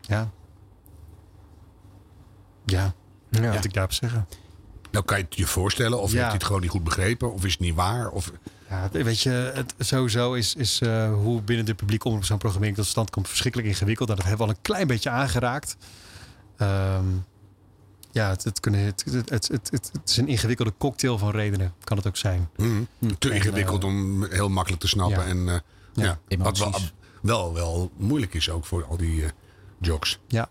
Ja. 0.00 0.30
Ja. 2.66 2.94
Ja. 3.30 3.52
Wat 3.52 3.64
ik 3.64 3.72
daarop 3.72 3.92
zeggen. 3.92 4.26
Nou 4.90 5.04
kan 5.04 5.18
je 5.18 5.24
het 5.24 5.36
je 5.36 5.46
voorstellen, 5.46 6.00
of 6.00 6.10
Ja. 6.10 6.12
heeft 6.12 6.24
hij 6.24 6.34
het 6.34 6.44
gewoon 6.44 6.60
niet 6.60 6.70
goed 6.70 6.84
begrepen, 6.84 7.32
of 7.32 7.44
is 7.44 7.52
het 7.52 7.60
niet 7.60 7.74
waar? 7.74 8.10
Of... 8.10 8.32
Ja, 8.70 8.88
weet 8.92 9.20
je, 9.20 9.30
het, 9.54 9.74
sowieso 9.78 10.32
is, 10.32 10.54
is 10.54 10.80
eh, 10.80 11.12
hoe 11.14 11.42
binnen 11.42 11.66
de 11.66 11.74
publiek 11.74 12.04
omroep 12.04 12.24
zo'n 12.24 12.38
programmering 12.38 12.76
tot 12.76 12.86
stand 12.86 13.10
komt 13.10 13.28
verschrikkelijk 13.28 13.68
ingewikkeld. 13.70 14.08
Nou, 14.08 14.20
dat 14.20 14.28
hebben 14.28 14.46
we 14.46 14.52
al 14.52 14.58
een 14.58 14.64
klein 14.66 14.86
beetje 14.86 15.10
aangeraakt. 15.10 15.76
Ehm, 16.56 17.04
ja, 18.10 18.28
het, 18.28 18.44
het, 18.44 18.60
kunnen, 18.60 18.80
het, 18.80 19.04
het, 19.04 19.28
het, 19.30 19.48
het, 19.48 19.68
het- 19.70 19.90
het 19.92 20.08
is 20.10 20.16
een 20.16 20.28
ingewikkelde 20.28 20.72
cocktail 20.78 21.18
van 21.18 21.30
redenen, 21.30 21.74
kan 21.84 21.96
het 21.96 22.06
ook 22.06 22.16
zijn. 22.16 22.48
Mhm. 22.56 22.82
Te 23.18 23.28
En, 23.30 23.34
ingewikkeld 23.36 23.84
om 23.84 24.24
heel 24.24 24.48
makkelijk 24.48 24.82
te 24.82 24.88
snappen. 24.88 25.22
ja. 25.22 25.28
En, 25.28 25.48
eh, 25.48 25.58
Ja, 25.94 26.18
ja, 26.28 26.36
wat 26.38 26.58
wel, 26.58 26.72
wel, 27.22 27.54
wel 27.54 27.90
moeilijk 27.96 28.34
is 28.34 28.50
ook 28.50 28.64
voor 28.64 28.84
al 28.84 28.96
die 28.96 29.24
eh 29.24 29.30
jocks. 29.80 30.18
Ja. 30.26 30.48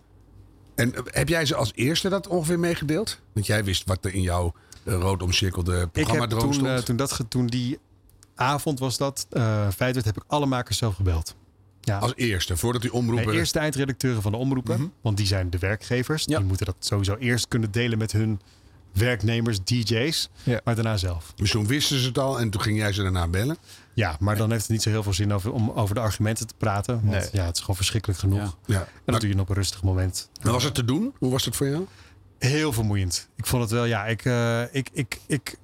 En 0.76 0.94
heb 1.06 1.28
jij 1.30 1.46
ze 1.46 1.56
als 1.56 1.72
eerste 1.76 2.10
dat 2.10 2.28
ongeveer 2.28 2.60
meegedeeld? 2.60 3.20
Want 3.34 3.46
jij 3.46 3.64
wist 3.64 3.84
wat 3.88 4.06
er 4.06 4.14
in 4.14 4.22
jouw 4.22 4.54
rood 4.86 5.22
omcirkelde 5.24 5.82
Ik 5.82 5.92
programma 5.92 6.22
heb 6.22 6.30
droom 6.30 6.44
toen, 6.44 6.54
stond. 6.54 6.86
toen, 6.86 6.96
dat, 6.96 7.20
toen 7.28 7.48
die 7.48 7.80
avond 8.40 8.80
was 8.80 8.98
dat, 8.98 9.28
eh 9.30 9.68
feit 9.76 10.06
heb 10.06 10.18
ik 10.18 10.24
alle 10.28 10.46
makers 10.46 10.78
zelf 10.78 10.96
gebeld. 10.96 11.36
Ja. 11.82 11.98
Als 11.98 12.14
eerste, 12.16 12.58
voordat 12.58 12.82
die 12.82 12.94
omroepen... 12.94 13.44
De 13.52 13.60
eindredacteuren 13.60 14.22
van 14.22 14.32
de 14.32 14.38
omroepen. 14.38 14.80
Mhm. 14.80 14.90
Want 15.02 15.18
die 15.18 15.28
zijn 15.28 15.50
de 15.50 15.58
werkgevers. 15.58 16.26
Die 16.26 16.40
moeten 16.40 16.66
dat 16.66 16.76
sowieso 16.80 17.16
eerst 17.16 17.48
kunnen 17.48 17.72
delen 17.72 17.98
met 17.98 18.12
hun 18.12 18.42
werknemers, 18.94 19.64
DJ's. 19.64 20.30
Maar 20.64 20.76
daarna 20.76 20.98
zelf. 20.98 21.34
Dus 21.36 21.52
toen 21.52 21.68
wisten 21.68 22.00
ze 22.00 22.08
het 22.08 22.18
al 22.18 22.40
en 22.40 22.50
toen 22.50 22.62
ging 22.62 22.78
jij 22.78 22.94
ze 22.94 23.02
daarna 23.02 23.28
bellen? 23.28 23.58
Ja, 23.94 24.16
maar 24.20 24.38
dan 24.38 24.50
heeft 24.52 24.62
het 24.62 24.72
niet 24.72 24.82
zo 24.82 24.90
heel 24.90 25.04
veel 25.04 25.14
zin 25.14 25.34
over, 25.34 25.52
om 25.52 25.72
over 25.72 25.96
de 25.96 26.02
argumenten 26.02 26.48
te 26.48 26.54
praten. 26.58 26.94
Want 26.94 27.06
Nee. 27.06 27.30
ja, 27.32 27.46
het 27.46 27.56
is 27.56 27.62
gewoon 27.62 27.76
verschrikkelijk 27.76 28.20
genoeg. 28.20 28.58
Ja. 28.66 28.80
En 28.80 29.14
dat 29.14 29.22
doe 29.22 29.30
je 29.30 29.40
op 29.40 29.50
een 29.50 29.56
rustig 29.56 29.84
moment. 29.84 30.30
En 30.42 30.52
was 30.52 30.64
het 30.64 30.74
te 30.76 30.86
doen? 30.86 31.14
Hoe 31.20 31.32
was 31.32 31.46
het 31.46 31.56
voor 31.56 31.68
jou? 31.68 31.86
Heel 32.40 32.74
vermoeiend. 32.74 33.30
Ik 33.36 33.46
vond 33.46 33.62
het 33.62 33.72
wel, 33.72 33.86
ja, 33.86 34.06
ik, 34.06 34.26
eh, 34.26 34.62
ik, 34.72 34.90
ik, 34.94 35.20
ik, 35.28 35.56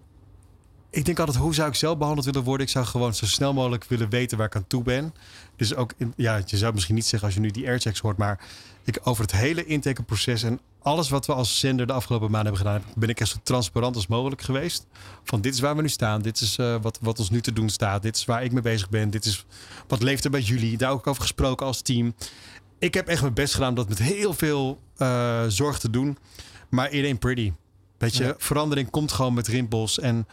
ik 0.95 1.05
denk 1.05 1.19
altijd, 1.19 1.37
hoe 1.37 1.53
zou 1.53 1.67
ik 1.69 1.75
zelf 1.75 1.97
behandeld 1.97 2.25
willen 2.25 2.43
worden? 2.43 2.65
Ik 2.65 2.71
zou 2.71 2.85
gewoon 2.85 3.13
zo 3.13 3.25
snel 3.25 3.53
mogelijk 3.53 3.83
willen 3.83 4.09
weten 4.09 4.37
waar 4.37 4.47
ik 4.47 4.55
aan 4.55 4.67
toe 4.67 4.83
ben. 4.83 5.13
Dus 5.55 5.75
ook, 5.75 5.93
in, 5.97 6.13
ja, 6.15 6.41
je 6.45 6.57
zou 6.57 6.73
misschien 6.73 6.95
niet 6.95 7.05
zeggen 7.05 7.23
als 7.27 7.33
je 7.33 7.41
nu 7.43 7.51
die 7.51 7.67
airchecks 7.67 7.99
hoort, 7.99 8.17
maar 8.17 8.39
ik, 8.83 8.99
over 9.03 9.21
het 9.23 9.31
hele 9.31 9.65
intakeproces 9.65 10.43
en 10.43 10.59
alles 10.81 11.09
wat 11.09 11.25
we 11.25 11.33
als 11.33 11.59
zender 11.59 11.87
de 11.87 11.93
afgelopen 11.93 12.31
maanden 12.31 12.53
hebben 12.53 12.71
gedaan, 12.71 12.91
ben 12.95 13.09
ik 13.09 13.19
echt 13.19 13.29
zo 13.29 13.37
transparant 13.43 13.95
als 13.95 14.07
mogelijk 14.07 14.41
geweest. 14.41 14.85
Van 15.23 15.41
dit 15.41 15.53
is 15.53 15.59
waar 15.59 15.75
we 15.75 15.81
nu 15.81 15.89
staan, 15.89 16.21
dit 16.21 16.41
is 16.41 16.57
eh, 16.57 16.75
wat, 16.81 16.99
wat 17.01 17.19
ons 17.19 17.29
nu 17.29 17.41
te 17.41 17.53
doen 17.53 17.69
staat, 17.69 18.01
dit 18.01 18.15
is 18.15 18.25
waar 18.25 18.43
ik 18.43 18.51
mee 18.51 18.61
bezig 18.61 18.89
ben, 18.89 19.09
dit 19.09 19.25
is 19.25 19.45
wat 19.87 20.01
leeft 20.03 20.23
er 20.25 20.31
bij 20.31 20.41
jullie. 20.41 20.77
Daar 20.77 20.91
ook 20.91 21.07
over 21.07 21.21
gesproken 21.21 21.65
als 21.65 21.81
team. 21.81 22.13
Ik 22.79 22.93
heb 22.93 23.07
echt 23.07 23.21
mijn 23.21 23.33
best 23.33 23.53
gedaan 23.53 23.69
om 23.69 23.75
dat 23.75 23.89
met 23.89 23.99
heel 23.99 24.33
veel 24.33 24.79
eh, 24.97 25.43
zorg 25.47 25.79
te 25.79 25.89
doen. 25.89 26.17
Maar 26.69 26.91
it 26.91 27.05
ain't 27.05 27.19
pretty. 27.19 27.53
Weet 27.97 28.15
je, 28.15 28.23
Ja. 28.23 28.35
verandering 28.37 28.89
komt 28.89 29.11
gewoon 29.11 29.33
met 29.33 29.47
rimpels. 29.47 29.99
En 29.99 30.27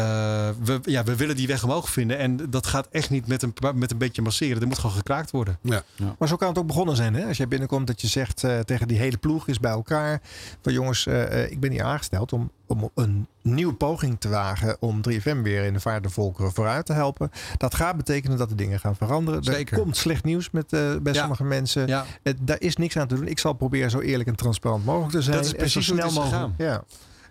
eh, 0.00 0.48
we, 0.64 0.80
ja, 0.82 1.04
we 1.04 1.16
willen 1.16 1.36
die 1.36 1.46
weg 1.46 1.64
omhoog 1.64 1.90
vinden. 1.90 2.18
En 2.18 2.50
dat 2.50 2.66
gaat 2.66 2.88
echt 2.90 3.10
niet 3.10 3.26
met 3.26 3.42
een, 3.42 3.54
met 3.74 3.90
een 3.90 3.98
beetje 3.98 4.22
masseren. 4.22 4.60
Er 4.60 4.66
moet 4.66 4.78
gewoon 4.78 4.96
gekraakt 4.96 5.30
worden. 5.30 5.58
Ja. 5.62 5.82
Maar 6.18 6.28
zo 6.28 6.36
kan 6.36 6.48
het 6.48 6.58
ook 6.58 6.66
begonnen 6.66 6.96
zijn. 6.96 7.14
Hè? 7.14 7.26
Als 7.26 7.36
jij 7.36 7.48
binnenkomt 7.48 7.86
dat 7.86 8.00
je 8.00 8.06
zegt 8.06 8.44
eh, 8.44 8.58
tegen 8.58 8.88
die 8.88 8.98
hele 8.98 9.16
ploeg 9.16 9.48
is 9.48 9.60
bij 9.60 9.70
elkaar. 9.70 10.20
Van 10.62 10.72
jongens, 10.72 11.06
eh, 11.06 11.42
eh, 11.44 11.50
ik 11.50 11.60
ben 11.60 11.70
hier 11.70 11.82
aangesteld 11.84 12.32
om, 12.32 12.50
om 12.66 12.90
een 12.94 13.26
nieuwe 13.42 13.74
poging 13.74 14.20
te 14.20 14.28
wagen. 14.28 14.76
Om 14.80 15.00
3FM 15.00 15.42
weer 15.42 15.64
in 15.64 15.72
de 15.72 15.80
vaart 15.80 16.12
volkeren 16.12 16.52
vooruit 16.52 16.86
te 16.86 16.92
helpen. 16.92 17.30
Dat 17.56 17.74
gaat 17.74 17.96
betekenen 17.96 18.38
dat 18.38 18.48
de 18.48 18.54
dingen 18.54 18.80
gaan 18.80 18.96
veranderen. 18.96 19.44
Zeker. 19.44 19.76
Er 19.76 19.82
komt 19.82 19.96
slecht 19.96 20.24
nieuws 20.24 20.50
met, 20.50 20.72
eh, 20.72 20.80
bij 21.02 21.12
Ja. 21.12 21.20
sommige 21.20 21.44
mensen. 21.44 21.86
Ja. 21.86 22.04
Daar 22.40 22.60
is 22.60 22.76
niks 22.76 22.96
aan 22.96 23.06
te 23.08 23.14
doen. 23.14 23.28
Ik 23.28 23.38
zal 23.38 23.52
proberen 23.52 23.90
zo 23.90 24.00
eerlijk 24.00 24.28
en 24.28 24.36
transparant 24.36 24.84
mogelijk 24.84 25.12
te 25.12 25.22
zijn. 25.22 25.36
Dat 25.36 25.44
is 25.44 25.50
en 25.52 25.56
precies 25.56 25.86
zo 25.86 25.92
hoe 25.94 26.02
het 26.02 26.10
snel 26.12 26.24
is 26.24 26.30
mogelijk. 26.30 26.54
gegaan. 26.56 26.72
Ja. 26.72 26.84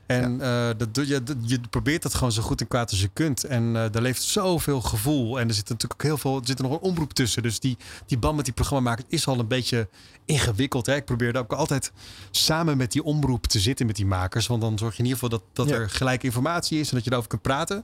En 0.05 0.41
eh, 0.41 0.69
dat 0.77 1.07
je, 1.07 1.23
dat- 1.23 1.35
je 1.41 1.59
probeert 1.69 2.01
dat 2.01 2.13
gewoon 2.13 2.31
zo 2.31 2.41
goed 2.41 2.61
en 2.61 2.67
kwaad 2.67 2.89
als 2.91 3.01
je 3.01 3.09
kunt. 3.13 3.43
En 3.43 3.75
eh 3.75 3.91
daar 3.91 4.01
leeft 4.01 4.21
zoveel 4.21 4.81
gevoel. 4.81 5.39
En 5.39 5.47
er 5.47 5.53
zit 5.53 5.69
natuurlijk 5.69 5.93
ook 6.01 6.07
heel 6.07 6.17
veel. 6.17 6.39
Er 6.39 6.45
zit 6.47 6.57
er 6.59 6.63
nog 6.63 6.73
een 6.73 6.79
omroep 6.89 7.13
tussen. 7.13 7.43
Dus 7.43 7.59
die, 7.59 7.77
die 8.05 8.17
band 8.17 8.35
met 8.35 8.45
die 8.45 8.53
programmamakers 8.53 9.07
is 9.09 9.27
al 9.27 9.39
een 9.39 9.47
beetje 9.47 9.89
ingewikkeld. 10.25 10.85
Hè? 10.85 10.95
Ik 10.95 11.05
probeer 11.05 11.37
ook 11.37 11.53
altijd 11.53 11.91
samen 12.31 12.77
met 12.77 12.91
die 12.91 13.03
omroep 13.03 13.47
te 13.47 13.59
zitten 13.59 13.85
met 13.85 13.95
die 13.95 14.05
makers. 14.05 14.47
Want 14.47 14.61
dan 14.61 14.77
zorg 14.77 14.91
je 14.93 15.03
in 15.03 15.05
ieder 15.09 15.19
geval 15.21 15.39
dat, 15.39 15.47
dat 15.53 15.69
Ja. 15.69 15.75
er 15.81 15.89
gelijke 15.89 16.25
informatie 16.25 16.79
is 16.79 16.89
en 16.89 16.93
dat 16.95 17.03
je 17.03 17.09
daarover 17.09 17.31
kunt 17.31 17.41
praten. 17.41 17.83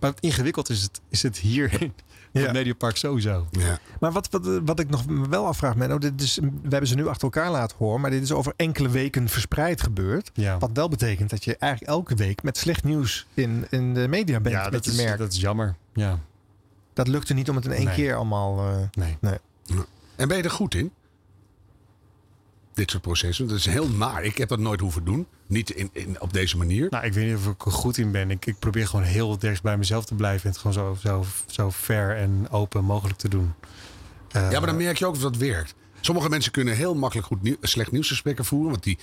Maar 0.00 0.12
ingewikkeld 0.20 0.68
is 0.70 0.82
het, 0.82 1.00
is 1.08 1.22
het 1.22 1.38
hier 1.38 1.90
in 2.32 2.42
het 2.42 2.52
Mediapark 2.52 2.96
sowieso. 2.96 3.46
Ja. 3.50 3.78
Maar 4.00 4.12
wat, 4.12 4.28
wat, 4.30 4.60
wat 4.64 4.80
ik 4.80 4.88
nog 4.90 5.04
wel 5.28 5.46
afvraag, 5.46 5.76
Menno, 5.76 5.98
dit 5.98 6.20
is, 6.22 6.36
we 6.42 6.50
hebben 6.68 6.86
ze 6.88 6.94
nu 6.94 7.06
achter 7.06 7.22
elkaar 7.22 7.50
laten 7.50 7.76
horen, 7.78 8.00
maar 8.00 8.10
dit 8.10 8.22
is 8.22 8.32
over 8.32 8.52
enkele 8.56 8.88
weken 8.88 9.28
verspreid 9.28 9.82
gebeurd. 9.82 10.30
Ja. 10.34 10.58
Wat 10.58 10.70
wel 10.72 10.88
betekent 10.88 11.30
dat 11.30 11.44
je 11.44 11.56
eigenlijk 11.56 11.92
elke 11.92 12.14
week 12.14 12.42
met 12.42 12.58
slecht 12.58 12.84
nieuws 12.84 13.26
in, 13.34 13.66
in 13.70 13.94
de 13.94 14.08
media 14.08 14.40
bent 14.40 14.54
Ja, 14.54 14.62
met 14.62 14.72
dat 14.72 14.84
je 14.84 14.90
is, 14.90 14.96
merk. 14.96 15.18
dat 15.18 15.32
is 15.32 15.40
jammer. 15.40 15.74
Ja. 15.94 16.18
Dat 16.92 17.08
lukte 17.08 17.34
niet 17.34 17.48
om 17.50 17.56
het 17.56 17.64
in 17.64 17.72
één 17.72 17.84
Nee. 17.84 17.94
keer 17.94 18.14
allemaal... 18.14 18.58
eh, 18.58 18.76
Nee. 18.92 19.16
nee. 19.20 19.38
En 20.16 20.28
ben 20.28 20.36
je 20.36 20.42
er 20.42 20.50
goed 20.50 20.74
in? 20.74 20.92
Dit 22.74 22.90
soort 22.90 23.02
processen. 23.02 23.48
Dat 23.48 23.56
is 23.56 23.66
heel 23.66 23.88
naar. 23.88 24.24
Ik 24.24 24.38
heb 24.38 24.48
dat 24.48 24.58
nooit 24.58 24.80
hoeven 24.80 25.04
doen. 25.04 25.26
Niet 25.46 25.70
in, 25.70 25.90
in, 25.92 26.20
op 26.20 26.32
deze 26.32 26.56
manier. 26.56 26.86
Nou, 26.90 27.04
ik 27.04 27.12
weet 27.12 27.26
niet 27.26 27.36
of 27.36 27.46
ik 27.46 27.64
er 27.64 27.72
goed 27.72 27.98
in 27.98 28.10
ben. 28.10 28.30
Ik, 28.30 28.46
ik 28.46 28.58
probeer 28.58 28.86
gewoon 28.86 29.04
heel 29.04 29.38
dicht 29.38 29.62
bij 29.62 29.76
mezelf 29.76 30.04
te 30.04 30.14
blijven. 30.14 30.42
En 30.44 30.50
het 30.50 30.58
gewoon 30.58 30.72
zo, 30.72 30.96
zo, 31.08 31.24
zo 31.46 31.70
fair 31.70 32.16
en 32.16 32.46
open 32.50 32.84
mogelijk 32.84 33.18
te 33.18 33.28
doen. 33.28 33.52
Eh, 34.30 34.50
ja, 34.50 34.58
maar 34.58 34.68
dan 34.68 34.76
merk 34.76 34.98
je 34.98 35.06
ook 35.06 35.14
of 35.14 35.20
dat 35.20 35.36
werkt. 35.36 35.74
Sommige 36.00 36.28
mensen 36.28 36.52
kunnen 36.52 36.74
heel 36.74 36.94
makkelijk 36.94 37.26
goed 37.26 37.42
nieuw, 37.42 37.56
slecht 37.60 37.92
nieuwsgesprekken 37.92 38.44
voeren. 38.44 38.70
Want 38.70 38.82
die, 38.82 38.98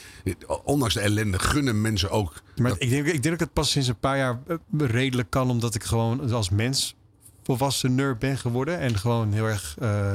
ondanks 0.64 0.94
de 0.94 1.00
ellende, 1.00 1.40
gunnen 1.40 1.82
mensen 1.82 2.10
ook. 2.10 2.42
Maar 2.56 2.72
ik 2.78 2.90
denk, 2.90 3.06
ik 3.06 3.12
denk 3.12 3.24
dat 3.24 3.34
ik 3.34 3.40
het 3.40 3.54
pas 3.54 3.72
sinds 3.72 3.88
een 3.88 4.00
paar 4.00 4.18
jaar 4.18 4.40
eh, 4.48 4.58
redelijk 4.78 5.30
kan. 5.30 5.50
Omdat 5.50 5.76
ik 5.76 5.84
gewoon 5.84 6.32
als 6.32 6.50
mens 6.50 6.96
volwassener 7.44 8.18
ben 8.18 8.38
geworden. 8.38 8.80
En 8.80 8.98
gewoon 8.98 9.34
heel 9.34 9.46
erg 9.46 9.76
eh, 9.80 10.14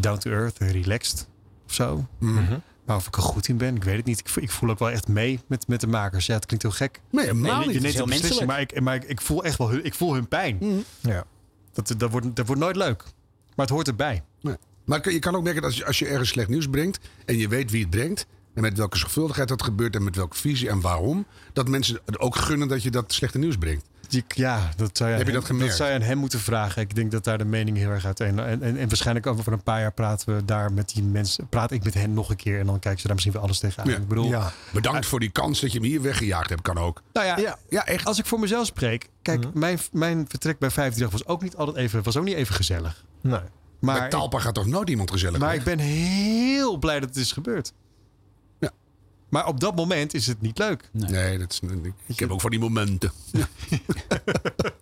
down 0.00 0.18
to 0.18 0.30
earth 0.30 0.58
en 0.58 0.72
relaxed 0.72 1.26
zo. 1.74 2.06
Mhm. 2.18 2.58
Maar 2.86 2.96
of 2.96 3.06
ik 3.06 3.16
er 3.16 3.22
goed 3.22 3.48
in 3.48 3.56
ben, 3.56 3.76
ik 3.76 3.84
weet 3.84 3.96
het 3.96 4.04
niet. 4.04 4.18
Ik, 4.18 4.28
voel- 4.28 4.42
ik 4.42 4.50
voel 4.50 4.70
ook 4.70 4.78
wel 4.78 4.90
echt 4.90 5.08
mee 5.08 5.40
met, 5.46 5.68
met 5.68 5.80
de 5.80 5.86
makers. 5.86 6.26
Ja, 6.26 6.34
het 6.34 6.46
klinkt 6.46 6.64
heel 6.64 6.74
gek. 6.74 7.00
Nee, 7.10 7.24
helemaal 7.24 7.60
je 7.60 7.66
niet. 7.66 7.66
neemt 7.66 7.74
Het 7.74 7.84
is 7.84 7.90
een 7.90 7.96
heel 8.08 8.18
beslissing, 8.18 8.48
maar, 8.48 8.60
ik, 8.60 8.80
maar 8.80 8.94
ik, 8.94 9.04
ik 9.04 9.20
voel 9.20 9.44
echt 9.44 9.58
wel 9.58 9.70
hun, 9.70 9.84
ik 9.84 9.94
voel 9.94 10.14
hun 10.14 10.28
pijn. 10.28 10.84
Ja. 11.00 11.24
Dat, 11.72 11.94
dat, 11.96 12.10
wordt, 12.10 12.36
dat 12.36 12.46
wordt 12.46 12.60
nooit 12.62 12.76
leuk. 12.76 13.02
Maar 13.56 13.66
het 13.66 13.74
hoort 13.74 13.88
erbij. 13.88 14.22
Nee. 14.40 14.56
Maar 14.84 15.10
je 15.10 15.18
kan 15.18 15.34
ook 15.34 15.42
merken 15.42 15.62
dat 15.62 15.70
als 15.70 15.80
je, 15.80 15.86
als 15.86 15.98
je 15.98 16.06
ergens 16.06 16.28
slecht 16.28 16.48
nieuws 16.48 16.68
brengt. 16.68 16.98
en 17.24 17.36
je 17.38 17.48
weet 17.48 17.70
wie 17.70 17.80
het 17.80 17.90
brengt. 17.90 18.26
en 18.54 18.62
met 18.62 18.76
welke 18.76 18.96
zorgvuldigheid 18.98 19.48
dat 19.48 19.62
gebeurt. 19.62 19.94
en 19.94 20.04
met 20.04 20.16
welke 20.16 20.36
visie 20.36 20.68
en 20.68 20.80
waarom. 20.80 21.26
dat 21.52 21.68
mensen 21.68 22.00
het 22.04 22.18
ook 22.18 22.36
gunnen 22.36 22.68
dat 22.68 22.82
je 22.82 22.90
dat 22.90 23.12
slechte 23.12 23.38
nieuws 23.38 23.56
brengt. 23.56 23.88
Die- 24.14 24.24
ja, 24.28 24.68
dat 24.76 24.96
zou 24.96 25.10
je, 25.10 25.16
Heb 25.16 25.26
je 25.26 25.32
aan 25.32 25.38
dat 25.40 25.48
hem- 25.48 25.56
gemerkt? 25.56 25.76
zou 25.76 25.88
je 25.90 25.94
aan 25.94 26.02
hem 26.02 26.18
moeten 26.18 26.40
vragen. 26.40 26.82
Ik 26.82 26.94
denk 26.94 27.10
dat 27.10 27.24
daar 27.24 27.38
de 27.38 27.44
mening 27.44 27.76
heel 27.76 27.90
erg 27.90 28.04
uiteen. 28.06 28.38
En, 28.38 28.62
en, 28.62 28.76
en 28.76 28.88
waarschijnlijk 28.88 29.26
over 29.26 29.52
een 29.52 29.62
paar 29.62 29.80
jaar 29.80 29.92
praten 29.92 30.36
we 30.36 30.44
daar 30.44 30.72
met 30.72 30.88
die 30.94 31.02
mensen. 31.02 31.48
Praat 31.48 31.70
ik 31.70 31.84
met 31.84 31.94
hen 31.94 32.14
nog 32.14 32.30
een 32.30 32.36
keer 32.36 32.60
en 32.60 32.66
dan 32.66 32.78
kijken 32.78 33.00
ze 33.00 33.06
daar 33.06 33.14
misschien 33.14 33.34
weer 33.34 33.44
alles 33.44 33.58
tegenaan. 33.58 33.90
Ja. 33.90 33.96
Ik 33.96 34.08
bedoel, 34.08 34.28
Ja. 34.28 34.52
Bedankt 34.72 35.06
voor 35.06 35.20
die 35.20 35.30
kans 35.30 35.60
dat 35.60 35.72
je 35.72 35.78
hem 35.78 35.86
hier 35.88 36.02
weggejaagd 36.02 36.48
hebt. 36.48 36.62
Kan 36.62 36.78
ook. 36.78 37.02
Nou 37.12 37.26
ja, 37.26 37.38
Ja, 37.38 37.58
ja, 37.68 37.86
echt. 37.86 38.06
als 38.06 38.18
ik 38.18 38.26
voor 38.26 38.40
mezelf 38.40 38.66
spreek. 38.66 39.08
Kijk, 39.22 39.40
Mhm. 39.44 39.58
mijn, 39.58 39.78
mijn 39.92 40.24
vertrek 40.28 40.58
bij 40.58 40.70
538 40.70 41.10
was 41.26 41.26
ook 41.36 41.42
niet 41.42 41.56
altijd 41.56 41.76
even, 41.76 42.02
was 42.02 42.16
ook 42.16 42.24
niet 42.24 42.36
even 42.36 42.54
gezellig. 42.54 43.04
Nee. 43.20 43.32
Maar 43.32 43.98
Maar, 43.98 44.10
Talpa 44.10 44.38
gaat 44.38 44.54
toch 44.54 44.66
nooit 44.66 44.88
iemand 44.90 45.10
gezellig 45.10 45.38
maar 45.40 45.48
weg? 45.48 45.58
ik 45.58 45.64
ben 45.64 45.78
heel 45.78 46.76
blij 46.76 47.00
dat 47.00 47.08
het 47.08 47.18
is 47.18 47.32
gebeurd. 47.32 47.72
Maar 49.28 49.46
op 49.46 49.60
dat 49.60 49.74
moment 49.76 50.14
is 50.14 50.26
het 50.26 50.40
niet 50.40 50.58
leuk. 50.58 50.88
Nee, 50.92 51.38
dat 51.38 51.52
is, 51.52 51.60
ik, 51.82 51.92
ik 52.06 52.18
heb 52.18 52.30
ook 52.30 52.40
van 52.40 52.50
die 52.50 52.58
momenten. 52.60 53.12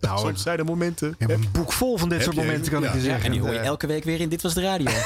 Nou, 0.00 0.18
Soms 0.18 0.42
zijn 0.42 0.58
er 0.58 0.64
momenten. 0.64 1.08
ik 1.10 1.28
heb 1.28 1.30
een 1.30 1.48
boek 1.52 1.72
vol 1.72 1.98
van 1.98 2.08
dit 2.08 2.22
soort 2.22 2.36
momenten, 2.36 2.72
kan 2.72 2.82
Ja. 2.82 2.86
ik 2.88 2.92
je 2.94 2.98
Ja, 2.98 3.04
zeggen. 3.04 3.24
En 3.24 3.30
die 3.32 3.40
hoor 3.40 3.52
je 3.52 3.58
Eh, 3.58 3.64
elke 3.66 3.86
week 3.86 4.04
weer 4.04 4.20
in 4.20 4.28
Dit 4.28 4.42
Was 4.42 4.54
de 4.54 4.60
Radio. 4.62 4.90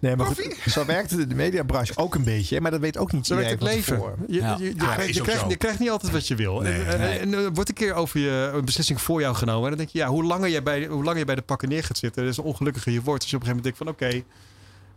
Nee, 0.00 0.16
maar 0.16 0.26
goed, 0.26 0.56
zo 0.68 0.84
werkt 0.84 1.28
de 1.28 1.34
mediabranche 1.34 1.92
ook 1.96 2.14
een 2.14 2.24
beetje. 2.24 2.54
hè, 2.54 2.60
Maar 2.60 2.70
dat 2.70 2.80
weet 2.80 2.96
ook 2.98 3.12
niet 3.12 3.26
Zo 3.26 3.34
werkt 3.34 3.50
het 3.50 3.62
leven. 3.62 4.02
Je, 4.28 4.34
Ja. 4.40 4.56
je, 4.58 4.64
je, 4.64 4.74
Ja, 4.76 4.92
krijgt, 4.92 5.08
is 5.08 5.16
je, 5.16 5.22
krijgt, 5.22 5.40
zo. 5.40 5.48
je 5.48 5.56
krijgt 5.56 5.78
niet 5.78 5.90
altijd 5.90 6.12
wat 6.12 6.28
je 6.28 6.34
wil. 6.34 6.60
Nee, 6.60 6.72
en, 6.72 6.86
en- 6.92 6.98
nee. 7.00 7.18
en 7.18 7.32
er 7.34 7.52
wordt 7.52 7.68
een 7.68 7.74
keer 7.74 7.94
over 7.94 8.20
je 8.20 8.50
een 8.54 8.64
beslissing 8.64 9.00
voor 9.00 9.20
jou 9.20 9.34
genomen. 9.34 9.62
En 9.62 9.68
dan 9.68 9.78
denk 9.78 9.88
je, 9.90 9.98
ja, 9.98 10.08
hoe 10.08 10.24
langer 10.24 10.48
je 10.48 10.62
bij, 10.62 10.86
hoe 10.86 11.02
langer 11.04 11.18
je 11.18 11.24
bij 11.24 11.34
de 11.34 11.42
pakken 11.42 11.68
neer 11.68 11.84
gaat 11.84 11.98
zitten, 11.98 12.24
des 12.24 12.38
ongelukkiger 12.38 12.92
je 12.92 13.02
wordt. 13.02 13.22
Als 13.22 13.30
je 13.30 13.36
op 13.36 13.42
een 13.42 13.48
gegeven 13.48 13.72
moment 13.76 13.98
denkt 13.98 14.00
van, 14.00 14.08
oké, 14.10 14.24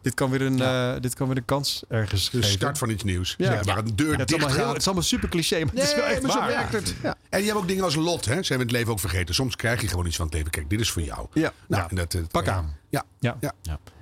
dit 0.02 0.14
kan 0.14 0.30
weer 0.30 0.42
een, 0.42 0.62
eh, 0.62 0.94
dit 1.00 1.14
kan 1.16 1.28
weer 1.28 1.38
een 1.38 1.46
kans 1.46 1.84
ergens 1.88 2.30
De 2.30 2.38
geven. 2.38 2.50
start 2.52 2.78
van 2.78 2.90
iets 2.90 3.04
nieuws. 3.04 3.36
Ja. 3.38 3.46
Zeg 3.52 3.66
maar 3.66 3.78
een 3.78 3.96
deur 3.96 4.12
Ja, 4.12 4.18
het, 4.18 4.32
is 4.32 4.56
heel, 4.56 4.68
het 4.68 4.78
is 4.78 4.86
allemaal 4.86 5.04
super 5.04 5.30
cliché, 5.30 5.60
maar 5.60 5.74
het 5.74 5.84
is 5.84 5.96
wel 5.96 6.06
echt 6.06 6.22
maar 6.22 6.32
zo 6.32 6.40
waar. 6.40 6.48
werkt 6.48 6.72
het. 6.74 6.96
En 7.30 7.40
je 7.40 7.46
hebt 7.46 7.58
ook 7.58 7.68
dingen 7.68 7.84
als 7.84 7.96
lot, 7.96 8.26
hè? 8.26 8.32
Zijn 8.34 8.46
we 8.48 8.54
in 8.54 8.60
het 8.60 8.72
leven 8.72 8.92
ook 8.92 9.00
vergeten. 9.00 9.36
Soms 9.36 9.56
krijg 9.56 9.82
je 9.82 9.88
gewoon 9.88 10.06
iets 10.06 10.16
van 10.16 10.26
het 10.26 10.34
leven. 10.36 10.50
Kijk, 10.52 10.70
dit 10.70 10.80
is 10.80 10.92
voor 10.92 11.02
jou. 11.02 11.28
Ja. 11.34 11.52
Nou, 11.68 11.84
Ja. 11.84 11.90
en 11.90 11.96
dat, 11.96 12.14
eh, 12.14 12.22
Pak 12.32 12.48
aan. 12.48 12.76
Ja. 12.90 13.04
Ja. 13.20 13.38
Ja. 13.40 13.54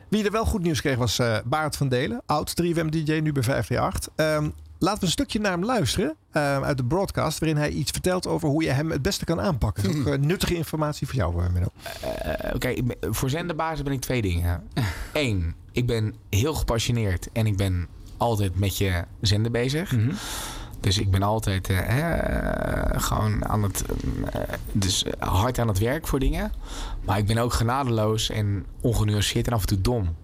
Wie 0.09 0.25
er 0.25 0.31
wel 0.31 0.45
goed 0.45 0.61
nieuws 0.61 0.81
kreeg 0.81 0.97
was 0.97 1.19
eh 1.19 1.37
Baart 1.45 1.75
van 1.75 1.89
Delen. 1.89 2.21
Oud 2.25 2.55
3FM 2.55 2.89
DJ, 2.89 3.19
nu 3.19 3.31
bij 3.31 3.43
538. 3.43 4.09
Ehm 4.15 4.49
Laten 4.79 4.99
we 4.99 5.05
een 5.05 5.11
stukje 5.11 5.39
naar 5.39 5.51
hem 5.51 5.65
luisteren 5.65 6.15
eh, 6.31 6.61
uit 6.61 6.77
de 6.77 6.83
broadcast, 6.85 7.39
waarin 7.39 7.57
hij 7.57 7.69
iets 7.69 7.91
vertelt 7.91 8.27
over 8.27 8.49
hoe 8.49 8.63
je 8.63 8.69
hem 8.69 8.91
het 8.91 9.01
beste 9.01 9.25
kan 9.25 9.41
aanpakken. 9.41 9.83
Dat 9.83 9.91
is 9.93 9.99
ook, 9.99 10.07
eh, 10.07 10.19
nuttige 10.19 10.55
informatie 10.55 11.07
voor 11.07 11.15
jou, 11.15 11.43
uh, 11.43 11.49
Menno. 11.49 11.67
Eh, 12.01 12.53
Oké, 12.55 12.73
voor 12.99 13.29
zenderbasis 13.29 13.83
ben 13.83 13.93
ik 13.93 14.01
twee 14.01 14.21
dingen. 14.21 14.63
Eén, 15.13 15.55
ik 15.77 15.85
ben 15.85 16.15
heel 16.29 16.53
gepassioneerd 16.53 17.31
en 17.31 17.45
ik 17.45 17.57
ben 17.57 17.87
altijd 18.17 18.59
met 18.59 18.77
je 18.77 19.03
zender 19.21 19.51
bezig. 19.51 19.93
Dus 20.79 20.97
ik 20.97 21.11
ben 21.11 21.23
altijd 21.23 21.69
eh, 21.69 23.01
gewoon 23.01 23.45
aan 23.45 23.63
het, 23.63 23.83
eh, 24.31 24.41
dus 24.71 25.05
hard 25.19 25.59
aan 25.59 25.67
het 25.67 25.79
werk 25.79 26.07
voor 26.07 26.19
dingen. 26.19 26.51
Maar 27.05 27.17
ik 27.17 27.25
ben 27.25 27.37
ook 27.37 27.53
genadeloos 27.53 28.29
en 28.29 28.65
ongenuanceerd 28.81 29.47
en 29.47 29.53
af 29.53 29.61
en 29.61 29.67
toe 29.67 29.81
dom. 29.81 30.15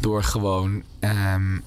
Door 0.00 0.22
gewoon 0.22 0.82
ehm, 0.98 1.58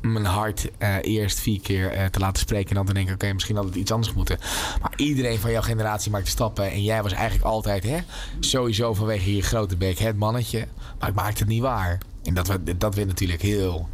mijn 0.00 0.24
hart 0.24 0.70
eh, 0.78 0.96
eerst 1.00 1.40
vier 1.40 1.60
keer 1.60 2.10
te 2.10 2.18
laten 2.18 2.42
spreken. 2.42 2.68
En 2.68 2.74
dan 2.74 2.86
te 2.86 2.92
denken, 2.92 3.14
oké, 3.14 3.32
misschien 3.32 3.56
had 3.56 3.64
het 3.64 3.74
iets 3.74 3.92
anders 3.92 4.12
moeten. 4.12 4.38
Maar 4.80 4.92
iedereen 4.96 5.38
van 5.38 5.50
jouw 5.50 5.62
generatie 5.62 6.10
maakte 6.10 6.30
stappen. 6.30 6.70
En 6.70 6.82
jij 6.82 7.02
was 7.02 7.12
eigenlijk 7.12 7.44
altijd, 7.44 7.82
hè, 7.82 7.98
sowieso 8.40 8.94
vanwege 8.94 9.36
je 9.36 9.42
grote 9.42 9.76
bek, 9.76 9.98
het 9.98 10.16
mannetje. 10.16 10.66
Maar 10.98 11.08
ik 11.08 11.14
maakte 11.14 11.38
het 11.38 11.48
niet 11.48 11.62
waar. 11.62 11.98
En 12.24 12.34
dat, 12.34 12.46
werd- 12.46 12.80
dat 12.80 12.94
werd 12.94 13.08
natuurlijk 13.08 13.42
heel... 13.42 13.88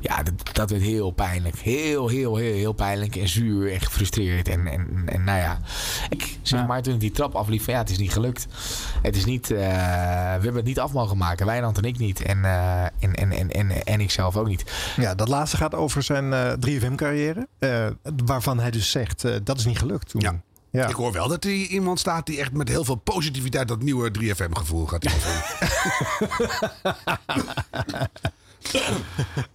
Ja, 0.00 0.22
dat, 0.22 0.34
dat 0.54 0.70
werd 0.70 0.82
heel 0.82 1.10
pijnlijk. 1.10 1.58
Heel, 1.58 2.08
heel, 2.08 2.36
heel, 2.36 2.54
heel 2.54 2.72
pijnlijk. 2.72 3.16
En 3.16 3.28
zuur 3.28 3.72
en 3.72 3.80
gefrustreerd. 3.80 4.48
En, 4.48 4.66
en, 4.66 5.02
en 5.06 5.24
nou 5.24 5.38
ja, 5.38 5.58
ik 6.10 6.38
zeg 6.42 6.66
maar 6.66 6.82
toen 6.82 6.94
ik 6.94 7.00
die 7.00 7.10
trap 7.10 7.34
afliep 7.34 7.62
van 7.62 7.72
ja, 7.74 7.80
het 7.80 7.90
is 7.90 7.98
niet 7.98 8.12
gelukt. 8.12 8.46
Het 9.02 9.16
is 9.16 9.24
niet... 9.24 9.50
eh, 9.50 9.58
we 9.58 9.62
hebben 10.42 10.54
het 10.54 10.64
niet 10.64 10.78
af 10.80 10.92
mogen 10.92 11.16
maken. 11.16 11.46
Wijnand 11.46 11.76
en 11.78 11.84
ik 11.84 11.98
niet. 11.98 12.22
En, 12.22 12.44
eh, 12.44 12.82
en, 12.84 13.14
en, 13.14 13.32
en, 13.32 13.50
en, 13.50 13.84
en 13.84 14.00
ik 14.00 14.10
zelf 14.10 14.36
ook 14.36 14.48
niet. 14.48 14.72
Ja, 14.96 15.14
dat 15.14 15.28
laatste 15.28 15.56
gaat 15.56 15.74
over 15.74 16.02
zijn 16.02 16.32
eh 16.32 16.52
3FM-carrière. 16.66 17.48
waarvan 18.24 18.58
hij 18.60 18.70
dus 18.70 18.90
zegt, 18.90 19.24
dat 19.46 19.58
is 19.58 19.64
niet 19.64 19.78
gelukt 19.78 20.08
toen. 20.08 20.20
Ja. 20.20 20.40
Ja. 20.72 20.88
Ik 20.88 20.94
hoor 20.94 21.12
wel 21.12 21.28
dat 21.28 21.44
er 21.44 21.50
iemand 21.50 21.98
staat 21.98 22.26
die 22.26 22.38
echt 22.38 22.52
met 22.52 22.68
heel 22.68 22.84
veel 22.84 22.94
positiviteit 22.94 23.68
dat 23.68 23.82
nieuwe 23.82 24.10
3FM-gevoel 24.18 24.86
gaat 24.86 25.04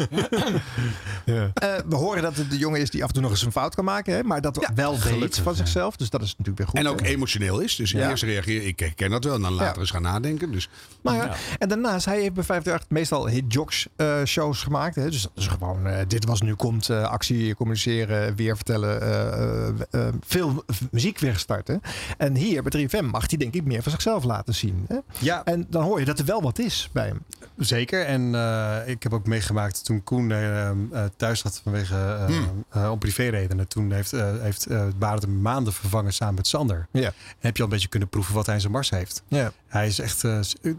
invullen. 0.07 1.51
Eh, 1.53 1.73
we 1.89 1.95
horen 1.95 2.21
dat 2.21 2.35
het 2.35 2.49
de 2.51 2.57
jongen 2.57 2.81
is 2.81 2.89
die 2.89 3.01
af 3.01 3.07
en 3.07 3.13
toe 3.13 3.21
nog 3.23 3.31
eens 3.31 3.41
een 3.45 3.51
fout 3.51 3.75
kan 3.75 3.85
maken. 3.85 4.13
Hè, 4.13 4.23
maar 4.23 4.41
dat 4.41 4.71
wel 4.75 4.99
weet 4.99 5.37
van 5.39 5.51
ja. 5.51 5.57
zichzelf. 5.57 5.95
Dus 5.95 6.09
dat 6.09 6.21
is 6.21 6.29
natuurlijk 6.29 6.57
weer 6.57 6.67
goed. 6.67 6.79
En 6.79 6.87
ook 6.87 6.99
hè. 7.01 7.07
emotioneel 7.07 7.59
is. 7.59 7.75
Dus 7.75 7.91
Ja. 7.91 8.09
eerst 8.09 8.23
reageer 8.23 8.63
ik 8.67 8.79
herken 8.79 9.09
dat 9.09 9.23
wel. 9.23 9.35
En 9.35 9.41
dan 9.41 9.53
later 9.53 9.73
Ja. 9.73 9.79
eens 9.79 9.91
gaan 9.91 10.01
nadenken. 10.01 10.51
Dus, 10.51 10.69
Maar 11.01 11.15
ja, 11.15 11.35
En 11.59 11.69
daarnaast, 11.69 12.05
hij 12.05 12.19
heeft 12.21 12.33
bij 12.33 12.43
538 12.43 12.89
meestal 12.89 13.27
hit 13.27 13.53
jocks 13.53 13.87
eh, 13.95 14.23
shows 14.25 14.63
gemaakt. 14.63 14.95
Hè? 14.95 15.09
Dus 15.09 15.21
dat 15.21 15.31
is 15.35 15.47
gewoon, 15.47 15.87
eh, 15.87 15.99
dit 16.07 16.25
was 16.25 16.41
nu 16.41 16.53
komt, 16.55 16.89
eh, 16.89 17.03
actie, 17.03 17.55
communiceren, 17.55 18.35
weer 18.35 18.55
vertellen. 18.55 19.01
eh, 19.01 19.67
eh, 19.67 20.07
eh, 20.07 20.13
veel 20.25 20.63
muziek 20.91 21.19
weer 21.19 21.35
starten. 21.37 21.81
En 22.17 22.35
hier 22.35 22.63
bij 22.63 22.71
3FM 22.71 23.05
mag 23.05 23.29
hij 23.29 23.37
denk 23.37 23.53
ik 23.53 23.63
meer 23.65 23.81
van 23.83 23.91
zichzelf 23.91 24.23
laten 24.23 24.55
zien. 24.55 24.85
Hè? 24.87 24.97
Ja. 25.19 25.43
En 25.43 25.65
dan 25.69 25.83
hoor 25.83 25.99
je 25.99 26.05
dat 26.05 26.19
er 26.19 26.25
wel 26.25 26.41
wat 26.41 26.59
is 26.59 26.89
bij 26.93 27.05
hem. 27.07 27.23
Zeker. 27.57 28.05
En 28.05 28.35
eh, 28.35 28.87
ik 28.97 29.03
heb 29.03 29.13
ook 29.13 29.27
meegemaakt 29.27 29.85
toen 29.85 30.03
Koen 30.03 30.31
eh, 30.31 30.69
eh, 30.69 30.75
thuis 31.15 31.39
zat 31.39 31.59
vanwege 31.63 31.95
eh, 31.95 32.25
Hmm. 32.25 32.65
eh, 32.69 32.91
om 32.91 32.99
privéredenen. 32.99 33.67
Toen 33.67 33.91
heeft, 33.91 34.11
heeft 34.11 34.67
Barend 34.99 35.21
hem 35.21 35.41
maanden 35.41 35.73
vervangen 35.73 36.13
samen 36.13 36.35
met 36.35 36.47
Sander. 36.47 36.87
Ja. 36.91 37.01
En 37.07 37.13
heb 37.39 37.55
je 37.55 37.61
al 37.63 37.67
een 37.67 37.73
beetje 37.73 37.87
kunnen 37.87 38.09
proeven 38.09 38.33
wat 38.33 38.45
hij 38.45 38.55
in 38.55 38.61
zijn 38.61 38.73
mars 38.73 38.89
heeft. 38.89 39.23
Ja. 39.27 39.51
Hij 39.67 39.87
is 39.87 39.99
echt, 39.99 40.23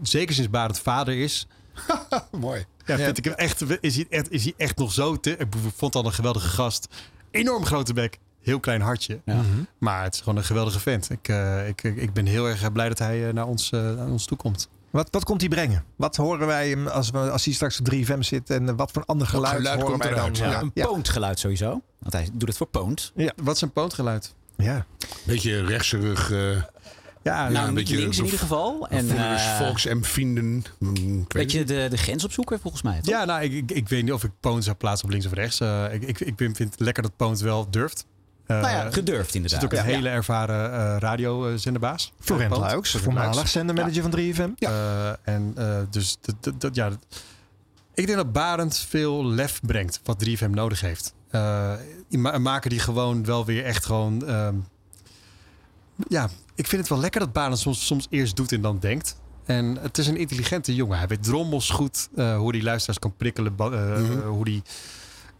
zeker 0.01 0.35
sinds 0.35 0.49
Barend 0.49 0.79
vader 0.79 1.13
is. 1.23 1.47
Mooi. 2.31 2.65
Ja, 2.85 2.97
Ja. 2.97 3.03
vind 3.05 3.17
ik 3.17 3.23
hem 3.25 3.33
echt, 3.33 3.63
is 3.81 3.95
hij 3.95 4.05
echt, 4.09 4.31
is 4.31 4.43
hij 4.43 4.53
echt 4.57 4.77
nog 4.77 4.91
zo 4.93 5.15
te. 5.19 5.37
Ik 5.37 5.47
vond 5.75 5.95
al 5.95 6.05
een 6.05 6.13
geweldige 6.13 6.47
gast. 6.47 6.87
Enorm 7.31 7.65
grote 7.65 7.93
bek. 7.93 8.19
Heel 8.41 8.59
klein 8.59 8.81
hartje. 8.81 9.19
Mhm. 9.25 9.39
Maar 9.77 10.03
het 10.03 10.13
is 10.13 10.19
gewoon 10.19 10.37
een 10.37 10.43
geweldige 10.43 10.79
vent. 10.79 11.09
Ik, 11.09 11.27
ik, 11.67 11.83
ik- 11.83 12.13
ben 12.13 12.25
heel 12.25 12.47
erg 12.47 12.71
blij 12.71 12.87
dat 12.87 12.99
hij 12.99 13.31
naar, 13.31 13.45
ons, 13.45 13.69
naar 13.69 14.07
ons 14.07 14.25
toe 14.25 14.37
komt. 14.37 14.69
Wat, 14.91 15.07
wat 15.11 15.23
komt 15.23 15.39
hij 15.39 15.49
brengen? 15.49 15.83
Wat 15.95 16.15
horen 16.15 16.47
wij 16.47 16.69
hem 16.69 16.87
als, 16.87 17.09
we, 17.09 17.17
als 17.17 17.45
hij 17.45 17.53
straks 17.53 17.79
op 17.79 17.93
3FM 17.93 18.19
zit? 18.19 18.49
En 18.49 18.75
wat 18.75 18.91
voor 18.91 19.03
ander 19.05 19.27
geluid, 19.27 19.55
geluid 19.55 19.81
horen 19.81 19.99
komt 19.99 20.03
wij 20.03 20.13
dan? 20.13 20.33
Ja. 20.33 20.61
Een 20.61 20.71
poondgeluid 20.73 21.39
sowieso. 21.39 21.81
Want 21.99 22.13
hij 22.13 22.29
doet 22.33 22.47
het 22.47 22.57
voor 22.57 22.67
poont. 22.67 23.11
Ja. 23.15 23.33
Wat 23.43 23.55
is 23.55 23.61
een 23.61 23.71
pootgeluid? 23.71 24.33
Ja. 24.57 24.85
Beetje 25.23 25.65
rechtserig. 25.65 26.31
eh 26.31 26.61
Ja, 27.23 27.49
nou, 27.49 27.67
een 27.67 27.73
niet 27.73 27.89
links 27.89 28.17
in 28.17 28.23
ieder 28.23 28.39
geval. 28.39 28.87
En, 28.89 29.17
eh, 29.17 29.57
volksempvinden. 29.57 30.57
Ik 30.57 30.87
weet 30.87 31.27
beetje 31.27 31.63
de, 31.63 31.87
de 31.89 31.97
grens 31.97 32.23
opzoeken 32.23 32.59
volgens 32.59 32.83
mij. 32.83 32.95
toch? 33.01 33.05
Ja, 33.05 33.25
nou, 33.25 33.41
ik, 33.43 33.53
ik, 33.53 33.71
ik 33.71 33.89
weet 33.89 34.03
niet 34.03 34.13
of 34.13 34.23
ik 34.23 34.31
Poont 34.39 34.63
zou 34.63 34.75
plaatsen 34.75 35.05
op 35.05 35.11
links 35.11 35.25
of 35.25 35.33
rechts. 35.33 35.59
Eh, 35.59 35.93
ik, 35.93 36.01
ik, 36.01 36.19
ik 36.19 36.33
vind 36.37 36.57
vind 36.57 36.71
het 36.71 36.79
lekker 36.79 37.03
dat 37.03 37.15
Poont 37.15 37.39
wel 37.39 37.69
durft. 37.69 38.05
Eh, 38.49 38.61
Nou 38.61 38.69
ja, 38.73 38.91
gedurfd 38.91 39.29
Er 39.29 39.35
inderdaad. 39.35 39.61
zit 39.61 39.71
ook 39.71 39.77
een 39.79 39.89
Ja. 39.89 39.95
hele 39.95 40.09
ervaren 40.09 40.73
eh 40.73 40.95
radiozenderbaas. 40.99 42.13
Florent. 42.19 42.57
Luiks, 42.57 42.91
voormalig 42.95 43.47
zendermanager 43.47 44.01
van 44.01 44.11
3FM. 44.11 44.49
Eh, 44.59 45.09
en 45.23 45.53
eh, 45.55 45.77
dus 45.89 46.17
dat, 46.21 46.35
dat, 46.39 46.61
dat- 46.61 46.75
ja, 46.75 46.87
ik 47.93 48.05
denk 48.05 48.17
dat 48.17 48.31
Barend 48.31 48.77
veel 48.77 49.25
lef 49.25 49.59
brengt 49.65 49.99
wat 50.03 50.19
3FM 50.25 50.49
nodig 50.49 50.81
heeft. 50.81 51.13
Eh, 51.29 51.73
een 52.09 52.41
maker 52.41 52.69
die 52.69 52.79
gewoon 52.79 53.25
wel 53.25 53.45
weer 53.45 53.63
echt 53.65 53.85
gewoon. 53.85 54.27
ehm, 54.27 54.55
ja, 56.07 56.29
ik 56.55 56.67
vind 56.67 56.81
het 56.81 56.89
wel 56.89 56.99
lekker 56.99 57.19
dat 57.19 57.33
Barend 57.33 57.59
soms, 57.59 57.85
soms 57.85 58.07
eerst 58.09 58.35
doet 58.35 58.51
en 58.51 58.61
dan 58.61 58.79
denkt. 58.79 59.15
En 59.45 59.77
het 59.81 59.97
is 59.97 60.07
een 60.07 60.17
intelligente 60.17 60.75
jongen. 60.75 60.97
Hij 60.97 61.07
weet 61.07 61.23
drommels 61.23 61.69
goed 61.69 62.09
eh, 62.15 62.37
hoe 62.37 62.51
hij 62.55 62.63
luisteraars 62.63 62.99
kan 62.99 63.15
prikkelen. 63.17 63.53
eh, 63.57 63.69
Mhm. 63.69 64.27
hoe 64.27 64.49
hij 64.49 64.61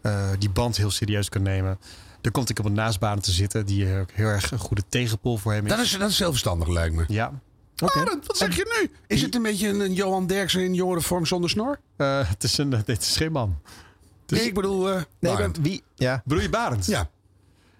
eh, 0.02 0.28
die 0.38 0.50
band 0.50 0.76
heel 0.76 0.90
serieus 0.90 1.28
kan 1.28 1.42
nemen. 1.42 1.78
Er 2.22 2.30
komt 2.30 2.50
ik 2.50 2.58
op 2.58 2.64
een 2.64 2.72
naastbaan 2.72 3.20
te 3.20 3.32
zitten 3.32 3.66
die 3.66 3.92
eh, 3.92 4.00
ook 4.00 4.10
heel 4.12 4.26
erg 4.26 4.50
een 4.50 4.58
goede 4.58 4.82
tegenpol 4.88 5.36
voor 5.36 5.52
hem 5.52 5.64
is. 5.64 5.70
Dat 5.70 5.80
is, 5.80 5.98
dat 5.98 6.10
is 6.10 6.18
heel 6.18 6.30
verstandig, 6.30 6.68
lijkt 6.68 6.94
me. 6.94 7.04
Ja. 7.08 7.40
Barend, 7.94 8.26
wat 8.26 8.36
zeg 8.36 8.56
je 8.56 8.80
nu? 8.80 8.90
Is 9.06 9.22
het 9.22 9.34
een 9.34 9.42
beetje 9.42 9.68
een, 9.68 9.80
een 9.80 9.94
Johan 9.94 10.26
Derksen 10.26 10.60
in 10.64 10.74
jongere 10.74 11.00
vorm 11.00 11.26
zonder 11.26 11.50
snor? 11.50 11.80
Eh, 11.96 12.28
het, 12.28 12.42
is 12.42 12.58
een, 12.58 12.72
het 12.72 12.88
is 12.88 13.16
geen 13.16 13.32
man. 13.32 13.58
Nee, 14.26 14.42
ik 14.42 14.54
bedoel. 14.54 14.90
eh 14.90 15.02
Nee, 15.20 15.32
maar 15.32 15.50
wie? 15.62 15.82
Ja. 15.94 16.22
Bedoel 16.24 16.42
je 16.42 16.48
Barend? 16.48 16.86
Ja. 16.86 17.10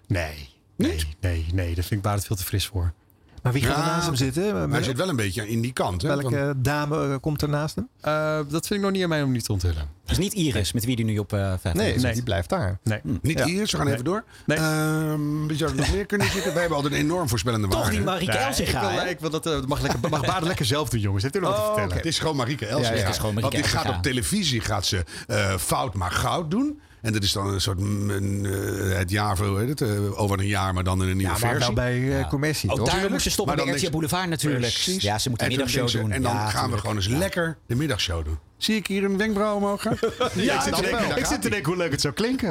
Nee. 0.07 0.49
Nee, 0.75 1.07
nee, 1.19 1.45
nee, 1.53 1.65
daar 1.65 1.83
vind 1.83 1.91
ik 1.91 2.01
Barend 2.01 2.25
veel 2.25 2.35
te 2.35 2.43
fris 2.43 2.67
voor. 2.67 2.93
Maar 3.41 3.53
wie 3.53 3.61
gaat 3.63 3.77
er 3.77 3.83
Ja, 3.83 3.89
naast 3.89 4.05
hem 4.05 4.15
zitten? 4.15 4.53
Maar 4.53 4.69
hij 4.69 4.83
zit 4.83 4.97
wel 4.97 5.09
een 5.09 5.15
beetje 5.15 5.47
in 5.49 5.61
die 5.61 5.73
kant. 5.73 6.01
Hè? 6.01 6.07
Welke 6.07 6.29
van- 6.37 6.53
dame 6.61 7.07
eh, 7.09 7.15
komt 7.21 7.41
er 7.41 7.49
naast 7.49 7.75
hem? 7.75 7.87
Eh, 8.01 8.35
dat 8.49 8.67
vind 8.67 8.69
ik 8.79 8.81
nog 8.81 8.91
niet 8.91 9.03
aan 9.03 9.09
mij 9.09 9.23
om 9.23 9.31
niet 9.31 9.43
te 9.45 9.51
onthullen. 9.51 9.89
Dus 10.05 10.17
niet 10.17 10.33
Iris, 10.33 10.71
met 10.71 10.85
wie 10.85 10.95
die 10.95 11.05
nu 11.05 11.17
op 11.17 11.33
eh 11.33 11.53
vijf 11.61 11.75
Nee, 11.75 11.99
zit. 11.99 12.13
die 12.13 12.23
blijft 12.23 12.49
daar. 12.49 12.79
Nee. 12.83 12.99
Niet 13.21 13.37
Ja. 13.37 13.45
hier, 13.45 13.67
ze 13.67 13.75
gaan 13.75 13.85
Nee. 13.85 13.93
even 13.93 14.05
door. 14.05 14.23
Nee. 14.45 14.57
Ehm, 14.57 15.47
wie 15.47 15.57
zou 15.57 15.69
er 15.71 15.75
nog 15.77 15.91
meer 15.93 16.05
kunnen 16.05 16.27
zitten? 16.27 16.51
Wij 16.51 16.59
hebben 16.59 16.77
altijd 16.77 16.93
een 16.95 16.99
enorm 16.99 17.29
voorspellende 17.29 17.67
Toch 17.67 17.79
waarde. 17.79 17.95
die 17.95 18.05
Marieke 18.05 18.31
Nee, 18.37 18.41
Elsinga, 18.41 18.79
wil, 18.79 18.89
hè? 18.99 19.07
ik 19.09 19.19
wil 19.19 19.29
dat 19.29 19.45
eh, 19.45 19.61
mag, 19.67 19.81
lekker, 19.81 20.09
mag 20.09 20.41
lekker 20.41 20.65
zelf 20.65 20.89
doen, 20.89 20.99
jongens. 20.99 21.23
Heeft 21.23 21.35
u 21.35 21.39
nog 21.39 21.49
wat 21.49 21.57
te 21.57 21.63
Oh, 21.63 21.67
vertellen? 21.73 21.95
Het 21.97 22.05
is 22.05 22.19
gewoon 22.19 22.35
Marieke 22.35 22.65
Elsinga. 22.65 22.89
Ja, 22.89 22.95
ja, 22.95 23.01
het 23.01 23.09
is 23.11 23.19
gewoon 23.19 23.33
Marieke 23.33 23.57
Want 23.57 23.69
die 23.71 23.79
gaat 23.81 23.95
op 23.95 24.03
televisie 24.03 24.61
gaat 24.61 24.85
ze 24.85 25.03
eh, 25.27 25.55
fout 25.57 25.93
maar 25.93 26.11
goud 26.11 26.51
doen. 26.51 26.79
En 27.01 27.13
dat 27.13 27.23
is 27.23 27.31
dan 27.31 27.47
een 27.53 27.61
soort 27.61 27.79
een, 27.79 28.45
eh, 28.45 28.97
het 28.97 29.09
jaar 29.09 29.37
voor, 29.37 29.47
hoe 29.47 29.59
heet 29.59 29.69
het, 29.69 29.81
eh, 29.81 30.19
over 30.21 30.39
een 30.39 30.47
jaar, 30.47 30.73
maar 30.73 30.83
dan 30.83 31.03
in 31.03 31.09
een 31.09 31.17
nieuwe 31.17 31.33
Ja, 31.33 31.39
maar 31.39 31.49
versie. 31.51 31.59
wel 31.65 31.73
bij 31.73 32.19
eh, 32.19 32.29
commissie, 32.29 32.69
Ook 32.69 32.77
toch? 32.77 32.89
daar 32.91 33.09
moest 33.09 33.23
ze 33.23 33.29
stoppen 33.29 33.55
Maar 33.55 33.63
bij 33.65 33.73
dan 33.73 33.83
RTL 33.83 33.91
Boulevard 33.91 34.29
natuurlijk. 34.29 34.61
Precies. 34.73 35.03
Ja, 35.03 35.17
ze 35.19 35.29
moet 35.29 35.39
de 35.39 35.47
middagshow 35.47 35.87
ze- 35.89 35.97
doen. 35.99 36.11
En 36.11 36.21
dan 36.21 36.31
Ja, 36.33 36.49
gaan 36.49 36.71
we 36.71 36.77
gewoon 36.77 36.95
eens 36.95 37.05
Ja. 37.05 37.17
lekker 37.17 37.57
de 37.67 37.75
middagshow 37.75 38.25
doen. 38.25 38.37
Zie 38.57 38.75
ik 38.75 38.87
hier 38.87 39.03
een 39.03 39.17
wenkbrauw 39.17 39.55
omhoog 39.55 39.81
gaan? 39.81 39.97
Ja, 40.35 40.55
ik 40.55 40.61
zit, 40.61 40.75
te 40.75 40.81
denken, 40.81 41.07
wel. 41.07 41.17
ik 41.17 41.25
zit 41.25 41.41
te 41.41 41.49
denken 41.49 41.67
hoe 41.69 41.77
leuk 41.81 41.91
het 41.91 42.01
zou 42.01 42.13
klinken. 42.13 42.47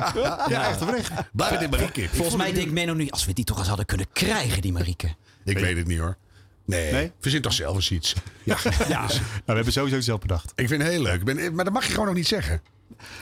Ja, 0.48 0.68
echt 0.68 0.82
oprecht. 0.82 1.11
Blijf 1.32 1.51
het 1.53 1.62
in 1.62 1.70
Marieke. 1.70 2.09
Volgens 2.12 2.36
mij 2.36 2.53
denkt 2.53 2.72
Menno 2.72 2.94
nu, 2.94 3.09
als 3.11 3.24
we 3.26 3.32
die 3.32 3.44
toch 3.44 3.59
eens 3.59 3.68
hadden 3.68 3.86
kunnen 3.86 4.07
krijgen, 4.12 4.62
die 4.62 4.72
Marieke. 4.72 5.14
Ik 5.44 5.59
weet 5.59 5.76
het 5.76 5.86
niet 5.86 5.98
hoor. 5.98 6.16
Nee, 6.64 6.92
Nee? 6.92 7.12
verzin 7.20 7.42
toch 7.42 7.53
zelf 7.53 7.74
eens 7.74 7.90
iets. 7.90 8.14
Ja, 8.42 8.57
Ja, 8.88 9.01
nou, 9.01 9.09
we 9.46 9.53
hebben 9.55 9.72
sowieso 9.72 10.01
zelf 10.01 10.20
bedacht. 10.20 10.53
ik 10.55 10.68
vind 10.68 10.82
het 10.82 10.90
heel 10.90 11.03
leuk. 11.03 11.14
Ik 11.20 11.24
ben, 11.24 11.55
maar 11.55 11.64
dat 11.64 11.74
mag 11.74 11.84
je 11.84 11.90
gewoon 11.90 12.07
nog 12.07 12.14
niet 12.14 12.26
zeggen. 12.26 12.62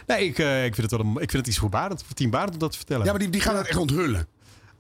Nee, 0.07 0.25
ik, 0.25 0.39
eh, 0.39 0.65
ik, 0.65 0.75
vind 0.75 0.91
het 0.91 1.01
wel 1.01 1.11
een, 1.11 1.13
ik 1.13 1.31
vind 1.31 1.33
het 1.33 1.47
iets 1.47 1.59
voor 1.59 1.69
Barend, 1.69 2.03
voor 2.03 2.15
Team 2.15 2.31
Barend 2.31 2.53
om 2.53 2.59
dat 2.59 2.71
te 2.71 2.77
vertellen. 2.77 3.05
Ja, 3.05 3.11
maar 3.11 3.21
die, 3.21 3.31
die 3.31 3.41
gaan 3.41 3.57
het 3.57 3.67
echt 3.67 3.79
onthullen. 3.79 4.27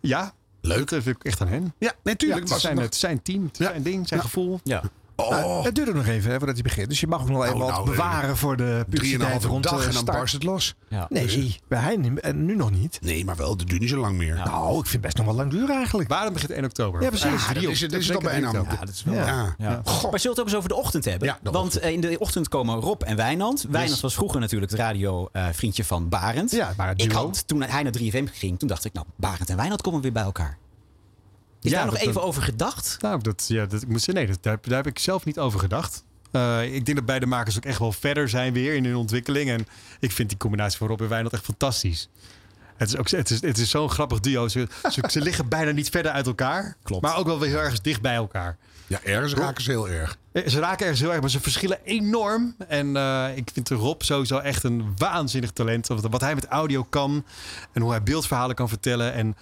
Ja, 0.01 0.33
Leuk. 0.61 0.89
dat 0.89 1.03
vind 1.03 1.17
ik 1.17 1.25
echt 1.25 1.41
aan 1.41 1.49
hen. 1.49 1.75
Ja, 1.79 1.93
natuurlijk. 2.03 2.47
Ja, 2.47 2.53
het, 2.53 2.63
zijn, 2.63 2.79
het 2.79 2.95
zijn 2.95 3.23
team, 3.23 3.45
het 3.45 3.57
zijn 3.57 3.83
ding, 3.83 4.09
zijn 4.09 4.21
gevoel. 4.21 4.61
Ja. 4.65 4.83
Oh, 5.21 5.31
Nou, 5.31 5.65
het 5.65 5.75
duurt 5.75 5.89
ook 5.89 5.95
nog 5.95 6.07
even 6.07 6.31
hè, 6.31 6.37
voordat 6.37 6.55
hij 6.55 6.65
begint. 6.65 6.89
Dus 6.89 7.01
je 7.01 7.07
mag 7.07 7.21
ook 7.21 7.29
nog 7.29 7.45
even 7.45 7.59
Nou, 7.59 7.71
wat 7.71 7.75
nou, 7.85 7.91
bewaren 7.91 8.37
voor 8.37 8.57
de 8.57 8.85
publiciteit 8.89 9.45
rond 9.45 9.63
dag 9.63 9.73
de 9.73 9.79
en 9.87 9.93
dan 9.93 10.01
start. 10.03 10.17
barst 10.19 10.33
het 10.35 10.43
los. 10.43 10.75
Ja. 10.89 11.07
Nee, 11.09 11.57
bij 11.69 11.79
hij 11.81 11.99
en 12.21 12.45
nu 12.45 12.57
nog 12.57 12.71
niet. 12.71 12.99
Nee, 13.03 13.25
maar 13.25 13.37
wel, 13.37 13.57
dat 13.57 13.67
duurt 13.69 13.81
niet 13.81 13.91
zo 13.91 13.97
lang 13.97 14.17
meer. 14.17 14.35
Nou, 14.35 14.69
ik 14.79 14.83
vind 14.87 14.93
het 14.93 15.01
best 15.01 15.17
nog 15.17 15.27
wel 15.27 15.35
lang 15.35 15.51
duren 15.51 15.75
eigenlijk. 15.77 16.09
Barend 16.09 16.33
begint 16.33 16.51
1 16.53 16.65
oktober. 16.65 17.03
Ja, 17.03 17.09
precies. 17.09 17.27
Ah, 17.27 17.55
dat 17.55 17.63
is 17.63 17.81
het- 17.81 17.91
dat 17.91 18.01
is 18.01 18.07
het 18.07 18.17
al 18.17 18.23
bijna. 18.23 18.49
3 18.51 18.61
oktober. 18.61 18.73
Ja, 18.81 18.85
dat 18.87 18.95
is 18.95 19.03
wel. 19.05 19.15
Ja. 19.15 19.27
Ja. 19.27 19.55
Ja. 19.59 19.81
Maar 19.85 19.85
zullen 19.85 20.11
we 20.21 20.29
het 20.29 20.39
ook 20.41 20.45
eens 20.47 20.55
over 20.55 20.69
de 20.69 20.75
ochtend 20.75 21.05
hebben? 21.05 21.29
Ja, 21.29 21.39
de 21.43 21.51
Want 21.51 21.65
ochtend. 21.67 21.83
eh, 21.85 21.93
in 21.93 22.01
de 22.01 22.17
ochtend 22.19 22.49
komen 22.49 22.81
Rob 22.81 23.03
en 23.03 23.17
Wijnand. 23.17 23.67
Wijnand 23.71 24.01
was 24.01 24.15
vroeger 24.15 24.41
natuurlijk 24.41 24.71
het 24.71 24.81
radio-vriendje 24.81 25.85
van 25.85 26.09
Barend. 26.09 26.51
Ja, 26.51 26.73
maar 26.77 26.89
het 26.89 27.03
ik 27.03 27.13
had, 27.13 27.47
toen 27.47 27.63
hij 27.63 27.83
naar 27.83 27.93
3FM 27.93 28.27
ging, 28.33 28.59
toen 28.59 28.69
dacht 28.69 28.85
ik, 28.85 28.93
nou, 28.93 29.07
Barend 29.17 29.51
en 29.51 29.57
Wijnand 29.57 29.83
komen 29.83 30.01
weer 30.01 30.13
bij 30.13 30.23
elkaar. 30.23 30.59
Is 31.63 31.71
Ja, 31.71 31.77
daar 31.77 31.87
nog 31.87 31.99
dat- 31.99 32.09
even 32.09 32.23
over 32.23 32.43
gedacht? 32.43 32.97
Nou, 33.01 33.21
dat, 33.23 33.45
ja, 33.49 33.67
dat, 33.67 33.83
ik 33.83 33.89
moet 33.89 34.03
zeggen, 34.03 34.15
nee, 34.15 34.27
dat, 34.27 34.43
daar, 34.43 34.59
daar 34.63 34.77
heb 34.77 34.87
ik 34.87 34.99
zelf 34.99 35.25
niet 35.25 35.39
over 35.39 35.61
gedacht. 35.61 36.05
Eh, 36.31 36.75
ik 36.75 36.85
denk 36.85 36.97
dat 36.97 37.07
beide 37.07 37.27
makers 37.27 37.57
ook 37.57 37.65
echt 37.65 37.79
wel 37.79 37.93
verder 37.93 38.29
zijn 38.29 38.53
weer 38.53 38.75
in 38.75 38.85
hun 38.85 38.97
ontwikkeling. 38.97 39.51
En 39.51 39.67
ik 40.01 40.13
vind 40.13 40.29
die 40.29 40.39
combinatie 40.39 40.79
van 40.79 40.87
Rob 40.89 41.01
en 41.01 41.09
Wijnald 41.09 41.33
echt 41.33 41.45
fantastisch. 41.45 42.09
Het 42.77 42.89
is, 42.89 42.97
ook, 42.97 43.09
het 43.11 43.31
is, 43.31 43.41
het 43.41 43.59
is 43.59 43.71
zo'n 43.71 43.91
grappig 43.91 44.21
duo. 44.21 44.49
Ze, 44.49 44.67
ze, 44.91 45.03
ze 45.11 45.21
liggen 45.21 45.49
bijna 45.49 45.71
niet 45.71 45.89
verder 45.89 46.13
uit 46.13 46.27
elkaar. 46.27 46.77
Klopt. 46.83 47.03
Maar 47.03 47.17
ook 47.17 47.27
wel 47.27 47.39
weer 47.39 47.49
heel 47.49 47.59
erg 47.59 47.81
dicht 47.81 48.01
bij 48.01 48.15
elkaar. 48.15 48.57
Ja, 48.87 49.01
ergens 49.03 49.35
raken 49.35 49.63
ze 49.63 49.71
heel 49.71 49.89
erg. 49.89 50.17
Eh, 50.33 50.47
Ze 50.49 50.59
raken 50.61 50.81
ergens 50.81 51.01
heel 51.01 51.11
erg, 51.13 51.21
maar 51.21 51.31
ze 51.31 51.41
verschillen 51.41 51.79
enorm. 51.85 52.55
En 52.69 52.97
eh, 52.97 53.27
ik 53.37 53.51
vind 53.53 53.69
Rob 53.69 54.03
sowieso 54.03 54.39
echt 54.39 54.63
een 54.65 54.93
waanzinnig 54.97 55.51
talent. 55.51 55.87
Wat, 55.87 56.07
wat 56.11 56.21
hij 56.21 56.35
met 56.35 56.47
audio 56.47 56.83
kan. 56.85 57.25
En 57.73 57.83
hoe 57.83 57.91
hij 57.91 58.03
beeldverhalen 58.03 58.55
kan 58.57 58.69
vertellen. 58.69 59.13
En 59.13 59.37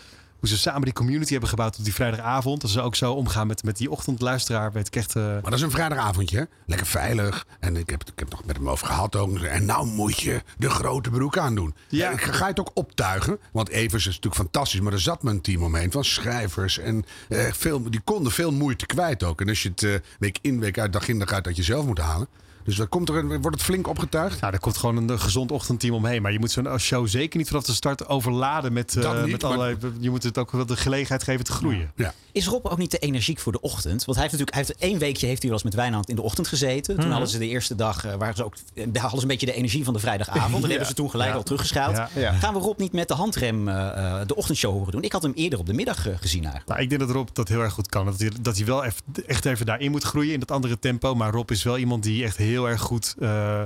hoe 0.46 0.54
ze 0.56 0.62
samen 0.62 0.82
die 0.82 0.92
community 0.92 1.30
hebben 1.30 1.48
gebouwd 1.48 1.78
op 1.78 1.84
die 1.84 1.94
vrijdagavond. 1.94 2.60
Dat 2.60 2.70
ze 2.70 2.80
ook 2.80 2.94
zo 2.96 3.12
omgaan 3.12 3.46
met, 3.46 3.64
met 3.64 3.76
die 3.76 3.90
ochtendluisteraar. 3.90 4.72
Weet 4.72 4.86
ik 4.86 4.96
echt... 4.96 5.16
eh, 5.16 5.22
Maar 5.22 5.42
dat 5.42 5.52
is 5.52 5.60
een 5.60 5.70
vrijdagavondje, 5.70 6.38
hè? 6.38 6.44
Lekker 6.66 6.86
veilig. 6.86 7.46
En 7.60 7.76
ik 7.76 7.90
heb, 7.90 8.00
ik 8.02 8.18
heb 8.18 8.28
het 8.28 8.30
nog 8.30 8.44
met 8.44 8.56
hem 8.56 8.68
over 8.68 8.86
gehad 8.86 9.16
ook. 9.16 9.38
En 9.38 9.64
nou 9.64 9.86
moet 9.86 10.20
je 10.20 10.42
de 10.58 10.70
grote 10.70 11.10
broek 11.10 11.38
aandoen. 11.38 11.74
Ja. 11.88 12.10
Ik 12.10 12.20
ga 12.22 12.44
je 12.44 12.50
het 12.50 12.60
ook 12.60 12.70
optuigen. 12.74 13.38
Want 13.52 13.68
Evers 13.68 14.06
is 14.06 14.14
natuurlijk 14.14 14.42
fantastisch. 14.42 14.80
Maar 14.80 14.92
er 14.92 15.00
zat 15.00 15.24
een 15.24 15.40
team 15.40 15.62
omheen 15.62 15.92
van 15.92 16.04
schrijvers. 16.04 16.78
En 16.78 17.04
eh, 17.28 17.52
veel, 17.52 17.90
die 17.90 18.00
konden 18.04 18.32
veel 18.32 18.52
moeite 18.52 18.86
kwijt 18.86 19.22
ook. 19.22 19.40
En 19.40 19.48
als 19.48 19.62
je 19.62 19.68
het 19.68 19.82
eh, 19.82 19.94
week 20.18 20.38
in, 20.40 20.60
week 20.60 20.78
uit, 20.78 20.92
dag 20.92 21.08
in, 21.08 21.18
dag 21.18 21.32
uit... 21.32 21.44
dat 21.44 21.56
je 21.56 21.62
zelf 21.62 21.86
moet 21.86 21.98
halen. 21.98 22.28
Dus 22.66 22.76
dan 22.76 22.88
komt 22.88 23.08
er, 23.08 23.16
een- 23.16 23.28
wordt 23.28 23.56
het 23.56 23.62
flink 23.62 23.88
opgetuigd. 23.88 24.40
Nou, 24.40 24.52
er 24.52 24.60
komt 24.60 24.76
gewoon 24.76 24.96
een, 24.96 25.10
eh, 25.10 25.20
gezond 25.20 25.52
ochtendteam 25.52 25.94
omheen. 25.94 26.22
Maar 26.22 26.32
je 26.32 26.38
moet 26.38 26.50
zo'n 26.50 26.78
show 26.78 27.08
zeker 27.08 27.38
niet 27.38 27.48
vanaf 27.48 27.64
de 27.64 27.72
start 27.72 28.08
overladen 28.08 28.72
met, 28.72 28.96
eh, 28.96 29.22
niet, 29.22 29.30
met 29.30 29.42
maar- 29.42 29.50
allerlei... 29.50 29.76
Je 30.00 30.10
moet 30.10 30.22
het 30.22 30.38
ook 30.38 30.50
wel 30.52 30.66
de 30.66 30.76
gelegenheid 30.76 31.22
geven 31.22 31.44
te 31.44 31.52
groeien. 31.52 31.92
Ja. 31.96 32.14
Is 32.32 32.46
Rob 32.46 32.66
ook 32.66 32.78
niet 32.78 32.90
te 32.90 32.98
energiek 32.98 33.38
voor 33.38 33.52
de 33.52 33.60
ochtend? 33.60 34.04
Want 34.04 34.18
hij 34.18 34.26
heeft 34.28 34.38
natuurlijk 34.38 34.54
hij 34.54 34.64
heeft 34.66 34.78
één 34.92 34.98
weekje 34.98 35.26
heeft 35.26 35.38
hij 35.42 35.50
wel 35.50 35.58
eens 35.58 35.68
met 35.68 35.74
Wijnand 35.82 36.08
in 36.08 36.16
de 36.16 36.22
ochtend 36.22 36.48
gezeten. 36.48 36.94
Toen 36.94 37.02
Mhm. 37.04 37.10
hadden 37.12 37.28
ze 37.28 37.38
de 37.38 37.46
eerste 37.48 37.74
dag, 37.74 38.04
eh, 38.04 38.14
waren 38.14 38.36
ze 38.36 38.44
ook, 38.44 38.54
eh, 38.74 38.84
hadden 38.92 39.10
ze 39.10 39.20
een 39.22 39.26
beetje 39.28 39.46
de 39.46 39.52
energie 39.52 39.84
van 39.84 39.92
de 39.94 39.98
vrijdagavond. 40.00 40.62
Ja. 40.66 40.68
hebben 40.68 40.86
ze 40.86 40.94
toen 40.94 41.10
gelijk 41.10 41.30
Ja. 41.30 41.36
al 41.36 41.42
teruggeschaald. 41.42 41.96
Ja. 41.96 42.08
Ja. 42.14 42.32
Gaan 42.32 42.54
we 42.54 42.60
Rob 42.60 42.78
niet 42.78 42.92
met 42.92 43.08
de 43.08 43.14
handrem 43.14 43.68
eh, 43.68 44.20
eh, 44.20 44.26
de 44.26 44.36
ochtendshow 44.36 44.72
horen 44.72 44.92
doen? 44.92 45.02
Ik 45.02 45.12
had 45.12 45.22
hem 45.22 45.32
eerder 45.34 45.58
op 45.58 45.66
de 45.66 45.72
middag 45.72 46.06
eh, 46.06 46.14
gezien 46.20 46.40
eigenlijk. 46.40 46.68
Nou, 46.68 46.80
ik 46.82 46.88
denk 46.88 47.00
dat 47.00 47.10
Rob 47.10 47.28
dat 47.32 47.48
heel 47.48 47.60
erg 47.60 47.72
goed 47.72 47.88
kan. 47.88 48.04
Dat 48.04 48.18
hij, 48.20 48.30
dat 48.40 48.56
hij 48.56 48.66
wel 48.66 48.84
echt, 48.84 49.02
echt 49.26 49.44
even 49.44 49.66
daarin 49.66 49.90
moet 49.90 50.02
groeien 50.02 50.32
in 50.32 50.40
dat 50.40 50.50
andere 50.50 50.78
tempo. 50.78 51.14
Maar 51.14 51.32
Rob 51.32 51.50
is 51.50 51.62
wel 51.62 51.78
iemand 51.78 52.02
die 52.02 52.24
echt 52.24 52.36
heel 52.36 52.55
erg 52.64 52.80
goed 52.80 53.14
eh, 53.18 53.62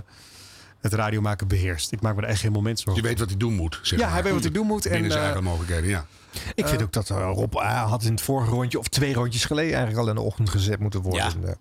het 0.80 0.92
radiomaken 0.92 1.48
beheerst. 1.48 1.92
Ik 1.92 2.00
maak 2.00 2.16
me 2.16 2.22
er 2.22 2.28
echt 2.28 2.40
geen 2.40 2.52
moment 2.52 2.80
zorgen 2.80 3.02
Je 3.02 3.08
weet 3.08 3.18
wat 3.18 3.28
hij 3.28 3.36
doen 3.38 3.54
moet. 3.54 3.78
Zeg 3.82 3.98
Ja, 3.98 4.04
maar. 4.04 4.14
hij 4.14 4.22
weet 4.22 4.32
wat 4.32 4.42
hij 4.42 4.52
doen 4.52 4.66
moet. 4.66 4.86
En, 4.86 4.92
Binnen 4.92 5.10
zijn 5.10 5.22
eh, 5.22 5.28
eigen 5.28 5.44
mogelijkheden, 5.50 5.90
ja. 5.90 6.06
Ik 6.54 6.66
vind 6.68 6.82
ook 6.82 6.92
dat 6.92 7.10
eh, 7.10 7.30
Rob 7.34 7.54
eh, 7.54 7.90
had 7.90 8.02
in 8.02 8.10
het 8.10 8.20
vorige 8.20 8.50
rondje 8.50 8.78
of 8.78 8.88
twee 8.88 9.14
rondjes 9.14 9.44
geleden 9.44 9.74
eigenlijk 9.74 10.02
al 10.02 10.08
in 10.08 10.14
de 10.14 10.20
ochtend 10.20 10.48
gezet 10.50 10.78
moeten 10.78 11.00
worden. 11.00 11.44
Eh, 11.44 11.52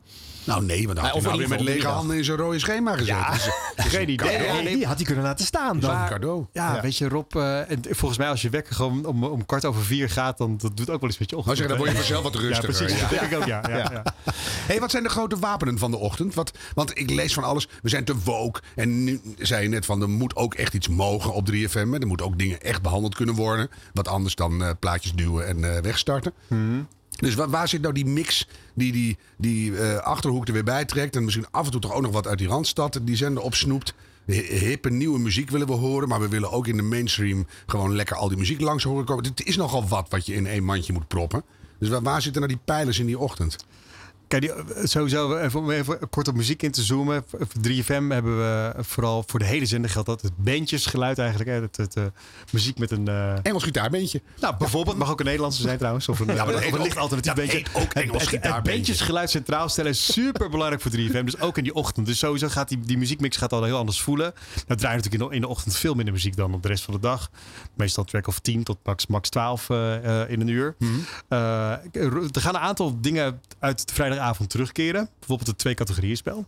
Nou 0.44 0.64
nee, 0.66 0.84
want 0.86 0.96
dan 0.96 1.06
had 1.06 1.14
hij 1.14 1.22
of 1.22 1.28
nou 1.28 1.38
weer 1.38 1.50
met 1.50 1.60
lege 1.62 1.88
handen 1.88 2.18
in 2.18 2.24
zijn 2.24 2.38
rode 2.38 2.60
schema 2.60 2.92
gezet. 2.92 3.08
Ja, 3.08 3.32
Dus, 3.32 3.46
het 3.76 3.86
is 3.86 3.92
geen 3.96 4.02
een 4.02 4.10
idee. 4.10 4.38
Nee, 4.64 4.76
die 4.76 4.86
had 4.86 4.96
hij 4.96 5.06
kunnen 5.06 5.24
laten 5.24 5.46
staan. 5.46 5.80
Dat 5.80 5.90
is 5.90 5.96
dan. 5.96 6.02
een 6.04 6.10
cadeau. 6.10 6.46
Ja, 6.54 6.76
Ja. 6.76 6.82
weet 6.82 6.98
je, 6.98 7.08
Rob, 7.10 7.36
eh, 7.36 7.72
en 7.72 7.82
volgens 7.90 8.20
mij 8.20 8.30
als 8.30 8.42
je 8.42 8.50
wekker 8.50 8.76
gewoon 8.76 9.06
om, 9.06 9.24
om 9.24 9.46
kwart 9.46 9.66
over 9.66 9.84
vier 9.84 10.10
gaat, 10.10 10.38
dan 10.38 10.58
dat 10.58 10.78
doet 10.78 10.90
ook 10.90 11.00
wel 11.02 11.10
eens 11.10 11.20
met 11.20 11.30
je 11.30 11.38
ochtend. 11.38 11.58
Maar 11.60 11.68
zeg, 11.68 11.68
dan 11.68 11.78
word 11.78 11.90
je 11.90 11.96
vanzelf 11.98 12.24
wat 12.24 12.36
rustiger. 12.36 12.72
Ja, 12.72 12.78
precies. 12.80 13.00
Dat 13.02 13.10
denk 13.10 13.22
ik 13.32 13.38
ook, 13.38 13.46
ja. 13.46 13.62
ja, 13.70 13.78
Ja. 13.78 13.90
ja. 13.94 14.04
Hey, 14.68 14.80
wat 14.80 14.92
zijn 14.92 15.04
de 15.04 15.10
grote 15.10 15.40
wapenen 15.40 15.78
van 15.78 15.92
de 15.92 15.98
ochtend? 15.98 16.34
Wat, 16.34 16.52
want 16.74 16.98
ik 16.98 17.10
lees 17.10 17.34
van 17.34 17.44
alles. 17.44 17.68
We 17.82 17.90
zijn 17.90 18.04
te 18.04 18.16
woke. 18.24 18.62
En 18.76 19.04
nu 19.04 19.22
zei 19.38 19.64
je 19.64 19.70
net 19.70 19.86
van 19.86 20.02
er 20.02 20.10
moet 20.10 20.36
ook 20.36 20.54
echt 20.54 20.74
iets 20.74 20.88
mogen 20.88 21.34
op 21.34 21.48
3FM. 21.52 21.72
hè. 21.74 22.00
Er 22.00 22.08
moeten 22.08 22.26
ook 22.26 22.38
dingen 22.38 22.62
echt 22.62 22.82
behandeld 22.82 23.16
kunnen 23.16 23.36
worden. 23.36 23.70
Wat 23.94 24.08
anders 24.08 24.36
dan 24.36 24.64
eh, 24.64 24.70
plaatjes 24.80 25.14
duwen 25.14 25.48
en 25.48 25.76
eh, 25.76 25.82
wegstarten. 25.82 26.34
Dus 27.20 27.36
waar, 27.36 27.68
zit 27.68 27.82
nou 27.82 27.94
die 27.94 28.06
mix 28.06 28.48
die 28.74 28.92
die, 28.92 29.18
die 29.38 29.78
eh, 29.78 29.98
achterhoek 29.98 30.48
er 30.48 30.54
weer 30.54 30.64
bij 30.64 30.86
trekt? 30.86 31.16
En 31.16 31.24
misschien 31.24 31.46
af 31.52 31.66
en 31.66 31.72
toe 31.72 31.82
toch 31.82 31.94
ook 31.94 32.02
nog 32.02 32.12
wat 32.12 32.28
uit 32.28 32.38
die 32.38 32.48
randstad 32.48 33.00
die 33.02 33.16
zender 33.16 33.44
opsnoept. 33.44 33.94
Hi- 34.26 34.58
Hippe 34.58 34.90
nieuwe 34.90 35.20
muziek 35.20 35.50
willen 35.50 35.68
we 35.68 35.74
horen. 35.74 36.08
Maar 36.08 36.20
we 36.20 36.28
willen 36.28 36.52
ook 36.52 36.68
in 36.68 36.76
de 36.78 36.82
mainstream 36.84 37.48
gewoon 37.66 37.96
lekker 37.96 38.16
al 38.16 38.28
die 38.28 38.38
muziek 38.38 38.62
langs 38.62 38.84
horen 38.84 39.06
komen. 39.06 39.26
Het 39.26 39.46
is 39.46 39.56
nogal 39.58 39.88
wat 39.88 40.08
wat 40.10 40.26
je 40.26 40.34
in 40.34 40.48
één 40.48 40.64
mandje 40.64 40.94
moet 40.94 41.08
proppen. 41.08 41.44
Dus 41.80 41.90
waar 41.90 42.22
zitten 42.22 42.42
nou 42.42 42.54
die 42.54 42.62
pijlers 42.66 43.00
in 43.00 43.06
die 43.06 43.20
ochtend? 43.20 43.66
Kijk, 44.30 44.42
die, 44.42 44.54
eh, 44.54 44.86
sowieso, 44.86 45.38
even, 45.38 45.60
om 45.60 45.72
even 45.72 46.10
kort 46.10 46.28
op 46.28 46.36
muziek 46.36 46.64
in 46.64 46.72
te 46.72 46.82
zoomen. 46.84 47.24
Voor 47.30 47.40
3FM 47.62 48.10
hebben 48.10 48.38
we 48.38 48.74
vooral 48.78 49.24
voor 49.28 49.40
de 49.40 49.46
hele 49.46 49.66
zender 49.66 49.90
geldt 49.92 50.08
dat 50.08 50.22
het 50.22 50.38
bandjesgeluid 50.38 51.18
eigenlijk. 51.20 51.50
Hè, 51.50 51.62
het, 51.62 51.78
het, 51.78 51.96
eh, 51.96 52.04
muziek 52.52 52.78
met 52.80 52.92
een... 52.92 53.08
eh, 53.08 53.34
Engels 53.44 53.64
gitaarbeentje. 53.64 54.22
Nou, 54.40 54.56
bijvoorbeeld. 54.58 54.98
Mag 54.98 55.12
ook 55.12 55.20
een 55.20 55.26
Nederlandse 55.26 55.62
zijn 55.62 55.78
trouwens. 55.78 56.10
Of 56.10 56.20
een, 56.20 56.28
Ja, 56.28 56.48
eh, 56.48 56.56
of 56.56 56.66
een 56.66 56.74
ook- 56.74 56.84
licht 56.84 56.98
alternatief 56.98 57.52
heet 57.52 57.70
ook 57.74 57.94
Engels 57.94 58.30
het- 58.32 58.44
Het 58.44 58.64
bandjesgeluid 58.64 59.30
centraal 59.30 59.70
stellen 59.70 59.92
is 59.92 60.12
super 60.14 60.50
belangrijk 60.50 60.82
voor 60.82 60.92
3FM. 60.92 61.26
Dus 61.26 61.40
ook 61.40 61.58
in 61.58 61.64
die 61.64 61.74
ochtend. 61.76 62.06
Dus 62.06 62.20
sowieso 62.20 62.48
gaat 62.48 62.70
die, 62.70 62.80
die 62.80 62.98
muziekmix 62.98 63.38
gaat 63.38 63.54
al 63.54 63.64
heel 63.64 63.78
anders 63.78 64.02
voelen. 64.02 64.34
Nou 64.68 64.80
draai 64.80 64.96
je 64.96 65.02
natuurlijk 65.04 65.24
in 65.24 65.30
de, 65.30 65.36
in 65.36 65.42
de 65.42 65.48
ochtend 65.48 65.76
veel 65.76 65.94
minder 65.94 66.14
muziek 66.14 66.36
dan 66.36 66.54
op 66.54 66.62
de 66.62 66.68
rest 66.68 66.84
van 66.84 66.94
de 66.94 67.00
dag. 67.00 67.30
Meestal 67.76 68.04
track 68.04 68.28
of 68.28 68.40
10 68.40 68.64
tot 68.64 68.78
max, 68.84 69.08
max 69.08 69.30
12 69.30 69.70
eh, 69.70 70.22
eh, 70.22 70.30
in 70.30 70.42
een 70.42 70.48
uur. 70.48 70.76
Mhm. 70.80 70.92
Eh, 71.28 71.72
er 71.92 72.30
gaan 72.42 72.56
een 72.56 72.62
aantal 72.62 73.02
dingen 73.02 73.42
uit 73.60 73.88
de 73.88 73.94
vrijdagavond 74.20 74.50
terugkeren. 74.50 75.10
Bijvoorbeeld 75.20 75.48
het 75.50 75.58
twee 75.58 75.74
categorieën 75.74 76.18
spel. 76.18 76.46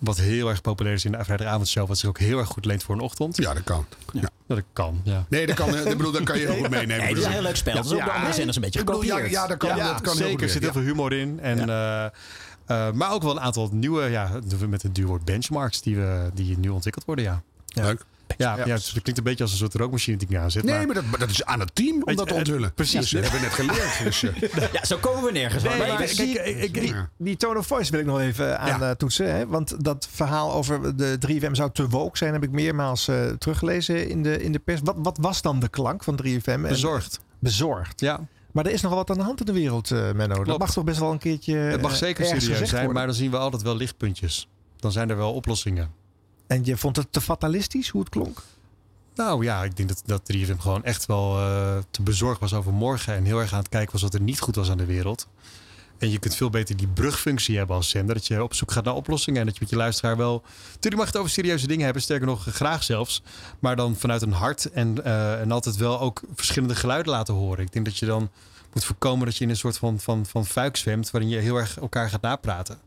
Wat 0.00 0.16
heel 0.16 0.48
erg 0.48 0.60
populair 0.60 0.94
is 0.94 1.04
in 1.04 1.12
de 1.12 1.24
vrijdagavondshow. 1.24 1.88
Wat 1.88 1.98
zich 1.98 2.08
ook 2.08 2.18
heel 2.18 2.38
erg 2.38 2.48
goed 2.48 2.64
leent 2.64 2.82
voor 2.82 2.94
een 2.94 3.00
ochtend. 3.00 3.36
Ja, 3.36 3.54
dat 3.54 3.64
kan. 3.64 3.86
Ja. 4.12 4.28
Dat 4.46 4.62
kan, 4.72 5.00
ja. 5.04 5.24
Nee, 5.28 5.46
dat 5.46 5.56
kan. 5.56 5.74
eh, 5.74 5.86
Ik 5.90 5.96
bedoel, 5.96 6.12
dat 6.12 6.22
kan 6.22 6.38
je 6.38 6.46
heel 6.46 6.56
goed 6.56 6.70
meenemen. 6.70 6.96
Nee, 6.96 7.08
het 7.08 7.18
is 7.18 7.24
een 7.24 7.30
heel 7.30 7.42
leuk 7.42 7.56
spel. 7.56 7.74
Dat 7.74 7.84
is 7.84 7.92
ook 7.92 8.04
de 8.04 8.10
andere 8.12 8.32
zenders 8.32 8.56
een 8.56 8.62
beetje 8.62 8.78
gekopieerd. 8.78 9.30
ja, 9.30 9.46
dat 9.46 9.56
kan, 9.56 9.68
dat 9.78 10.00
kan 10.00 10.12
heel 10.12 10.14
zeker. 10.14 10.30
goed 10.30 10.40
Er 10.42 10.48
zit 10.48 10.62
heel 10.62 10.72
veel 10.72 10.82
humor 10.82 11.12
in. 11.12 11.40
En, 11.40 11.68
eh, 11.68 12.04
eh, 12.04 12.92
maar 12.92 13.10
ook 13.12 13.22
wel 13.22 13.30
een 13.32 13.40
aantal 13.40 13.68
nieuwe, 13.72 14.02
ja, 14.10 14.30
met 14.68 14.82
het 14.82 14.94
duurwoord 14.94 15.24
benchmarks 15.24 15.82
die, 15.82 15.96
we, 15.96 16.30
die 16.34 16.58
nu 16.58 16.68
ontwikkeld 16.68 17.04
worden. 17.04 17.24
Ja. 17.24 17.42
Leuk. 17.66 18.04
Ja, 18.36 18.56
ja. 18.56 18.74
het 18.74 18.90
klinkt 18.92 19.18
een 19.18 19.24
beetje 19.24 19.42
als 19.42 19.52
een 19.52 19.58
soort 19.58 19.74
rookmachine 19.74 20.16
die 20.16 20.26
ik 20.28 20.32
nu 20.34 20.40
aanzet. 20.40 20.64
Nee, 20.64 20.86
maar 20.86 20.94
dat, 20.94 21.04
maar 21.04 21.18
dat 21.18 21.30
is 21.30 21.44
aan 21.44 21.60
het 21.60 21.74
team 21.74 22.02
om 22.04 22.16
dat 22.16 22.28
te 22.28 22.34
onthullen. 22.34 22.74
precies. 22.74 23.10
Ja, 23.10 23.20
dat 23.20 23.30
hebben 23.30 23.50
we 23.50 23.64
net 23.64 23.74
geleerd. 23.74 24.02
Dus, 24.04 24.22
eh, 24.22 24.72
Ja, 24.72 24.84
zo 24.84 24.96
komen 24.96 25.24
we 25.24 25.32
nergens. 25.32 25.62
Nee, 25.62 25.78
Maar 25.78 25.88
maar 25.88 26.00
even- 26.00 26.24
die, 26.26 26.70
die, 26.70 26.94
die 27.16 27.36
tone 27.36 27.58
of 27.58 27.66
voice 27.66 27.90
wil 27.90 28.00
ik 28.00 28.06
nog 28.06 28.20
even 28.20 28.58
aan 28.60 28.82
eh, 28.82 28.90
toetsen. 28.90 29.34
Hè? 29.34 29.46
Want 29.46 29.84
dat 29.84 30.08
verhaal 30.10 30.52
over 30.52 30.96
de 30.96 31.18
3FM 31.28 31.50
zou 31.52 31.70
te 31.72 31.88
woke 31.88 32.16
zijn... 32.18 32.32
heb 32.32 32.42
ik 32.42 32.50
meermaals 32.50 33.08
eh, 33.08 33.26
teruggelezen 33.26 34.08
in 34.08 34.22
de, 34.22 34.42
in 34.42 34.52
de 34.52 34.58
pers. 34.58 34.80
Wat, 34.84 34.96
wat 34.98 35.18
was 35.20 35.42
dan 35.42 35.60
de 35.60 35.68
klank 35.68 36.04
van 36.04 36.18
3FM? 36.26 36.44
En- 36.44 36.62
Bezorgd. 36.62 37.20
Bezorgd. 37.38 38.00
Ja. 38.00 38.20
Maar 38.52 38.66
er 38.66 38.72
is 38.72 38.80
nog 38.80 38.94
wat 38.94 39.10
aan 39.10 39.16
de 39.18 39.22
hand 39.24 39.40
in 39.40 39.46
de 39.46 39.52
wereld, 39.52 39.90
eh, 39.90 40.12
Menno. 40.12 40.44
Dat 40.44 40.58
mag 40.58 40.72
toch 40.72 40.84
best 40.84 40.98
wel 40.98 41.12
een 41.12 41.18
keertje 41.18 41.56
Het 41.56 41.80
mag 41.82 41.96
zeker 41.96 42.24
serieus 42.24 42.44
zijn, 42.44 42.70
worden? 42.70 42.92
maar 42.92 43.06
dan 43.06 43.14
zien 43.14 43.30
we 43.30 43.36
altijd 43.36 43.62
wel 43.62 43.76
lichtpuntjes. 43.76 44.48
Dan 44.76 44.92
zijn 44.92 45.10
er 45.10 45.16
wel 45.16 45.32
oplossingen. 45.32 45.90
En 46.46 46.64
je 46.64 46.76
vond 46.76 46.96
het 46.96 47.06
te 47.10 47.20
fatalistisch 47.20 47.88
hoe 47.88 48.00
het 48.00 48.10
klonk? 48.10 48.42
Nou 49.14 49.44
ja, 49.44 49.64
ik 49.64 49.76
denk 49.76 49.88
dat, 49.88 50.02
dat 50.06 50.32
3FM 50.32 50.58
gewoon 50.58 50.84
echt 50.84 51.06
wel 51.06 51.38
eh, 51.38 51.76
te 51.90 52.02
bezorgd 52.02 52.40
was 52.40 52.54
over 52.54 52.72
morgen. 52.72 53.14
En 53.14 53.24
heel 53.24 53.40
erg 53.40 53.52
aan 53.52 53.58
het 53.58 53.68
kijken 53.68 53.92
was 53.92 54.02
wat 54.02 54.14
er 54.14 54.20
niet 54.20 54.40
goed 54.40 54.54
was 54.54 54.70
aan 54.70 54.76
de 54.76 54.84
wereld. 54.84 55.28
En 55.98 56.10
je 56.10 56.18
kunt 56.18 56.34
veel 56.34 56.50
beter 56.50 56.76
die 56.76 56.86
brugfunctie 56.86 57.56
hebben 57.56 57.76
als 57.76 57.88
zender. 57.88 58.14
Dat 58.14 58.26
je 58.26 58.42
op 58.42 58.54
zoek 58.54 58.72
gaat 58.72 58.84
naar 58.84 58.94
oplossingen. 58.94 59.40
En 59.40 59.46
dat 59.46 59.54
je 59.54 59.60
met 59.60 59.70
je 59.70 59.76
luisteraar 59.76 60.16
wel... 60.16 60.42
Natuurlijk 60.66 60.96
mag 60.96 61.06
het 61.06 61.16
over 61.16 61.30
serieuze 61.30 61.66
dingen 61.66 61.84
hebben. 61.84 62.02
Sterker 62.02 62.26
nog, 62.26 62.44
graag 62.44 62.82
zelfs. 62.82 63.22
Maar 63.58 63.76
dan 63.76 63.96
vanuit 63.96 64.22
een 64.22 64.32
hart. 64.32 64.70
En, 64.70 65.04
eh, 65.04 65.40
en 65.40 65.52
altijd 65.52 65.76
wel 65.76 66.00
ook 66.00 66.22
verschillende 66.34 66.74
geluiden 66.74 67.12
laten 67.12 67.34
horen. 67.34 67.64
Ik 67.64 67.72
denk 67.72 67.84
dat 67.84 67.98
je 67.98 68.06
dan 68.06 68.30
moet 68.72 68.84
voorkomen 68.84 69.26
dat 69.26 69.36
je 69.36 69.44
in 69.44 69.50
een 69.50 69.56
soort 69.56 69.78
van, 69.78 70.00
van, 70.00 70.26
van 70.26 70.46
fuik 70.46 70.76
zwemt. 70.76 71.10
Waarin 71.10 71.30
je 71.30 71.38
heel 71.38 71.56
erg 71.56 71.78
elkaar 71.78 72.10
gaat 72.10 72.22
napraten. 72.22 72.78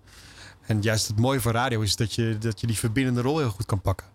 En 0.67 0.81
juist 0.81 1.07
het 1.07 1.19
mooie 1.19 1.41
van 1.41 1.51
radio 1.51 1.81
is 1.81 1.95
dat 1.95 2.13
je, 2.13 2.37
dat 2.39 2.59
je 2.61 2.67
die 2.67 2.77
verbindende 2.77 3.21
rol 3.21 3.37
heel 3.37 3.49
goed 3.49 3.65
kan 3.65 3.81
pakken. 3.81 4.07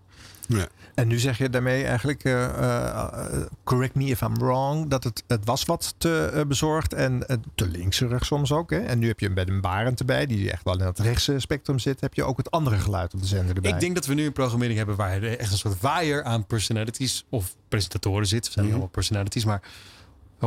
Ja. 0.48 0.68
En 0.94 1.08
nu 1.08 1.18
zeg 1.18 1.38
je 1.38 1.50
daarmee 1.50 1.84
eigenlijk, 1.84 2.24
eh, 2.24 2.44
eh, 2.44 3.42
correct 3.64 3.94
me 3.94 4.04
if 4.04 4.20
I'm 4.20 4.34
wrong, 4.38 4.88
dat 4.88 5.04
het, 5.04 5.24
het 5.26 5.44
was 5.44 5.64
wat 5.64 5.94
te 5.98 6.30
eh, 6.34 6.44
bezorgd 6.44 6.92
en 6.94 7.26
te 7.54 7.68
linkserig 7.68 8.24
soms 8.24 8.52
ook. 8.52 8.70
Hè? 8.70 8.78
En 8.78 8.98
nu 8.98 9.06
heb 9.06 9.20
je 9.20 9.30
bij 9.30 9.46
een 9.46 9.60
Barend 9.60 9.98
erbij, 10.00 10.26
die 10.26 10.50
echt 10.50 10.64
wel 10.64 10.78
in 10.78 10.86
het 10.86 10.98
rechtse 10.98 11.38
spectrum 11.38 11.78
zit, 11.78 12.00
heb 12.00 12.14
je 12.14 12.24
ook 12.24 12.36
het 12.36 12.50
andere 12.50 12.78
geluid 12.78 13.14
op 13.14 13.20
de 13.20 13.26
zender 13.26 13.54
erbij. 13.56 13.70
Ik 13.70 13.80
denk 13.80 13.94
dat 13.94 14.06
we 14.06 14.14
nu 14.14 14.26
een 14.26 14.32
programmering 14.32 14.76
hebben 14.76 14.96
waar 14.96 15.22
er 15.22 15.38
echt 15.38 15.52
een 15.52 15.58
soort 15.58 15.80
waaier 15.80 16.22
aan 16.24 16.46
personalities 16.46 17.24
of 17.28 17.54
presentatoren 17.68 18.26
zit. 18.26 18.46
We 18.46 18.52
zijn 18.52 18.64
niet 18.64 18.64
Mhm. 18.64 18.72
allemaal 18.74 18.88
personalities, 18.88 19.44
maar 19.44 19.62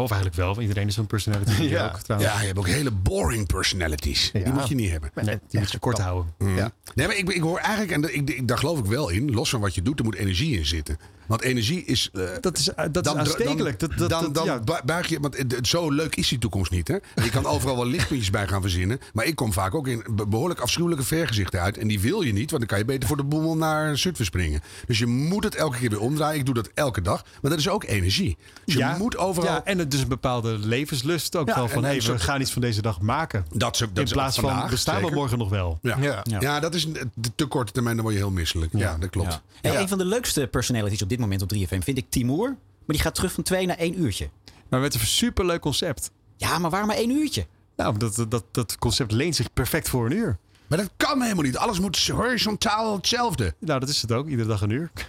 of 0.03 0.11
eigenlijk 0.11 0.41
wel. 0.41 0.47
want 0.47 0.61
Iedereen 0.61 0.87
is 0.87 0.97
een 0.97 1.07
personality. 1.07 1.61
Ja. 1.63 1.85
ook, 1.85 1.99
trouwens. 1.99 2.31
ja, 2.31 2.39
je 2.39 2.45
hebt 2.45 2.59
ook 2.59 2.67
hele 2.67 2.91
boring 2.91 3.47
personalities. 3.47 4.31
Die 4.31 4.53
moet 4.53 4.67
je 4.67 4.75
niet 4.75 4.91
hebben. 4.91 5.11
Nee, 5.15 5.39
die 5.47 5.59
moet 5.59 5.71
je 5.71 5.79
kort 5.79 5.97
houden. 5.97 6.33
Ja. 6.37 6.71
Nee, 6.95 7.07
maar 7.07 7.17
ik, 7.17 7.29
ik 7.29 7.41
hoor 7.41 7.57
eigenlijk, 7.57 7.91
en 7.91 8.15
ik, 8.15 8.29
ik, 8.29 8.47
daar 8.47 8.57
geloof 8.57 8.79
ik 8.79 8.85
wel 8.85 9.09
in, 9.09 9.31
los 9.31 9.49
van 9.49 9.59
wat 9.59 9.75
je 9.75 9.81
doet, 9.81 9.99
er 9.99 10.05
moet 10.05 10.15
energie 10.15 10.57
in 10.57 10.65
zitten. 10.65 10.97
Want 11.27 11.41
energie 11.41 11.83
is. 11.85 12.09
eh, 12.13 12.21
Dat 12.41 12.57
is, 12.57 12.73
eh, 12.73 12.85
dat 12.91 13.05
is 13.05 13.13
aanstekelijk. 13.13 13.79
Dan, 13.79 13.91
Dat- 13.97 14.09
dan, 14.09 14.33
dan 14.33 14.45
ja. 14.45 14.59
bu- 14.59 14.79
buig 14.85 15.07
je, 15.07 15.19
want 15.19 15.37
het- 15.37 15.67
zo 15.67 15.89
leuk 15.91 16.15
is 16.15 16.27
die 16.27 16.37
toekomst 16.37 16.71
niet. 16.71 16.87
Hè? 16.87 16.95
Je 17.23 17.29
kan 17.29 17.45
overal 17.45 17.75
wel 17.75 17.85
lichtpuntjes 17.87 18.29
bij 18.29 18.47
gaan 18.47 18.61
verzinnen. 18.61 18.99
Maar 19.13 19.25
ik 19.25 19.35
kom 19.35 19.53
vaak 19.53 19.75
ook 19.75 19.87
in 19.87 20.03
be- 20.11 20.27
behoorlijk 20.27 20.59
afschuwelijke 20.59 21.03
vergezichten 21.05 21.61
uit. 21.61 21.77
En 21.77 21.87
die 21.87 21.99
wil 21.99 22.21
je 22.21 22.33
niet, 22.33 22.49
want 22.51 22.59
dan 22.61 22.65
kan 22.69 22.77
je 22.77 22.85
beter 22.85 23.07
voor 23.07 23.17
de 23.17 23.23
boemel 23.23 23.55
naar 23.57 23.97
Zutphen 23.97 24.25
springen. 24.25 24.61
Dus 24.87 24.97
je 24.99 25.05
moet 25.05 25.43
het 25.43 25.55
elke 25.55 25.77
keer 25.77 25.89
weer 25.89 25.99
omdraaien. 25.99 26.39
Ik 26.39 26.45
doe 26.45 26.53
dat 26.55 26.69
elke 26.73 27.01
dag. 27.01 27.23
Maar 27.41 27.51
dat 27.51 27.59
is 27.59 27.69
ook 27.69 27.83
energie. 27.83 28.37
Dus 28.65 28.73
je 28.73 28.79
ja, 28.79 28.97
moet 28.97 29.17
overal. 29.17 29.53
Ja, 29.53 29.63
en 29.63 29.77
het 29.79 29.93
is 29.93 30.01
een 30.01 30.07
bepaalde 30.07 30.57
levenslust 30.57 31.35
ook 31.35 31.47
Ja, 31.47 31.55
wel 31.55 31.67
van 31.67 31.77
en- 31.77 31.89
hey, 31.89 31.99
en 31.99 32.11
we 32.11 32.19
gaan 32.19 32.41
iets 32.41 32.51
van 32.51 32.61
deze 32.61 32.81
dag 32.81 33.01
maken. 33.01 33.45
Dat 33.53 33.77
ze, 33.77 33.87
dat 33.93 34.07
In 34.07 34.11
plaats 34.13 34.39
vandaag, 34.39 34.59
van, 34.59 34.69
we 34.69 34.75
staan 34.75 35.01
we 35.03 35.09
morgen 35.13 35.37
nog 35.37 35.49
wel. 35.49 35.79
Ja. 35.81 35.97
Ja. 35.99 36.23
Ja. 36.39 36.59
dat 36.59 36.75
is 36.75 36.83
een 36.85 36.97
de 37.13 37.29
te 37.35 37.45
korte 37.45 37.71
termijn, 37.71 37.95
dan 37.95 38.03
word 38.05 38.17
je 38.17 38.21
heel 38.21 38.31
misselijk. 38.31 38.71
Ja, 38.77 38.97
dat 38.99 39.09
klopt. 39.09 39.41
Ja. 39.61 39.69
Hey, 39.71 39.81
Een 39.81 39.87
van 39.87 39.97
de 39.97 40.05
leukste 40.05 40.47
personalities 40.47 41.01
op 41.01 41.09
dit 41.09 41.14
moment 41.19 41.41
op 41.41 41.53
3FM 41.55 41.67
vind 41.83 41.97
ik 41.97 42.05
Timur. 42.09 42.47
Maar 42.49 42.95
die 42.95 42.99
gaat 42.99 43.15
terug 43.15 43.31
van 43.31 43.43
twee 43.43 43.65
naar 43.65 43.77
één 43.77 43.99
uurtje. 44.01 44.29
Maar 44.69 44.79
met 44.79 44.93
een 44.93 44.99
superleuk 44.99 45.61
concept. 45.61 46.11
Ja, 46.37 46.59
maar 46.59 46.69
waarom 46.69 46.87
maar 46.89 46.97
één 46.97 47.09
uurtje? 47.09 47.45
Nou, 47.75 47.97
dat, 47.97 48.25
dat, 48.29 48.43
dat 48.51 48.77
concept 48.77 49.11
leent 49.11 49.35
zich 49.35 49.53
perfect 49.53 49.89
voor 49.89 50.05
een 50.05 50.11
uur. 50.11 50.37
Maar 50.67 50.77
dat 50.77 50.89
kan 50.97 51.21
helemaal 51.21 51.43
niet. 51.43 51.57
Alles 51.57 51.79
moet 51.79 52.07
horizontaal 52.07 52.95
hetzelfde. 52.95 53.53
Nou, 53.59 53.79
dat 53.79 53.89
is 53.89 54.01
het 54.01 54.11
ook. 54.11 54.27
Iedere 54.27 54.47
dag 54.47 54.61
een 54.61 54.69
uur. 54.69 54.91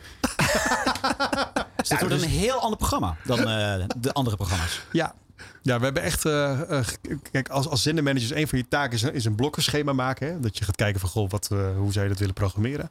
Dus 1.77 1.89
dat 1.89 2.01
wordt 2.09 2.23
een 2.23 2.29
heel 2.29 2.61
ander 2.61 2.79
programma 2.79 3.17
dan 3.25 3.39
eh, 3.39 3.85
de 3.97 4.13
andere 4.13 4.37
programma's. 4.37 4.81
Ja. 4.93 5.15
Ja, 5.63 5.79
we 5.79 5.85
hebben 5.85 6.03
echt. 6.03 6.25
eh, 6.25 6.79
eh, 6.79 6.87
kijk, 7.33 7.49
als, 7.49 7.69
als 7.69 7.83
zendermanagers, 7.83 8.31
een 8.35 8.49
van 8.49 8.59
je 8.59 8.69
taken 8.69 8.93
is, 8.95 9.03
een- 9.03 9.15
is 9.15 9.25
een 9.25 9.35
blokkenschema 9.35 9.93
maken. 9.93 10.27
Hè? 10.29 10.41
Dat 10.41 10.59
je 10.59 10.65
gaat 10.65 10.77
kijken 10.77 11.01
van 11.01 11.09
goh, 11.09 11.31
wat, 11.31 11.49
eh, 11.53 11.59
hoe 11.77 11.93
zou 11.93 12.05
je 12.05 12.11
dat 12.11 12.19
willen 12.21 12.35
programmeren. 12.35 12.91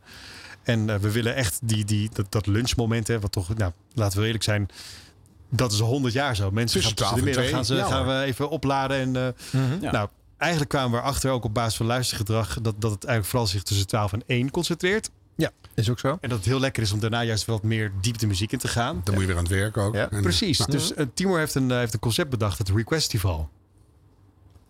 En 0.66 0.90
eh, 0.90 0.96
we 0.96 1.12
willen 1.12 1.36
echt 1.36 1.60
die, 1.64 1.86
die, 1.86 2.10
dat, 2.14 2.26
dat 2.32 2.46
lunchmoment, 2.48 3.08
hè, 3.08 3.20
wat 3.20 3.32
toch, 3.32 3.56
nou, 3.56 3.72
laten 3.94 4.20
we 4.20 4.26
eerlijk 4.26 4.44
zijn. 4.44 4.68
Dat 5.50 5.72
is 5.72 5.82
al 5.82 5.88
100 5.88 6.14
jaar 6.14 6.36
zo. 6.36 6.52
Mensen 6.52 6.82
Tussen 6.82 6.98
gaan 6.98 7.16
tussen 7.16 7.26
de 7.26 7.32
12 7.32 7.38
en 7.40 7.44
middag 7.50 7.50
gaan, 7.50 7.66
ze. 7.66 7.94
Ja, 7.96 8.06
gaan 8.06 8.20
we 8.20 8.24
even 8.26 8.50
opladen. 8.50 8.98
En, 8.98 9.16
eh, 9.52 9.62
Ja. 9.82 9.92
Nou, 9.92 10.08
eigenlijk 10.38 10.72
kwamen 10.72 10.92
we 10.92 10.98
erachter, 10.98 11.32
ook 11.32 11.44
op 11.44 11.54
basis 11.54 11.76
van 11.78 11.86
luistergedrag, 11.86 12.54
dat, 12.62 12.76
dat 12.82 12.92
het 12.92 13.04
eigenlijk 13.04 13.26
vooral 13.26 13.48
zich 13.48 13.64
tussen 13.64 13.88
12 13.88 14.14
en 14.14 14.24
1 14.26 14.52
concentreert. 14.52 15.10
Ja, 15.36 15.52
is 15.74 15.90
ook 15.90 16.00
zo. 16.00 16.18
En 16.22 16.30
dat 16.30 16.38
het 16.38 16.48
heel 16.48 16.60
lekker 16.60 16.84
is 16.84 16.92
om 16.92 17.00
daarna 17.00 17.24
juist 17.24 17.46
wat 17.46 17.64
meer 17.64 17.92
diepte 18.02 18.28
muziek 18.28 18.52
in 18.52 18.60
te 18.60 18.68
gaan. 18.68 19.02
Dan 19.04 19.14
moet 19.14 19.22
je 19.24 19.28
weer 19.30 19.38
aan 19.38 19.44
het 19.44 19.52
werk 19.54 19.78
ook. 19.78 19.96
En- 19.96 20.22
Precies. 20.22 20.58
Nou, 20.58 20.72
Dus 20.72 20.94
eh, 20.94 21.06
Timur 21.14 21.38
heeft 21.40 21.56
een, 21.56 21.72
heeft 21.72 21.94
een 21.94 22.00
concept 22.00 22.30
bedacht, 22.30 22.58
het 22.58 22.70
Requestival. 22.70 23.50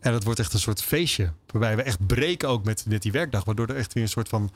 En 0.06 0.11
dat 0.11 0.23
wordt 0.23 0.40
echt 0.40 0.53
een 0.53 0.60
soort 0.60 0.82
feestje. 0.82 1.32
Waarbij 1.52 1.76
we 1.76 1.82
echt 1.82 2.06
breken 2.07 2.49
ook 2.49 2.65
met, 2.65 2.86
met 2.88 3.02
die 3.02 3.11
werkdag. 3.11 3.44
Waardoor 3.44 3.68
er 3.68 3.76
echt 3.76 3.94
weer 3.94 4.03
een 4.03 4.10
soort 4.10 4.27
van 4.27 4.52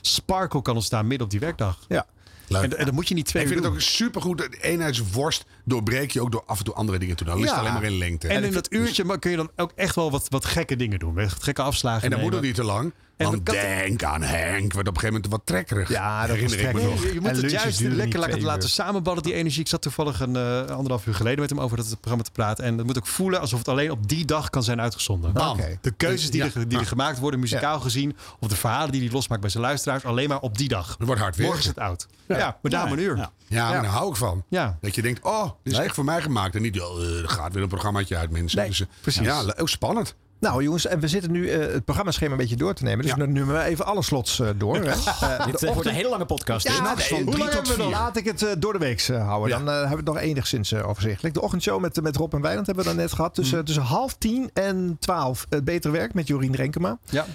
sparkle 0.00 0.62
kan 0.62 0.74
ontstaan 0.74 1.06
midden 1.06 1.24
op 1.26 1.30
die 1.30 1.40
werkdag. 1.40 1.78
Ja. 1.88 2.06
Leuk. 2.48 2.62
En, 2.62 2.78
en 2.78 2.84
dat 2.84 2.94
moet 2.94 3.08
je 3.08 3.14
niet 3.14 3.26
twee 3.26 3.42
ik 3.42 3.48
vind 3.48 3.64
het 3.64 3.72
ook 3.72 3.80
supergoed. 3.80 4.38
De 4.38 4.58
eenheidsworst 4.60 5.44
doorbreek 5.64 6.10
je 6.10 6.20
ook 6.20 6.32
door 6.32 6.42
af 6.46 6.58
en 6.58 6.64
toe 6.64 6.74
andere 6.74 6.98
dingen 6.98 7.16
te 7.16 7.24
doen. 7.24 7.34
Dan 7.34 7.44
Ja. 7.44 7.52
alleen 7.52 7.72
maar 7.72 7.84
in 7.84 7.98
lengte. 7.98 8.28
En 8.28 8.38
ik 8.38 8.44
in 8.44 8.52
dat 8.52 8.72
uurtje 8.72 9.18
kun 9.18 9.30
je 9.30 9.36
dan 9.36 9.50
ook 9.56 9.72
echt 9.74 9.94
wel 9.94 10.10
wat, 10.10 10.26
wat 10.28 10.44
gekke 10.44 10.76
dingen 10.76 10.98
doen. 10.98 11.30
Gekke 11.30 11.62
afslagen 11.62 12.02
En 12.02 12.10
dan 12.10 12.20
moet 12.20 12.32
het 12.32 12.42
niet 12.42 12.54
te 12.54 12.64
lang. 12.64 12.92
En 13.16 13.26
Want 13.30 13.46
dat- 13.46 13.54
denk 13.54 14.02
aan 14.02 14.22
Henk. 14.22 14.72
Wordt 14.72 14.88
op 14.88 14.94
een 14.94 15.00
gegeven 15.00 15.12
moment 15.14 15.26
wat 15.30 15.40
trekkerig. 15.44 15.88
Ja, 15.88 16.20
dat 16.26 16.28
was 16.28 16.36
herinner 16.38 16.58
ik 16.68 16.74
me 16.74 16.80
trekkerig. 16.80 17.02
nog. 17.04 17.12
Je 17.12 17.20
moet 17.20 17.28
En 17.30 17.36
het 17.42 17.50
juist 17.50 17.80
lekker 17.80 18.18
laten, 18.20 18.42
laten 18.42 18.62
uur. 18.62 18.68
samenballen, 18.68 19.22
die 19.22 19.34
energie. 19.34 19.60
Ik 19.60 19.68
zat 19.68 19.82
toevallig 19.82 20.20
een 20.20 20.36
eh, 20.36 20.64
anderhalf 20.66 21.06
uur 21.06 21.14
geleden 21.14 21.40
met 21.40 21.50
hem 21.50 21.60
over 21.60 21.76
dat 21.76 21.86
programma 22.00 22.22
te 22.24 22.30
praten. 22.30 22.64
En 22.64 22.78
het 22.78 22.86
moet 22.86 22.96
ook 22.98 23.06
voelen 23.06 23.40
alsof 23.40 23.58
het 23.58 23.68
alleen 23.68 23.90
op 23.90 24.08
die 24.08 24.24
dag 24.24 24.50
kan 24.50 24.62
zijn 24.62 24.80
uitgezonden. 24.80 25.32
Bam. 25.32 25.58
De 25.80 25.90
keuzes 25.90 26.30
die, 26.30 26.44
Ja. 26.44 26.50
er, 26.54 26.68
die 26.68 26.78
er 26.78 26.86
gemaakt 26.86 27.18
worden, 27.18 27.40
muzikaal 27.40 27.80
gezien, 27.80 28.16
of 28.40 28.48
de 28.48 28.56
verhalen 28.56 28.92
die 28.92 29.00
hij 29.02 29.10
losmaakt 29.10 29.40
bij 29.40 29.50
zijn 29.50 29.62
luisteraars, 29.62 30.04
alleen 30.04 30.28
maar 30.28 30.40
op 30.40 30.58
die 30.58 30.68
dag. 30.68 30.94
Het 30.98 31.06
wordt 31.06 31.20
hard 31.20 31.38
Morgen 31.38 31.58
is 31.58 31.66
het 31.66 31.78
oud. 31.78 32.06
Ja, 32.28 32.58
maar 32.62 32.70
daarom 32.70 32.92
een 32.92 32.98
uur. 32.98 33.16
Ja. 33.16 33.30
Ja, 33.46 33.68
maar 33.70 33.82
daar 33.82 33.90
hou 33.90 34.10
ik 34.10 34.16
van. 34.16 34.44
Ja. 34.48 34.78
Dat 34.80 34.94
je 34.94 35.02
denkt, 35.02 35.22
oh, 35.24 35.50
dit 35.62 35.72
is 35.72 35.78
echt 35.78 35.94
voor 35.94 36.04
mij 36.04 36.22
gemaakt. 36.22 36.54
En 36.54 36.62
niet, 36.62 36.80
oh, 36.80 37.02
eh, 37.02 37.22
er 37.22 37.28
gaat 37.28 37.52
weer 37.52 37.62
een 37.62 37.68
programmaatje 37.68 38.16
uit, 38.16 38.30
mensen. 38.30 38.58
Nee, 38.58 38.68
Dus, 38.68 38.80
eh, 38.80 38.86
precies. 39.00 39.26
Ja, 39.26 39.42
oh, 39.42 39.66
spannend. 39.66 40.14
Nou 40.44 40.62
jongens, 40.62 40.86
en 40.86 41.00
we 41.00 41.08
zitten 41.08 41.30
nu 41.30 41.48
eh, 41.50 41.72
het 41.72 41.84
programmaschema 41.84 42.32
een 42.32 42.36
beetje 42.38 42.56
door 42.56 42.74
te 42.74 42.82
nemen. 42.82 43.02
Dus 43.06 43.14
Ja. 43.14 43.16
nu 43.26 43.32
nemen 43.32 43.54
we 43.54 43.62
even 43.62 43.84
alle 43.86 44.02
slots 44.02 44.40
eh, 44.40 44.48
door. 44.56 44.74
Hè. 44.76 44.82
Dit 44.82 45.60
de 45.60 45.66
eh, 45.66 45.72
wordt 45.72 45.88
een 45.88 45.94
hele 45.94 46.08
lange 46.08 46.24
podcast. 46.24 46.68
Ja, 46.68 46.82
nee, 46.94 46.94
drie 46.94 47.24
hoe 47.24 47.38
lang 47.38 47.50
tot 47.50 47.52
hebben 47.52 47.76
we 47.76 47.82
vier. 47.82 47.90
Laat 47.90 48.16
ik 48.16 48.24
het 48.24 48.56
door 48.58 48.72
de 48.72 48.78
week 48.78 49.06
houden. 49.06 49.48
Ja. 49.58 49.64
Dan 49.64 49.74
hebben 49.74 49.90
we 49.90 49.96
het 49.96 50.04
nog 50.04 50.18
enigszins 50.18 50.74
overzichtelijk. 50.74 51.34
De 51.34 51.40
ochtendshow 51.40 51.80
met, 51.80 52.02
met 52.02 52.16
Rob 52.16 52.34
en 52.34 52.40
Wijnand 52.40 52.66
hebben 52.66 52.84
we 52.84 52.90
dan 52.90 53.00
net 53.00 53.12
gehad. 53.12 53.34
Tussen, 53.34 53.56
Mhm. 53.56 53.66
tussen 53.66 53.82
half 53.84 54.14
tien 54.18 54.50
en 54.52 54.96
twaalf. 55.00 55.46
Het 55.48 55.64
betere 55.64 55.92
werk 55.92 56.14
met 56.14 56.26
Jorien 56.26 56.54
Renkema. 56.54 56.98
Ja. 57.10 57.26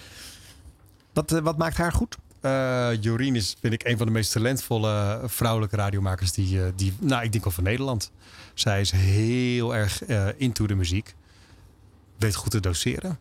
Wat, 1.13 1.39
wat 1.43 1.57
maakt 1.57 1.77
haar 1.77 1.91
goed? 1.91 2.17
Jorien 3.01 3.35
is, 3.35 3.55
vind 3.61 3.73
ik, 3.73 3.83
een 3.83 3.97
van 3.97 4.05
de 4.05 4.11
meest 4.11 4.31
talentvolle 4.31 5.19
vrouwelijke 5.25 5.75
radiomakers 5.75 6.31
die, 6.31 6.59
die 6.75 6.93
nou, 6.99 7.23
ik 7.23 7.31
denk 7.31 7.43
wel 7.43 7.53
van 7.53 7.63
Nederland. 7.63 8.11
Zij 8.53 8.81
is 8.81 8.91
heel 8.91 9.75
erg 9.75 10.01
into 10.37 10.67
de 10.67 10.75
muziek. 10.75 11.15
Weet 12.19 12.35
goed 12.35 12.51
te 12.51 12.59
doseren. 12.59 13.19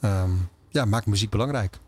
Ehm, 0.00 0.30
ja, 0.68 0.84
maakt 0.84 1.06
muziek 1.06 1.30
belangrijk. 1.30 1.78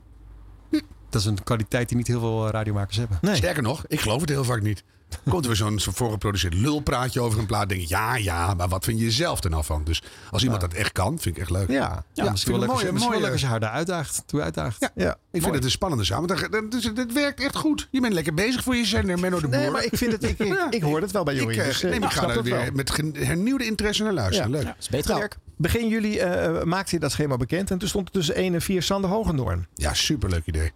Dat 1.09 1.21
is 1.21 1.27
een 1.27 1.43
kwaliteit 1.43 1.89
die 1.89 1.97
niet 1.97 2.07
heel 2.07 2.21
veel 2.21 2.47
eh, 2.47 2.51
radiomakers 2.51 2.97
hebben. 2.97 3.19
Nee. 3.21 3.37
Sterker 3.37 3.63
nog, 3.63 3.85
ik 3.87 4.01
geloof 4.01 4.21
het 4.21 4.31
heel 4.31 4.45
vaak 4.45 4.63
niet. 4.63 4.85
Komt 5.29 5.43
er 5.43 5.47
weer 5.49 5.57
zo'n 5.57 5.81
voorgeproduceerd 5.95 6.55
lulpraatje 6.55 7.21
over 7.21 7.39
een 7.39 7.47
plaat. 7.47 7.69
denk 7.69 7.81
ik, 7.81 7.89
ja, 7.89 8.17
ja, 8.17 8.55
maar 8.55 8.69
wat 8.69 8.85
vind 8.85 9.01
je 9.01 9.11
zelf 9.11 9.45
er 9.45 9.51
nou 9.51 9.65
van? 9.65 9.85
Dus 9.85 10.03
als 10.31 10.43
iemand 10.43 10.61
dat 10.61 10.73
echt 10.73 10.93
kan, 10.93 11.19
vind 11.19 11.37
ik 11.37 11.43
echt 11.43 11.51
leuk. 11.51 11.69
Ja. 11.71 12.05
Ja, 12.13 12.31
misschien 12.31 12.53
wel 12.53 12.61
vind 12.61 12.61
leuk, 12.61 12.63
ik 12.63 12.71
als 12.71 12.81
je- 12.81 12.87
een 12.87 12.93
misschien 12.93 12.95
wel 13.01 13.09
mooie- 13.09 13.21
leuk 13.23 13.31
als 13.33 13.41
je 13.41 13.47
haar 13.47 13.61
daar 13.61 13.71
uitdaagt. 13.71 14.23
Toe 14.27 14.41
uitdaagt. 14.43 14.77
Ja. 14.81 14.91
ja. 14.95 15.11
Ik 15.11 15.17
vind 15.31 15.43
Mooi. 15.43 15.55
het 15.57 15.65
een 15.65 15.71
spannende 15.71 16.05
samen. 16.05 16.29
Dat, 16.29 16.47
dat, 16.51 16.71
dus 16.71 16.85
het 16.85 17.13
werkt 17.13 17.41
echt 17.41 17.57
goed. 17.57 17.89
Je 17.91 18.01
bent 18.01 18.13
lekker 18.13 18.35
bezig 18.35 18.63
voor 18.63 18.77
je 18.77 18.85
zender, 18.85 19.19
Menno 19.19 19.41
de 19.41 19.49
Boer. 19.49 19.59
Nee, 19.59 19.71
maar 19.71 19.85
ik 19.85 19.97
vind 19.97 20.13
het, 20.13 20.25
ik, 20.25 20.39
ik, 20.39 20.47
Ja. 20.57 20.67
ik 20.71 20.83
hoor 20.83 21.01
het 21.01 21.11
wel 21.11 21.25
bij 21.25 21.35
Ik, 21.35 21.41
Jorien. 21.41 21.61
eh, 21.61 21.67
dus, 21.67 21.83
eh, 21.83 21.91
nee, 21.91 22.01
maar 22.01 22.09
ik 22.11 22.15
ga 22.17 22.29
er 22.29 22.35
dat 22.35 22.45
wel. 22.47 22.59
weer 22.59 22.73
met 22.75 22.97
hernieuwde 23.27 23.65
interesse 23.67 24.03
naar 24.03 24.13
luisteren. 24.13 24.51
Ja. 24.51 24.57
Leuk. 24.57 24.67
Dat 24.67 24.75
is 24.79 24.89
beter 24.89 25.09
Nou, 25.09 25.21
werk. 25.21 25.37
begin 25.57 25.89
juli 25.89 26.19
eh, 26.19 26.63
maakte 26.63 26.91
hij 26.91 26.99
dat 26.99 27.13
schema 27.13 27.37
bekend. 27.37 27.71
En 27.71 27.79
toen 27.79 27.89
stond 27.89 28.07
er 28.07 28.13
tussen 28.13 28.35
1 28.35 28.55
en 28.55 28.63
4 28.63 28.83
Sander 28.83 29.11
Hogendoorn. 29.11 29.67
Ja, 29.75 29.95
superleuk 29.95 30.47
idee. 30.47 30.73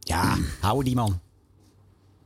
Ja, 0.00 0.36
houden 0.60 0.84
die 0.84 0.94
man. 0.94 1.20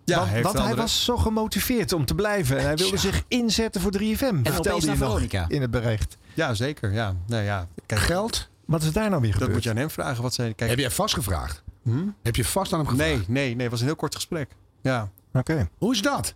Ja, 0.04 0.16
want 0.16 0.28
heeft 0.30 0.44
want 0.44 0.58
hij 0.58 0.74
was 0.74 1.04
zo 1.04 1.16
gemotiveerd 1.16 1.92
om 1.92 2.04
te 2.04 2.14
blijven. 2.14 2.58
En 2.58 2.64
hij 2.64 2.76
wilde 2.76 2.96
zich 2.96 3.22
inzetten 3.28 3.80
voor 3.80 3.92
3FM. 3.92 4.00
opeens 4.00 4.54
Vertelde 4.54 4.68
naar 4.68 4.80
hij 4.80 4.86
nog 4.86 4.96
Veronica. 4.96 5.44
in 5.48 5.60
het 5.60 5.70
bericht. 5.70 6.16
Ja, 6.34 6.54
zeker. 6.54 6.92
Ja. 6.92 7.16
Nee, 7.26 7.44
ja. 7.44 7.68
Kijk, 7.86 8.00
Geld? 8.00 8.48
Wat 8.64 8.82
is 8.82 8.92
daar 8.92 9.10
nou 9.10 9.20
weer 9.20 9.30
dat 9.30 9.32
gebeurd? 9.38 9.52
moet 9.54 9.62
je 9.62 9.70
aan 9.70 9.76
hem 9.76 9.90
vragen. 9.90 10.22
Wat 10.22 10.34
zij, 10.34 10.54
kijk, 10.54 10.70
Heb 10.70 10.78
jij 10.78 10.90
vast 10.90 11.14
gevraagd? 11.14 11.62
Hm? 11.82 12.08
Heb 12.22 12.36
je 12.36 12.44
vast 12.44 12.72
aan 12.72 12.78
hem 12.78 12.88
gevraagd? 12.88 13.10
Nee, 13.10 13.24
nee, 13.28 13.54
nee. 13.54 13.62
Het 13.62 13.70
was 13.70 13.80
een 13.80 13.86
heel 13.86 13.96
kort 13.96 14.14
gesprek. 14.14 14.50
Ja. 14.82 15.10
Oké. 15.32 15.68
Hoe 15.78 15.92
is 15.92 16.02
dat? 16.02 16.34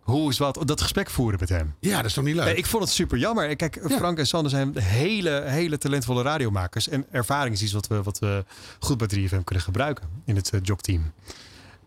Hoe 0.00 0.30
is 0.30 0.38
wat? 0.38 0.62
Dat 0.64 0.80
gesprek 0.80 1.10
voeren 1.10 1.38
met 1.40 1.48
hem. 1.48 1.74
Ja, 1.80 1.96
dat 1.96 2.04
is 2.04 2.12
toch 2.12 2.24
niet 2.24 2.34
leuk? 2.34 2.44
Nee, 2.44 2.54
ik 2.54 2.66
vond 2.66 2.82
het 2.82 2.92
super 2.92 3.18
jammer. 3.18 3.56
Kijk, 3.56 3.80
Frank 3.84 4.18
en 4.18 4.26
Sander 4.26 4.50
zijn 4.50 4.78
hele, 4.78 5.42
hele 5.46 5.78
talentvolle 5.78 6.22
radiomakers. 6.22 6.88
En 6.88 7.06
ervaring 7.10 7.54
is 7.54 7.62
iets 7.62 7.72
wat 7.72 7.86
we, 7.86 8.02
wat 8.02 8.18
we 8.18 8.44
goed 8.78 8.98
bij 8.98 9.08
3FM 9.08 9.44
kunnen 9.44 9.64
gebruiken 9.64 10.04
in 10.24 10.36
het 10.36 10.52
uh, 10.54 10.60
jogteam. 10.62 11.12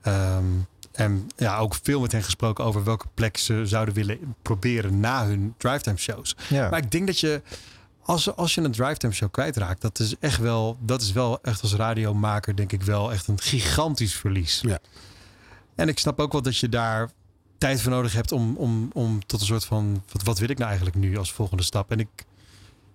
Ehm, 0.01 0.45
en 0.91 1.29
ja, 1.35 1.57
ook 1.57 1.75
veel 1.81 1.99
met 2.01 2.11
hen 2.11 2.23
gesproken 2.23 2.63
over 2.63 2.83
welke 2.83 3.05
plek 3.13 3.37
ze 3.37 3.65
zouden 3.65 3.93
willen 3.93 4.35
proberen 4.41 4.99
na 4.99 5.25
hun 5.25 5.53
drivetime 5.57 5.97
shows. 5.97 6.35
Ja. 6.49 6.69
Maar 6.69 6.79
ik 6.79 6.91
denk 6.91 7.07
dat 7.07 7.19
je, 7.19 7.41
als, 8.01 8.35
als 8.35 8.55
je 8.55 8.61
een 8.61 8.71
drivetime 8.71 9.13
show 9.13 9.31
kwijtraakt, 9.31 9.81
dat 9.81 9.99
is 9.99 10.15
echt 10.19 10.39
wel, 10.39 10.77
dat 10.81 11.01
is 11.01 11.11
wel 11.11 11.41
echt 11.41 11.61
als 11.61 11.73
radiomaker 11.73 12.55
denk 12.55 12.71
ik 12.71 12.81
wel 12.81 13.11
echt 13.11 13.27
een 13.27 13.39
gigantisch 13.41 14.15
verlies. 14.15 14.61
Ja. 14.61 14.79
En 15.75 15.87
ik 15.87 15.99
snap 15.99 16.19
ook 16.19 16.31
wel 16.31 16.41
dat 16.41 16.57
je 16.57 16.69
daar 16.69 17.09
tijd 17.57 17.81
voor 17.81 17.91
nodig 17.91 18.13
hebt 18.13 18.31
om, 18.31 18.55
om, 18.55 18.89
om 18.93 19.25
tot 19.25 19.39
een 19.39 19.45
soort 19.45 19.65
van, 19.65 20.03
wat, 20.11 20.23
wat 20.23 20.39
wil 20.39 20.49
ik 20.49 20.57
nou 20.57 20.69
eigenlijk 20.69 20.99
nu 20.99 21.17
als 21.17 21.31
volgende 21.31 21.63
stap? 21.63 21.91
En 21.91 21.99
ik, 21.99 22.25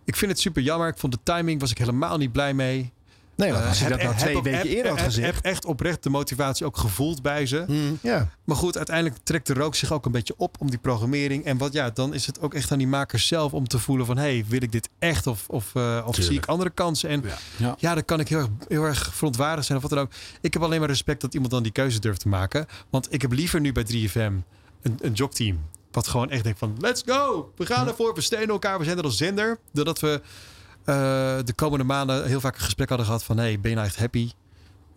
ik 0.05 0.16
vind 0.16 0.31
het 0.31 0.40
super 0.40 0.62
jammer. 0.62 0.89
Ik 0.89 0.98
vond 0.98 1.12
de 1.12 1.18
timing, 1.22 1.60
was 1.60 1.70
ik 1.70 1.78
helemaal 1.78 2.16
niet 2.16 2.32
blij 2.32 2.55
mee. 2.55 2.93
Nee, 3.36 3.52
want 3.52 3.65
als 3.65 3.78
je 3.78 3.85
heb- 3.85 3.93
dat 3.93 4.02
nou 4.02 4.12
heb 4.12 4.20
twee 4.23 4.36
ook- 4.36 4.44
weken 4.44 4.69
eerder 4.69 4.90
had 4.90 4.97
heb- 5.01 5.06
gezegd. 5.09 5.35
heb 5.35 5.44
echt 5.44 5.65
oprecht 5.65 6.02
de 6.02 6.11
motivatie 6.11 6.66
ook 6.66 6.77
gevoeld 6.77 7.23
bij 7.23 7.47
ze. 7.47 7.65
Ja. 8.02 8.28
Maar 8.44 8.56
goed, 8.56 8.77
uiteindelijk 8.77 9.16
trekt 9.23 9.47
de 9.47 9.55
rook 9.55 9.74
zich 9.74 9.93
ook 9.93 10.06
een 10.06 10.12
beetje 10.12 10.35
op 10.36 10.56
om 10.61 10.70
die 10.70 10.78
programmering. 10.78 11.44
En 11.44 11.59
wat 11.59 11.73
ja, 11.73 11.90
dan 11.90 12.15
is 12.15 12.27
het 12.27 12.40
ook 12.40 12.55
echt 12.55 12.73
aan 12.73 12.78
die 12.78 12.86
makers 12.86 13.27
zelf 13.27 13.52
om 13.52 13.69
te 13.69 13.78
voelen 13.78 14.06
van... 14.06 14.16
hey, 14.16 14.44
wil 14.48 14.62
ik 14.62 14.73
dit 14.73 14.89
echt 14.98 15.27
of, 15.27 15.44
of, 15.48 15.74
uh, 15.74 16.02
of 16.06 16.16
zie 16.16 16.36
ik 16.36 16.47
andere 16.47 16.70
kansen? 16.70 17.09
En 17.09 17.23
ja, 17.27 17.36
ja. 17.56 17.74
ja 17.78 17.94
dan 17.94 18.05
kan 18.05 18.20
ik 18.20 18.28
heel 18.28 18.39
erg, 18.39 18.48
heel 18.69 18.85
erg 18.85 19.15
verontwaardigd 19.15 19.66
zijn 19.66 19.78
of 19.78 19.85
wat 19.85 19.93
dan 19.93 20.02
ook. 20.05 20.12
Ik 20.40 20.52
heb 20.52 20.62
alleen 20.62 20.81
maar 20.81 20.89
respect 20.89 21.20
dat 21.20 21.35
iemand 21.35 21.52
dan 21.52 21.62
die 21.62 21.73
keuze 21.73 21.98
durft 22.01 22.20
te 22.20 22.28
maken. 22.28 22.66
Want 22.90 23.12
ik 23.12 23.23
heb 23.23 23.32
liever 23.32 23.61
nu 23.61 23.73
bij 23.73 23.85
3FM 23.85 24.16
een, 24.82 24.98
een 25.01 25.12
jogteam... 25.12 25.61
wat 25.90 26.09
gewoon 26.09 26.31
echt 26.31 26.43
denkt 26.44 26.59
van 26.59 26.77
let's 26.78 27.02
go! 27.06 27.52
We 27.56 27.66
gaan 27.66 27.89
ervoor, 27.89 28.15
we 28.15 28.20
steunen 28.20 28.48
elkaar, 28.48 28.78
we 28.78 28.85
zijn 28.85 28.98
er 28.98 29.05
als 29.05 29.16
zender. 29.16 29.59
Doordat 29.73 30.01
we 30.01 30.20
de 30.85 31.52
komende 31.55 31.85
maanden 31.85 32.27
heel 32.27 32.40
vaak 32.40 32.55
een 32.55 32.65
gesprek 32.65 32.89
hadden 32.89 33.06
gehad 33.06 33.24
van... 33.24 33.36
hey, 33.36 33.61
ben 33.61 33.70
je 33.70 33.77
nou 33.77 33.89
echt 33.89 33.98
happy? 33.98 34.31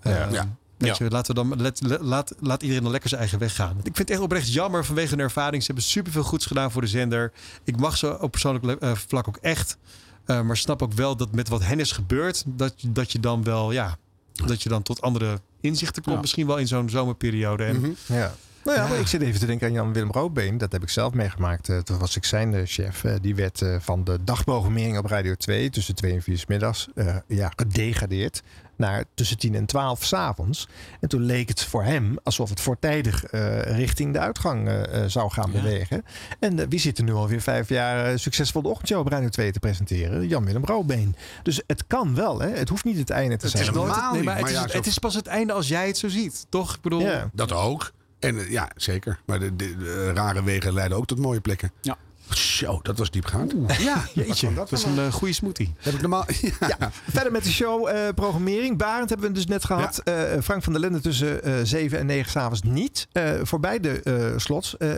Uh, 0.03 0.13
ja. 0.13 0.27
ja. 0.31 0.55
Weet 0.77 0.97
je, 0.97 1.09
laten 1.09 1.35
we 1.35 1.41
dan, 1.41 1.61
let, 1.61 1.81
let, 1.81 2.01
laat, 2.01 2.33
laat 2.39 2.61
iedereen 2.61 2.83
dan 2.83 2.91
lekker 2.91 3.09
zijn 3.09 3.21
eigen 3.21 3.39
weg 3.39 3.55
gaan. 3.55 3.77
Ik 3.77 3.83
vind 3.83 3.97
het 3.97 4.09
echt 4.09 4.19
oprecht 4.19 4.53
jammer 4.53 4.85
vanwege 4.85 5.09
hun 5.09 5.19
ervaring. 5.19 5.61
Ze 5.61 5.67
hebben 5.67 5.85
superveel 5.85 6.23
goeds 6.23 6.45
gedaan 6.45 6.71
voor 6.71 6.81
de 6.81 6.87
zender. 6.87 7.31
Ik 7.63 7.77
mag 7.77 7.97
ze 7.97 8.19
op 8.21 8.31
persoonlijk 8.31 8.83
uh, 8.83 8.95
vlak 8.95 9.27
ook 9.27 9.37
echt. 9.37 9.77
Uh, 10.25 10.41
maar 10.41 10.57
snap 10.57 10.81
ook 10.81 10.93
wel 10.93 11.15
dat 11.15 11.31
met 11.31 11.49
wat 11.49 11.63
hen 11.63 11.79
is 11.79 11.91
gebeurd... 11.91 12.43
dat, 12.45 12.73
dat 12.87 13.11
je 13.11 13.19
dan 13.19 13.43
wel, 13.43 13.71
ja... 13.71 13.97
dat 14.33 14.63
je 14.63 14.69
dan 14.69 14.83
tot 14.83 15.01
andere 15.01 15.41
inzichten 15.61 16.03
komt. 16.03 16.15
Ja. 16.15 16.21
Misschien 16.21 16.47
wel 16.47 16.57
in 16.57 16.67
zo'n 16.67 16.89
zomerperiode. 16.89 17.63
En, 17.63 17.75
mm 17.75 17.83
-hmm. 17.83 18.15
Ja. 18.15 18.33
Nou 18.67 18.79
ja, 18.79 18.85
ja, 18.85 18.91
maar 18.91 18.99
ik 18.99 19.07
zit 19.07 19.21
even 19.21 19.39
te 19.39 19.45
denken 19.45 19.67
aan 19.67 19.73
Jan-Willem 19.73 20.11
Roodbeen. 20.11 20.57
Dat 20.57 20.71
heb 20.71 20.83
ik 20.83 20.89
zelf 20.89 21.13
meegemaakt. 21.13 21.69
Uh, 21.69 21.77
toen 21.77 21.97
was 21.97 22.15
ik 22.15 22.25
zijn 22.25 22.53
uh, 22.53 22.61
chef. 22.65 23.03
Uh, 23.03 23.13
die 23.21 23.35
werd 23.35 23.65
van 23.79 24.03
de 24.03 24.19
dagprogrammering 24.23 24.97
op 24.97 25.05
Radio 25.05 25.35
2 25.35 25.69
tussen 25.69 25.95
2 25.95 26.13
en 26.13 26.21
4 26.21 26.37
's 26.37 26.45
middags 26.45 26.87
ja, 27.27 27.51
gedegradeerd 27.55 28.43
naar 28.75 29.03
tussen 29.13 29.37
10 29.37 29.55
en 29.55 29.65
12 29.65 30.03
s'avonds. 30.03 30.67
En 30.99 31.09
toen 31.09 31.21
leek 31.21 31.49
het 31.49 31.63
voor 31.63 31.83
hem 31.83 32.15
alsof 32.23 32.49
het 32.49 32.61
voortijdig 32.61 33.23
richting 33.61 34.13
de 34.13 34.19
uitgang 34.19 34.85
zou 35.07 35.31
gaan 35.31 35.51
ja. 35.51 35.61
bewegen. 35.61 36.03
En 36.39 36.69
wie 36.69 36.79
zit 36.79 36.97
er 36.97 37.03
nu 37.03 37.13
alweer 37.13 37.41
vijf 37.41 37.69
jaar 37.69 38.19
succesvol 38.19 38.61
de 38.61 38.67
ochtendshow 38.67 38.99
op 38.99 39.07
Radio 39.07 39.29
2 39.29 39.51
te 39.51 39.59
presenteren? 39.59 40.27
Jan-Willem 40.27 40.65
Roodbeen. 40.65 41.15
Dus 41.43 41.61
het 41.67 41.83
kan 41.87 42.15
wel. 42.15 42.39
Hè? 42.39 42.49
Het 42.49 42.69
hoeft 42.69 42.83
niet 42.83 42.97
het 42.97 43.09
einde 43.09 43.37
te 43.37 43.45
het 43.45 43.51
zijn. 43.51 43.67
Is 43.67 43.75
nooit 43.75 43.95
het, 43.95 44.11
nee, 44.11 44.23
maar, 44.23 44.41
maar 44.41 44.49
het, 44.49 44.67
is, 44.67 44.73
het 44.73 44.85
is 44.85 44.97
pas 44.97 45.15
het 45.15 45.27
einde 45.27 45.53
als 45.53 45.67
jij 45.67 45.87
het 45.87 45.97
zo 45.97 46.07
ziet. 46.07 46.45
Toch? 46.49 46.75
Ik 46.75 46.81
bedoel... 46.81 47.01
Ja. 47.01 47.29
Dat 47.33 47.51
ook. 47.51 47.91
En 48.19 48.37
eh, 48.37 48.51
ja, 48.51 48.69
zeker. 48.75 49.19
Maar 49.25 49.39
de, 49.39 50.11
rare 50.13 50.43
wegen 50.43 50.73
leiden 50.73 50.97
ook 50.97 51.05
tot 51.05 51.19
mooie 51.19 51.41
plekken. 51.41 51.71
Ja. 51.81 51.97
Zo, 52.29 52.79
dat 52.83 52.97
was 52.97 53.11
diepgaand. 53.11 53.53
Ja, 53.79 54.05
Jeetje, 54.13 54.53
dat 54.53 54.71
is 54.71 54.83
een 54.83 54.99
eh, 54.99 55.11
goede 55.13 55.33
smoothie. 55.33 55.73
Heb 55.77 55.93
ik 55.93 56.01
normaal... 56.01 56.25
Ja. 56.79 56.91
Verder 57.11 57.31
met 57.31 57.43
de 57.43 57.51
show 57.51 57.87
eh, 57.87 57.95
programmering. 58.15 58.77
Barend 58.77 59.09
hebben 59.09 59.27
we 59.27 59.33
dus 59.33 59.45
net 59.45 59.65
gehad. 59.65 59.97
Eh, 60.03 60.13
Frank 60.43 60.63
van 60.63 60.73
der 60.73 60.81
Lende 60.81 60.99
tussen 60.99 61.43
eh 61.43 61.53
7 61.63 61.99
en 61.99 62.05
9 62.05 62.31
s'avonds 62.31 62.61
niet. 62.61 63.07
Eh, 63.11 63.31
voor 63.43 63.59
beide 63.59 64.01
eh, 64.01 64.13
slots. 64.37 64.77
Eh, 64.77 64.89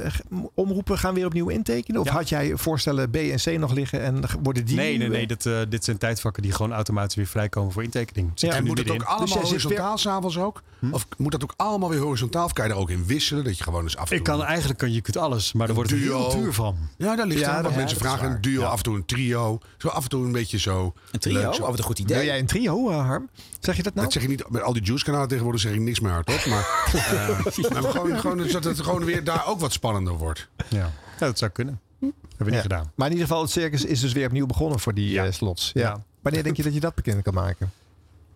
omroepen 0.53 0.97
gaan 0.97 1.13
weer 1.13 1.25
opnieuw 1.25 1.49
intekenen? 1.49 2.01
Of 2.01 2.07
had 2.07 2.29
jij 2.29 2.51
voorstellen 2.57 3.09
B 3.09 3.15
en 3.15 3.37
C 3.37 3.57
nog 3.59 3.73
liggen 3.73 4.01
en 4.01 4.21
worden 4.43 4.65
die 4.65 4.75
Nee, 4.75 4.97
nee, 4.97 5.07
eh, 5.07 5.13
nee. 5.13 5.27
Dat, 5.27 5.45
eh, 5.45 5.59
dit 5.69 5.83
zijn 5.83 5.97
tijdvakken 5.97 6.43
die 6.43 6.51
gewoon 6.51 6.73
automatisch 6.73 7.15
weer 7.15 7.27
vrijkomen 7.27 7.71
voor 7.73 7.83
intekening. 7.83 8.31
Zit 8.35 8.53
en 8.53 8.65
moet 8.65 8.77
het 8.77 8.91
ook 8.91 9.03
allemaal 9.03 9.25
Dus 9.39 9.47
horizontaal 9.47 9.97
s'avonds 9.97 10.37
ook? 10.37 10.61
Of 10.91 11.07
moet 11.17 11.31
dat 11.31 11.43
ook 11.43 11.53
allemaal 11.57 11.89
weer 11.89 11.99
horizontaal? 11.99 12.45
Of 12.45 12.53
kan 12.53 12.65
je 12.67 12.71
er 12.71 12.77
ook 12.77 12.89
in 12.89 13.05
wisselen? 13.05 13.43
Dat 13.43 13.57
je 13.57 13.63
gewoon 13.63 13.83
eens 13.83 13.95
af 13.97 14.01
en 14.01 14.07
toe... 14.07 14.17
Ik 14.17 14.23
kan 14.23 14.43
eigenlijk 14.43 14.79
kan 14.79 14.91
je 14.93 15.01
kunt 15.01 15.17
alles, 15.17 15.53
maar 15.53 15.67
er 15.69 15.73
wordt 15.73 15.89
het 15.89 15.99
heel 15.99 16.29
duur 16.29 16.53
van. 16.53 16.77
Ja, 16.97 17.15
daar 17.19 17.27
ligt 17.27 17.39
Ja, 17.39 17.61
wat 17.61 17.75
mensen 17.75 17.97
vragen. 17.97 18.31
Een 18.31 18.41
duo, 18.41 18.61
Ja. 18.61 18.67
af 18.67 18.77
en 18.77 18.83
toe 18.83 18.95
een 18.95 19.05
trio. 19.05 19.59
Zo 19.77 19.87
af 19.87 20.03
en 20.03 20.09
toe 20.09 20.25
een 20.25 20.31
beetje 20.31 20.59
zo. 20.59 20.93
Een 21.11 21.19
trio? 21.19 21.33
leuk 21.41 21.53
zo. 21.53 21.61
Oh, 21.61 21.69
wat 21.69 21.77
een 21.77 21.83
goed 21.83 21.99
idee. 21.99 22.17
Wil 22.17 22.25
jij 22.25 22.39
een 22.39 22.45
trio, 22.45 22.89
eh, 22.89 23.05
Harm? 23.05 23.29
Zeg 23.59 23.75
je 23.75 23.83
dat 23.83 23.93
nou? 23.93 24.05
Dat 24.05 24.13
zeg 24.13 24.21
je 24.23 24.29
niet. 24.29 24.49
Met 24.49 24.61
al 24.61 24.73
die 24.73 24.83
juice-kanalen 24.83 25.27
tegenwoordig 25.27 25.61
zeg 25.61 25.73
ik 25.73 25.79
niks 25.79 25.99
meer 25.99 26.11
hardop. 26.11 26.45
Maar, 26.45 26.59
eh, 26.93 27.71
maar 27.71 27.83
gewoon, 27.83 28.19
gewoon 28.19 28.47
dat 28.47 28.63
het 28.63 28.79
gewoon 28.79 29.05
weer 29.05 29.23
daar 29.23 29.47
ook 29.47 29.59
wat 29.59 29.71
spannender 29.73 30.13
wordt. 30.13 30.47
Ja, 30.69 30.77
ja 30.77 30.91
dat 31.25 31.37
zou 31.37 31.51
kunnen. 31.51 31.79
Hebben 31.99 32.45
we 32.47 32.51
niet 32.51 32.61
gedaan. 32.61 32.91
Maar 32.95 33.07
in 33.07 33.13
ieder 33.13 33.27
geval, 33.27 33.41
het 33.43 33.51
circus 33.51 33.85
is 33.85 33.99
dus 33.99 34.13
weer 34.13 34.25
opnieuw 34.25 34.45
begonnen 34.45 34.79
voor 34.79 34.93
die 34.93 35.21
eh, 35.21 35.31
slots. 35.31 35.71
Ja. 35.73 35.81
Ja. 35.81 36.03
Wanneer 36.21 36.43
denk 36.43 36.57
je 36.57 36.63
dat 36.63 36.73
je 36.73 36.79
dat 36.79 36.95
bekend 36.95 37.21
kan 37.23 37.33
maken? 37.33 37.71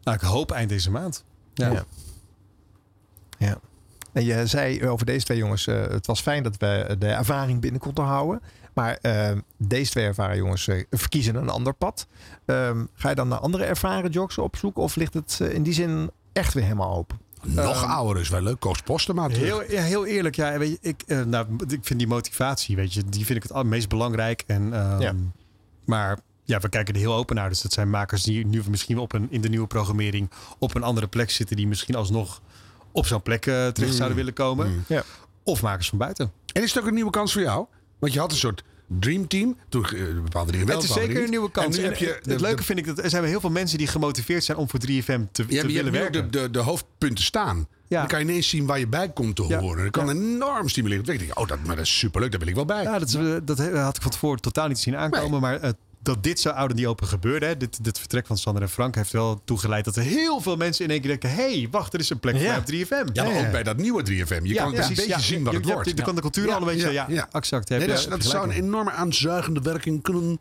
Nou, 0.03 0.17
ik 0.17 0.23
hoop 0.23 0.51
eind 0.51 0.69
deze 0.69 0.91
maand. 0.91 1.23
Ja. 1.53 1.71
Ja. 1.71 1.85
Ja. 3.37 3.59
En 4.11 4.25
je 4.25 4.47
zei 4.47 4.87
over 4.87 5.05
deze 5.05 5.25
twee 5.25 5.37
jongens, 5.37 5.67
eh, 5.67 5.81
het 5.81 6.05
was 6.05 6.21
fijn 6.21 6.43
dat 6.43 6.57
we 6.57 6.95
de 6.99 7.07
ervaring 7.07 7.61
binnen 7.61 7.79
konden 7.81 8.03
houden. 8.03 8.41
Maar 8.73 8.97
eh, 9.01 9.31
deze 9.57 9.91
twee 9.91 10.05
ervaren 10.05 10.37
jongens 10.37 10.67
eh, 10.67 10.83
verkiezen 10.89 11.35
een 11.35 11.49
ander 11.49 11.73
pad. 11.73 12.07
Ehm, 12.45 12.85
ga 12.93 13.09
je 13.09 13.15
dan 13.15 13.27
naar 13.27 13.39
andere 13.39 13.63
ervaren 13.63 14.11
jocks 14.11 14.37
op 14.37 14.55
zoek? 14.55 14.77
Of 14.77 14.95
ligt 14.95 15.13
het 15.13 15.39
eh, 15.41 15.53
in 15.53 15.63
die 15.63 15.73
zin 15.73 16.11
echt 16.33 16.53
weer 16.53 16.63
helemaal 16.63 16.95
open? 16.95 17.19
Nog 17.43 17.81
Ehm, 17.83 17.91
ouder 17.91 18.21
is 18.21 18.29
wel 18.29 18.41
leuk. 18.41 18.59
Koos 18.59 18.81
Postema. 18.81 19.27
Heel, 19.29 19.71
ja, 19.71 19.81
heel 19.81 20.05
eerlijk, 20.05 20.35
ja, 20.35 20.57
weet 20.57 20.69
je, 20.69 20.77
ik, 20.81 21.03
eh, 21.07 21.21
nou, 21.21 21.45
ik 21.67 21.79
vind 21.81 21.99
die 21.99 22.07
motivatie, 22.07 22.75
weet 22.75 22.93
je, 22.93 23.03
die 23.09 23.25
vind 23.25 23.43
ik 23.43 23.51
het 23.51 23.63
meest 23.65 23.89
belangrijk. 23.89 24.43
En, 24.47 24.73
ehm, 24.73 25.01
Ja. 25.01 25.13
Maar 25.85 26.19
ja, 26.43 26.59
we 26.59 26.69
kijken 26.69 26.93
er 26.93 26.99
heel 26.99 27.13
open 27.13 27.35
naar. 27.35 27.49
Dus 27.49 27.61
dat 27.61 27.73
zijn 27.73 27.89
makers 27.89 28.23
die 28.23 28.45
nu 28.45 28.61
misschien 28.69 28.97
op 28.97 29.13
een, 29.13 29.27
in 29.29 29.41
de 29.41 29.49
nieuwe 29.49 29.67
programmering 29.67 30.29
op 30.59 30.75
een 30.75 30.83
andere 30.83 31.07
plek 31.07 31.29
zitten, 31.31 31.55
die 31.55 31.67
misschien 31.67 31.95
alsnog 31.95 32.41
op 32.91 33.05
zo'n 33.05 33.21
plek 33.21 33.41
terecht 33.41 33.79
Mm. 33.79 33.91
zouden 33.91 34.17
willen 34.17 34.33
komen. 34.33 34.67
Mm. 34.71 34.83
Ja. 34.87 35.03
Of 35.43 35.61
makers 35.61 35.89
van 35.89 35.97
buiten. 35.97 36.31
En 36.53 36.63
is 36.63 36.73
het 36.73 36.83
ook 36.83 36.87
een 36.89 36.93
nieuwe 36.93 37.11
kans 37.11 37.33
voor 37.33 37.41
jou? 37.41 37.65
Want 38.03 38.15
je 38.15 38.21
had 38.21 38.31
een 38.31 38.37
soort 38.37 38.63
dreamteam. 38.87 39.57
Toen 39.69 39.85
eh, 39.85 39.91
bepaalde 40.23 40.51
dingen 40.51 40.67
wel. 40.67 40.75
het 40.75 40.85
is 40.85 40.93
zeker 40.93 41.23
een 41.23 41.29
nieuwe 41.29 41.51
kans. 41.51 41.75
En 41.75 41.81
nu 41.81 41.87
heb 41.87 41.97
je 41.97 42.19
het 42.21 42.41
leuke 42.41 42.63
vind 42.63 42.79
ik 42.79 42.85
dat 42.85 42.97
er 42.97 43.09
zijn 43.09 43.23
heel 43.23 43.39
veel 43.39 43.49
mensen 43.49 43.77
die 43.77 43.87
gemotiveerd 43.87 44.43
zijn 44.43 44.57
om 44.57 44.69
voor 44.69 44.79
3FM 44.79 44.85
te, 44.85 44.95
Ja, 44.95 45.25
te 45.31 45.43
maar 45.43 45.53
je 45.53 45.61
willen 45.61 45.83
hebt 45.83 45.91
werken. 45.93 46.31
de, 46.31 46.41
de, 46.41 46.49
de 46.49 46.59
hoofdpunten 46.59 47.23
staan. 47.23 47.67
Ja. 47.87 47.99
Dan 47.99 48.07
kan 48.07 48.19
je 48.19 48.25
ineens 48.25 48.49
zien 48.49 48.65
waar 48.65 48.79
je 48.79 48.87
bij 48.87 49.09
komt 49.09 49.35
te 49.35 49.41
horen. 49.41 49.83
Dat 49.83 49.91
kan 49.91 50.09
enorm 50.09 50.69
stimuleren. 50.69 51.05
Dan 51.05 51.15
denk 51.17 51.29
ik, 51.29 51.39
oh, 51.39 51.47
dat, 51.47 51.63
maar 51.65 51.75
dat 51.75 51.85
is 51.85 51.97
superleuk. 51.97 52.31
Daar 52.31 52.39
wil 52.39 52.49
ik 52.49 52.55
wel 52.55 52.65
bij. 52.65 52.83
Ja, 52.83 52.99
dat, 52.99 53.07
is, 53.07 53.17
dat 53.43 53.59
had 53.59 53.95
ik 53.95 54.01
van 54.01 54.11
tevoren 54.11 54.41
totaal 54.41 54.67
niet 54.67 54.79
zien 54.79 54.95
aankomen. 54.95 55.41
Maar 55.41 55.73
dat 56.03 56.23
dit 56.23 56.39
zo 56.39 56.49
oud 56.49 56.69
en 56.69 56.75
niet 56.75 56.85
open 56.85 57.07
gebeurde, 57.07 57.45
hè, 57.45 57.57
dit, 57.57 57.83
dit 57.83 57.99
vertrek 57.99 58.27
van 58.27 58.37
Sander 58.37 58.61
en 58.61 58.69
Frank, 58.69 58.95
heeft 58.95 59.11
wel 59.11 59.41
toegeleid 59.45 59.85
dat 59.85 59.95
er 59.95 60.03
heel 60.03 60.39
veel 60.41 60.55
mensen 60.55 60.85
in 60.85 60.91
één 60.91 60.99
keer 60.99 61.09
denken: 61.09 61.29
hé, 61.29 61.59
hey, 61.59 61.67
wacht, 61.71 61.93
er 61.93 61.99
is 61.99 62.09
een 62.09 62.19
plek 62.19 62.35
voor 62.35 62.45
mij 62.45 62.57
op 62.57 62.63
3FM. 62.71 63.13
Ja, 63.13 63.23
maar 63.23 63.45
ook 63.45 63.51
bij 63.51 63.63
dat 63.63 63.77
nieuwe 63.77 64.01
3FM. 64.03 64.43
Je 64.43 64.53
kan 64.53 64.67
een 64.67 64.73
precies. 64.73 65.05
beetje 65.05 65.21
zien 65.21 65.43
wat 65.43 65.53
het 65.53 65.65
wordt. 65.65 65.89
je 65.89 66.03
kan 66.03 66.15
de 66.15 66.21
cultuur 66.21 66.51
al 66.51 66.59
een 66.59 66.65
beetje, 66.65 66.91
ja, 66.91 67.27
exact. 67.31 67.69
Heb 67.69 67.79
Nee, 67.79 67.97
je- 68.01 68.09
dat, 68.09 68.23
zou 68.23 68.43
een 68.43 68.51
enorme 68.55 68.91
aanzuigende 68.91 69.61
werking 69.61 70.01
kunnen 70.01 70.39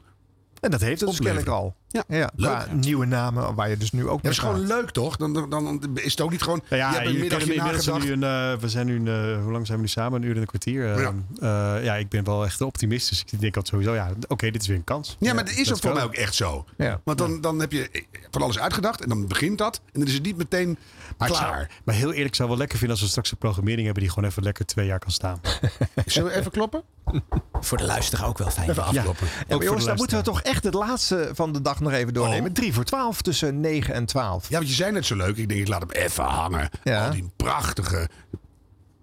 En 0.60 0.70
dat 0.70 0.80
heeft 0.80 1.00
het 1.00 1.10
dus 1.10 1.18
kennelijk 1.18 1.48
al. 1.48 1.74
Ja, 1.92 2.04
Ja, 2.08 2.30
qua 2.36 2.66
nieuwe 2.72 3.06
namen 3.06 3.54
waar 3.54 3.70
je 3.70 3.76
dus 3.76 3.92
nu 3.92 4.08
ook 4.08 4.16
Ja, 4.16 4.22
dat 4.22 4.32
is 4.32 4.38
gewoon 4.38 4.66
leuk, 4.66 4.90
toch? 4.90 5.16
Dan, 5.16 5.32
dan, 5.32 5.50
dan 5.50 5.90
is 5.94 6.10
het 6.10 6.20
ook 6.20 6.30
niet 6.30 6.42
gewoon... 6.42 6.62
Nou 6.68 6.82
je 6.82 6.88
ja, 6.88 6.92
hebt 6.92 7.06
een 7.06 7.46
je 7.46 7.56
nagedacht. 7.56 8.04
nu 8.04 8.12
een, 8.12 8.22
eh, 8.22 8.60
we 8.60 8.68
zijn 8.68 8.86
nu, 8.86 8.96
een, 8.96 9.08
eh, 9.08 9.42
hoe 9.42 9.52
lang 9.52 9.66
zijn 9.66 9.78
we 9.78 9.84
nu 9.84 9.90
samen? 9.90 10.22
Een 10.22 10.28
uur 10.28 10.34
en 10.34 10.40
een 10.40 10.46
kwartier. 10.46 10.92
Eh, 10.92 11.02
Ja. 11.02 11.12
ja. 11.40 11.76
ja, 11.76 11.94
ik 11.94 12.08
ben 12.08 12.24
wel 12.24 12.44
echt 12.44 12.60
een 12.60 12.66
optimist. 12.66 13.08
Dus 13.08 13.20
ik 13.20 13.40
denk 13.40 13.56
altijd 13.56 13.68
sowieso, 13.68 13.94
ja, 13.94 14.12
oké, 14.28 14.50
dit 14.50 14.62
is 14.62 14.68
weer 14.68 14.76
een 14.76 14.84
kans. 14.84 15.16
Ja, 15.18 15.34
maar 15.34 15.44
dat 15.44 15.54
is 15.54 15.72
ook 15.72 15.80
voor 15.80 15.94
mij 15.94 16.04
ook 16.04 16.14
echt 16.14 16.34
zo. 16.34 16.64
Ja. 16.76 17.00
Want 17.04 17.18
dan, 17.18 17.40
dan 17.40 17.60
heb 17.60 17.72
je 17.72 18.04
van 18.30 18.42
alles 18.42 18.58
uitgedacht 18.58 19.00
en 19.02 19.08
dan 19.08 19.26
begint 19.26 19.58
dat. 19.58 19.80
En 19.84 20.00
dan 20.00 20.08
is 20.08 20.14
het 20.14 20.22
niet 20.22 20.36
meteen 20.36 20.78
klaar. 21.18 21.70
Maar 21.84 21.94
heel 21.94 22.10
eerlijk, 22.10 22.28
ik 22.28 22.34
zou 22.34 22.48
wel 22.48 22.58
lekker 22.58 22.78
vinden 22.78 22.96
als 22.96 23.04
we 23.04 23.10
straks 23.10 23.30
een 23.30 23.38
programmering 23.38 23.84
hebben 23.84 24.02
die 24.02 24.12
gewoon 24.12 24.28
even 24.28 24.42
lekker 24.42 24.66
twee 24.66 24.86
jaar 24.86 24.98
kan 24.98 25.10
staan. 25.10 25.40
Zullen 26.06 26.32
we 26.32 26.38
even 26.38 26.50
kloppen? 26.50 26.82
Voor 27.60 27.78
de 27.78 27.84
luisteraar 27.84 28.26
ook 28.26 28.38
wel 28.38 28.50
fijn. 28.50 28.70
Even 28.70 28.84
afkloppen. 28.84 29.26
Ja, 29.48 29.56
maar 29.56 29.64
jongens, 29.64 29.84
dan 29.84 29.96
moeten 29.96 30.16
we 30.16 30.22
toch 30.22 30.42
echt 30.42 30.64
het 30.64 30.74
laatste 30.74 31.30
van 31.32 31.52
de 31.52 31.60
dag 31.60 31.80
nog 31.80 31.92
even 31.92 32.14
doornemen. 32.14 32.52
3 32.52 32.72
voor 32.72 32.84
12 32.84 33.22
tussen 33.22 33.60
9 33.60 33.94
en 33.94 34.06
12. 34.06 34.48
Ja, 34.48 34.56
want 34.56 34.68
je 34.68 34.74
zei 34.74 34.92
net 34.92 35.06
zo 35.06 35.16
leuk. 35.16 35.36
Ik 35.36 35.48
denk, 35.48 35.60
ik 35.60 35.68
laat 35.68 35.80
hem 35.80 35.90
even 35.90 36.24
hangen. 36.24 36.68
Ja. 36.82 37.04
Al 37.06 37.12
die 37.12 37.30
prachtige 37.36 38.08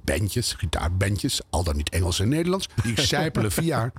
bandjes, 0.04 0.54
gitaarbandjes. 0.54 1.42
Al 1.50 1.64
dan 1.64 1.76
niet 1.76 1.90
Engels 1.90 2.20
en 2.20 2.30
Nederlands. 2.30 2.70
Die 2.84 3.02
sijpelen 3.16 3.52
via... 3.52 3.92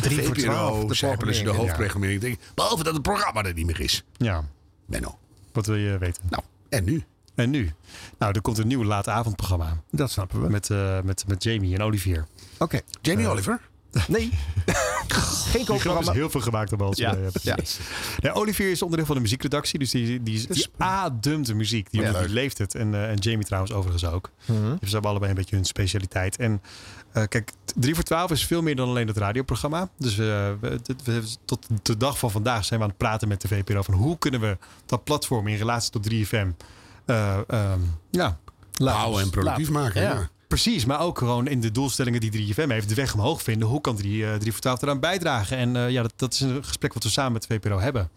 Drie 0.00 0.22
voor 0.22 0.36
VPRO, 0.36 0.52
12, 0.52 0.84
de 0.84 0.94
sijpelen 0.94 1.34
ze 1.34 1.42
de 1.42 1.50
programmering, 1.50 1.56
hoofdprogrammering. 1.56 2.22
Ik 2.22 2.28
denk, 2.28 2.54
Behalve 2.54 2.82
dat 2.84 2.92
het 2.92 3.02
programma 3.02 3.42
er 3.42 3.54
niet 3.54 3.66
meer 3.66 3.80
is. 3.80 4.04
Ja, 4.16 4.44
Benno. 4.86 5.18
wat 5.52 5.66
wil 5.66 5.76
je 5.76 5.98
weten? 5.98 6.22
Nou, 6.30 6.42
en 6.68 6.84
nu? 6.84 7.04
En 7.34 7.50
nu? 7.50 7.72
Nou, 8.18 8.32
er 8.32 8.40
komt 8.40 8.58
een 8.58 8.66
nieuw 8.66 8.84
late 8.84 9.10
avondprogramma. 9.10 9.82
Dat 9.90 10.10
snappen 10.10 10.42
we. 10.42 10.48
Met, 10.48 10.70
eh, 10.70 11.00
met, 11.00 11.24
met 11.28 11.42
Jamie 11.42 11.74
en 11.74 11.82
Olivier. 11.82 12.26
Oké. 12.58 12.80
Jamie 13.02 13.24
Eh, 13.24 13.30
Oliver? 13.30 13.60
Nee. 14.08 14.30
Geen 14.66 14.74
grap 15.06 15.60
is 15.60 15.64
kookprogramma. 15.66 16.12
heel 16.12 16.30
veel 16.30 16.40
gemaakt 16.40 16.72
op 16.72 16.80
ons. 16.80 16.98
Ja, 16.98 17.16
Ja, 17.42 17.54
precies. 17.54 17.78
Ja, 18.18 18.32
Olivier 18.32 18.70
is 18.70 18.82
onderdeel 18.82 19.06
van 19.06 19.14
de 19.16 19.20
muziekredactie. 19.22 19.78
Dus 19.78 19.90
die, 19.90 20.22
die, 20.22 20.46
die 20.48 20.66
ademt 20.76 21.46
de 21.46 21.54
muziek. 21.54 21.90
Die, 21.90 22.00
Ja. 22.00 22.12
die 22.20 22.28
leeft 22.28 22.58
het. 22.58 22.74
En, 22.74 22.94
eh, 22.94 23.10
en 23.10 23.16
Jamie 23.18 23.44
trouwens 23.46 23.72
overigens 23.72 24.04
ook. 24.12 24.30
Mhm. 24.44 24.70
Dus 24.70 24.88
ze 24.88 24.92
hebben 24.92 25.10
allebei 25.10 25.30
een 25.30 25.36
beetje 25.36 25.56
hun 25.56 25.64
specialiteit. 25.64 26.36
En 26.36 26.62
eh, 27.12 27.22
kijk, 27.28 27.52
3 27.76 27.94
voor 27.94 28.04
12 28.04 28.30
is 28.30 28.46
veel 28.46 28.62
meer 28.62 28.76
dan 28.76 28.88
alleen 28.88 29.06
het 29.06 29.16
radioprogramma. 29.16 29.88
Dus 29.98 30.12
eh, 30.18 30.50
we, 30.60 30.80
tot 31.44 31.66
de 31.82 31.96
dag 31.96 32.18
van 32.18 32.30
vandaag 32.30 32.64
zijn 32.64 32.78
we 32.78 32.84
aan 32.84 32.90
het 32.90 33.00
praten 33.00 33.28
met 33.28 33.40
de 33.40 33.48
VPRO. 33.48 33.82
Van 33.82 33.94
hoe 33.94 34.18
kunnen 34.18 34.40
we 34.40 34.58
dat 34.86 35.04
platform 35.04 35.46
in 35.48 35.56
relatie 35.56 35.90
tot 35.90 36.10
3FM... 36.12 36.48
eh, 37.06 37.38
ehm, 37.48 37.80
ja, 38.10 38.38
Houden 38.76 39.20
en 39.22 39.30
productief 39.30 39.70
maken. 39.70 40.02
Ja. 40.02 40.28
Precies, 40.48 40.84
maar 40.84 41.00
ook 41.00 41.18
gewoon 41.18 41.46
in 41.48 41.60
de 41.60 41.70
doelstellingen 41.70 42.20
die 42.20 42.54
3FM 42.54 42.68
heeft, 42.68 42.88
de 42.88 42.94
weg 42.94 43.14
omhoog 43.14 43.42
vinden. 43.42 43.68
Hoe 43.68 43.80
kan 43.80 43.96
3, 43.96 44.26
eh 44.26 44.34
3 44.34 44.52
voor 44.52 44.60
12 44.60 44.82
eraan 44.82 45.00
bijdragen? 45.00 45.56
En 45.56 45.76
eh, 45.76 45.90
ja, 45.90 46.02
dat, 46.02 46.12
dat 46.16 46.32
is 46.32 46.40
een 46.40 46.64
gesprek 46.64 46.94
wat 46.94 47.02
we 47.02 47.08
samen 47.08 47.32
met 47.32 47.46
de 47.48 47.54
VPRO 47.54 47.78
hebben. 47.78 48.10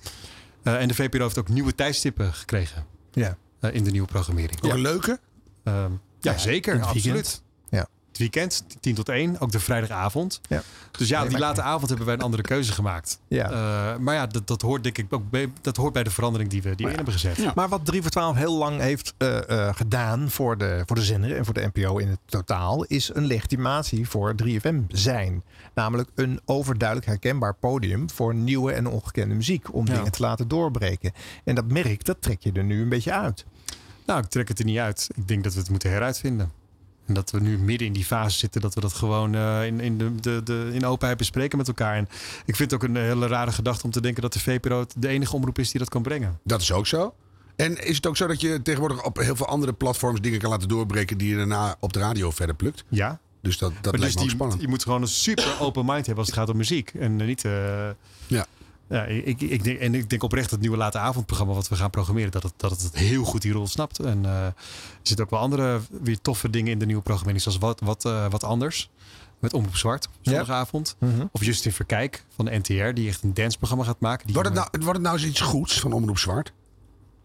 Eh, 0.63 0.81
en 0.81 0.87
de 0.87 0.93
VPRO 0.93 1.23
heeft 1.23 1.37
ook 1.37 1.49
nieuwe 1.49 1.75
tijdstippen 1.75 2.33
gekregen 2.33 2.85
Ja. 3.11 3.37
eh, 3.59 3.73
in 3.73 3.83
de 3.83 3.91
nieuwe 3.91 4.07
programmering. 4.07 4.61
Ook 4.63 4.71
een 4.71 4.79
leuke? 4.81 5.19
Ehm, 5.63 5.91
ja, 6.19 6.37
zeker. 6.37 6.81
absoluut. 6.83 7.41
Het 8.09 8.17
weekend, 8.17 8.65
10 8.79 8.95
tot 8.95 9.09
1, 9.09 9.39
ook 9.39 9.51
de 9.51 9.59
vrijdagavond. 9.59 10.41
Ja. 10.49 10.61
Dus 10.91 11.07
ja, 11.09 11.19
Nee, 11.19 11.29
die 11.29 11.37
late 11.37 11.61
avond 11.61 11.87
hebben 11.87 12.05
wij 12.05 12.15
een 12.15 12.21
andere 12.21 12.43
keuze 12.43 12.71
gemaakt. 12.71 13.19
Ja. 13.27 13.51
Eh, 13.51 13.97
maar 13.97 14.15
ja, 14.15 14.27
dat, 14.27 14.47
dat 14.47 14.61
hoort 14.61 14.83
denk 14.83 14.97
ik 14.97 15.13
ook 15.13 15.29
bij, 15.29 15.51
dat 15.61 15.75
hoort 15.77 15.93
bij 15.93 16.03
de 16.03 16.09
verandering 16.09 16.49
die 16.49 16.61
we, 16.61 16.75
die 16.75 16.89
in 16.89 16.95
hebben 16.95 17.13
gezet. 17.13 17.55
Maar 17.55 17.69
wat 17.69 17.85
3 17.85 18.01
voor 18.01 18.11
12 18.11 18.35
heel 18.35 18.57
lang 18.57 18.79
heeft 18.79 19.13
eh, 19.17 19.49
eh, 19.67 19.75
gedaan 19.75 20.29
voor 20.29 20.57
de, 20.57 20.83
voor 20.85 20.95
de 20.95 21.03
zender 21.03 21.35
en 21.37 21.45
voor 21.45 21.53
de 21.53 21.69
NPO 21.73 21.97
in 21.97 22.07
het 22.07 22.19
totaal, 22.25 22.83
is 22.83 23.09
een 23.13 23.25
legitimatie 23.25 24.09
voor 24.09 24.35
3FM 24.43 24.75
zijn. 24.87 25.43
Namelijk 25.73 26.09
een 26.15 26.39
overduidelijk 26.45 27.07
herkenbaar 27.09 27.53
podium 27.55 28.09
voor 28.09 28.35
nieuwe 28.35 28.71
en 28.71 28.87
ongekende 28.87 29.35
muziek. 29.35 29.73
Om 29.73 29.87
Ja. 29.87 29.93
dingen 29.93 30.11
te 30.11 30.21
laten 30.21 30.47
doorbreken. 30.47 31.11
En 31.43 31.55
dat 31.55 31.65
merk, 31.71 32.05
dat 32.05 32.21
trek 32.21 32.41
je 32.41 32.51
er 32.51 32.63
nu 32.63 32.81
een 32.81 32.89
beetje 32.89 33.11
uit. 33.13 33.45
Nou, 34.05 34.21
ik 34.23 34.29
trek 34.29 34.47
het 34.47 34.59
er 34.59 34.65
niet 34.65 34.77
uit. 34.77 35.09
Ik 35.15 35.27
denk 35.27 35.43
dat 35.43 35.53
we 35.53 35.59
het 35.59 35.69
moeten 35.69 35.89
heruitvinden. 35.89 36.51
En 37.09 37.15
dat 37.15 37.31
we 37.31 37.39
nu 37.39 37.57
midden 37.57 37.87
in 37.87 37.93
die 37.93 38.05
fase 38.05 38.37
zitten 38.37 38.61
dat 38.61 38.73
we 38.73 38.81
dat 38.81 38.93
gewoon 38.93 39.35
eh, 39.35 39.65
in, 39.65 39.79
in, 39.79 39.97
de, 39.97 40.15
de, 40.15 40.41
de, 40.43 40.69
in 40.73 40.85
openheid 40.85 41.17
bespreken 41.17 41.57
met 41.57 41.67
elkaar. 41.67 41.95
En 41.95 42.07
ik 42.45 42.55
vind 42.55 42.71
het 42.71 42.73
ook 42.73 42.89
een 42.89 42.95
hele 42.95 43.27
rare 43.27 43.51
gedachte 43.51 43.83
om 43.83 43.91
te 43.91 44.01
denken 44.01 44.21
dat 44.21 44.33
de 44.33 44.39
VPRO 44.39 44.85
de 44.97 45.07
enige 45.07 45.35
omroep 45.35 45.59
is 45.59 45.71
die 45.71 45.79
dat 45.79 45.89
kan 45.89 46.01
brengen. 46.01 46.39
Dat 46.43 46.61
is 46.61 46.71
ook 46.71 46.87
zo. 46.87 47.13
En 47.55 47.85
is 47.85 47.95
het 47.95 48.07
ook 48.07 48.17
zo 48.17 48.27
dat 48.27 48.41
je 48.41 48.61
tegenwoordig 48.61 49.03
op 49.03 49.17
heel 49.17 49.35
veel 49.35 49.45
andere 49.45 49.73
platforms 49.73 50.21
dingen 50.21 50.39
kan 50.39 50.49
laten 50.49 50.67
doorbreken 50.67 51.17
die 51.17 51.29
je 51.29 51.35
daarna 51.35 51.75
op 51.79 51.93
de 51.93 51.99
radio 51.99 52.31
verder 52.31 52.55
plukt? 52.55 52.83
Ja. 52.89 53.19
Dus 53.41 53.57
dat, 53.57 53.71
dat 53.81 53.91
maar 53.91 53.99
lijkt 54.01 54.01
dus 54.01 54.13
me 54.15 54.19
ook 54.21 54.27
die, 54.27 54.35
spannend. 54.35 54.61
je 54.61 54.67
moet 54.67 54.83
gewoon 54.83 55.01
een 55.01 55.07
super 55.07 55.55
open 55.59 55.85
mind 55.85 56.05
hebben 56.05 56.17
als 56.17 56.27
het 56.27 56.35
gaat 56.35 56.49
om 56.49 56.57
muziek. 56.57 56.91
En 56.93 57.19
eh, 57.21 57.27
niet. 57.27 57.45
eh, 57.45 57.89
Ja. 58.27 58.45
Ja, 58.89 59.03
ik, 59.05 59.41
ik, 59.41 59.63
denk, 59.63 59.79
en 59.79 59.95
ik 59.95 60.09
denk 60.09 60.23
oprecht 60.23 60.43
dat 60.43 60.51
het 60.51 60.61
nieuwe 60.61 60.77
late 60.77 60.97
avondprogramma 60.97 61.53
wat 61.53 61.67
we 61.67 61.75
gaan 61.75 61.89
programmeren, 61.89 62.31
dat 62.31 62.43
het, 62.43 62.53
dat 62.57 62.81
het 62.81 62.97
heel 62.97 63.23
goed 63.23 63.41
die 63.41 63.51
rol 63.51 63.67
snapt. 63.67 63.99
En 63.99 64.25
eh, 64.25 64.45
er 64.45 64.53
zitten 65.01 65.25
ook 65.25 65.31
wel 65.31 65.39
andere 65.39 65.79
weer 66.01 66.21
toffe 66.21 66.49
dingen 66.49 66.71
in 66.71 66.79
de 66.79 66.85
nieuwe 66.85 67.01
programmering, 67.01 67.43
zoals 67.43 67.57
wat, 67.57 67.79
wat, 67.79 68.05
eh, 68.05 68.29
wat 68.29 68.43
anders. 68.43 68.89
Met 69.39 69.53
Omroep 69.53 69.75
Zwart, 69.75 70.09
zondagavond. 70.21 70.95
Mhm. 70.99 71.25
Of 71.31 71.43
Justin 71.43 71.71
Verkijk 71.71 72.25
van 72.35 72.45
de 72.45 72.57
NTR, 72.57 72.93
die 72.93 73.07
echt 73.07 73.23
een 73.23 73.33
danceprogramma 73.33 73.83
gaat 73.83 73.99
maken. 73.99 74.25
Die 74.25 74.35
Wordt 74.35 74.49
het, 74.49 74.57
nou, 74.57 74.69
wordt 74.71 74.93
het 74.93 75.01
nou 75.01 75.17
eens 75.17 75.25
iets 75.25 75.41
goeds 75.41 75.79
van 75.79 75.93
Omroep 75.93 76.17
Zwart? 76.17 76.53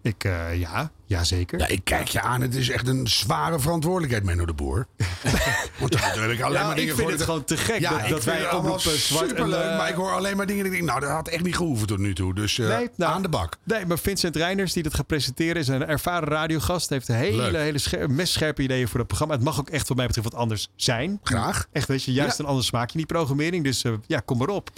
Ik, 0.02 0.24
eh, 0.24 0.58
ja, 0.58 0.90
Jazeker. 1.14 1.58
Ja, 1.58 1.66
ik 1.66 1.80
kijk 1.84 2.08
je 2.08 2.20
aan. 2.20 2.40
Het 2.40 2.54
is 2.54 2.68
echt 2.68 2.88
een 2.88 3.06
zware 3.08 3.60
verantwoordelijkheid, 3.60 4.24
Menno 4.24 4.44
de 4.44 4.52
Boer. 4.52 4.86
Want 5.80 5.94
heb 6.04 6.30
ik 6.30 6.40
alleen 6.40 6.58
Ja, 6.58 6.62
maar 6.66 6.70
ik 6.70 6.76
dingen 6.76 6.94
vind 6.96 7.00
voor. 7.08 7.10
het 7.10 7.22
gewoon 7.22 7.44
te 7.44 7.56
gek 7.56 7.80
Ja, 7.80 7.90
dat- 7.90 8.00
ik 8.02 8.08
dat 8.08 8.22
vind 8.22 8.36
wij 8.36 8.46
allemaal 8.46 8.74
en, 8.74 8.80
superleuk. 8.98 9.64
eh, 9.64 9.76
maar 9.78 9.88
ik 9.88 9.94
hoor 9.94 10.10
alleen 10.12 10.36
maar 10.36 10.46
dingen. 10.46 10.62
die 10.64 10.72
ik 10.72 10.78
denk, 10.78 10.90
nou, 10.90 11.00
dat 11.00 11.10
had 11.10 11.28
echt 11.28 11.42
niet 11.42 11.56
gehoeven 11.56 11.86
tot 11.86 11.98
nu 11.98 12.14
toe. 12.14 12.34
Dus 12.34 12.58
eh, 12.58 12.68
Nee, 12.68 12.88
nou, 12.96 13.12
aan 13.12 13.22
de 13.22 13.28
bak. 13.28 13.56
Nee, 13.64 13.86
maar 13.86 13.98
Vincent 13.98 14.36
Reiners, 14.36 14.72
die 14.72 14.82
dat 14.82 14.94
gaat 14.94 15.06
presenteren, 15.06 15.56
is 15.56 15.68
een 15.68 15.86
ervaren 15.86 16.28
radiogast. 16.28 16.88
Heeft 16.88 17.08
een 17.08 17.14
hele, 17.14 17.36
Leuk. 17.50 17.54
hele 17.54 17.78
scher- 17.78 18.10
mestscherpe 18.10 18.62
ideeën 18.62 18.88
voor 18.88 18.98
dat 18.98 19.06
programma. 19.06 19.34
Het 19.34 19.42
mag 19.44 19.58
ook 19.60 19.70
echt, 19.70 19.88
wat 19.88 19.96
mij 19.96 20.06
betreft, 20.06 20.30
wat 20.30 20.40
anders 20.40 20.68
zijn. 20.76 21.20
Graag. 21.22 21.66
Echt, 21.72 21.88
weet 21.88 22.02
je, 22.04 22.12
juist 22.12 22.36
Ja. 22.38 22.44
een 22.44 22.50
ander 22.50 22.64
smaakje 22.64 22.92
in 22.92 22.98
die 22.98 23.06
programmering. 23.16 23.64
Dus 23.64 23.84
eh, 23.84 23.92
ja, 24.06 24.20
kom 24.24 24.38
maar 24.38 24.48
op. 24.48 24.70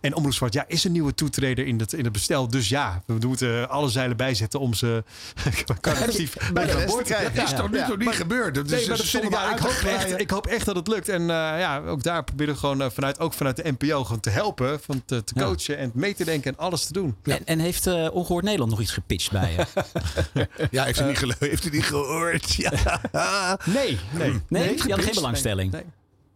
En 0.00 0.14
Omroep 0.14 0.34
Zwart, 0.34 0.52
ja, 0.52 0.64
is 0.66 0.84
een 0.84 0.92
nieuwe 0.92 1.14
toetreder 1.14 1.66
in 1.66 1.78
het, 1.80 1.92
in 1.92 2.04
het 2.04 2.12
bestel. 2.12 2.48
Dus 2.48 2.68
ja, 2.68 3.02
we 3.06 3.14
moeten 3.26 3.68
alle 3.68 3.88
zeilen 3.88 4.16
bijzetten 4.16 4.60
om 4.60 4.74
ze 4.74 5.04
bij 6.52 6.66
de 6.66 6.72
rest 6.72 7.02
krijgen. 7.02 7.34
Dat 7.34 7.44
is 7.44 7.54
toch 7.54 7.70
nu 7.70 7.78
toch 7.86 7.96
niet 7.98 8.08
gebeurd? 8.14 8.54
Dat 8.54 8.66
Nee, 8.66 8.80
is, 8.80 8.86
maar 8.88 8.96
ze 8.96 9.02
dat 9.02 9.10
vind 9.10 9.24
ik, 9.24 9.58
hoop 9.58 9.68
echt, 9.70 9.78
glijden. 9.78 10.18
ik 10.18 10.30
hoop 10.30 10.46
echt 10.46 10.64
dat 10.66 10.76
het 10.76 10.88
lukt. 10.88 11.08
En 11.08 11.20
eh, 11.20 11.26
ja, 11.36 11.82
ook 11.86 12.02
daar 12.02 12.24
proberen 12.24 12.54
we 12.54 12.60
gewoon 12.60 12.82
eh, 12.82 12.90
vanuit, 12.90 13.20
ook 13.20 13.32
vanuit 13.32 13.56
de 13.56 13.74
NPO 13.78 14.04
gewoon 14.04 14.20
te 14.20 14.30
helpen. 14.30 14.80
Van 14.80 15.02
te, 15.04 15.24
te 15.24 15.32
Ja. 15.36 15.44
coachen 15.44 15.78
en 15.78 15.90
mee 15.94 16.14
te 16.14 16.24
denken 16.24 16.50
en 16.52 16.58
alles 16.58 16.84
te 16.86 16.92
doen. 16.92 17.16
En, 17.22 17.40
en 17.44 17.58
heeft 17.58 17.86
eh 17.86 18.08
Ongehoord 18.12 18.44
Nederland 18.44 18.70
nog 18.70 18.80
iets 18.80 18.92
gepitcht 18.92 19.30
bij 19.30 19.52
je? 19.52 19.66
Ja, 20.70 20.84
heeft 20.84 20.98
hij 20.98 21.08
niet, 21.08 21.18
gelo- 21.18 21.34
heeft 21.38 21.62
hij 21.62 21.72
niet 21.72 21.84
gehoord? 21.84 22.54
Ja. 23.12 23.58
Nee, 23.64 23.98
nee. 24.10 24.40
Nee, 24.48 24.68
die 24.74 24.80
hadden 24.80 25.02
geen 25.04 25.14
belangstelling. 25.14 25.74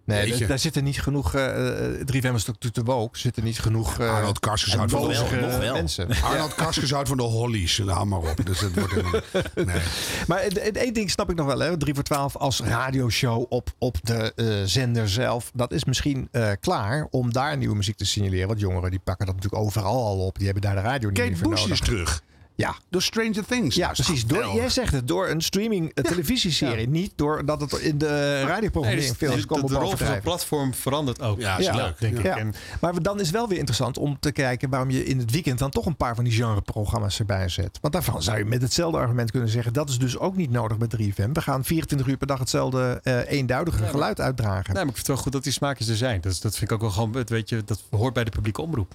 Nee. 0.05 0.47
Daar, 0.47 0.59
zitten 0.59 0.85
niet 0.85 1.01
genoeg. 1.03 1.35
eh 1.35 1.87
eh, 1.87 2.01
3FM 2.07 2.35
is 2.35 2.45
natuurlijk 2.45 2.73
te 2.75 2.83
woke. 2.85 3.13
Er 3.15 3.19
zitten 3.21 3.45
niet 3.45 3.59
genoeg. 3.59 3.99
eh, 3.99 4.15
Arnold 4.15 4.39
Karskenshout 4.41 4.91
van, 4.91 5.01
nog 5.09 5.31
wel, 5.31 5.41
de- 5.51 5.59
wel. 5.59 5.73
mensen. 5.75 6.09
Arnold 6.31 6.55
Karskenshout 6.55 7.09
van 7.09 7.17
de 7.17 7.23
Hollies. 7.23 7.79
Nou, 7.79 7.91
hou 7.91 8.07
maar 8.07 8.19
op. 8.19 8.47
Dus 8.47 8.61
het 8.61 8.75
wordt 8.75 8.95
nee. 9.67 9.81
Maar 10.27 10.39
één 10.73 10.95
ding 10.95 11.11
snap 11.11 11.31
ik 11.31 11.37
nog 11.37 11.47
wel, 11.47 11.59
hè? 11.59 11.77
3 11.79 11.95
voor 11.95 12.03
12 12.03 12.37
als 12.37 12.61
radioshow 12.61 13.45
op, 13.49 13.71
op 13.79 13.97
de 14.03 14.33
zender 14.67 15.09
zelf. 15.09 15.51
Dat 15.55 15.73
is 15.73 15.85
misschien 15.85 16.29
klaar 16.61 17.07
om 17.11 17.33
daar 17.33 17.57
nieuwe 17.57 17.75
muziek 17.77 17.97
te 17.97 18.05
signaleren. 18.07 18.49
Want 18.49 18.61
jongeren 18.61 18.91
die 18.91 19.01
pakken 19.05 19.27
dat 19.27 19.35
natuurlijk 19.35 19.63
overal 19.63 20.05
al 20.07 20.19
op. 20.19 20.37
Die 20.37 20.45
hebben 20.45 20.63
daar 20.63 20.75
de 20.75 20.81
radio 20.89 21.09
niet 21.09 21.19
Kate 21.19 21.31
meer 21.31 21.39
voor 21.39 21.49
Bush 21.51 21.61
nodig. 21.63 21.81
is 21.81 21.87
terug. 21.87 22.23
Ja. 22.55 22.75
Door 22.89 23.03
Stranger 23.03 23.45
Things. 23.47 23.77
Ja, 23.77 23.91
is 23.91 24.01
precies. 24.01 24.27
Door, 24.27 24.55
jij 24.55 24.69
zegt 24.69 24.93
het, 24.93 25.09
door 25.09 25.29
een 25.29 25.41
streaming 25.41 25.93
eh, 25.95 26.05
televisieserie. 26.05 26.89
Niet 26.89 27.13
doordat 27.17 27.61
het 27.61 27.73
in 27.73 27.99
de 27.99 28.41
radioprogrammering 28.43 29.09
dus 29.19 29.29
films 29.29 29.41
de, 29.41 29.47
komen 29.47 29.67
de 29.67 29.75
rol 29.75 29.97
van 29.97 30.07
het 30.07 30.23
platform 30.23 30.75
verandert 30.75 31.21
ook. 31.23 31.41
Ja, 31.41 31.59
is 31.59 31.65
Ja. 31.65 31.75
leuk. 31.75 32.01
denk 32.01 32.17
ik. 32.19 32.23
Ja. 32.23 32.37
En 32.37 32.55
Maar 32.81 33.03
dan 33.03 33.21
is 33.21 33.31
wel 33.31 33.49
weer 33.49 33.59
interessant 33.59 33.99
om 33.99 34.17
te 34.21 34.33
kijken 34.33 34.71
waarom 34.71 34.91
je 34.91 35.05
in 35.05 35.19
het 35.19 35.31
weekend 35.31 35.59
dan 35.59 35.71
toch 35.71 35.87
een 35.87 35.97
paar 35.97 36.15
van 36.15 36.25
die 36.25 36.33
genreprogramma's 36.33 37.19
erbij 37.19 37.49
zet. 37.49 37.79
Want 37.81 37.93
daarvan 37.93 38.23
zou 38.23 38.39
je 38.39 38.45
met 38.45 38.63
hetzelfde 38.63 38.99
argument 38.99 39.31
kunnen 39.31 39.49
zeggen: 39.49 39.73
dat 39.73 39.89
is 39.89 39.99
dus 39.99 40.19
ook 40.19 40.37
niet 40.37 40.51
nodig 40.51 40.79
bij 40.79 40.89
3FM. 40.89 41.33
We 41.33 41.41
gaan 41.41 41.65
24 41.65 42.07
uur 42.07 42.17
per 42.17 42.27
dag 42.27 42.39
hetzelfde 42.39 43.01
eh, 43.03 43.31
eenduidige 43.31 43.85
geluid 43.87 44.21
uitdragen. 44.21 44.75
Nee, 44.75 44.85
maar 44.85 44.95
ik 44.95 44.95
vind 44.95 44.97
het 44.97 45.07
wel 45.07 45.17
goed 45.17 45.33
dat 45.33 45.43
die 45.43 45.53
smaakjes 45.53 45.89
er 45.89 45.97
zijn. 45.97 46.21
Dat, 46.21 46.39
dat 46.43 46.57
vind 46.57 46.71
ik 46.71 46.73
ook 46.73 46.81
wel 46.81 46.91
gewoon, 46.91 47.17
het 47.17 47.31
weet 47.31 47.49
je, 47.49 47.63
dat 47.65 47.83
hoort 47.91 48.15
bij 48.15 48.25
de 48.25 48.31
publieke 48.31 48.63
omroep. 48.63 48.95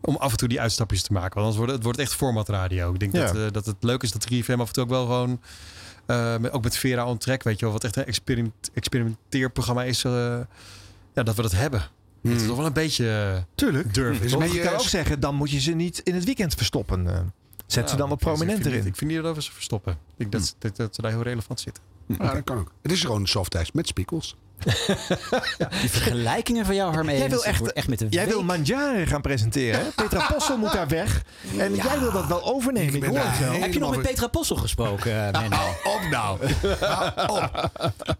Om 0.00 0.16
af 0.16 0.30
en 0.30 0.36
toe 0.36 0.48
die 0.48 0.60
uitstapjes 0.60 1.02
te 1.02 1.12
maken. 1.12 1.34
Want 1.34 1.46
anders 1.46 1.56
wordt 1.56 1.70
het, 1.72 1.76
het 1.76 1.84
wordt 1.84 1.98
echt 1.98 2.14
formatradio. 2.14 2.92
Ik 2.92 3.00
denk 3.00 3.12
Ja. 3.14 3.26
dat, 3.26 3.36
eh, 3.36 3.46
dat 3.52 3.66
het 3.66 3.76
leuk 3.80 4.02
is 4.02 4.12
dat 4.12 4.26
3FM 4.32 4.60
af 4.60 4.66
en 4.66 4.72
toe 4.72 4.82
ook 4.82 4.88
wel 4.90 5.04
gewoon... 5.06 5.40
eh, 6.06 6.36
met, 6.38 6.52
ook 6.52 6.62
met 6.62 6.76
Vera 6.76 7.06
on 7.06 7.18
Track, 7.18 7.42
weet 7.42 7.58
je 7.58 7.64
wel, 7.64 7.74
wat 7.74 7.84
echt 7.84 7.96
een 7.96 8.04
experiment, 8.06 8.70
experimenteerprogramma 8.74 9.84
is. 9.84 10.04
eh, 10.04 10.12
ja, 11.14 11.22
dat 11.22 11.34
we 11.34 11.42
dat 11.42 11.52
hebben. 11.52 11.82
Dat 12.22 12.32
is 12.32 12.46
toch 12.46 12.56
wel 12.56 12.66
een 12.66 12.72
beetje 12.72 13.44
Tuurlijk. 13.54 13.94
durven. 13.94 14.22
Dus 14.22 14.32
toch? 14.32 14.52
je 14.54 14.60
kan 14.60 14.72
ook 14.72 14.80
zeggen: 14.80 15.20
dan 15.20 15.34
moet 15.34 15.50
je 15.50 15.60
ze 15.60 15.72
niet 15.72 15.98
in 15.98 16.14
het 16.14 16.24
weekend 16.24 16.54
verstoppen. 16.54 17.06
eh. 17.14 17.20
Zet 17.66 17.90
ze 17.90 17.96
dan 17.96 18.08
wat 18.08 18.18
ik 18.20 18.24
vind- 18.24 18.36
prominent 18.36 18.50
ik 18.58 18.62
vind 18.62 18.66
erin. 18.66 18.78
niet- 18.78 18.86
Ik 18.92 18.96
vind 18.98 19.10
niet 19.10 19.22
dat 19.22 19.34
we 19.34 19.42
ze 19.42 19.52
verstoppen. 19.52 19.92
Ik 19.92 19.98
denk 20.16 20.32
dat, 20.32 20.54
dat, 20.58 20.76
dat 20.76 20.94
ze 20.94 21.02
daar 21.02 21.10
heel 21.10 21.22
relevant 21.22 21.60
zitten. 21.60 21.82
Ja, 22.06 22.32
dat 22.34 22.44
kan 22.44 22.58
ook. 22.58 22.72
Het 22.82 22.92
is 22.92 23.00
gewoon 23.00 23.26
softijs 23.26 23.72
met 23.72 23.86
spiegels. 23.86 24.36
Die 25.80 25.90
vergelijkingen 25.90 26.66
van 26.66 26.74
jou, 26.74 26.94
Harmee. 26.94 27.18
Jij 27.18 27.28
wil 27.28 27.44
echt, 27.44 27.72
echt 27.72 27.88
met 27.88 27.98
de 27.98 28.06
jij 28.08 28.26
wil 28.26 28.44
gaan 29.06 29.20
presenteren. 29.20 29.80
Hè? 29.80 29.86
Petra 30.02 30.26
Possel 30.32 30.56
moet 30.58 30.72
daar 30.72 30.88
weg. 30.88 31.22
En 31.58 31.74
jij 31.74 31.98
wil 31.98 32.12
dat 32.12 32.26
wel 32.26 32.44
overnemen. 32.44 32.94
Ik, 32.94 33.04
hoor 33.04 33.18
het 33.18 33.38
wel. 33.38 33.52
Heb 33.52 33.72
je 33.72 33.78
nog 33.78 33.90
met 33.90 34.02
Petra 34.02 34.26
Possel 34.26 34.56
gesproken, 34.56 35.12
Menno? 35.40 35.56
Hou 35.56 35.74
op 35.84 36.10
nou. 36.10 36.38
Hou 36.80 37.30
op. 37.30 37.70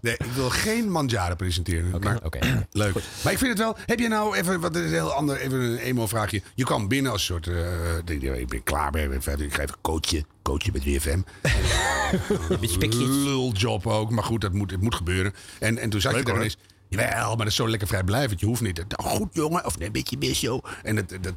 Nee, 0.01 0.15
ik 0.15 0.33
wil 0.35 0.51
geen 0.51 0.91
Mandjaren 0.91 1.37
presenteren. 1.37 2.01
maar, 2.01 2.19
oké. 2.25 2.39
Leuk. 2.73 2.95
Maar 3.23 3.33
ik 3.33 3.39
vind 3.39 3.51
het 3.51 3.59
wel... 3.59 3.77
Heb 3.87 3.99
je 3.99 4.09
nou 4.09 4.37
even... 4.37 4.61
Wat 4.61 4.77
is 4.77 4.83
een 4.83 4.89
heel 4.89 5.13
ander... 5.13 5.41
Even 5.41 5.61
een 5.61 5.79
emo-vraagje. 5.79 6.43
Je 6.55 6.65
kwam 6.65 6.89
binnen 6.89 7.13
als 7.13 7.21
een 7.21 7.27
soort... 7.27 7.47
eh, 7.47 8.39
ik 8.41 8.49
ben 8.49 8.63
klaar 8.63 8.91
bij. 8.91 9.03
Ik 9.03 9.11
ben 9.11 9.23
verder. 9.23 9.47
Ik 9.47 9.55
ga 9.55 9.63
even 9.63 9.77
coachen. 10.43 10.73
Bij 10.73 10.83
3FM. 10.83 11.21
Beetje 12.61 12.79
pikjes. 12.79 13.07
Luljob 13.09 13.87
ook. 13.87 14.11
Maar 14.11 14.25
goed, 14.25 14.41
dat 14.41 14.53
moet, 14.53 14.71
het 14.71 14.81
moet 14.81 14.95
gebeuren. 14.95 15.33
En, 15.59 15.79
en 15.79 15.91
toen 15.91 16.01
zat 16.01 16.11
je 16.11 16.17
Leuk, 16.17 16.27
daar 16.27 16.35
hoor. 16.37 16.45
ineens... 16.45 16.61
Jawel, 16.89 17.29
maar 17.29 17.37
dat 17.37 17.47
is 17.47 17.55
zo 17.55 17.69
lekker 17.69 17.89
vrijblijvend. 17.89 18.41
Je 18.41 18.47
hoeft 18.47 18.61
niet. 18.61 18.85
Goed 18.97 19.29
jongen, 19.35 19.65
of 19.67 19.79
nee, 19.79 19.87
een 19.87 19.93
beetje 19.93 20.17
mis 20.19 20.39
zo. 20.41 20.61
En 20.83 20.97
dat, 20.97 21.09
dat, 21.21 21.35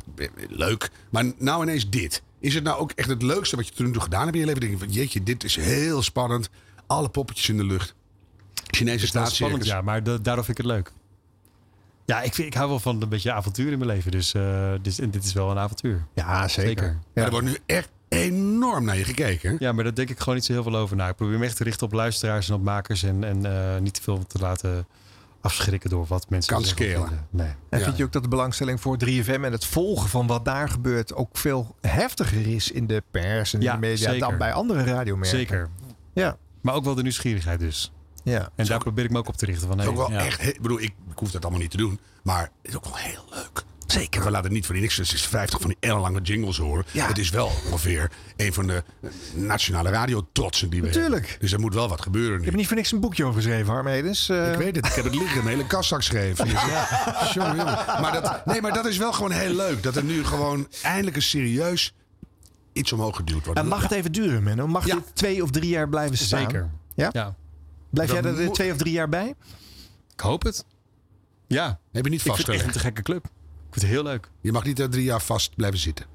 leuk. 0.50 0.90
Maar 1.10 1.26
nou 1.38 1.64
ineens 1.64 1.90
dit. 1.90 2.22
Is 2.40 2.54
het 2.54 2.64
nou 2.64 2.80
ook 2.80 2.92
echt 2.92 3.10
het 3.10 3.22
leukste 3.22 3.56
wat 3.56 3.68
je 3.68 3.74
tot 3.74 3.86
nu 3.86 3.92
toe 3.92 4.02
gedaan 4.02 4.22
hebt 4.24 4.34
in 4.34 4.40
je 4.40 4.46
leven? 4.46 4.62
Denk 4.62 4.74
je 4.74 4.80
van, 4.80 4.92
jeetje, 4.92 5.24
dit 5.24 5.44
is 5.44 5.56
heel 5.56 6.02
spannend. 6.02 6.50
Alle 6.88 7.10
poppetjes 7.10 7.50
in 7.50 7.58
de 7.58 7.64
lucht. 7.66 7.96
Chinese 8.68 9.08
staatscircus. 9.08 9.68
ja, 9.68 9.82
maar 9.82 10.04
da- 10.04 10.18
daardoor 10.18 10.46
vind 10.46 10.58
ik 10.60 10.66
het 10.66 10.74
leuk. 10.74 10.92
Ja, 12.06 12.22
ik, 12.22 12.34
vind, 12.34 12.48
ik 12.48 12.54
hou 12.54 12.70
wel 12.70 12.80
van 12.80 13.02
een 13.02 13.10
beetje 13.10 13.32
avontuur 13.32 13.72
in 13.72 13.78
mijn 13.80 13.90
leven. 13.92 14.12
Dus, 14.12 14.34
eh, 14.34 14.74
dus 14.82 15.00
en 15.00 15.12
dit 15.12 15.24
is 15.24 15.34
wel 15.34 15.52
een 15.52 15.58
avontuur. 15.58 16.06
Ja, 16.16 16.48
zeker. 16.48 17.00
Maar 17.14 17.24
er 17.24 17.32
wordt 17.32 17.48
nu 17.48 17.58
echt 17.66 17.90
enorm 18.14 18.85
naar 18.85 18.98
je 18.98 19.03
gekeken. 19.03 19.49
hè? 19.49 19.56
Ja, 19.60 19.72
maar 19.72 19.84
daar 19.84 19.94
denk 19.94 20.10
ik 20.10 20.19
gewoon 20.19 20.35
niet 20.35 20.45
zo 20.45 20.53
heel 20.53 20.64
veel 20.64 20.76
over 20.76 20.95
na. 20.95 21.10
Ik 21.10 21.15
probeer 21.15 21.40
me 21.40 21.45
echt 21.45 21.56
te 21.57 21.64
richten 21.64 21.85
op 21.88 21.94
luisteraars 21.94 22.49
en 22.49 22.56
op 22.56 22.64
makers. 22.64 23.03
En, 23.03 23.23
en 23.23 23.45
eh, 23.45 23.81
niet 23.81 23.94
te 23.94 24.02
veel 24.02 24.26
te 24.27 24.40
laten 24.40 24.88
afschrikken 25.41 25.90
door 25.90 26.06
wat 26.07 26.30
mensen 26.30 26.53
Kan 26.53 26.65
scalen. 26.65 27.27
Nee. 27.30 27.48
En 27.69 27.80
Ja. 27.80 27.85
vind 27.85 27.98
je 27.98 28.03
ook 28.03 28.11
dat 28.11 28.23
de 28.23 28.30
belangstelling 28.30 28.81
voor 28.81 28.98
3FM 29.06 29.44
en 29.44 29.52
het 29.52 29.65
volgen 29.65 30.10
van 30.10 30.27
wat 30.27 30.45
daar 30.45 30.69
gebeurt 30.69 31.14
ook 31.15 31.38
veel 31.38 31.76
heftiger 31.81 32.48
is 32.48 32.72
in 32.72 32.88
de 32.88 33.03
pers 33.11 33.53
en 33.53 33.60
in 33.60 33.65
Ja, 33.65 33.73
de 33.73 33.80
media 33.80 33.98
zeker. 34.10 34.19
dan 34.19 34.38
bij 34.38 34.53
andere 34.53 34.84
radiomerken? 34.84 35.38
Zeker. 35.38 35.69
Ja. 36.14 36.38
Maar 36.61 36.73
ook 36.73 36.84
wel 36.84 36.95
de 36.95 37.02
nieuwsgierigheid 37.02 37.60
dus. 37.60 37.91
Ja. 38.23 38.49
En 38.56 38.65
daar 38.65 38.80
probeer 38.80 39.03
ik 39.03 39.11
me 39.11 39.18
ook 39.18 39.27
op 39.27 39.38
te 39.38 39.45
richten. 39.45 39.68
Van, 39.68 39.77
is 39.77 39.84
hey, 39.84 39.91
ook 39.94 39.98
wel 40.07 40.11
ja. 40.11 40.26
echt... 40.26 40.48
Ik 40.48 40.61
bedoel, 40.61 40.80
ik, 40.81 40.94
ik 41.11 41.18
hoef 41.19 41.31
dat 41.31 41.41
allemaal 41.41 41.61
niet 41.61 41.72
te 41.72 41.77
doen. 41.77 41.99
Maar 42.23 42.41
het 42.41 42.52
is 42.61 42.76
ook 42.76 42.84
wel 42.84 42.95
heel 42.95 43.23
leuk. 43.30 43.64
Zeker. 43.94 44.24
We 44.24 44.30
laten 44.32 44.44
het 44.45 44.53
niet 44.53 44.65
voor 44.65 44.76
niks. 44.76 44.98
Het 44.98 45.14
is 45.14 45.26
50 45.28 45.60
van 45.60 45.70
die 45.70 45.78
ellenlange 45.90 46.22
jingles 46.22 46.57
horen. 46.57 46.86
Ja. 46.91 47.07
Het 47.07 47.18
is 47.18 47.30
wel 47.30 47.45
ongeveer 47.65 48.11
een 48.38 48.53
van 48.53 48.68
de 48.68 48.84
nationale 49.34 49.90
radiotrotsen 49.90 50.70
die 50.70 50.82
we 50.82 50.88
Natuurlijk. 50.88 51.22
hebben. 51.22 51.40
Dus 51.40 51.52
er 51.52 51.60
moet 51.60 51.74
wel 51.74 51.90
wat 51.90 52.02
gebeuren 52.02 52.32
nu. 52.34 52.40
Ik 52.40 52.45
heb 52.45 52.56
niet 52.56 52.68
voor 52.68 52.76
niks 52.76 52.91
een 52.91 52.99
boekje 52.99 53.24
over 53.24 53.41
geschreven, 53.41 53.74
Harmedes. 53.74 54.30
Eh, 54.30 54.52
Ik 54.52 54.57
weet 54.57 54.76
het, 54.76 54.86
ik 54.86 54.94
heb 54.94 55.03
het 55.03 55.15
liggen, 55.15 55.41
een 55.41 55.48
hele 55.48 55.68
kastzak 55.68 55.99
geschreven. 55.99 56.45
Dus 56.45 56.53
ja. 56.53 57.30
Jongen, 57.34 57.56
jongen. 57.56 57.76
Maar 58.02 58.11
dat, 58.22 58.45
nee, 58.45 58.61
maar 58.61 58.74
dat 58.74 58.86
is 58.86 58.98
wel 58.98 59.14
gewoon 59.14 59.32
heel 59.32 59.53
leuk. 59.56 59.84
Dat 59.84 59.95
er 59.95 60.03
nu 60.03 60.26
gewoon 60.26 60.68
eindelijk 60.82 61.15
een 61.15 61.22
serieus 61.22 61.94
iets 62.74 62.94
omhoog 62.94 63.15
geduwd 63.15 63.45
wordt. 63.45 63.60
en 63.60 63.68
mag 63.68 63.82
het 63.82 63.91
even 63.91 64.11
duren, 64.11 64.44
Menno? 64.44 64.68
Mag 64.68 64.86
Ja. 64.86 64.95
dit 64.95 65.15
twee 65.15 65.44
of 65.44 65.52
drie 65.52 65.70
jaar 65.70 65.90
blijven 65.90 66.18
staan? 66.18 66.40
Zeker. 66.40 66.70
Ja? 66.95 67.10
Ja. 67.11 67.36
Blijf 67.90 68.11
jij 68.11 68.22
Dat 68.22 68.38
er 68.38 68.52
twee 68.52 68.72
of 68.72 68.78
drie 68.78 68.94
jaar 68.94 69.10
bij? 69.10 69.36
Ik 70.14 70.20
hoop 70.20 70.44
het. 70.44 70.65
Ja. 71.48 71.80
Heb 71.91 72.03
je 72.03 72.10
niet 72.11 72.20
Ik 72.20 72.26
vind 72.26 72.38
het 72.38 72.48
echt 72.48 72.61
vastgelegd? 72.61 72.65
een 72.65 72.72
te 72.72 72.80
gekke 72.80 73.02
club. 73.02 73.26
Ik 73.74 73.80
vind 73.80 73.91
het 73.91 74.02
heel 74.02 74.04
leuk. 74.12 74.30
Je 74.41 74.52
mag 74.52 74.64
niet 74.64 74.80
er 74.80 74.90
drie 74.90 75.04
jaar 75.04 75.22
vast 75.22 75.56
blijven 75.56 75.80
zitten. 75.80 76.06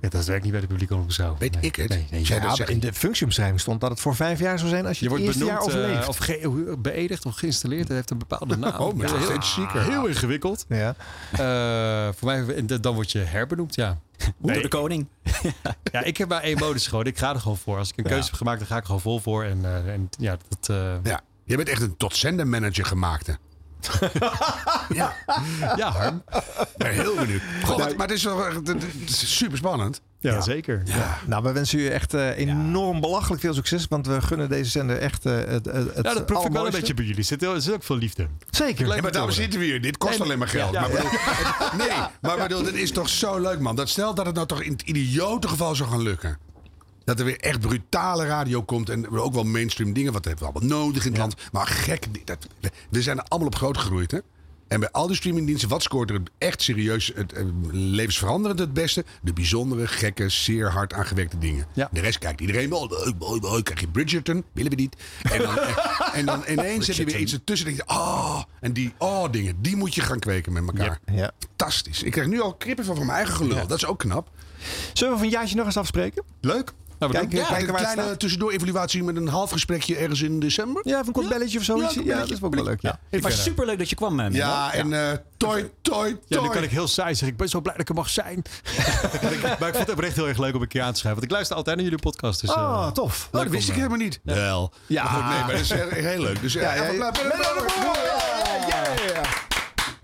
Ja, 0.00 0.08
dat 0.08 0.24
werkt 0.24 0.42
niet 0.42 0.52
bij 0.52 0.60
de 0.60 0.66
publieke 0.66 0.94
omroep 0.94 1.12
zo. 1.12 1.36
Weet 1.38 1.54
Nee. 1.54 1.62
ik 1.62 1.76
het? 1.76 1.88
Nee, 1.88 2.06
nee. 2.10 2.22
Jij 2.22 2.36
Ja, 2.40 2.54
dat 2.56 2.68
in 2.68 2.80
de 2.80 2.92
functieomschrijving 2.92 3.60
stond 3.60 3.80
dat 3.80 3.90
het 3.90 4.00
voor 4.00 4.14
vijf 4.16 4.38
jaar 4.38 4.58
zou 4.58 4.70
zijn 4.70 4.86
als 4.86 4.98
je, 4.98 5.04
Je 5.08 5.10
het 5.14 5.20
wordt 5.22 5.38
eerste 5.38 5.52
benoemd 5.54 5.72
jaar 5.72 5.74
eh, 5.74 5.86
overleeft. 5.88 6.08
of 6.08 6.16
ge- 6.16 6.40
hoe- 6.44 6.76
beëdigd 6.78 7.26
of 7.26 7.34
geïnstalleerd. 7.36 7.86
Dat 7.86 7.96
heeft 7.96 8.10
een 8.10 8.18
bepaalde 8.18 8.56
naam. 8.66 8.80
Oh, 8.80 9.02
is 9.04 9.10
heel, 9.10 9.42
zieker. 9.42 9.82
heel 9.90 10.06
ingewikkeld. 10.06 10.64
ja. 10.68 10.94
Eh, 11.32 12.12
voor 12.16 12.28
mij, 12.28 12.64
dan 12.80 12.94
word 12.94 13.12
je 13.12 13.18
herbenoemd, 13.18 13.74
ja. 13.74 13.98
Door 14.42 14.62
de 14.62 14.68
koning. 14.68 15.06
Ja, 15.92 16.02
ik 16.02 16.16
heb 16.16 16.28
maar 16.28 16.42
één 16.42 16.58
modus 16.58 16.86
gewoon. 16.86 17.04
Ik 17.06 17.18
ga 17.18 17.34
er 17.34 17.40
gewoon 17.40 17.56
voor. 17.56 17.78
Als 17.78 17.90
ik 17.90 17.96
een 17.98 18.04
keuze 18.04 18.24
heb 18.28 18.34
gemaakt, 18.34 18.58
dan 18.58 18.68
ga 18.68 18.74
ik 18.74 18.80
er 18.80 18.86
gewoon 18.86 19.00
vol 19.00 19.18
voor. 19.20 19.44
En, 19.44 19.64
eh, 19.64 19.92
en 19.92 20.08
ja, 20.18 20.36
dat... 20.48 20.68
eh, 20.76 20.92
Ja. 21.02 21.20
Je 21.44 21.56
bent 21.56 21.68
echt 21.68 21.82
een 21.82 21.96
tot 21.96 22.44
manager 22.44 22.84
gemaakt. 22.84 23.26
Hè? 23.26 23.32
ja, 24.88 25.14
ja, 25.76 25.90
Harm. 25.90 26.22
ben 26.76 26.92
heel 26.92 27.14
benieuwd. 27.14 27.42
Maar 27.96 28.06
het 28.06 28.10
is, 28.10 28.24
wel, 28.24 28.42
super 29.06 29.56
spannend. 29.58 30.00
Ja, 30.20 30.40
zeker. 30.40 30.82
Ja. 30.84 31.18
Nou, 31.26 31.42
we 31.42 31.52
wensen 31.52 31.78
u 31.78 31.86
echt 31.88 32.14
eh, 32.14 32.38
enorm 32.38 33.00
belachelijk 33.00 33.40
veel 33.40 33.54
succes. 33.54 33.86
Want 33.88 34.06
we 34.06 34.22
gunnen 34.22 34.48
deze 34.48 34.70
zender 34.70 34.98
echt 34.98 35.26
eh, 35.26 35.36
het, 35.36 35.46
het, 35.48 35.74
het 35.94 36.04
Ja, 36.06 36.14
dat 36.14 36.26
proef 36.26 36.44
ik 36.44 36.52
wel 36.52 36.66
een 36.66 36.72
beetje 36.72 36.94
bij 36.94 37.04
jullie. 37.04 37.18
Er 37.20 37.26
zit, 37.26 37.40
heel- 37.40 37.54
er 37.54 37.60
zit 37.60 37.74
ook 37.74 37.82
veel 37.84 37.96
liefde. 37.96 38.26
Zeker. 38.50 38.86
Ja, 38.86 39.00
maar 39.00 39.12
daarom 39.12 39.30
zitten 39.30 39.60
we 39.60 39.66
hier. 39.66 39.80
Dit 39.82 39.98
kost 39.98 40.20
alleen 40.20 40.38
maar 40.38 40.48
geld. 40.48 40.72
ja, 40.72 40.80
maar 40.80 40.90
ja. 40.90 40.96
bedoel, 40.96 41.86
nee, 41.86 41.98
maar 42.20 42.36
bedoel, 42.36 42.62
dit 42.62 42.74
is 42.74 42.90
toch 42.92 43.08
zo 43.08 43.38
leuk, 43.38 43.60
man. 43.60 43.76
Dat 43.76 43.88
stel 43.88 44.14
dat 44.14 44.26
het 44.26 44.34
nou 44.34 44.46
toch 44.46 44.62
in 44.62 44.72
het 44.72 44.82
idiote 44.82 45.48
geval 45.48 45.74
zou 45.74 45.90
gaan 45.90 46.02
lukken. 46.02 46.38
Dat 47.08 47.18
er 47.18 47.24
weer 47.24 47.40
echt 47.40 47.60
brutale 47.60 48.26
radio 48.26 48.62
komt. 48.62 48.88
En 48.88 49.08
ook 49.08 49.34
wel 49.34 49.44
mainstream 49.44 49.92
dingen. 49.92 50.12
Wat 50.12 50.24
hebben 50.24 50.46
we 50.46 50.52
allemaal 50.52 50.78
nodig 50.78 51.04
in 51.04 51.10
het 51.10 51.20
land. 51.20 51.34
Maar 51.52 51.66
gek. 51.66 52.26
Dat, 52.26 52.46
we 52.90 53.02
zijn 53.02 53.18
er 53.18 53.24
allemaal 53.28 53.48
op 53.48 53.54
groot 53.54 53.78
gegroeid, 53.78 54.10
hè? 54.10 54.18
En 54.66 54.80
bij 54.80 54.90
al 54.90 55.06
die 55.06 55.16
streamingdiensten, 55.16 55.68
wat 55.68 55.82
scoort 55.82 56.10
er 56.10 56.22
echt 56.38 56.62
serieus, 56.62 57.12
het, 57.14 57.32
eh, 57.32 57.44
levensveranderend 57.70 58.58
het 58.58 58.72
beste? 58.72 59.04
De 59.22 59.32
bijzondere, 59.32 59.86
gekke, 59.86 60.28
zeer 60.28 60.70
hard 60.70 60.92
aangewerkte 60.92 61.38
dingen. 61.38 61.66
De 61.74 62.00
rest 62.00 62.18
kijkt 62.18 62.40
iedereen 62.40 62.70
wel. 62.70 62.88
Leuk, 62.88 63.14
mooi, 63.18 63.40
mooi. 63.40 63.62
Krijg 63.62 63.80
je 63.80 63.88
Bridgerton, 63.88 64.44
willen 64.52 64.70
we 64.70 64.76
niet. 64.76 64.96
En 65.22 65.42
dan, 65.42 65.58
en, 66.12 66.26
dan 66.26 66.42
ineens 66.58 66.86
heb 66.86 66.96
je 66.96 67.04
weer 67.04 67.18
iets 67.18 67.32
ertussen. 67.32 67.66
Denk 67.66 67.78
je, 67.78 67.94
oh, 67.94 68.42
en 68.60 68.72
die 68.72 68.92
oh 68.98 69.32
dingen, 69.32 69.62
die 69.62 69.76
moet 69.76 69.94
je 69.94 70.00
gaan 70.00 70.18
kweken 70.18 70.52
met 70.52 70.66
elkaar. 70.66 71.00
Ja. 71.12 71.30
Fantastisch. 71.38 72.02
Ik 72.02 72.12
krijg 72.12 72.28
nu 72.28 72.40
al 72.40 72.54
krippen 72.54 72.84
van, 72.84 72.96
van 72.96 73.06
mijn 73.06 73.18
eigen 73.18 73.36
gelul. 73.36 73.66
Dat 73.66 73.76
is 73.76 73.86
ook 73.86 73.98
knap. 73.98 74.30
Zullen 74.92 75.12
we 75.12 75.18
van 75.18 75.28
Jaatje 75.28 75.56
nog 75.56 75.66
eens 75.66 75.76
afspreken? 75.76 76.24
Leuk. 76.40 76.72
Nou, 76.98 77.12
Kijk, 77.12 77.28
kijken, 77.28 77.38
ja, 77.38 77.54
kijken 77.54 77.68
een 77.68 77.80
kleine 77.80 78.02
staat. 78.02 78.18
tussendoor 78.20 78.52
evaluatie 78.52 79.02
met 79.02 79.16
een 79.16 79.28
half 79.28 79.50
gesprekje 79.50 79.96
ergens 79.96 80.22
in 80.22 80.40
december. 80.40 80.82
Ja, 80.84 80.94
even 80.94 81.06
een 81.06 81.12
kort 81.12 81.28
belletje 81.28 81.58
of 81.58 81.64
zoiets. 81.64 81.94
Ja, 81.94 82.02
Ja, 82.04 82.18
dat 82.18 82.30
is 82.30 82.42
ook 82.42 82.54
wel 82.54 82.64
leuk. 82.64 82.82
Ja. 82.82 82.98
Het 83.10 83.22
was 83.22 83.42
superleuk 83.42 83.78
dat 83.78 83.88
je 83.90 83.96
kwam, 83.96 84.10
eh, 84.10 84.16
Menno. 84.16 84.36
Ja, 84.36 84.72
en 84.72 84.92
eh 84.92 85.16
toi, 85.36 85.70
toi, 85.82 86.08
Ja, 86.08 86.16
dan 86.28 86.38
toi. 86.38 86.50
kan 86.54 86.62
ik 86.62 86.70
heel 86.70 86.88
saai 86.88 87.10
zeggen. 87.10 87.28
Ik 87.28 87.36
ben 87.36 87.48
zo 87.48 87.60
blij 87.60 87.72
dat 87.72 87.82
ik 87.82 87.88
er 87.88 87.94
mag 87.94 88.08
zijn. 88.10 88.42
maar 89.58 89.68
ik 89.68 89.74
vond 89.74 89.76
het 89.78 89.90
oprecht 89.90 90.16
heel 90.16 90.28
erg 90.28 90.38
leuk 90.38 90.54
om 90.54 90.62
een 90.62 90.68
keer 90.68 90.82
aan 90.82 90.92
te 90.92 90.98
schrijven. 90.98 91.20
Want 91.20 91.24
ik 91.24 91.30
luister 91.36 91.56
altijd 91.56 91.76
naar 91.76 91.84
jullie 91.84 92.00
podcast. 92.00 92.40
Dus, 92.40 92.50
Ah, 92.50 92.56
eh, 92.56 92.70
Oh, 92.86 92.90
tof. 92.90 93.24
Oh, 93.26 93.32
dat 93.32 93.42
leuk 93.42 93.50
wist 93.50 93.64
ik 93.68 93.74
eh, 93.74 93.76
helemaal 93.76 93.98
niet. 93.98 94.20
Wel. 94.22 94.72
Ja. 94.86 95.02
Maar 95.02 95.12
goed, 95.12 95.24
nee, 95.30 95.40
maar 95.40 95.50
dat 95.52 95.60
is 95.60 95.72
heel, 95.72 95.88
heel 95.88 96.20
leuk. 96.22 96.40
Dus 96.40 96.52
Ja, 96.52 96.74
ja, 96.74 96.84
ja, 96.90 97.12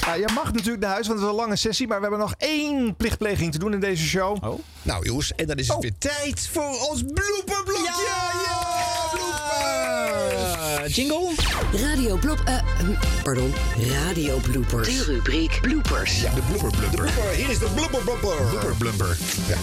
Nou, 0.07 0.19
jij 0.19 0.29
mag 0.35 0.53
natuurlijk 0.53 0.81
naar 0.83 0.93
huis, 0.93 1.07
want 1.07 1.19
het 1.19 1.29
is 1.29 1.35
een 1.35 1.41
lange 1.41 1.57
sessie. 1.57 1.87
Maar 1.87 1.97
we 1.97 2.03
hebben 2.03 2.21
nog 2.21 2.35
één 2.39 2.97
plichtpleging 2.97 3.53
te 3.53 3.59
doen 3.59 3.73
in 3.73 3.81
deze 3.81 4.05
show. 4.05 4.45
Oh. 4.45 4.61
Nou 4.83 5.07
jongens, 5.07 5.33
en 5.35 5.47
dan 5.47 5.57
is 5.57 5.69
het 5.69 5.79
weer 5.81 5.99
tijd 5.99 6.49
voor 6.53 6.89
ons 6.91 7.03
blooperblokje. 7.03 8.13
Eh, 10.85 10.95
jingle? 10.95 11.31
Radio 11.73 12.17
Blop... 12.17 12.41
eh, 12.45 12.57
hm, 12.79 12.93
pardon, 13.23 13.55
Radio 13.91 14.39
Bloopers. 14.39 14.89
De 14.89 15.05
rubriek 15.05 15.59
Bloopers. 15.61 16.21
Ja, 16.21 16.35
de 16.35 16.41
blooper 16.43 16.79
blumper. 16.79 17.09
Hier 17.35 17.51
is 17.51 17.59
de 17.59 17.69
blooper 17.75 18.03
blumper. 18.03 18.37
Blubber 18.51 18.75
blumper. 18.79 19.17
Ja. 19.49 19.57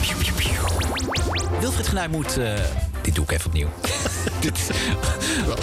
Wilfried 1.60 1.88
Genuij 1.88 2.08
moet... 2.08 2.38
eh, 2.38 2.54
dit 3.02 3.16
doe 3.16 3.24
ik 3.24 3.32
even 3.32 3.46
opnieuw. 3.46 3.68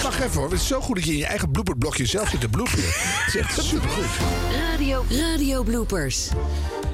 Wacht 0.02 0.20
even 0.20 0.40
hoor, 0.40 0.50
het 0.50 0.60
is 0.60 0.66
zo 0.66 0.80
goed 0.80 0.96
dat 0.96 1.05
je 1.05 1.12
in 1.12 1.18
je 1.18 1.26
eigen 1.26 1.50
blooperblokje 1.50 2.06
zelf 2.06 2.28
zit 2.28 2.40
te 2.40 2.48
bloeperen. 2.48 2.84
Het 2.84 3.34
is 3.34 3.36
echt 3.36 3.62
supergoed. 3.64 4.05
Radio, 4.70 5.05
Radio 5.10 5.62
Bloopers. 5.62 6.28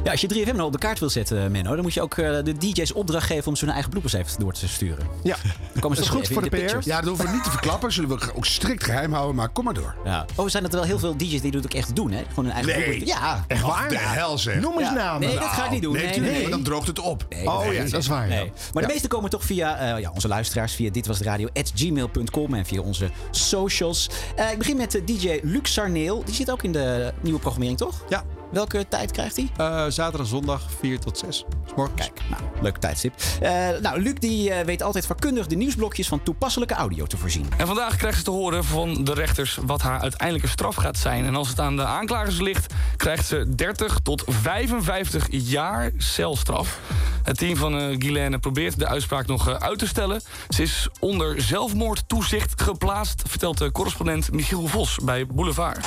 Ja, 0.05 0.11
als 0.11 0.21
je 0.21 0.29
3FM 0.47 0.53
nou 0.55 0.63
op 0.63 0.73
de 0.73 0.79
kaart 0.79 0.99
wil 0.99 1.11
zetten, 1.11 1.51
Menno... 1.53 1.75
dan 1.75 1.83
moet 1.83 1.95
je 1.95 2.03
ook 2.03 2.19
eh, 2.19 2.43
de 2.45 2.57
DJ's 2.59 2.93
opdracht 2.95 3.27
geven 3.27 3.47
om 3.49 3.57
ze 3.57 3.65
hun 3.65 3.73
eigen 3.73 3.91
bloepers 3.91 4.13
even 4.13 4.41
door 4.41 4.53
te 4.53 4.69
sturen. 4.69 5.07
Ja, 5.23 5.37
Dan 5.73 5.81
komen 5.81 5.97
ze 5.97 6.03
is 6.03 6.09
toch 6.09 6.19
goed 6.19 6.29
voor 6.29 6.43
de 6.43 6.49
PR. 6.49 6.57
pictures. 6.57 6.85
Ja, 6.85 6.97
dat 7.01 7.09
hoeven 7.09 7.27
we 7.27 7.33
niet 7.33 7.45
te 7.45 7.51
verklappen. 7.51 7.93
Zullen 7.93 8.19
we 8.19 8.35
ook 8.35 8.45
strikt 8.47 8.85
geheim 8.85 9.13
houden, 9.13 9.35
maar 9.35 9.49
kom 9.49 9.65
maar 9.65 9.75
door. 9.75 9.95
Ja. 10.05 10.25
Oh, 10.35 10.49
zijn 10.49 10.65
er 10.65 10.71
wel 10.71 10.83
heel 10.83 10.99
veel 10.99 11.17
DJ's 11.17 11.41
die 11.41 11.51
dat 11.51 11.65
ook 11.65 11.75
echt 11.75 11.97
doen, 11.97 12.11
hè? 12.11 12.23
Gewoon 12.29 12.45
hun 12.45 12.55
eigen 12.55 12.73
Nee. 12.73 12.85
bloepers. 12.89 13.11
Ja. 13.11 13.45
Echt 13.49 13.63
waar? 13.63 13.89
de 13.89 13.99
hel 13.99 14.39
zeg. 14.39 14.61
Noem 14.61 14.79
eens 14.79 14.89
Ja. 14.89 14.95
namen. 14.95 15.29
Nee, 15.29 15.39
dat 15.39 15.49
ga 15.49 15.65
ik 15.65 15.71
niet 15.71 15.83
doen. 15.83 15.93
Nee, 15.93 16.07
Nee, 16.07 16.21
nee. 16.21 16.39
want 16.41 16.51
dan 16.51 16.63
droogt 16.63 16.87
het 16.87 16.99
op. 16.99 17.27
Nee, 17.29 17.47
Oh 17.47 17.73
ja, 17.73 17.83
dat 17.85 17.93
is 18.01 18.07
waar, 18.07 18.29
ja. 18.31 18.45
Maar 18.73 18.83
de 18.83 18.89
meeste 18.93 19.09
komen 19.09 19.31
toch 19.31 19.45
via 19.45 19.77
eh, 19.95 20.01
ja, 20.01 20.11
onze 20.15 20.29
luisteraars, 20.29 20.75
via 20.75 20.91
dit 20.91 21.07
was 21.07 21.19
de 21.19 21.25
radio 21.25 21.49
gmail.com 21.75 22.55
en 22.55 22.67
via 22.67 22.81
onze 22.81 23.11
socials. 23.31 24.11
Eh, 24.37 24.51
ik 24.51 24.59
begin 24.59 24.77
met 24.77 24.95
eh, 24.95 25.07
DJ 25.07 25.39
Luc 25.43 25.73
Sarneel. 25.73 26.25
Die 26.25 26.35
zit 26.35 26.51
ook 26.51 26.63
in 26.63 26.73
de 26.73 27.13
nieuwe 27.21 27.39
programmering, 27.41 27.79
toch? 27.79 28.05
Ja. 28.09 28.25
Welke 28.55 28.89
tijd 28.89 29.11
krijgt 29.11 29.37
hij? 29.37 29.49
eh, 29.57 29.85
zaterdag 29.89 30.21
en 30.21 30.27
zondag 30.27 30.63
4 30.81 30.99
tot 30.99 31.19
6. 31.19 31.37
S 31.37 31.45
morgens. 31.77 32.01
Kijk, 32.01 32.21
nou, 32.31 32.43
leuk 32.61 32.77
tijdstip. 32.77 33.15
Eh, 33.41 33.69
nou, 33.81 34.01
Luc 34.01 34.15
die 34.15 34.51
eh, 34.51 34.65
weet 34.65 34.83
altijd 34.83 35.07
vakkundig 35.07 35.47
de 35.47 35.57
nieuwsblokjes 35.57 36.09
van 36.09 36.23
toepasselijke 36.23 36.75
audio 36.75 37.07
te 37.07 37.17
voorzien. 37.17 37.47
En 37.57 37.67
vandaag 37.67 37.97
krijgt 37.97 38.19
ze 38.19 38.25
te 38.25 38.31
horen 38.31 38.65
van 38.65 39.05
de 39.05 39.15
rechters 39.15 39.59
wat 39.67 39.83
haar 39.83 40.01
uiteindelijke 40.01 40.49
straf 40.49 40.75
gaat 40.75 40.99
zijn. 40.99 41.25
En 41.25 41.35
als 41.35 41.49
het 41.49 41.61
aan 41.61 41.77
de 41.77 41.85
aanklagers 41.85 42.41
ligt, 42.41 42.75
krijgt 42.97 43.27
ze 43.27 43.55
30 43.55 43.99
tot 44.03 44.25
55 44.27 45.27
jaar 45.31 45.91
celstraf. 45.97 46.81
Het 47.23 47.39
team 47.39 47.57
van 47.57 47.79
eh 47.79 47.97
Guilaine 47.99 48.39
probeert 48.39 48.79
de 48.79 48.87
uitspraak 48.87 49.27
nog 49.27 49.49
eh, 49.49 49.55
uit 49.55 49.79
te 49.79 49.87
stellen. 49.87 50.21
Ze 50.49 50.63
is 50.63 50.89
onder 51.01 51.43
zelfmoordtoezicht 51.43 52.63
geplaatst, 52.63 53.23
vertelt 53.29 53.59
de 53.59 53.73
correspondent 53.73 54.33
Michiel 54.33 54.67
Vos 54.67 54.99
bij 55.03 55.27
Boulevard. 55.27 55.87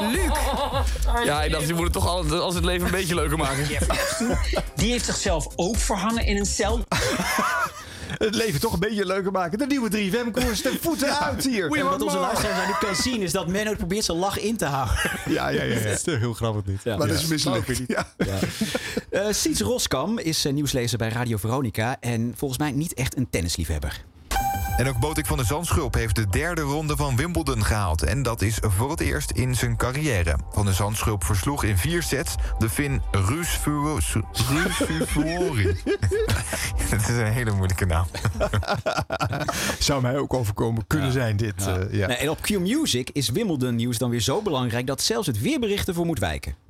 Luc. 0.00 0.30
Ja, 1.24 1.42
ik 1.42 1.50
dacht, 1.50 1.66
je 1.66 1.74
moet 1.74 1.84
het 1.84 1.92
toch 1.92 2.06
altijd 2.06 2.40
als 2.40 2.54
het 2.54 2.64
leven 2.64 2.86
een 2.86 2.92
beetje 2.92 3.14
leuker 3.14 3.38
maken. 3.38 3.66
Die 4.74 4.90
heeft 4.90 5.04
zichzelf 5.04 5.46
ook 5.56 5.76
verhangen 5.76 6.26
in 6.26 6.36
een 6.36 6.46
cel. 6.46 6.84
Het 8.18 8.34
leven 8.34 8.60
toch 8.60 8.72
een 8.72 8.78
beetje 8.78 9.06
leuker 9.06 9.32
maken. 9.32 9.58
De 9.58 9.66
nieuwe 9.66 9.90
3FM-koers, 9.90 10.62
de 10.62 10.78
voeten 10.80 11.18
uit 11.18 11.44
hier. 11.44 11.70
En 11.70 11.84
wat 11.84 12.02
onze 12.02 12.18
luisteraar 12.18 12.56
nou 12.56 12.66
niet 12.66 12.78
kan 12.78 12.94
zien 12.94 13.22
is 13.22 13.32
dat 13.32 13.46
Menno 13.48 13.74
probeert 13.74 14.04
zijn 14.04 14.18
lach 14.18 14.38
in 14.38 14.56
te 14.56 14.64
houden. 14.64 14.96
Ja, 15.28 15.48
ja, 15.48 15.62
ja. 15.62 15.74
ja. 15.74 15.82
Dat 15.82 16.06
is 16.06 16.18
heel 16.18 16.32
grappig 16.32 16.64
niet. 16.64 16.82
Ja. 16.82 16.96
Maar 16.96 17.08
dat 17.08 17.20
is 17.66 17.78
niet. 17.78 17.88
Ja. 17.88 18.06
Eh 19.10 19.26
Siets 19.30 19.60
Roskam 19.60 20.18
is 20.18 20.44
eh, 20.44 20.52
nieuwslezer 20.52 20.98
bij 20.98 21.08
Radio 21.08 21.36
Veronica 21.36 21.96
en 22.00 22.34
volgens 22.36 22.60
mij 22.60 22.70
niet 22.70 22.94
echt 22.94 23.16
een 23.16 23.30
tennisliefhebber. 23.30 24.04
En 24.76 24.88
ook 24.88 24.98
Botik 24.98 25.26
van 25.26 25.38
de 25.38 25.44
Zandschulp 25.44 25.94
heeft 25.94 26.14
de 26.14 26.28
derde 26.28 26.60
ronde 26.60 26.96
van 26.96 27.16
Wimbledon 27.16 27.64
gehaald. 27.64 28.02
En 28.02 28.22
dat 28.22 28.42
is 28.42 28.58
voor 28.60 28.90
het 28.90 29.00
eerst 29.00 29.30
in 29.30 29.54
zijn 29.54 29.76
carrière. 29.76 30.38
Van 30.50 30.64
de 30.66 30.72
Zandschulp 30.72 31.24
versloeg 31.24 31.64
in 31.64 31.76
vier 31.76 32.02
sets 32.02 32.34
de 32.58 32.68
Fin 32.68 33.02
Ruus 33.10 33.48
Fuori. 35.06 35.76
Dat 36.90 37.00
is 37.00 37.08
een 37.08 37.32
hele 37.32 37.50
moeilijke 37.50 37.86
naam. 37.86 38.06
Zou 39.78 40.02
mij 40.02 40.16
ook 40.16 40.34
overkomen 40.34 40.86
kunnen 40.86 41.12
zijn, 41.12 41.36
dit. 41.36 41.64
Ja. 41.64 41.78
eh, 41.78 41.92
ja. 41.92 42.06
Nee, 42.06 42.16
en 42.16 42.30
op 42.30 42.40
Q-Music 42.40 43.10
is 43.12 43.30
Wimbledon 43.30 43.74
nieuws 43.74 43.98
dan 43.98 44.10
weer 44.10 44.20
zo 44.20 44.42
belangrijk 44.42 44.86
dat 44.86 45.02
zelfs 45.02 45.26
het 45.26 45.40
weerbericht 45.40 45.88
ervoor 45.88 46.06
moet 46.06 46.18
wijken. 46.18 46.65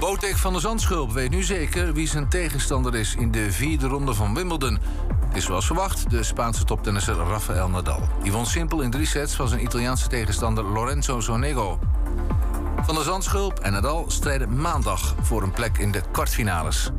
Botek 0.00 0.36
van 0.36 0.52
de 0.52 0.60
Zandschulp 0.60 1.12
weet 1.12 1.30
nu 1.30 1.42
zeker 1.42 1.92
wie 1.92 2.08
zijn 2.08 2.28
tegenstander 2.28 2.94
is 2.94 3.14
in 3.14 3.30
de 3.30 3.52
vierde 3.52 3.86
ronde 3.86 4.14
van 4.14 4.34
Wimbledon. 4.34 4.78
Het 5.26 5.36
is 5.36 5.44
zoals 5.44 5.66
verwacht 5.66 6.10
de 6.10 6.22
Spaanse 6.22 6.64
toptennisser 6.64 7.14
Rafael 7.14 7.68
Nadal. 7.68 8.08
Die 8.22 8.32
won 8.32 8.46
simpel 8.46 8.80
in 8.80 8.90
drie 8.90 9.06
sets 9.06 9.34
van 9.34 9.48
zijn 9.48 9.62
Italiaanse 9.62 10.08
tegenstander 10.08 10.64
Lorenzo 10.64 11.20
Sonego. 11.20 11.78
Van 12.82 12.94
de 12.94 13.02
Zandschulp 13.02 13.58
en 13.58 13.72
Nadal 13.72 14.04
strijden 14.08 14.60
maandag 14.60 15.14
voor 15.22 15.42
een 15.42 15.52
plek 15.52 15.78
in 15.78 15.92
de 15.92 16.02
kwartfinales. 16.12 16.90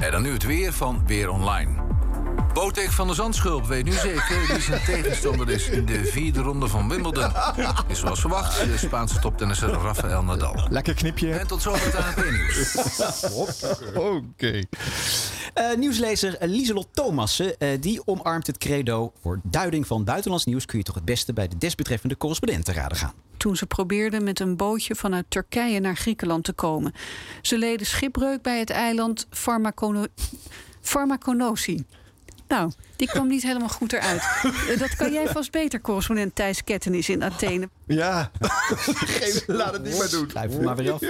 En 0.00 0.10
dan 0.10 0.22
nu 0.22 0.32
het 0.32 0.44
weer 0.46 0.72
van 0.72 1.02
Weer 1.06 1.30
Online. 1.30 1.70
Botek 2.56 2.92
van 2.92 3.06
de 3.06 3.14
Zandschulp 3.14 3.66
weet 3.66 3.84
nu 3.84 3.92
zeker 3.92 4.46
wie 4.48 4.60
zijn 4.60 4.84
tegenstander 4.84 5.50
is 5.50 5.68
in 5.68 5.86
de 5.86 6.04
vierde 6.04 6.40
ronde 6.40 6.68
van 6.68 6.88
Wimbledon. 6.88 7.32
Is 7.86 7.98
zoals 7.98 8.20
verwacht 8.20 8.64
de 8.64 8.78
Spaanse 8.78 9.18
toptennisser 9.18 9.68
Rafael 9.68 10.22
Nadal. 10.22 10.66
Lekker 10.70 10.94
knipje. 10.94 11.32
En 11.32 11.46
tot 11.46 11.62
zover 11.62 11.84
het 11.84 12.04
ANP-nieuws. 12.04 12.76
Oké. 13.94 14.62
Eh, 15.54 15.76
nieuwslezer 15.76 16.36
Lieselot 16.40 16.88
Thomassen 16.92 17.58
eh, 17.58 17.80
die 17.80 18.06
omarmt 18.06 18.46
het 18.46 18.58
credo... 18.58 19.12
voor 19.22 19.40
duiding 19.42 19.86
van 19.86 20.04
buitenlands 20.04 20.44
nieuws 20.44 20.66
kun 20.66 20.78
je 20.78 20.84
toch 20.84 20.94
het 20.94 21.04
beste... 21.04 21.32
bij 21.32 21.48
de 21.48 21.58
desbetreffende 21.58 22.16
correspondent 22.16 22.64
te 22.64 22.72
raden 22.72 22.96
gaan. 22.96 23.12
toen 23.36 23.56
ze 23.56 23.66
probeerden 23.66 24.24
met 24.24 24.40
een 24.40 24.56
bootje 24.56 24.94
vanuit 24.94 25.24
Turkije 25.28 25.80
naar 25.80 25.96
Griekenland 25.96 26.44
te 26.44 26.52
komen. 26.52 26.92
Ze 27.42 27.58
leden 27.58 27.86
schipbreuk 27.86 28.42
bij 28.42 28.58
het 28.58 28.70
eiland 28.70 29.26
Pharmacono 29.30 30.04
Pharmaconosi. 30.80 31.84
Nou, 32.48 32.70
die 32.96 33.08
kwam 33.08 33.28
niet 33.28 33.42
helemaal 33.42 33.68
goed 33.68 33.92
eruit. 33.92 34.22
Eh, 34.68 34.78
Dat 34.78 34.96
kan 34.96 35.12
jij 35.12 35.26
vast 35.26 35.50
beter, 35.50 35.80
correspondent 35.80 36.34
Thijs 36.34 36.64
Kettenis 36.64 37.08
in 37.08 37.22
Athene. 37.24 37.68
Ja, 37.86 38.30
Geen, 38.40 39.42
laat 39.56 39.72
het 39.72 39.82
niet 39.82 39.98
maar 39.98 40.10
doen. 40.10 40.26
Blijf 40.26 40.54
er 40.54 40.62
maar 40.62 40.76
weer 40.76 40.92
af. 40.92 41.00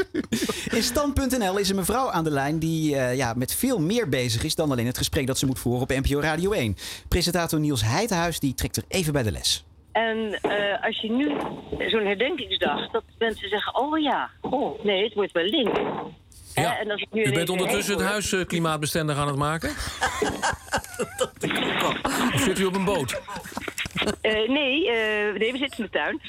In 0.73 0.83
Stand.nl 0.83 1.59
is 1.59 1.69
een 1.69 1.77
mevrouw 1.77 2.11
aan 2.11 2.25
de 2.25 2.31
lijn 2.31 2.59
die 2.59 2.97
eh, 2.97 3.17
ja, 3.17 3.33
met 3.37 3.55
veel 3.55 3.81
meer 3.81 4.09
bezig 4.09 4.45
is 4.45 4.55
dan 4.55 4.71
alleen 4.71 4.87
het 4.87 4.99
gesprek 4.99 5.27
dat 5.27 5.39
ze 5.39 5.47
moet 5.47 5.59
voeren 5.59 5.83
op 5.83 5.89
NPO 5.89 6.21
Radio 6.21 6.53
1. 6.53 6.77
Presentator 7.09 7.61
Niels 7.61 7.83
Heidhuis 7.85 8.41
die 8.41 8.55
trekt 8.55 8.77
er 8.77 8.85
even 8.89 9.13
bij 9.13 9.23
de 9.23 9.33
les. 9.33 9.65
En 9.93 10.39
eh, 10.43 10.85
als 10.85 11.01
je 11.01 11.11
nu 11.11 11.29
zo'n 11.91 12.07
herdenkingsdag, 12.07 12.91
dat 12.91 13.03
mensen 13.19 13.49
zeggen: 13.49 13.77
Oh 13.77 13.99
ja, 13.99 14.31
oh 14.41 14.85
nee, 14.85 15.05
het 15.05 15.15
wordt 15.15 15.33
wel 15.33 15.45
link. 15.45 15.77
Ja. 16.63 16.79
en 16.79 17.07
nu 17.11 17.25
U 17.25 17.33
bent 17.33 17.49
ondertussen 17.49 17.95
het 17.97 18.07
huis 18.07 18.33
eh, 18.33 18.47
klimaatbestendig 18.47 19.17
aan 19.17 19.27
het 19.27 19.37
maken? 19.37 19.71
Of 22.35 22.41
zit 22.41 22.59
u 22.59 22.65
op 22.65 22.75
een 22.75 22.85
boot? 22.85 23.21
Eh, 24.21 24.49
nee, 24.49 24.91
eh, 24.91 25.39
nee, 25.39 25.53
we 25.53 25.59
zitten 25.59 25.79
in 25.79 25.85
de 25.85 25.91
tuin. 25.91 26.21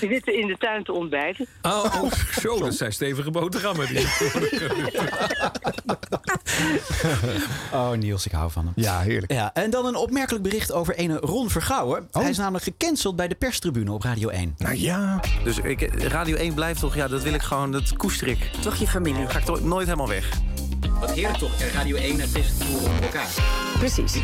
We 0.00 0.06
zitten 0.08 0.40
in 0.40 0.46
de 0.46 0.56
tuin 0.58 0.84
te 0.84 0.92
ontbijten. 0.92 1.46
Oh, 1.62 1.94
oh 2.02 2.12
zo, 2.40 2.58
dat 2.58 2.74
zijn 2.74 2.92
stevige 2.92 3.30
boterhammen. 3.30 3.86
Die. 3.86 4.06
Oh, 7.72 7.90
Niels, 7.90 8.26
ik 8.26 8.32
hou 8.32 8.50
van 8.50 8.64
hem. 8.64 8.72
Ja, 8.76 9.00
heerlijk. 9.00 9.32
Ja, 9.32 9.50
en 9.54 9.70
dan 9.70 9.86
een 9.86 9.96
opmerkelijk 9.96 10.42
bericht 10.44 10.72
over 10.72 10.94
ene 10.94 11.16
Ron 11.16 11.50
Vergouwen. 11.50 12.08
Hij 12.12 12.28
is 12.28 12.36
namelijk 12.36 12.64
gecanceld 12.64 13.16
bij 13.16 13.28
de 13.28 13.34
perstribune 13.34 13.92
op 13.92 14.02
Radio 14.02 14.28
1. 14.28 14.54
Nou 14.58 14.76
ja. 14.76 15.20
Dus 15.44 15.58
ik, 15.58 15.80
Radio 16.02 16.36
1 16.36 16.54
blijft 16.54 16.80
toch, 16.80 16.94
ja, 16.94 17.08
dat 17.08 17.22
wil 17.22 17.34
ik 17.34 17.42
gewoon, 17.42 17.72
dat 17.72 17.96
koester 17.96 18.28
ik. 18.28 18.50
Toch 18.60 18.76
je 18.76 18.86
familie. 18.86 19.28
Ga 19.28 19.38
ik 19.38 19.44
toch 19.44 19.60
nooit 19.60 19.86
helemaal 19.86 20.08
weg. 20.08 20.28
Wat 21.00 21.10
heerlijk 21.12 21.38
toch, 21.38 21.50
Radio 21.74 21.96
1 21.96 22.20
en 22.20 22.30
presentatoren 22.30 22.88
onder 22.90 23.02
elkaar. 23.02 23.28
Precies. 23.78 24.14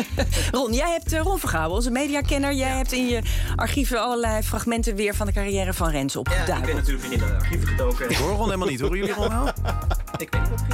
Ron, 0.52 0.72
jij 0.72 0.90
hebt 0.90 1.12
eh, 1.12 1.20
Ron 1.20 1.38
Vergouwen, 1.38 1.76
onze 1.76 1.90
mediakenner. 1.90 2.54
Jij 2.54 2.68
hebt 2.76 2.92
in 2.92 3.08
je 3.08 3.22
archieven 3.56 4.02
allerlei 4.02 4.42
fragmenten 4.42 4.94
weer 4.94 5.14
van 5.14 5.26
de 5.26 5.32
carrière 5.32 5.74
van 5.74 5.90
Rens 5.90 6.12
Ja, 6.12 6.20
opgeduikeld. 6.20 6.58
ik 6.58 6.64
ben 6.66 6.74
natuurlijk 6.76 7.02
weer 7.04 7.12
in 7.12 7.18
de 7.18 7.34
archieven 7.34 7.68
gedoken. 7.68 8.10
Ik 8.10 8.16
hoor 8.16 8.30
Ron 8.30 8.44
helemaal 8.44 8.68
niet. 8.68 8.80
Horen 8.80 8.96
jullie 8.98 9.12
Ron 9.14 9.28
wel? 9.44 9.48
Ik 10.18 10.30
weet 10.30 10.40
niet 10.40 10.50
wat 10.50 10.60
het 10.60 10.68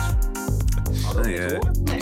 is. 0.94 1.02
Hadden 1.02 1.22
we 1.22 1.28
Nee, 1.28 1.38
het 1.38 1.52
horen? 1.52 1.82
Nee. 1.82 2.00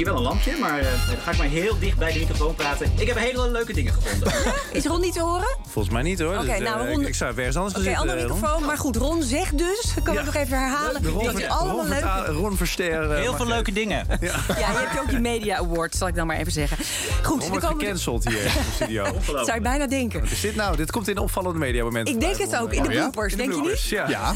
Ik 0.00 0.06
zie 0.06 0.14
wel 0.14 0.24
een 0.24 0.28
lampje, 0.30 0.56
maar 0.60 0.78
eh, 0.78 0.86
dan 1.06 1.16
ga 1.24 1.30
ik 1.30 1.36
maar 1.38 1.46
heel 1.46 1.78
dicht 1.78 1.96
bij 1.98 2.12
de 2.12 2.18
microfoon 2.18 2.54
praten. 2.54 2.92
Ik 2.98 3.06
heb 3.08 3.18
hele 3.18 3.50
leuke 3.50 3.72
dingen 3.72 3.92
gevonden. 3.92 4.32
Is 4.72 4.84
Ron 4.84 5.00
niet 5.00 5.12
te 5.12 5.20
horen? 5.20 5.56
Volgens 5.68 5.94
mij 5.94 6.02
niet 6.02 6.20
hoor. 6.20 6.34
Oké, 6.34 6.44
Dus, 6.44 6.50
eh, 6.54 6.60
nou, 6.60 6.88
Ron- 6.88 7.00
ik, 7.00 7.06
ik 7.08 7.14
zou 7.14 7.36
ergens 7.36 7.56
anders 7.56 7.74
gaan 7.74 7.82
zitten. 7.84 8.00
andere 8.00 8.22
Ron. 8.26 8.34
microfoon. 8.36 8.64
Maar 8.66 8.78
goed, 8.78 8.96
Ron 8.96 9.22
zegt 9.22 9.58
dus, 9.58 9.94
kan 10.02 10.18
ik 10.18 10.24
nog 10.24 10.34
even 10.34 10.58
herhalen, 10.58 11.06
Ron 11.06 11.24
dat 11.24 11.32
hij 11.34 11.48
allemaal 11.48 11.76
Ron 11.76 11.88
leuke... 11.88 12.32
Ron 12.32 12.56
Verster. 12.56 13.10
eh, 13.10 13.18
Heel 13.20 13.34
veel 13.36 13.46
leuke 13.46 13.72
dingen. 13.72 14.06
Ja. 14.08 14.16
Ja, 14.48 14.54
je 14.58 14.64
hebt 14.64 15.00
ook 15.00 15.08
die 15.08 15.18
Media 15.20 15.56
Award, 15.56 15.94
zal 15.94 16.08
ik 16.08 16.14
dan 16.14 16.26
maar 16.26 16.36
even 16.36 16.52
zeggen. 16.52 16.76
Goed, 17.22 17.40
Ron 17.40 17.48
wordt 17.50 17.64
komen... 17.66 17.80
gecanceld 17.80 18.24
hier 18.28 18.38
in 18.38 18.44
de 18.44 18.70
studio. 18.74 19.04
Dat 19.32 19.44
zou 19.46 19.54
je 19.54 19.60
bijna 19.62 19.86
denken. 19.86 20.20
Wat 20.20 20.30
is 20.30 20.40
dit 20.40 20.54
nou? 20.56 20.76
Dit 20.76 20.90
komt 20.90 21.08
in 21.08 21.18
opvallende 21.18 21.58
media 21.58 21.84
momenten. 21.84 22.14
Ik 22.14 22.20
denk 22.20 22.36
het 22.36 22.56
ook, 22.56 22.72
in 22.72 22.82
de 22.82 22.88
bloopers, 22.88 23.36
denk 23.36 23.52
je 23.54 23.60
niet? 23.60 23.82
Ja. 23.84 24.08
Ja. 24.08 24.32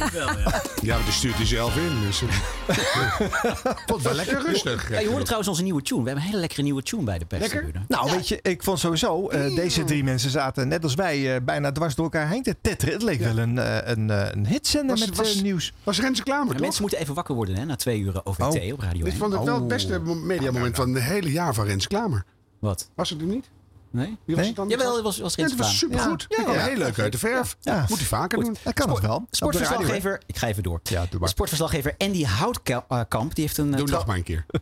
Ja, 0.83 0.95
maar 0.97 1.05
die 1.05 1.13
stuurt 1.13 1.37
hij 1.37 1.47
zelf 1.47 1.77
in. 1.77 2.01
Dus. 2.07 2.23
Wel 4.03 4.13
lekker 4.15 4.43
rustig. 4.47 4.91
Ja, 4.91 4.99
je 5.01 5.07
hoorde 5.09 5.23
trouwens 5.25 5.49
onze 5.55 5.67
nieuwe 5.67 5.83
tune. 5.83 6.01
We 6.01 6.07
hebben 6.07 6.23
een 6.25 6.29
hele 6.31 6.41
lekkere 6.41 6.63
nieuwe 6.63 6.83
tune 6.83 7.03
bij 7.03 7.19
de 7.19 7.25
perstribune. 7.25 7.81
Nou, 7.89 8.11
weet 8.11 8.29
je, 8.29 8.39
ik 8.43 8.63
vond 8.63 8.79
sowieso, 8.79 9.29
eh, 9.29 9.55
deze 9.55 9.85
drie 9.85 10.05
mensen 10.05 10.31
zaten 10.31 10.69
net 10.69 10.83
als 10.83 10.95
wij 10.95 11.35
eh, 11.35 11.41
bijna 11.43 11.73
dwars 11.73 11.95
door 11.95 12.05
elkaar 12.05 12.29
heen 12.29 12.43
te 12.43 12.57
tetteren. 12.61 12.95
Het 12.95 13.03
leek 13.03 13.21
wel 13.21 13.39
een, 13.39 13.59
eh, 13.59 13.79
een, 13.85 14.11
eh, 14.11 14.29
een 14.31 14.47
hitzender 14.47 14.99
met 14.99 15.17
was- 15.17 15.43
nieuws. 15.43 15.73
Was 15.83 16.01
Renze 16.01 16.23
Klamer, 16.23 16.45
Maar 16.45 16.55
toch? 16.55 16.63
mensen 16.63 16.83
moeten 16.83 17.01
even 17.01 17.15
wakker 17.15 17.35
worden 17.35 17.57
hè, 17.57 17.65
na 17.65 17.77
twee 17.77 18.01
uur 18.01 18.21
OVT 18.25 18.41
Oh. 18.41 18.73
op 18.73 18.81
Radio 18.81 19.05
1. 19.05 19.13
Ik 19.13 19.19
vond 19.19 19.33
het 19.33 19.43
wel 19.45 19.55
het 19.55 19.69
beste 19.69 19.99
mo- 19.99 20.15
mediamoment 20.15 20.77
van 20.77 20.95
het 20.95 21.03
hele 21.03 21.33
jaar 21.33 21.55
van 21.55 21.67
Rens 21.67 21.87
Klamer. 21.87 22.25
Wat? 22.59 22.91
Was 22.95 23.11
het 23.11 23.21
er 23.21 23.27
niet? 23.27 23.51
Nee? 23.91 24.07
Wie 24.07 24.17
was 24.25 24.37
Nee? 24.37 24.47
het 24.47 24.57
dan? 24.57 24.69
Jawel, 24.69 24.95
het 24.95 25.03
was, 25.05 25.19
was 25.19 25.35
Ja, 25.35 25.43
Rens 25.43 25.51
het 25.57 25.61
was 25.67 25.79
supergoed. 25.79 26.27
Ja. 26.29 26.43
Ja, 26.43 26.49
Ja, 26.53 26.55
ja. 26.59 26.65
heel 26.67 26.77
leuk 26.77 26.99
uit 26.99 27.13
de 27.13 27.19
verf. 27.19 27.57
Ja. 27.61 27.85
Moet 27.89 27.99
hij 27.99 28.07
vaker 28.07 28.41
doen. 28.41 28.57
Dat 28.63 28.73
kan 28.75 28.91
het 28.91 29.01
wel. 29.01 29.27
Sportverslaggever, 29.31 30.21
ik 30.27 30.37
ga 30.37 30.47
even 30.47 30.63
door. 30.63 30.81
Sportverslaggever 31.23 31.95
Andy 31.99 32.25
Houtkamp, 32.25 33.35
die 33.35 33.45
heeft 33.45 33.59
een... 33.59 33.71
Doe 33.71 33.87
nog 33.91 34.07
maar 34.07 34.17
een 34.17 34.23
keer. 34.23 34.47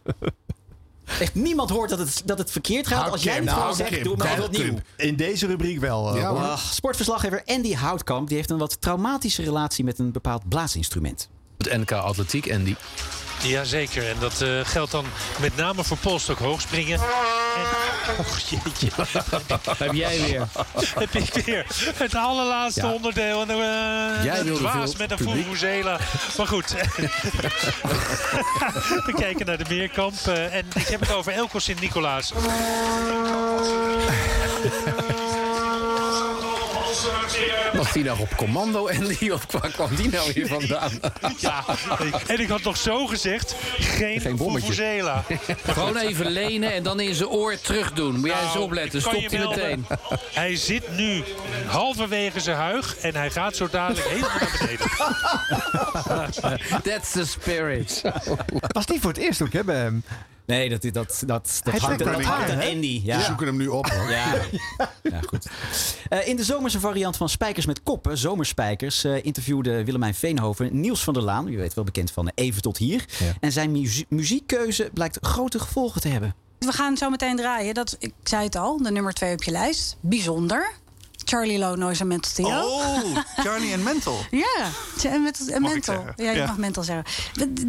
Echt 1.20 1.34
niemand 1.34 1.70
hoort 1.70 1.90
dat 1.90 1.98
het, 1.98 2.22
dat 2.24 2.38
het 2.38 2.50
verkeerd 2.50 2.86
gaat. 2.86 3.10
Als 3.10 3.22
jij 3.22 3.36
het 3.36 3.50
gewoon 3.50 3.74
zegt, 3.74 4.04
doe 4.04 4.16
maar 4.16 4.48
nieuw. 4.50 4.78
In 4.96 5.16
deze 5.16 5.46
rubriek 5.46 5.80
wel. 5.80 6.14
eh, 6.14 6.20
Ja. 6.20 6.28
Ach, 6.28 6.72
sportverslaggever 6.72 7.42
Andy 7.46 7.74
Houtkamp 7.74 8.28
die 8.28 8.36
heeft 8.36 8.50
een 8.50 8.58
wat 8.58 8.80
traumatische 8.80 9.42
relatie 9.42 9.84
met 9.84 9.98
een 9.98 10.12
bepaald 10.12 10.48
blaasinstrument. 10.48 11.28
Het 11.58 11.76
NK 11.78 11.92
Atletiek, 11.92 12.52
Andy. 12.52 12.74
Jazeker, 13.42 14.08
en 14.08 14.16
dat 14.20 14.40
eh, 14.40 14.48
geldt 14.62 14.90
dan 14.92 15.04
met 15.40 15.56
name 15.56 15.84
voor 15.84 15.96
polstok 15.96 16.38
hoogspringen. 16.38 17.00
En, 17.00 18.14
och 18.18 18.38
jeetje. 18.38 18.88
Heb 19.78 19.92
jij 19.92 20.20
weer. 20.20 20.46
Heb 20.94 21.14
ik 21.14 21.44
weer 21.44 21.66
het 21.94 22.14
allerlaatste 22.14 22.80
Ja. 22.86 22.92
onderdeel. 22.92 23.40
En, 23.42 23.50
eh, 23.50 24.24
Jij 24.24 24.42
dwaas 24.54 24.96
met 24.96 25.10
een. 25.10 25.18
Vuvuzela. 25.18 25.98
Maar 26.36 26.46
goed. 26.46 26.70
We 29.06 29.12
kijken 29.16 29.46
naar 29.46 29.58
de 29.58 29.64
meerkamp. 29.68 30.14
eh, 30.26 30.54
en 30.54 30.66
ik 30.74 30.86
heb 30.88 31.00
het 31.00 31.12
over 31.12 31.32
Elko 31.32 31.58
Sint-Nicolaas. 31.58 32.32
Was 37.82 37.92
die 37.92 38.04
nou 38.04 38.20
op 38.20 38.36
commando, 38.36 38.88
Andy? 38.88 39.30
Of 39.30 39.46
waar 39.50 39.70
kwam 39.70 39.94
die 39.94 40.08
nou 40.10 40.32
weer 40.34 40.46
vandaan? 40.46 40.90
Ja, 41.38 41.64
en 42.26 42.40
ik 42.40 42.48
had 42.48 42.62
nog 42.62 42.76
zo 42.76 43.06
gezegd, 43.06 43.54
geen, 43.78 44.20
Geen 44.20 44.36
bommetje. 44.36 45.22
Gewoon 45.66 45.96
even 45.96 46.30
lenen 46.30 46.72
en 46.72 46.82
dan 46.82 47.00
in 47.00 47.14
zijn 47.14 47.28
oor 47.28 47.60
terug 47.60 47.92
doen. 47.92 48.14
Moet 48.18 48.28
jij 48.28 48.42
eens 48.42 48.54
Nou, 48.54 48.64
opletten, 48.64 48.98
ik 48.98 49.04
kan 49.04 49.14
stopt 49.14 49.30
hij 49.30 49.46
meteen. 49.46 49.86
Hij 50.32 50.56
zit 50.56 50.96
nu 50.96 51.22
halverwege 51.66 52.40
zijn 52.40 52.56
huig 52.56 52.96
en 52.96 53.14
hij 53.14 53.30
gaat 53.30 53.56
zo 53.56 53.68
dadelijk 53.70 54.06
helemaal 54.06 54.38
naar 54.40 54.56
beneden. 54.60 54.88
That's 56.82 57.10
the 57.10 57.26
spirit. 57.26 58.02
Was 58.72 58.86
niet 58.86 59.00
voor 59.00 59.10
het 59.10 59.20
eerst 59.20 59.42
ook, 59.42 59.52
hè, 59.52 59.64
bij 59.64 59.76
hem. 59.76 60.04
Nee, 60.46 60.68
dat, 60.68 60.82
dat, 60.82 60.92
dat, 60.92 61.60
dat, 61.62 61.78
hangt, 61.78 61.98
dat 61.98 62.08
aan 62.24 62.40
hè? 62.44 62.70
Andy. 62.70 63.00
We 63.00 63.06
Ja. 63.06 63.20
zoeken 63.24 63.46
hem 63.46 63.56
nu 63.56 63.66
op. 63.68 63.86
Hoor. 63.90 64.10
Ja. 64.10 64.34
ja, 65.02 65.20
goed. 65.26 65.46
Eh, 66.08 66.28
in 66.28 66.36
de 66.36 66.44
zomerse 66.44 66.80
variant 66.80 67.16
van 67.16 67.28
Spijkers 67.28 67.66
met 67.66 67.82
Koppen, 67.82 68.18
Zomerspijkers, 68.18 69.04
eh, 69.04 69.24
interviewde 69.24 69.84
Willemijn 69.84 70.14
Veenhoven 70.14 70.80
Niels 70.80 71.04
van 71.04 71.14
der 71.14 71.22
Laan. 71.22 71.48
U 71.48 71.56
weet 71.56 71.74
wel 71.74 71.84
bekend 71.84 72.10
van 72.10 72.30
Even 72.34 72.62
tot 72.62 72.78
hier. 72.78 73.04
En 73.40 73.52
zijn 73.52 73.72
muzie- 73.72 74.06
muziekkeuze 74.08 74.90
blijkt 74.94 75.18
grote 75.20 75.58
gevolgen 75.58 76.00
te 76.00 76.08
hebben. 76.08 76.34
We 76.58 76.72
gaan 76.72 76.96
zo 76.96 77.10
meteen 77.10 77.36
draaien. 77.36 77.74
Dat, 77.74 77.96
ik 77.98 78.12
zei 78.22 78.44
het 78.44 78.56
al, 78.56 78.82
de 78.82 78.90
nummer 78.90 79.12
twee 79.12 79.32
op 79.32 79.42
je 79.42 79.50
lijst. 79.50 79.96
Bijzonder. 80.00 80.72
Charlie 81.24 81.58
Low 81.58 81.76
Noise 81.76 82.00
en 82.00 82.06
Mental 82.06 82.32
Theo. 82.32 82.46
Oh, 82.48 83.16
Charlie 83.36 83.72
en 83.72 83.82
Mental. 83.82 84.18
Ja, 84.30 84.68
en 85.10 85.22
met, 85.22 85.56
mental. 85.58 86.04
Ja, 86.16 86.30
je 86.30 86.36
Ja. 86.36 86.46
mag 86.46 86.56
mental 86.56 86.82
zeggen. 86.82 87.04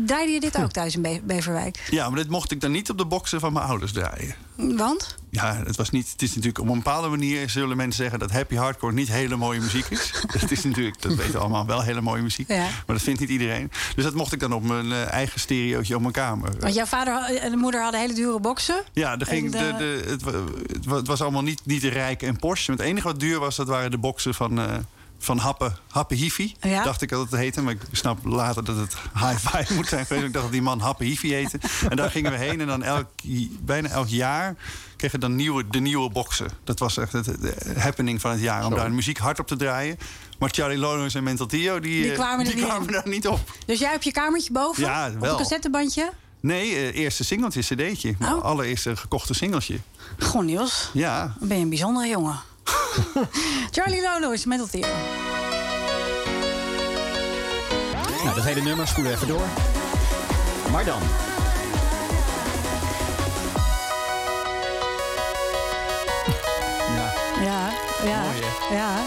Draaide 0.05 0.31
je 0.31 0.39
dit 0.39 0.57
ook 0.57 0.71
thuis 0.71 0.95
in 0.95 1.01
Be- 1.01 1.21
Beverwijk? 1.23 1.87
Ja, 1.89 2.09
maar 2.09 2.19
dit 2.19 2.29
mocht 2.29 2.51
ik 2.51 2.61
dan 2.61 2.71
niet 2.71 2.89
op 2.89 2.97
de 2.97 3.05
boksen 3.05 3.39
van 3.39 3.53
mijn 3.53 3.65
ouders 3.65 3.91
draaien. 3.91 4.35
Want? 4.55 5.15
Ja, 5.33 5.61
het, 5.65 5.75
was 5.75 5.89
niet, 5.89 6.11
het 6.11 6.21
is 6.21 6.29
natuurlijk 6.29 6.59
op 6.59 6.67
een 6.67 6.73
bepaalde 6.73 7.07
manier 7.07 7.49
zullen 7.49 7.77
mensen 7.77 8.01
zeggen 8.01 8.19
dat 8.19 8.31
happy 8.31 8.55
hardcore 8.55 8.93
niet 8.93 9.07
hele 9.07 9.35
mooie 9.35 9.59
muziek 9.59 9.85
is. 9.89 10.11
Het 10.39 10.51
is 10.51 10.63
natuurlijk, 10.63 11.01
dat 11.01 11.13
weten 11.15 11.31
we 11.31 11.37
allemaal, 11.37 11.65
wel 11.65 11.81
hele 11.81 12.01
mooie 12.01 12.21
muziek. 12.21 12.47
Ja. 12.47 12.57
Maar 12.57 12.83
dat 12.95 13.01
vindt 13.01 13.19
niet 13.19 13.29
iedereen. 13.29 13.71
Dus 13.95 14.03
dat 14.03 14.13
mocht 14.13 14.33
ik 14.33 14.39
dan 14.39 14.53
op 14.53 14.63
mijn 14.63 14.91
eh, 14.91 15.11
eigen 15.11 15.39
stereootje 15.39 15.95
op 15.95 16.01
mijn 16.01 16.13
kamer. 16.13 16.49
Want 16.59 16.73
jouw 16.73 16.85
vader 16.85 17.37
en 17.37 17.51
de 17.51 17.57
moeder 17.57 17.81
hadden 17.81 17.99
hele 17.99 18.13
dure 18.13 18.39
boksen. 18.39 18.83
Ja, 18.93 19.19
er 19.19 19.25
ging 19.25 19.51
de, 19.51 19.73
de, 19.77 20.03
het, 20.07 20.21
wa- 20.23 20.31
het 20.73 20.85
wa- 20.85 20.95
het 20.95 21.07
was 21.07 21.21
allemaal 21.21 21.43
niet, 21.43 21.61
niet 21.65 21.81
de 21.81 21.89
rijke 21.89 22.25
en 22.25 22.37
Porsche. 22.37 22.71
Het 22.71 22.81
enige 22.81 23.07
wat 23.07 23.19
duur 23.19 23.39
was, 23.39 23.55
dat 23.55 23.67
waren 23.67 23.91
de 23.91 23.97
boksen 23.97 24.33
van, 24.33 24.59
eh 24.59 24.73
van 25.19 25.37
Happe, 25.37 25.71
Happe 25.89 26.15
Hifi. 26.15 26.55
Ja. 26.61 26.83
Dacht 26.83 27.01
ik 27.01 27.09
dat 27.09 27.31
het 27.31 27.39
heette, 27.39 27.61
maar 27.61 27.73
ik 27.73 27.81
snap 27.91 28.25
later 28.25 28.63
dat 28.63 28.77
het 28.77 28.95
hi-fi 29.13 29.73
moet 29.73 29.87
zijn 29.87 30.05
geweest. 30.05 30.25
Ik 30.25 30.33
dacht 30.33 30.43
dat 30.45 30.51
die 30.53 30.61
man 30.61 30.79
Happe 30.79 31.03
Hifi 31.03 31.33
heette. 31.33 31.59
En 31.89 31.95
daar 31.95 32.11
gingen 32.11 32.31
we 32.31 32.37
heen 32.37 32.61
en 32.61 32.67
dan 32.67 32.83
elk, 32.83 33.09
bijna 33.61 33.89
elk 33.89 34.07
jaar 34.07 34.55
kregen 35.09 35.19
dan 35.19 35.35
nieuwe, 35.35 35.67
de 35.67 35.79
nieuwe 35.79 36.09
boksen. 36.09 36.47
Dat 36.63 36.79
was 36.79 36.97
echt 36.97 37.11
het, 37.11 37.25
de 37.25 37.55
happening 37.77 38.21
van 38.21 38.31
het 38.31 38.39
jaar, 38.39 38.63
om 38.65 38.69
Zo. 38.71 38.75
daar 38.77 38.85
de 38.87 38.91
muziek 38.95 39.17
hard 39.17 39.39
op 39.39 39.47
te 39.47 39.55
draaien. 39.55 39.97
Maar 40.39 40.49
Charlie 40.49 40.77
Lonos 40.77 41.13
en 41.15 41.23
Mental 41.23 41.45
Theo, 41.45 41.79
die, 41.79 42.01
Die 42.01 42.09
eh, 42.11 42.17
kwamen 42.17 42.45
er 42.45 42.55
die 42.55 42.65
kwamen 42.65 42.91
daar 42.91 43.07
niet 43.07 43.27
op. 43.27 43.39
Dus 43.65 43.79
jij 43.79 43.95
op 43.95 44.01
je 44.01 44.11
kamertje 44.11 44.51
boven? 44.51 44.83
Ja, 44.83 45.07
Op 45.13 45.19
wel. 45.19 45.31
een 45.31 45.37
cassettebandje? 45.37 46.11
Nee, 46.39 46.75
eh, 46.75 46.95
eerste 46.95 47.23
singeltje, 47.23 47.61
cd'tje. 47.61 48.15
Mijn 48.19 48.33
Oh. 48.33 48.41
allereerste 48.43 48.95
gekochte 48.95 49.33
singeltje. 49.33 49.77
Gewoon 50.17 50.45
Niels. 50.45 50.89
Ja, 50.93 51.33
Dan 51.39 51.47
ben 51.47 51.57
je 51.57 51.63
een 51.63 51.69
bijzondere 51.69 52.07
jongen. 52.07 52.39
Charlie 53.71 54.01
Low 54.01 54.21
Noise, 54.21 54.47
Mental 54.47 54.67
Theo. 54.67 54.87
Nou, 58.23 58.35
dat 58.35 58.43
hele 58.43 58.61
nummer 58.61 58.87
spoelen 58.87 59.11
we 59.11 59.17
even 59.17 59.27
door. 59.27 59.47
Maar 60.71 60.85
dan. 60.85 61.01
Ja. 68.71 69.03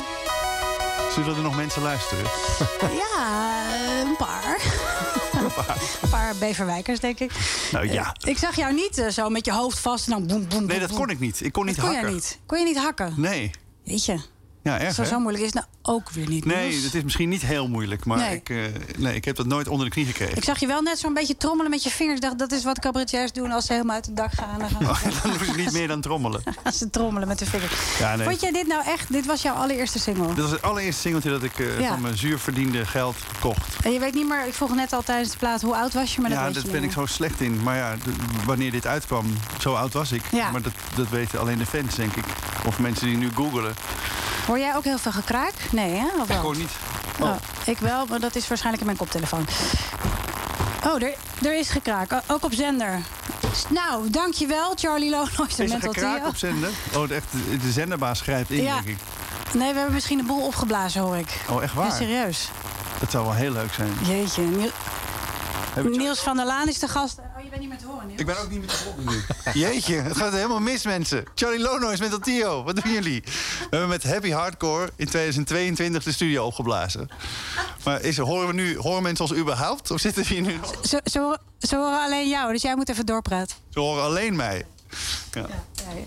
Zullen 1.15 1.37
er 1.37 1.43
nog 1.43 1.57
mensen 1.57 1.83
luisteren? 1.83 2.25
Ja, 3.03 3.65
een 4.01 4.17
paar. 4.17 4.61
Een 6.03 6.09
paar 6.11 6.35
Beverwijkers, 6.39 7.01
denk 7.01 7.19
ik. 7.19 7.33
Nou 7.73 7.93
ja. 7.93 8.15
Eh, 8.21 8.31
Ik 8.31 8.39
zag 8.39 8.57
jou 8.57 8.75
niet 8.75 8.99
eh, 8.99 9.09
zo 9.09 9.29
met 9.29 9.45
je 9.45 9.53
hoofd 9.53 9.79
vast 9.79 10.05
en 10.07 10.11
dan 10.13 10.27
boem, 10.27 10.49
boem, 10.49 10.59
Nee, 10.59 10.69
boem, 10.69 10.79
dat 10.81 10.89
boem. 10.89 10.99
kon 10.99 11.11
ik 11.11 11.21
niet. 11.21 11.41
Ik 11.45 11.53
kon 11.53 11.65
niet 11.67 11.77
Dat 11.77 11.85
kon 11.85 11.95
hakken. 11.95 12.11
jij 12.13 12.21
niet. 12.21 12.39
Kon 12.47 12.59
je 12.59 12.65
niet 12.65 12.79
hakken? 12.79 13.15
Nee. 13.17 13.51
Weet 13.85 14.05
je, 14.05 14.21
Ja, 14.67 14.79
erg 14.79 14.95
zo, 14.95 15.05
zo 15.05 15.19
moeilijk 15.19 15.45
is 15.45 15.51
het 15.55 15.65
nou 15.65 15.67
ook 15.97 16.11
weer 16.11 16.29
niet. 16.29 16.45
Nee, 16.45 16.69
Niels. 16.69 16.83
dat 16.83 16.95
is 16.95 17.03
misschien 17.03 17.29
niet 17.29 17.43
heel 17.43 17.69
moeilijk. 17.69 18.05
Maar 18.05 18.19
Nee. 18.19 18.35
ik, 18.35 18.49
eh, 18.51 18.57
nee, 18.99 19.15
ik 19.15 19.25
heb 19.25 19.37
dat 19.37 19.47
nooit 19.47 19.69
onder 19.69 19.87
de 19.87 19.93
knie 19.93 20.07
gekregen. 20.07 20.37
Ik 20.37 20.45
zag 20.45 20.59
je 20.59 20.67
wel 20.67 20.83
net 20.83 20.99
zo'n 20.99 21.15
beetje 21.15 21.37
trommelen 21.37 21.71
met 21.71 21.83
je 21.83 21.91
vingers. 21.91 22.17
Ik 22.17 22.23
dacht, 22.23 22.39
dat 22.39 22.53
is 22.53 22.65
wat 22.65 22.79
cabaretiers 22.81 23.33
doen 23.33 23.51
als 23.53 23.67
ze 23.67 23.73
helemaal 23.73 23.95
uit 23.95 24.07
het 24.07 24.17
dak 24.17 24.33
gaan. 24.33 24.59
Dan 24.59 24.69
gaan 24.69 24.87
Oh, 24.91 25.03
dan 25.23 25.33
ik 25.49 25.57
niet 25.57 25.73
meer 25.73 25.89
dan 25.89 26.01
trommelen. 26.01 26.43
als 26.65 26.79
ze 26.79 26.91
trommelen 26.91 27.29
met 27.29 27.39
de 27.39 27.47
vingers. 27.47 27.73
Ja, 27.99 28.17
nee. 28.17 28.27
Vond 28.27 28.41
jij 28.41 28.53
dit 28.53 28.67
nou 28.67 28.85
echt? 28.87 29.13
Dit 29.13 29.27
was 29.27 29.43
jouw 29.43 29.55
allereerste 29.55 29.99
single. 29.99 30.27
Dit 30.27 30.39
was 30.43 30.51
het 30.51 30.63
allereerste 30.63 31.01
singeltje 31.01 31.31
dat 31.31 31.43
ik 31.43 31.59
eh, 31.59 31.81
Ja. 31.81 31.89
van 31.89 32.01
mijn 32.01 32.19
zuur 32.19 32.39
verdiende 32.39 32.87
geld 32.87 33.17
kocht. 33.41 33.77
En 33.85 33.93
je 33.93 33.99
weet 33.99 34.15
niet 34.15 34.29
meer, 34.29 34.47
ik 34.47 34.55
vroeg 34.55 34.75
net 34.75 34.93
al 34.93 35.03
tijdens 35.03 35.31
de 35.31 35.39
plaat, 35.39 35.63
hoe 35.63 35.75
oud 35.77 35.93
was 35.95 36.15
je? 36.15 36.21
Maar 36.21 36.31
dat 36.31 36.39
ja, 36.39 36.51
daar 36.51 36.73
ben 36.73 36.83
ik 36.85 36.93
zo 36.93 37.07
slecht 37.07 37.41
in. 37.41 37.63
Maar 37.63 37.77
ja, 37.77 37.95
wanneer 38.45 38.71
dit 38.71 38.87
uitkwam, 38.87 39.27
zo 39.61 39.75
oud 39.75 39.93
was 39.93 40.13
ik. 40.13 40.23
Ja. 40.33 40.51
Maar 40.51 40.63
dat, 40.63 40.73
dat 40.95 41.09
weten 41.09 41.41
alleen 41.41 41.59
de 41.59 41.67
fans, 41.67 41.95
denk 41.95 42.17
ik. 42.17 42.25
Of 42.67 42.79
mensen 42.79 43.07
die 43.07 43.17
nu 43.17 43.29
googelen. 43.35 43.75
Hoor 44.57 44.65
jij 44.65 44.77
ook 44.77 44.85
heel 44.85 44.99
veel 44.99 45.13
gekraak? 45.13 45.53
Nee, 45.71 45.91
hè? 45.95 46.07
Of 46.21 46.27
wel? 46.27 46.37
Ik 46.37 46.43
hoor 46.43 46.57
niet. 46.57 46.71
Oh, 47.21 47.35
ik 47.65 47.79
wel, 47.79 48.07
maar 48.07 48.21
dat 48.21 48.35
is 48.37 48.49
waarschijnlijk 48.49 48.81
in 48.81 48.87
mijn 48.87 48.99
koptelefoon. 48.99 49.47
Oh, 50.87 51.03
er, 51.03 51.15
er 51.43 51.59
is 51.59 51.69
gekraak. 51.69 52.13
O- 52.13 52.21
Ook 52.27 52.45
op 52.45 52.53
zender. 52.53 53.01
Nou, 53.69 54.11
dankjewel, 54.11 54.73
Charlie 54.75 55.15
en 55.17 55.29
Is 55.47 55.59
er 55.73 55.81
gekraak 55.81 56.27
op 56.27 56.37
zender? 56.37 56.71
Oh, 56.95 57.11
echt, 57.11 57.25
de- 57.31 57.57
de 57.57 57.71
zenderbaas 57.71 58.21
grijpt 58.21 58.51
in, 58.51 58.63
Ja. 58.63 58.75
denk 58.75 58.87
ik. 58.87 58.99
Nee, 59.53 59.69
we 59.71 59.77
hebben 59.77 59.95
misschien 59.95 60.19
de 60.19 60.25
boel 60.25 60.47
opgeblazen, 60.47 61.01
hoor 61.03 61.17
ik. 61.17 61.41
Oh, 61.51 61.63
echt 61.63 61.75
waar? 61.75 61.87
Ja, 61.87 61.95
serieus. 61.95 62.51
Dat 63.01 63.11
zou 63.11 63.25
wel 63.25 63.35
heel 63.35 63.53
leuk 63.53 63.73
zijn. 63.73 63.93
Jeetje. 64.07 64.43
Niel- 64.43 64.71
Niels 65.83 66.21
van 66.21 66.37
der 66.37 66.47
Laan 66.47 66.69
is 66.69 66.79
de 66.79 66.89
gast. 66.89 67.19
Niet 67.59 67.69
met 67.69 67.83
horen, 67.83 68.07
Niels. 68.07 68.21
Ik 68.21 68.27
ben 68.27 68.39
ook 68.41 68.51
niet 68.51 68.61
met 68.61 68.71
de 68.71 68.77
volgende 68.77 69.11
nu. 69.13 69.23
Jeetje, 69.61 69.95
het 69.95 70.17
gaat 70.17 70.33
helemaal 70.33 70.61
mis, 70.61 70.85
mensen. 70.85 71.25
Charlie 71.35 71.61
Lono 71.61 71.91
is 71.91 72.01
met 72.01 72.11
dat 72.11 72.23
Tio. 72.23 72.63
Wat 72.63 72.83
doen 72.83 72.93
jullie? 72.93 73.23
We 73.25 73.67
hebben 73.71 73.89
met 73.89 74.03
Happy 74.05 74.31
Hardcore 74.31 74.91
in 74.97 75.07
2022 75.07 76.03
de 76.05 76.13
studio 76.13 76.45
opgeblazen. 76.45 77.09
Maar 77.85 78.01
is, 78.03 78.19
er- 78.19 78.25
horen, 78.25 78.47
we 78.47 78.53
nu, 78.53 78.77
horen 78.79 79.03
mensen 79.03 79.25
ons 79.29 79.39
überhaupt? 79.39 79.91
Of 79.91 80.01
zitten 80.01 80.23
we 80.23 80.29
hier 80.29 80.41
nu 80.43 80.57
nog? 80.57 80.75
Ze, 80.83 81.01
ze, 81.05 81.19
horen- 81.19 81.41
ze 81.59 81.77
horen 81.77 82.01
alleen 82.01 82.29
jou, 82.29 82.53
dus 82.53 82.63
jij 82.63 82.77
moet 82.77 82.89
even 82.89 83.07
doorpraten. 83.07 83.57
Ze 83.71 83.81
horen 83.81 84.03
alleen 84.05 84.37
mij. 84.37 84.67
Ja. 85.33 85.47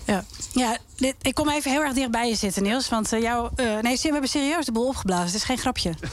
Ja, 0.04 0.24
ja 0.52 0.76
dit, 0.96 1.14
ik 1.22 1.34
kom 1.34 1.50
even 1.50 1.70
heel 1.70 1.80
erg 1.82 1.92
dicht 1.92 2.10
bij 2.10 2.28
je 2.28 2.34
zitten, 2.34 2.62
Niels. 2.62 2.88
Want 2.88 3.12
eh, 3.12 3.20
jou, 3.22 3.50
eh, 3.56 3.78
nee, 3.78 3.96
we 4.02 4.08
hebben 4.08 4.28
serieus 4.30 4.64
de 4.64 4.72
boel 4.72 4.86
opgeblazen. 4.86 5.26
Het 5.26 5.34
is 5.34 5.44
geen 5.44 5.58
grapje. 5.58 5.94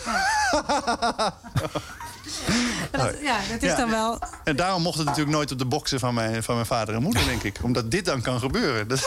Dat- 2.98 3.16
ja, 3.22 3.38
dat 3.52 3.62
is 3.62 3.76
dan 3.76 3.90
wel... 3.90 4.20
En 4.44 4.56
daarom 4.56 4.82
mocht 4.82 4.98
het 4.98 5.06
natuurlijk 5.06 5.36
nooit 5.36 5.52
op 5.52 5.58
de 5.60 5.66
boksen 5.66 6.00
van 6.00 6.14
mijn, 6.14 6.44
van 6.44 6.54
mijn 6.56 6.68
vader 6.68 6.96
en 6.96 7.02
moeder, 7.02 7.26
denk 7.32 7.44
ik. 7.44 7.58
Omdat 7.62 7.92
dit 7.92 8.06
dan 8.06 8.22
kan 8.22 8.40
gebeuren. 8.40 8.88
Dat... 8.88 9.00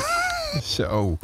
Zo. 0.76 1.18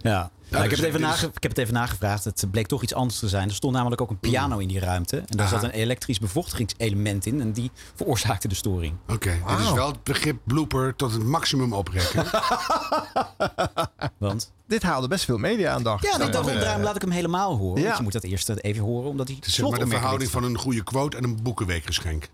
Ja. 0.00 0.30
Nou, 0.50 0.64
ik, 0.64 0.70
heb 0.70 0.78
dus 0.80 0.86
het 0.88 0.96
even 0.96 1.00
dit 1.08 1.16
is- 1.16 1.20
nage- 1.22 1.32
ik 1.36 1.42
heb 1.42 1.50
het 1.52 1.60
even 1.60 1.74
nagevraagd. 1.74 2.24
Het 2.24 2.44
bleek 2.50 2.66
toch 2.66 2.82
iets 2.82 2.94
anders 2.94 3.18
te 3.18 3.28
zijn. 3.28 3.48
Er 3.48 3.54
stond 3.54 3.74
namelijk 3.74 4.00
ook 4.00 4.10
een 4.10 4.18
piano 4.18 4.58
in 4.58 4.68
die 4.68 4.78
ruimte. 4.80 5.16
En 5.18 5.24
daar 5.36 5.46
Aha. 5.46 5.54
zat 5.54 5.64
een 5.64 5.70
elektrisch 5.70 6.18
bevochtigingselement 6.18 7.26
in. 7.26 7.40
En 7.40 7.52
die 7.52 7.70
veroorzaakte 7.94 8.48
de 8.48 8.54
storing. 8.54 8.94
Oké, 9.08 9.38
dit 9.48 9.58
is 9.58 9.72
wel 9.72 9.86
het 9.86 10.02
begrip 10.02 10.38
blooper 10.44 10.96
tot 10.96 11.12
het 11.12 11.22
maximum 11.24 11.72
oprekken. 11.72 12.24
Want? 14.18 14.52
Dit 14.66 14.82
haalde 14.82 15.08
best 15.08 15.24
veel 15.24 15.38
media-aandacht. 15.38 16.02
Ja, 16.02 16.20
ik 16.26 16.32
dacht, 16.32 16.48
Eh, 16.48 16.60
daarom 16.60 16.82
laat 16.82 16.94
ik 16.96 17.00
hem 17.02 17.10
helemaal 17.10 17.56
horen. 17.56 17.78
Ja. 17.78 17.84
Want 17.84 17.96
je 17.96 18.02
moet 18.02 18.12
dat 18.12 18.22
eerst 18.24 18.48
even 18.48 18.84
horen, 18.84 19.10
omdat 19.10 19.26
hij 19.26 19.36
Het 19.36 19.46
is 19.46 19.54
zeg 19.54 19.68
maar 19.70 19.78
de 19.78 19.86
verhouding 19.86 20.30
van 20.30 20.44
een 20.44 20.58
goede 20.58 20.82
quote 20.84 21.16
en 21.16 21.24
een 21.24 21.42
boekenweekgeschenk. 21.42 22.28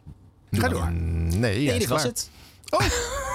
Ga 0.51 0.69
door. 0.69 0.91
Nee, 0.93 1.37
Nee, 1.67 1.79
dit 1.79 1.89
was 1.89 2.03
het. 2.03 2.31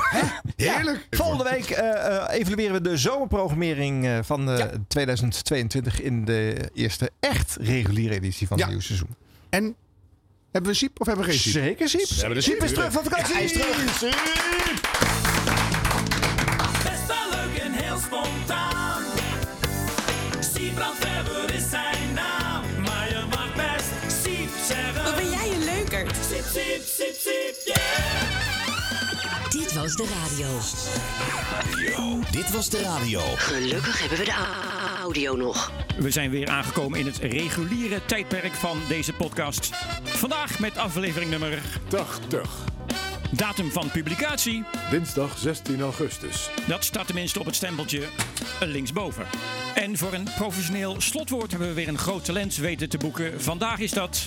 Heerlijk. 0.56 1.08
Volgende 1.10 1.44
week 1.44 1.70
eh, 1.70 1.90
eh, 2.18 2.40
evalueren 2.40 2.74
we 2.74 2.82
de 2.90 2.98
zomerprogrammering 2.98 4.06
eh, 4.06 4.18
van 4.24 4.52
eh, 4.52 4.66
2022 4.88 6.02
in 6.02 6.26
de 6.26 6.70
eerste 6.74 7.10
echt 7.20 7.58
reguliere 7.62 8.14
editie 8.16 8.48
van 8.48 8.58
Ja. 8.58 8.64
het 8.64 8.72
nieuwe 8.72 8.88
seizoen. 8.88 9.16
En 9.50 9.76
hebben 10.52 10.72
we 10.72 10.78
Siep 10.78 11.00
of 11.02 11.08
hebben 11.08 11.26
we 11.26 11.32
geen 11.32 11.40
Siep? 11.40 11.52
Zeker 11.54 11.90
Siep. 11.90 12.08
We 12.08 12.16
hebben 12.16 12.36
de 12.36 12.42
Siep 12.42 12.64
is 12.64 12.74
terug 12.74 12.92
van 12.92 13.04
vakantie. 13.04 13.34
Ja, 13.34 13.36
hij 13.36 13.44
is 13.46 13.52
terug. 13.52 14.12
Best 16.84 17.08
wel 17.08 17.30
leuk 17.32 17.58
en 17.62 17.72
heel 17.72 17.98
spontaan. 17.98 19.04
Siebrand 20.54 20.98
Weber 21.00 21.54
is 21.56 21.70
zijn 21.70 22.14
naam. 22.14 22.64
Maar 22.86 23.10
je 23.10 23.24
mag 23.30 23.54
best 23.56 24.22
Siep 24.24 24.50
zeggen. 24.68 25.04
Wat 25.04 25.16
ben 25.16 25.30
jij 25.30 25.52
een 25.54 25.64
leuker? 25.64 26.06
Siep, 26.30 26.44
siep, 26.54 26.82
siep, 26.86 27.16
siep, 27.20 27.56
yeah. 27.76 28.33
Dit 29.74 29.82
was 29.82 29.96
de 29.96 30.08
radio. 30.24 30.48
Dit 32.32 32.52
was 32.52 32.70
de 32.70 32.82
radio. 32.82 33.20
Gelukkig 33.36 34.00
hebben 34.00 34.18
we 34.18 34.24
de 34.24 34.34
audio 35.02 35.36
nog. 35.36 35.72
We 35.98 36.12
zijn 36.12 36.30
weer 36.30 36.48
aangekomen 36.50 37.00
in 37.00 37.06
het 37.06 37.18
reguliere 37.18 38.06
tijdperk 38.06 38.54
van 38.54 38.78
deze 38.88 39.14
podcast. 39.14 39.72
Vandaag 40.04 40.60
met 40.60 40.78
aflevering 40.78 41.30
nummer 41.32 41.62
80. 41.88 42.50
Datum 43.32 43.72
van 43.72 43.92
publicatie? 43.92 44.64
Dinsdag 44.90 45.38
16 45.38 45.82
augustus. 45.82 46.50
Dat 46.68 46.84
staat 46.84 47.06
tenminste 47.06 47.40
op 47.40 47.46
het 47.46 47.56
stempeltje 47.56 48.08
linksboven. 48.60 49.26
En 49.76 49.98
voor 49.98 50.14
een 50.14 50.28
professioneel 50.38 51.02
slotwoord 51.02 51.52
hebben 51.52 51.68
we 51.68 51.74
weer 51.74 51.88
een 51.88 51.98
groot 51.98 52.26
talent 52.26 52.56
weten 52.56 52.90
te 52.90 52.98
boeken. 52.98 53.42
Vandaag 53.42 53.80
is 53.80 53.92
dat... 53.92 54.26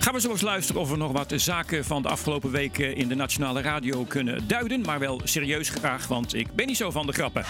Gaan 0.00 0.14
we 0.14 0.20
zo 0.20 0.30
eens 0.30 0.40
luisteren 0.40 0.80
of 0.80 0.90
we 0.90 0.96
nog 0.96 1.12
wat 1.12 1.32
zaken 1.36 1.84
van 1.84 2.02
de 2.02 2.08
afgelopen 2.08 2.50
weken 2.50 2.96
in 2.96 3.08
de 3.08 3.14
nationale 3.14 3.60
radio 3.60 4.04
kunnen 4.04 4.48
duiden. 4.48 4.80
Maar 4.80 4.98
wel 4.98 5.20
serieus 5.24 5.68
graag, 5.68 6.06
want 6.06 6.34
ik 6.34 6.52
ben 6.52 6.66
niet 6.66 6.76
zo 6.76 6.90
van 6.90 7.06
de 7.06 7.12
grappen. 7.12 7.44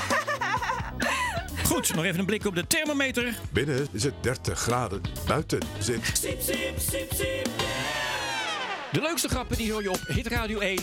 Goed, 1.71 1.95
nog 1.95 2.05
even 2.05 2.19
een 2.19 2.27
blik 2.27 2.47
op 2.47 2.55
de 2.55 2.67
thermometer. 2.67 3.35
Binnen 3.53 3.87
is 3.93 4.03
het 4.03 4.15
30 4.21 4.59
graden. 4.59 5.01
Buiten 5.27 5.61
zit. 5.79 6.11
Siep, 6.13 6.41
siep, 6.41 6.79
siep, 6.79 7.13
siep. 7.13 7.49
De 8.93 9.01
leukste 9.01 9.29
grappen 9.29 9.57
die 9.57 9.73
hoor 9.73 9.83
je 9.83 9.91
op 9.91 10.01
Hit 10.07 10.27
Radio 10.27 10.59
1. 10.59 10.79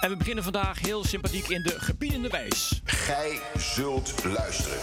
En 0.00 0.10
we 0.10 0.16
beginnen 0.16 0.44
vandaag 0.44 0.80
heel 0.80 1.04
sympathiek 1.04 1.48
in 1.48 1.62
de 1.62 1.74
gebiedende 1.80 2.28
wijs. 2.28 2.80
Gij 2.84 3.40
zult 3.56 4.14
luisteren. 4.24 4.78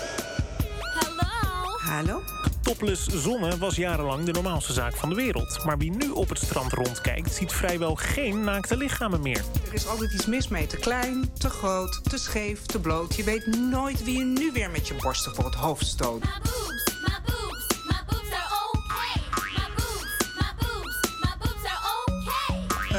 Hallo? 1.78 2.22
Topless 2.68 3.06
zonnen 3.06 3.60
was 3.60 3.76
jarenlang 3.76 4.26
de 4.26 4.31
normaalste 4.31 4.73
zaak 4.73 4.95
van 4.95 5.10
de 5.10 5.15
wereld. 5.15 5.64
Maar 5.65 5.77
wie 5.77 5.91
nu 5.91 6.10
op 6.10 6.30
het 6.30 6.38
strand 6.38 6.73
rondkijkt, 6.73 7.34
ziet 7.34 7.52
vrijwel 7.52 7.95
geen 7.95 8.44
naakte 8.44 8.77
lichamen 8.77 9.22
meer. 9.22 9.44
Er 9.68 9.73
is 9.73 9.88
altijd 9.88 10.14
iets 10.14 10.26
mis 10.26 10.48
mee. 10.48 10.68
Te 10.68 10.77
klein, 10.77 11.34
te 11.38 11.49
groot, 11.49 11.99
te 12.10 12.18
scheef, 12.18 12.65
te 12.65 12.80
bloot. 12.80 13.15
Je 13.15 13.23
weet 13.23 13.45
nooit 13.45 14.03
wie 14.03 14.18
je 14.18 14.23
nu 14.23 14.52
weer 14.52 14.69
met 14.69 14.88
je 14.88 14.94
borsten 15.02 15.35
voor 15.35 15.45
het 15.45 15.56
hoofd 15.56 15.85
stoot. 15.85 16.23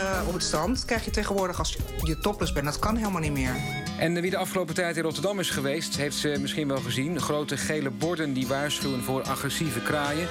Eh, 0.08 0.26
op 0.26 0.32
het 0.32 0.42
strand 0.42 0.84
krijg 0.84 1.04
je 1.04 1.10
tegenwoordig 1.10 1.58
als 1.58 1.76
je 2.02 2.18
topless 2.18 2.52
bent. 2.52 2.64
Dat 2.64 2.78
kan 2.78 2.96
helemaal 2.96 3.20
niet 3.20 3.32
meer. 3.32 3.56
En 3.98 4.20
wie 4.20 4.30
de 4.30 4.36
afgelopen 4.36 4.74
tijd 4.74 4.96
in 4.96 5.02
Rotterdam 5.02 5.38
is 5.38 5.50
geweest, 5.50 5.96
heeft 5.96 6.16
ze 6.16 6.36
misschien 6.40 6.68
wel 6.68 6.80
gezien. 6.80 7.20
Grote 7.20 7.56
gele 7.56 7.90
borden 7.90 8.32
die 8.32 8.46
waarschuwen 8.46 9.02
voor 9.02 9.22
agressieve 9.22 9.80
kraaien. 9.80 10.28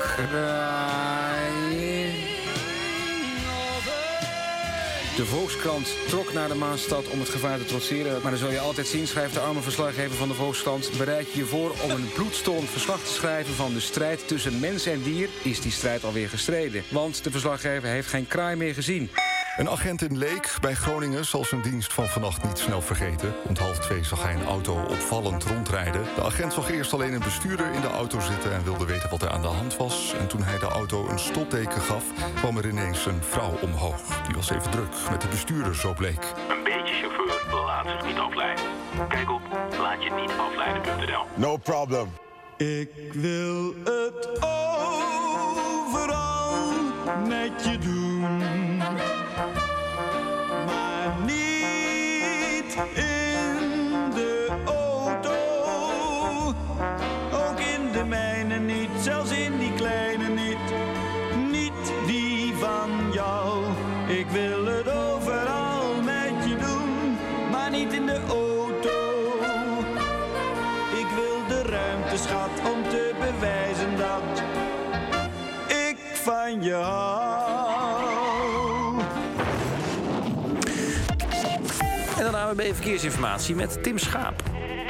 Kraaien. 0.00 2.03
De 5.16 5.26
Volkskrant 5.26 5.94
trok 6.08 6.32
naar 6.32 6.48
de 6.48 6.54
Maanstad 6.54 7.08
om 7.08 7.18
het 7.18 7.28
gevaar 7.28 7.58
te 7.58 7.64
trotseren. 7.64 8.22
Maar 8.22 8.30
dan 8.30 8.40
zul 8.40 8.50
je 8.50 8.58
altijd 8.58 8.86
zien, 8.86 9.06
schrijft 9.06 9.34
de 9.34 9.40
arme 9.40 9.60
verslaggever 9.60 10.16
van 10.16 10.28
de 10.28 10.34
Volkskrant... 10.34 10.90
bereid 10.98 11.32
je 11.32 11.38
je 11.38 11.44
voor 11.44 11.74
om 11.82 11.90
een 11.90 12.12
bloedstollend 12.14 12.70
verslag 12.70 13.00
te 13.00 13.12
schrijven... 13.12 13.54
van 13.54 13.72
de 13.72 13.80
strijd 13.80 14.28
tussen 14.28 14.60
mens 14.60 14.86
en 14.86 15.02
dier, 15.02 15.28
is 15.42 15.60
die 15.60 15.72
strijd 15.72 16.04
alweer 16.04 16.28
gestreden. 16.28 16.82
Want 16.88 17.24
de 17.24 17.30
verslaggever 17.30 17.88
heeft 17.88 18.08
geen 18.08 18.26
kraai 18.26 18.56
meer 18.56 18.74
gezien. 18.74 19.10
Een 19.56 19.70
agent 19.70 20.02
in 20.02 20.18
Leek 20.18 20.56
bij 20.60 20.74
Groningen 20.74 21.24
zal 21.24 21.44
zijn 21.44 21.62
dienst 21.62 21.92
van 21.92 22.06
vannacht 22.06 22.44
niet 22.44 22.58
snel 22.58 22.82
vergeten. 22.82 23.34
Rond 23.44 23.58
half 23.58 23.78
twee 23.78 24.04
zag 24.04 24.22
hij 24.22 24.34
een 24.34 24.44
auto 24.44 24.82
opvallend 24.82 25.44
rondrijden. 25.44 26.02
De 26.14 26.22
agent 26.22 26.52
zag 26.52 26.70
eerst 26.70 26.92
alleen 26.92 27.12
een 27.12 27.20
bestuurder 27.20 27.72
in 27.72 27.80
de 27.80 27.86
auto 27.86 28.20
zitten 28.20 28.52
en 28.52 28.64
wilde 28.64 28.84
weten 28.84 29.10
wat 29.10 29.22
er 29.22 29.30
aan 29.30 29.42
de 29.42 29.48
hand 29.48 29.76
was. 29.76 30.14
En 30.18 30.26
toen 30.26 30.42
hij 30.42 30.58
de 30.58 30.66
auto 30.66 31.08
een 31.08 31.18
stopteken 31.18 31.80
gaf, 31.80 32.04
kwam 32.34 32.56
er 32.56 32.68
ineens 32.68 33.06
een 33.06 33.22
vrouw 33.22 33.58
omhoog. 33.62 34.22
Die 34.26 34.34
was 34.34 34.50
even 34.50 34.70
druk 34.70 34.94
met 35.10 35.20
de 35.20 35.28
bestuurder, 35.28 35.74
zo 35.74 35.92
bleek. 35.92 36.32
Een 36.48 36.64
beetje 36.64 36.94
chauffeur 36.94 37.64
laat 37.64 37.86
zich 37.88 38.06
niet 38.06 38.18
afleiden. 38.18 38.64
Kijk 39.08 39.30
op 39.30 39.42
laatje-niet-afleiden.nl. 39.78 41.24
No 41.34 41.56
problem. 41.56 42.08
Ik 42.56 42.90
wil 43.12 43.74
het 43.84 44.28
overal 44.40 46.02
met 47.28 47.64
je 47.64 47.78
doen. 47.78 48.03
Verkeersinformatie 83.10 83.54
met 83.54 83.82
Tim 83.82 83.98
Schaap. 83.98 84.42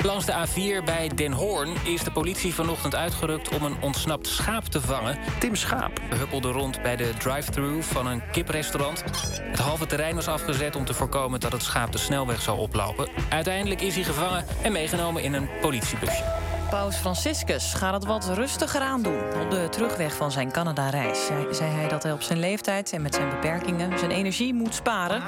Langs 0.02 0.26
de 0.26 0.32
A4 0.32 0.84
bij 0.84 1.10
Den 1.14 1.32
Hoorn 1.32 1.68
is 1.84 2.02
de 2.02 2.10
politie 2.10 2.54
vanochtend 2.54 2.94
uitgerukt 2.94 3.48
om 3.48 3.62
een 3.62 3.76
ontsnapt 3.80 4.26
schaap 4.26 4.64
te 4.64 4.80
vangen. 4.80 5.18
Tim 5.38 5.54
Schaap 5.54 6.00
huppelde 6.14 6.50
rond 6.50 6.82
bij 6.82 6.96
de 6.96 7.10
drive-thru 7.18 7.82
van 7.82 8.06
een 8.06 8.22
kiprestaurant. 8.32 9.04
Het 9.40 9.58
halve 9.58 9.86
terrein 9.86 10.14
was 10.14 10.28
afgezet 10.28 10.76
om 10.76 10.84
te 10.84 10.94
voorkomen 10.94 11.40
dat 11.40 11.52
het 11.52 11.62
schaap 11.62 11.92
de 11.92 11.98
snelweg 11.98 12.40
zou 12.40 12.58
oplopen. 12.58 13.08
Uiteindelijk 13.28 13.80
is 13.80 13.94
hij 13.94 14.04
gevangen 14.04 14.44
en 14.62 14.72
meegenomen 14.72 15.22
in 15.22 15.34
een 15.34 15.48
politiebusje. 15.60 16.24
Paus 16.70 16.96
Franciscus 16.96 17.74
gaat 17.74 17.94
het 17.94 18.04
wat 18.04 18.28
rustiger 18.34 18.80
aan 18.80 19.02
doen. 19.02 19.18
Op 19.42 19.50
de 19.50 19.68
terugweg 19.70 20.14
van 20.14 20.32
zijn 20.32 20.52
Canada-reis 20.52 21.26
zei, 21.26 21.54
zei 21.54 21.70
hij 21.70 21.88
dat 21.88 22.02
hij 22.02 22.12
op 22.12 22.22
zijn 22.22 22.38
leeftijd 22.38 22.92
en 22.92 23.02
met 23.02 23.14
zijn 23.14 23.30
beperkingen 23.30 23.98
zijn 23.98 24.10
energie 24.10 24.54
moet 24.54 24.74
sparen. 24.74 25.22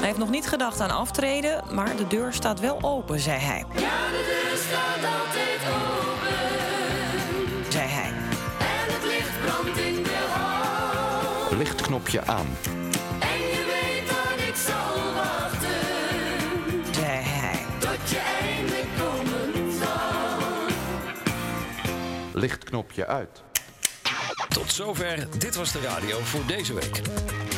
Hij 0.00 0.08
heeft 0.08 0.20
nog 0.20 0.30
niet 0.30 0.48
gedacht 0.48 0.80
aan 0.80 0.90
aftreden, 0.90 1.64
maar 1.70 1.96
de 1.96 2.06
deur 2.06 2.32
staat 2.32 2.60
wel 2.60 2.78
open, 2.80 3.20
zei 3.20 3.38
hij. 3.38 3.64
Ja, 3.74 4.08
de 4.10 4.48
deur 4.48 4.58
staat 4.58 5.04
altijd 5.20 5.60
open. 5.68 6.28
Zei 7.72 7.88
hij. 7.88 8.12
En 8.58 8.94
het 8.94 9.04
licht 9.04 9.40
brandt 9.44 9.78
in 9.78 10.02
de 10.02 10.26
hal. 10.32 11.56
lichtknopje 11.56 12.26
aan. 12.26 12.46
En 13.18 13.38
je 13.38 13.64
weet 13.66 14.08
dat 14.08 14.48
ik 14.48 14.54
zal 14.54 15.12
wachten. 15.14 16.94
Zei 16.94 17.22
hij. 17.22 17.58
Tot 17.78 18.10
je 18.10 18.20
eindelijk 18.40 18.88
komen 18.98 19.72
zal. 19.72 20.66
Lichtknopje 22.32 23.06
uit. 23.06 23.42
Tot 24.50 24.72
zover 24.72 25.26
Dit 25.38 25.54
Was 25.54 25.72
De 25.72 25.80
Radio 25.80 26.18
voor 26.18 26.46
deze 26.46 26.74
week. 26.74 27.00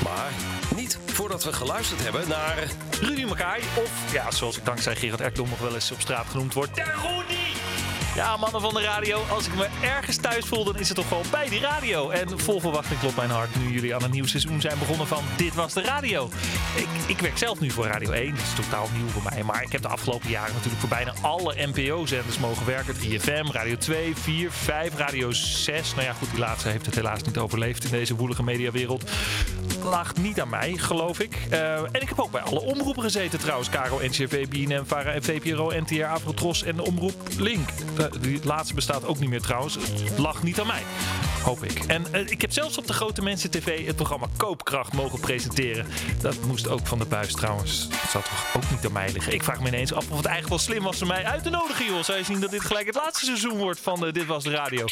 Maar 0.04 0.30
niet 0.76 0.98
voordat 1.06 1.44
we 1.44 1.52
geluisterd 1.52 2.02
hebben 2.02 2.28
naar... 2.28 2.68
Rudy 3.00 3.24
Makai, 3.24 3.62
of 3.76 4.12
ja, 4.12 4.30
zoals 4.30 4.58
ik 4.58 4.64
dankzij 4.64 4.96
Gerard 4.96 5.20
Ekdom 5.20 5.48
nog 5.48 5.58
wel 5.58 5.74
eens 5.74 5.92
op 5.92 6.00
straat 6.00 6.26
genoemd 6.26 6.54
word, 6.54 6.74
de 6.74 6.82
Rudy! 6.82 7.71
Ja, 8.14 8.36
mannen 8.36 8.60
van 8.60 8.74
de 8.74 8.80
radio, 8.80 9.22
als 9.30 9.46
ik 9.46 9.54
me 9.54 9.68
ergens 9.82 10.16
thuis 10.16 10.44
voel, 10.44 10.64
dan 10.64 10.78
is 10.78 10.88
het 10.88 10.96
toch 10.96 11.08
wel 11.08 11.22
bij 11.30 11.48
die 11.48 11.60
radio. 11.60 12.10
En 12.10 12.38
vol 12.38 12.60
verwachting 12.60 13.00
klopt 13.00 13.16
mijn 13.16 13.30
hart 13.30 13.56
nu 13.56 13.72
jullie 13.72 13.94
aan 13.94 14.02
een 14.02 14.10
nieuw 14.10 14.26
seizoen 14.26 14.60
zijn 14.60 14.78
begonnen 14.78 15.06
van 15.06 15.22
Dit 15.36 15.54
Was 15.54 15.72
De 15.72 15.82
Radio. 15.82 16.28
Ik, 16.76 16.88
ik 17.06 17.20
werk 17.20 17.38
zelf 17.38 17.60
nu 17.60 17.70
voor 17.70 17.86
Radio 17.86 18.10
1, 18.10 18.30
dat 18.34 18.44
is 18.44 18.64
totaal 18.64 18.88
nieuw 18.96 19.06
voor 19.06 19.22
mij. 19.30 19.42
Maar 19.42 19.62
ik 19.62 19.72
heb 19.72 19.82
de 19.82 19.88
afgelopen 19.88 20.30
jaren 20.30 20.54
natuurlijk 20.54 20.80
voor 20.80 20.88
bijna 20.88 21.14
alle 21.20 21.54
NPO-zenders 21.56 22.38
mogen 22.38 22.66
werken. 22.66 22.94
3FM, 22.94 23.52
Radio 23.52 23.76
2, 23.76 24.16
4, 24.16 24.50
5, 24.50 24.96
Radio 24.96 25.30
6. 25.30 25.94
Nou 25.94 26.06
ja, 26.06 26.12
goed, 26.12 26.30
die 26.30 26.38
laatste 26.38 26.68
heeft 26.68 26.86
het 26.86 26.94
helaas 26.94 27.22
niet 27.22 27.38
overleefd 27.38 27.84
in 27.84 27.90
deze 27.90 28.16
woelige 28.16 28.42
mediawereld. 28.42 29.10
Lag 29.84 30.16
niet 30.16 30.40
aan 30.40 30.48
mij, 30.48 30.72
geloof 30.76 31.20
ik. 31.20 31.38
Eh, 31.50 31.76
en 31.76 32.00
ik 32.00 32.08
heb 32.08 32.20
ook 32.20 32.30
bij 32.30 32.40
alle 32.40 32.60
omroepen 32.60 33.02
gezeten 33.02 33.38
trouwens. 33.38 33.68
Caro, 33.68 33.98
NCRV, 34.02 34.48
BNM, 34.48 34.86
VARA 34.86 35.20
VPRO, 35.20 35.72
NTR, 35.80 36.04
Avrotros 36.04 36.62
en 36.62 36.76
de 36.76 36.82
omroep 36.82 37.14
Link. 37.38 37.68
Die 38.20 38.40
laatste 38.44 38.74
bestaat 38.74 39.06
ook 39.06 39.18
niet 39.18 39.30
meer 39.30 39.40
trouwens. 39.40 39.74
Het 39.74 40.18
lag 40.18 40.42
niet 40.42 40.60
aan 40.60 40.66
mij. 40.66 40.82
Hoop 41.42 41.64
ik. 41.64 41.78
En 41.86 42.06
eh, 42.12 42.30
ik 42.30 42.40
heb 42.40 42.52
zelfs 42.52 42.78
op 42.78 42.86
de 42.86 42.92
Grote 42.92 43.22
Mensen 43.22 43.50
TV 43.50 43.86
het 43.86 43.96
programma 43.96 44.26
Koopkracht 44.36 44.92
mogen 44.92 45.20
presenteren. 45.20 45.86
Dat 46.20 46.36
moest 46.46 46.68
ook 46.68 46.86
van 46.86 46.98
de 46.98 47.04
buis 47.04 47.32
trouwens. 47.32 47.88
Dat 47.88 48.10
zou 48.10 48.24
toch 48.24 48.56
ook 48.56 48.70
niet 48.70 48.86
aan 48.86 48.92
mij 48.92 49.12
liggen. 49.12 49.32
Ik 49.32 49.42
vraag 49.42 49.60
me 49.60 49.68
ineens 49.68 49.92
af 49.92 50.10
of 50.10 50.16
het 50.16 50.26
eigenlijk 50.26 50.48
wel 50.48 50.58
slim 50.58 50.82
was 50.82 51.02
om 51.02 51.08
mij 51.08 51.24
uit 51.24 51.42
te 51.42 51.50
nodigen, 51.50 51.86
joh. 51.86 52.02
Zou 52.02 52.18
je 52.18 52.24
zien 52.24 52.40
dat 52.40 52.50
dit 52.50 52.60
gelijk 52.60 52.86
het 52.86 52.94
laatste 52.94 53.24
seizoen 53.24 53.58
wordt 53.58 53.80
van 53.80 54.06
eh, 54.06 54.12
Dit 54.12 54.26
Was 54.26 54.44
De 54.44 54.50
Radio. 54.50 54.86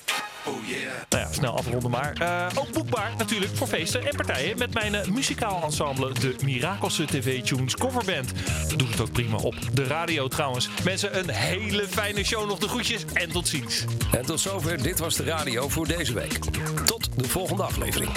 Oh 0.45 0.67
yeah. 0.67 0.81
Nou 1.09 1.25
ja, 1.25 1.33
snel 1.33 1.57
afronden 1.57 1.91
maar. 1.91 2.13
Eh, 2.13 2.47
ook 2.55 2.73
boekbaar 2.73 3.13
natuurlijk 3.19 3.57
voor 3.57 3.67
feesten 3.67 4.07
en 4.07 4.17
partijen 4.17 4.59
met 4.59 4.75
mijn 4.75 5.13
muzikaal 5.13 5.63
ensemble, 5.63 6.13
de 6.13 6.35
Mirakelse 6.45 7.05
TV 7.05 7.43
Tunes 7.43 7.77
Coverband. 7.77 8.33
Doet 8.77 8.91
het 8.91 9.01
ook 9.01 9.13
prima 9.13 9.37
op 9.37 9.55
de 9.73 9.85
radio 9.85 10.29
trouwens. 10.29 10.69
Mensen, 10.85 11.19
een 11.19 11.31
hele 11.31 11.89
fijne 11.89 12.25
show 12.25 12.49
nog 12.49 12.59
de 12.59 12.69
groetjes 12.69 13.00
en 13.13 13.33
tot 13.33 13.49
ziens. 13.49 13.85
En 14.13 14.27
tot 14.27 14.41
zover 14.41 14.83
Dit 14.83 14.99
Was 14.99 15.17
De 15.17 15.25
Radio 15.25 15.69
voor 15.69 15.87
deze 15.87 16.13
week. 16.13 16.39
Tot 16.85 17.09
de 17.17 17.29
volgende 17.29 17.63
aflevering. 17.63 18.11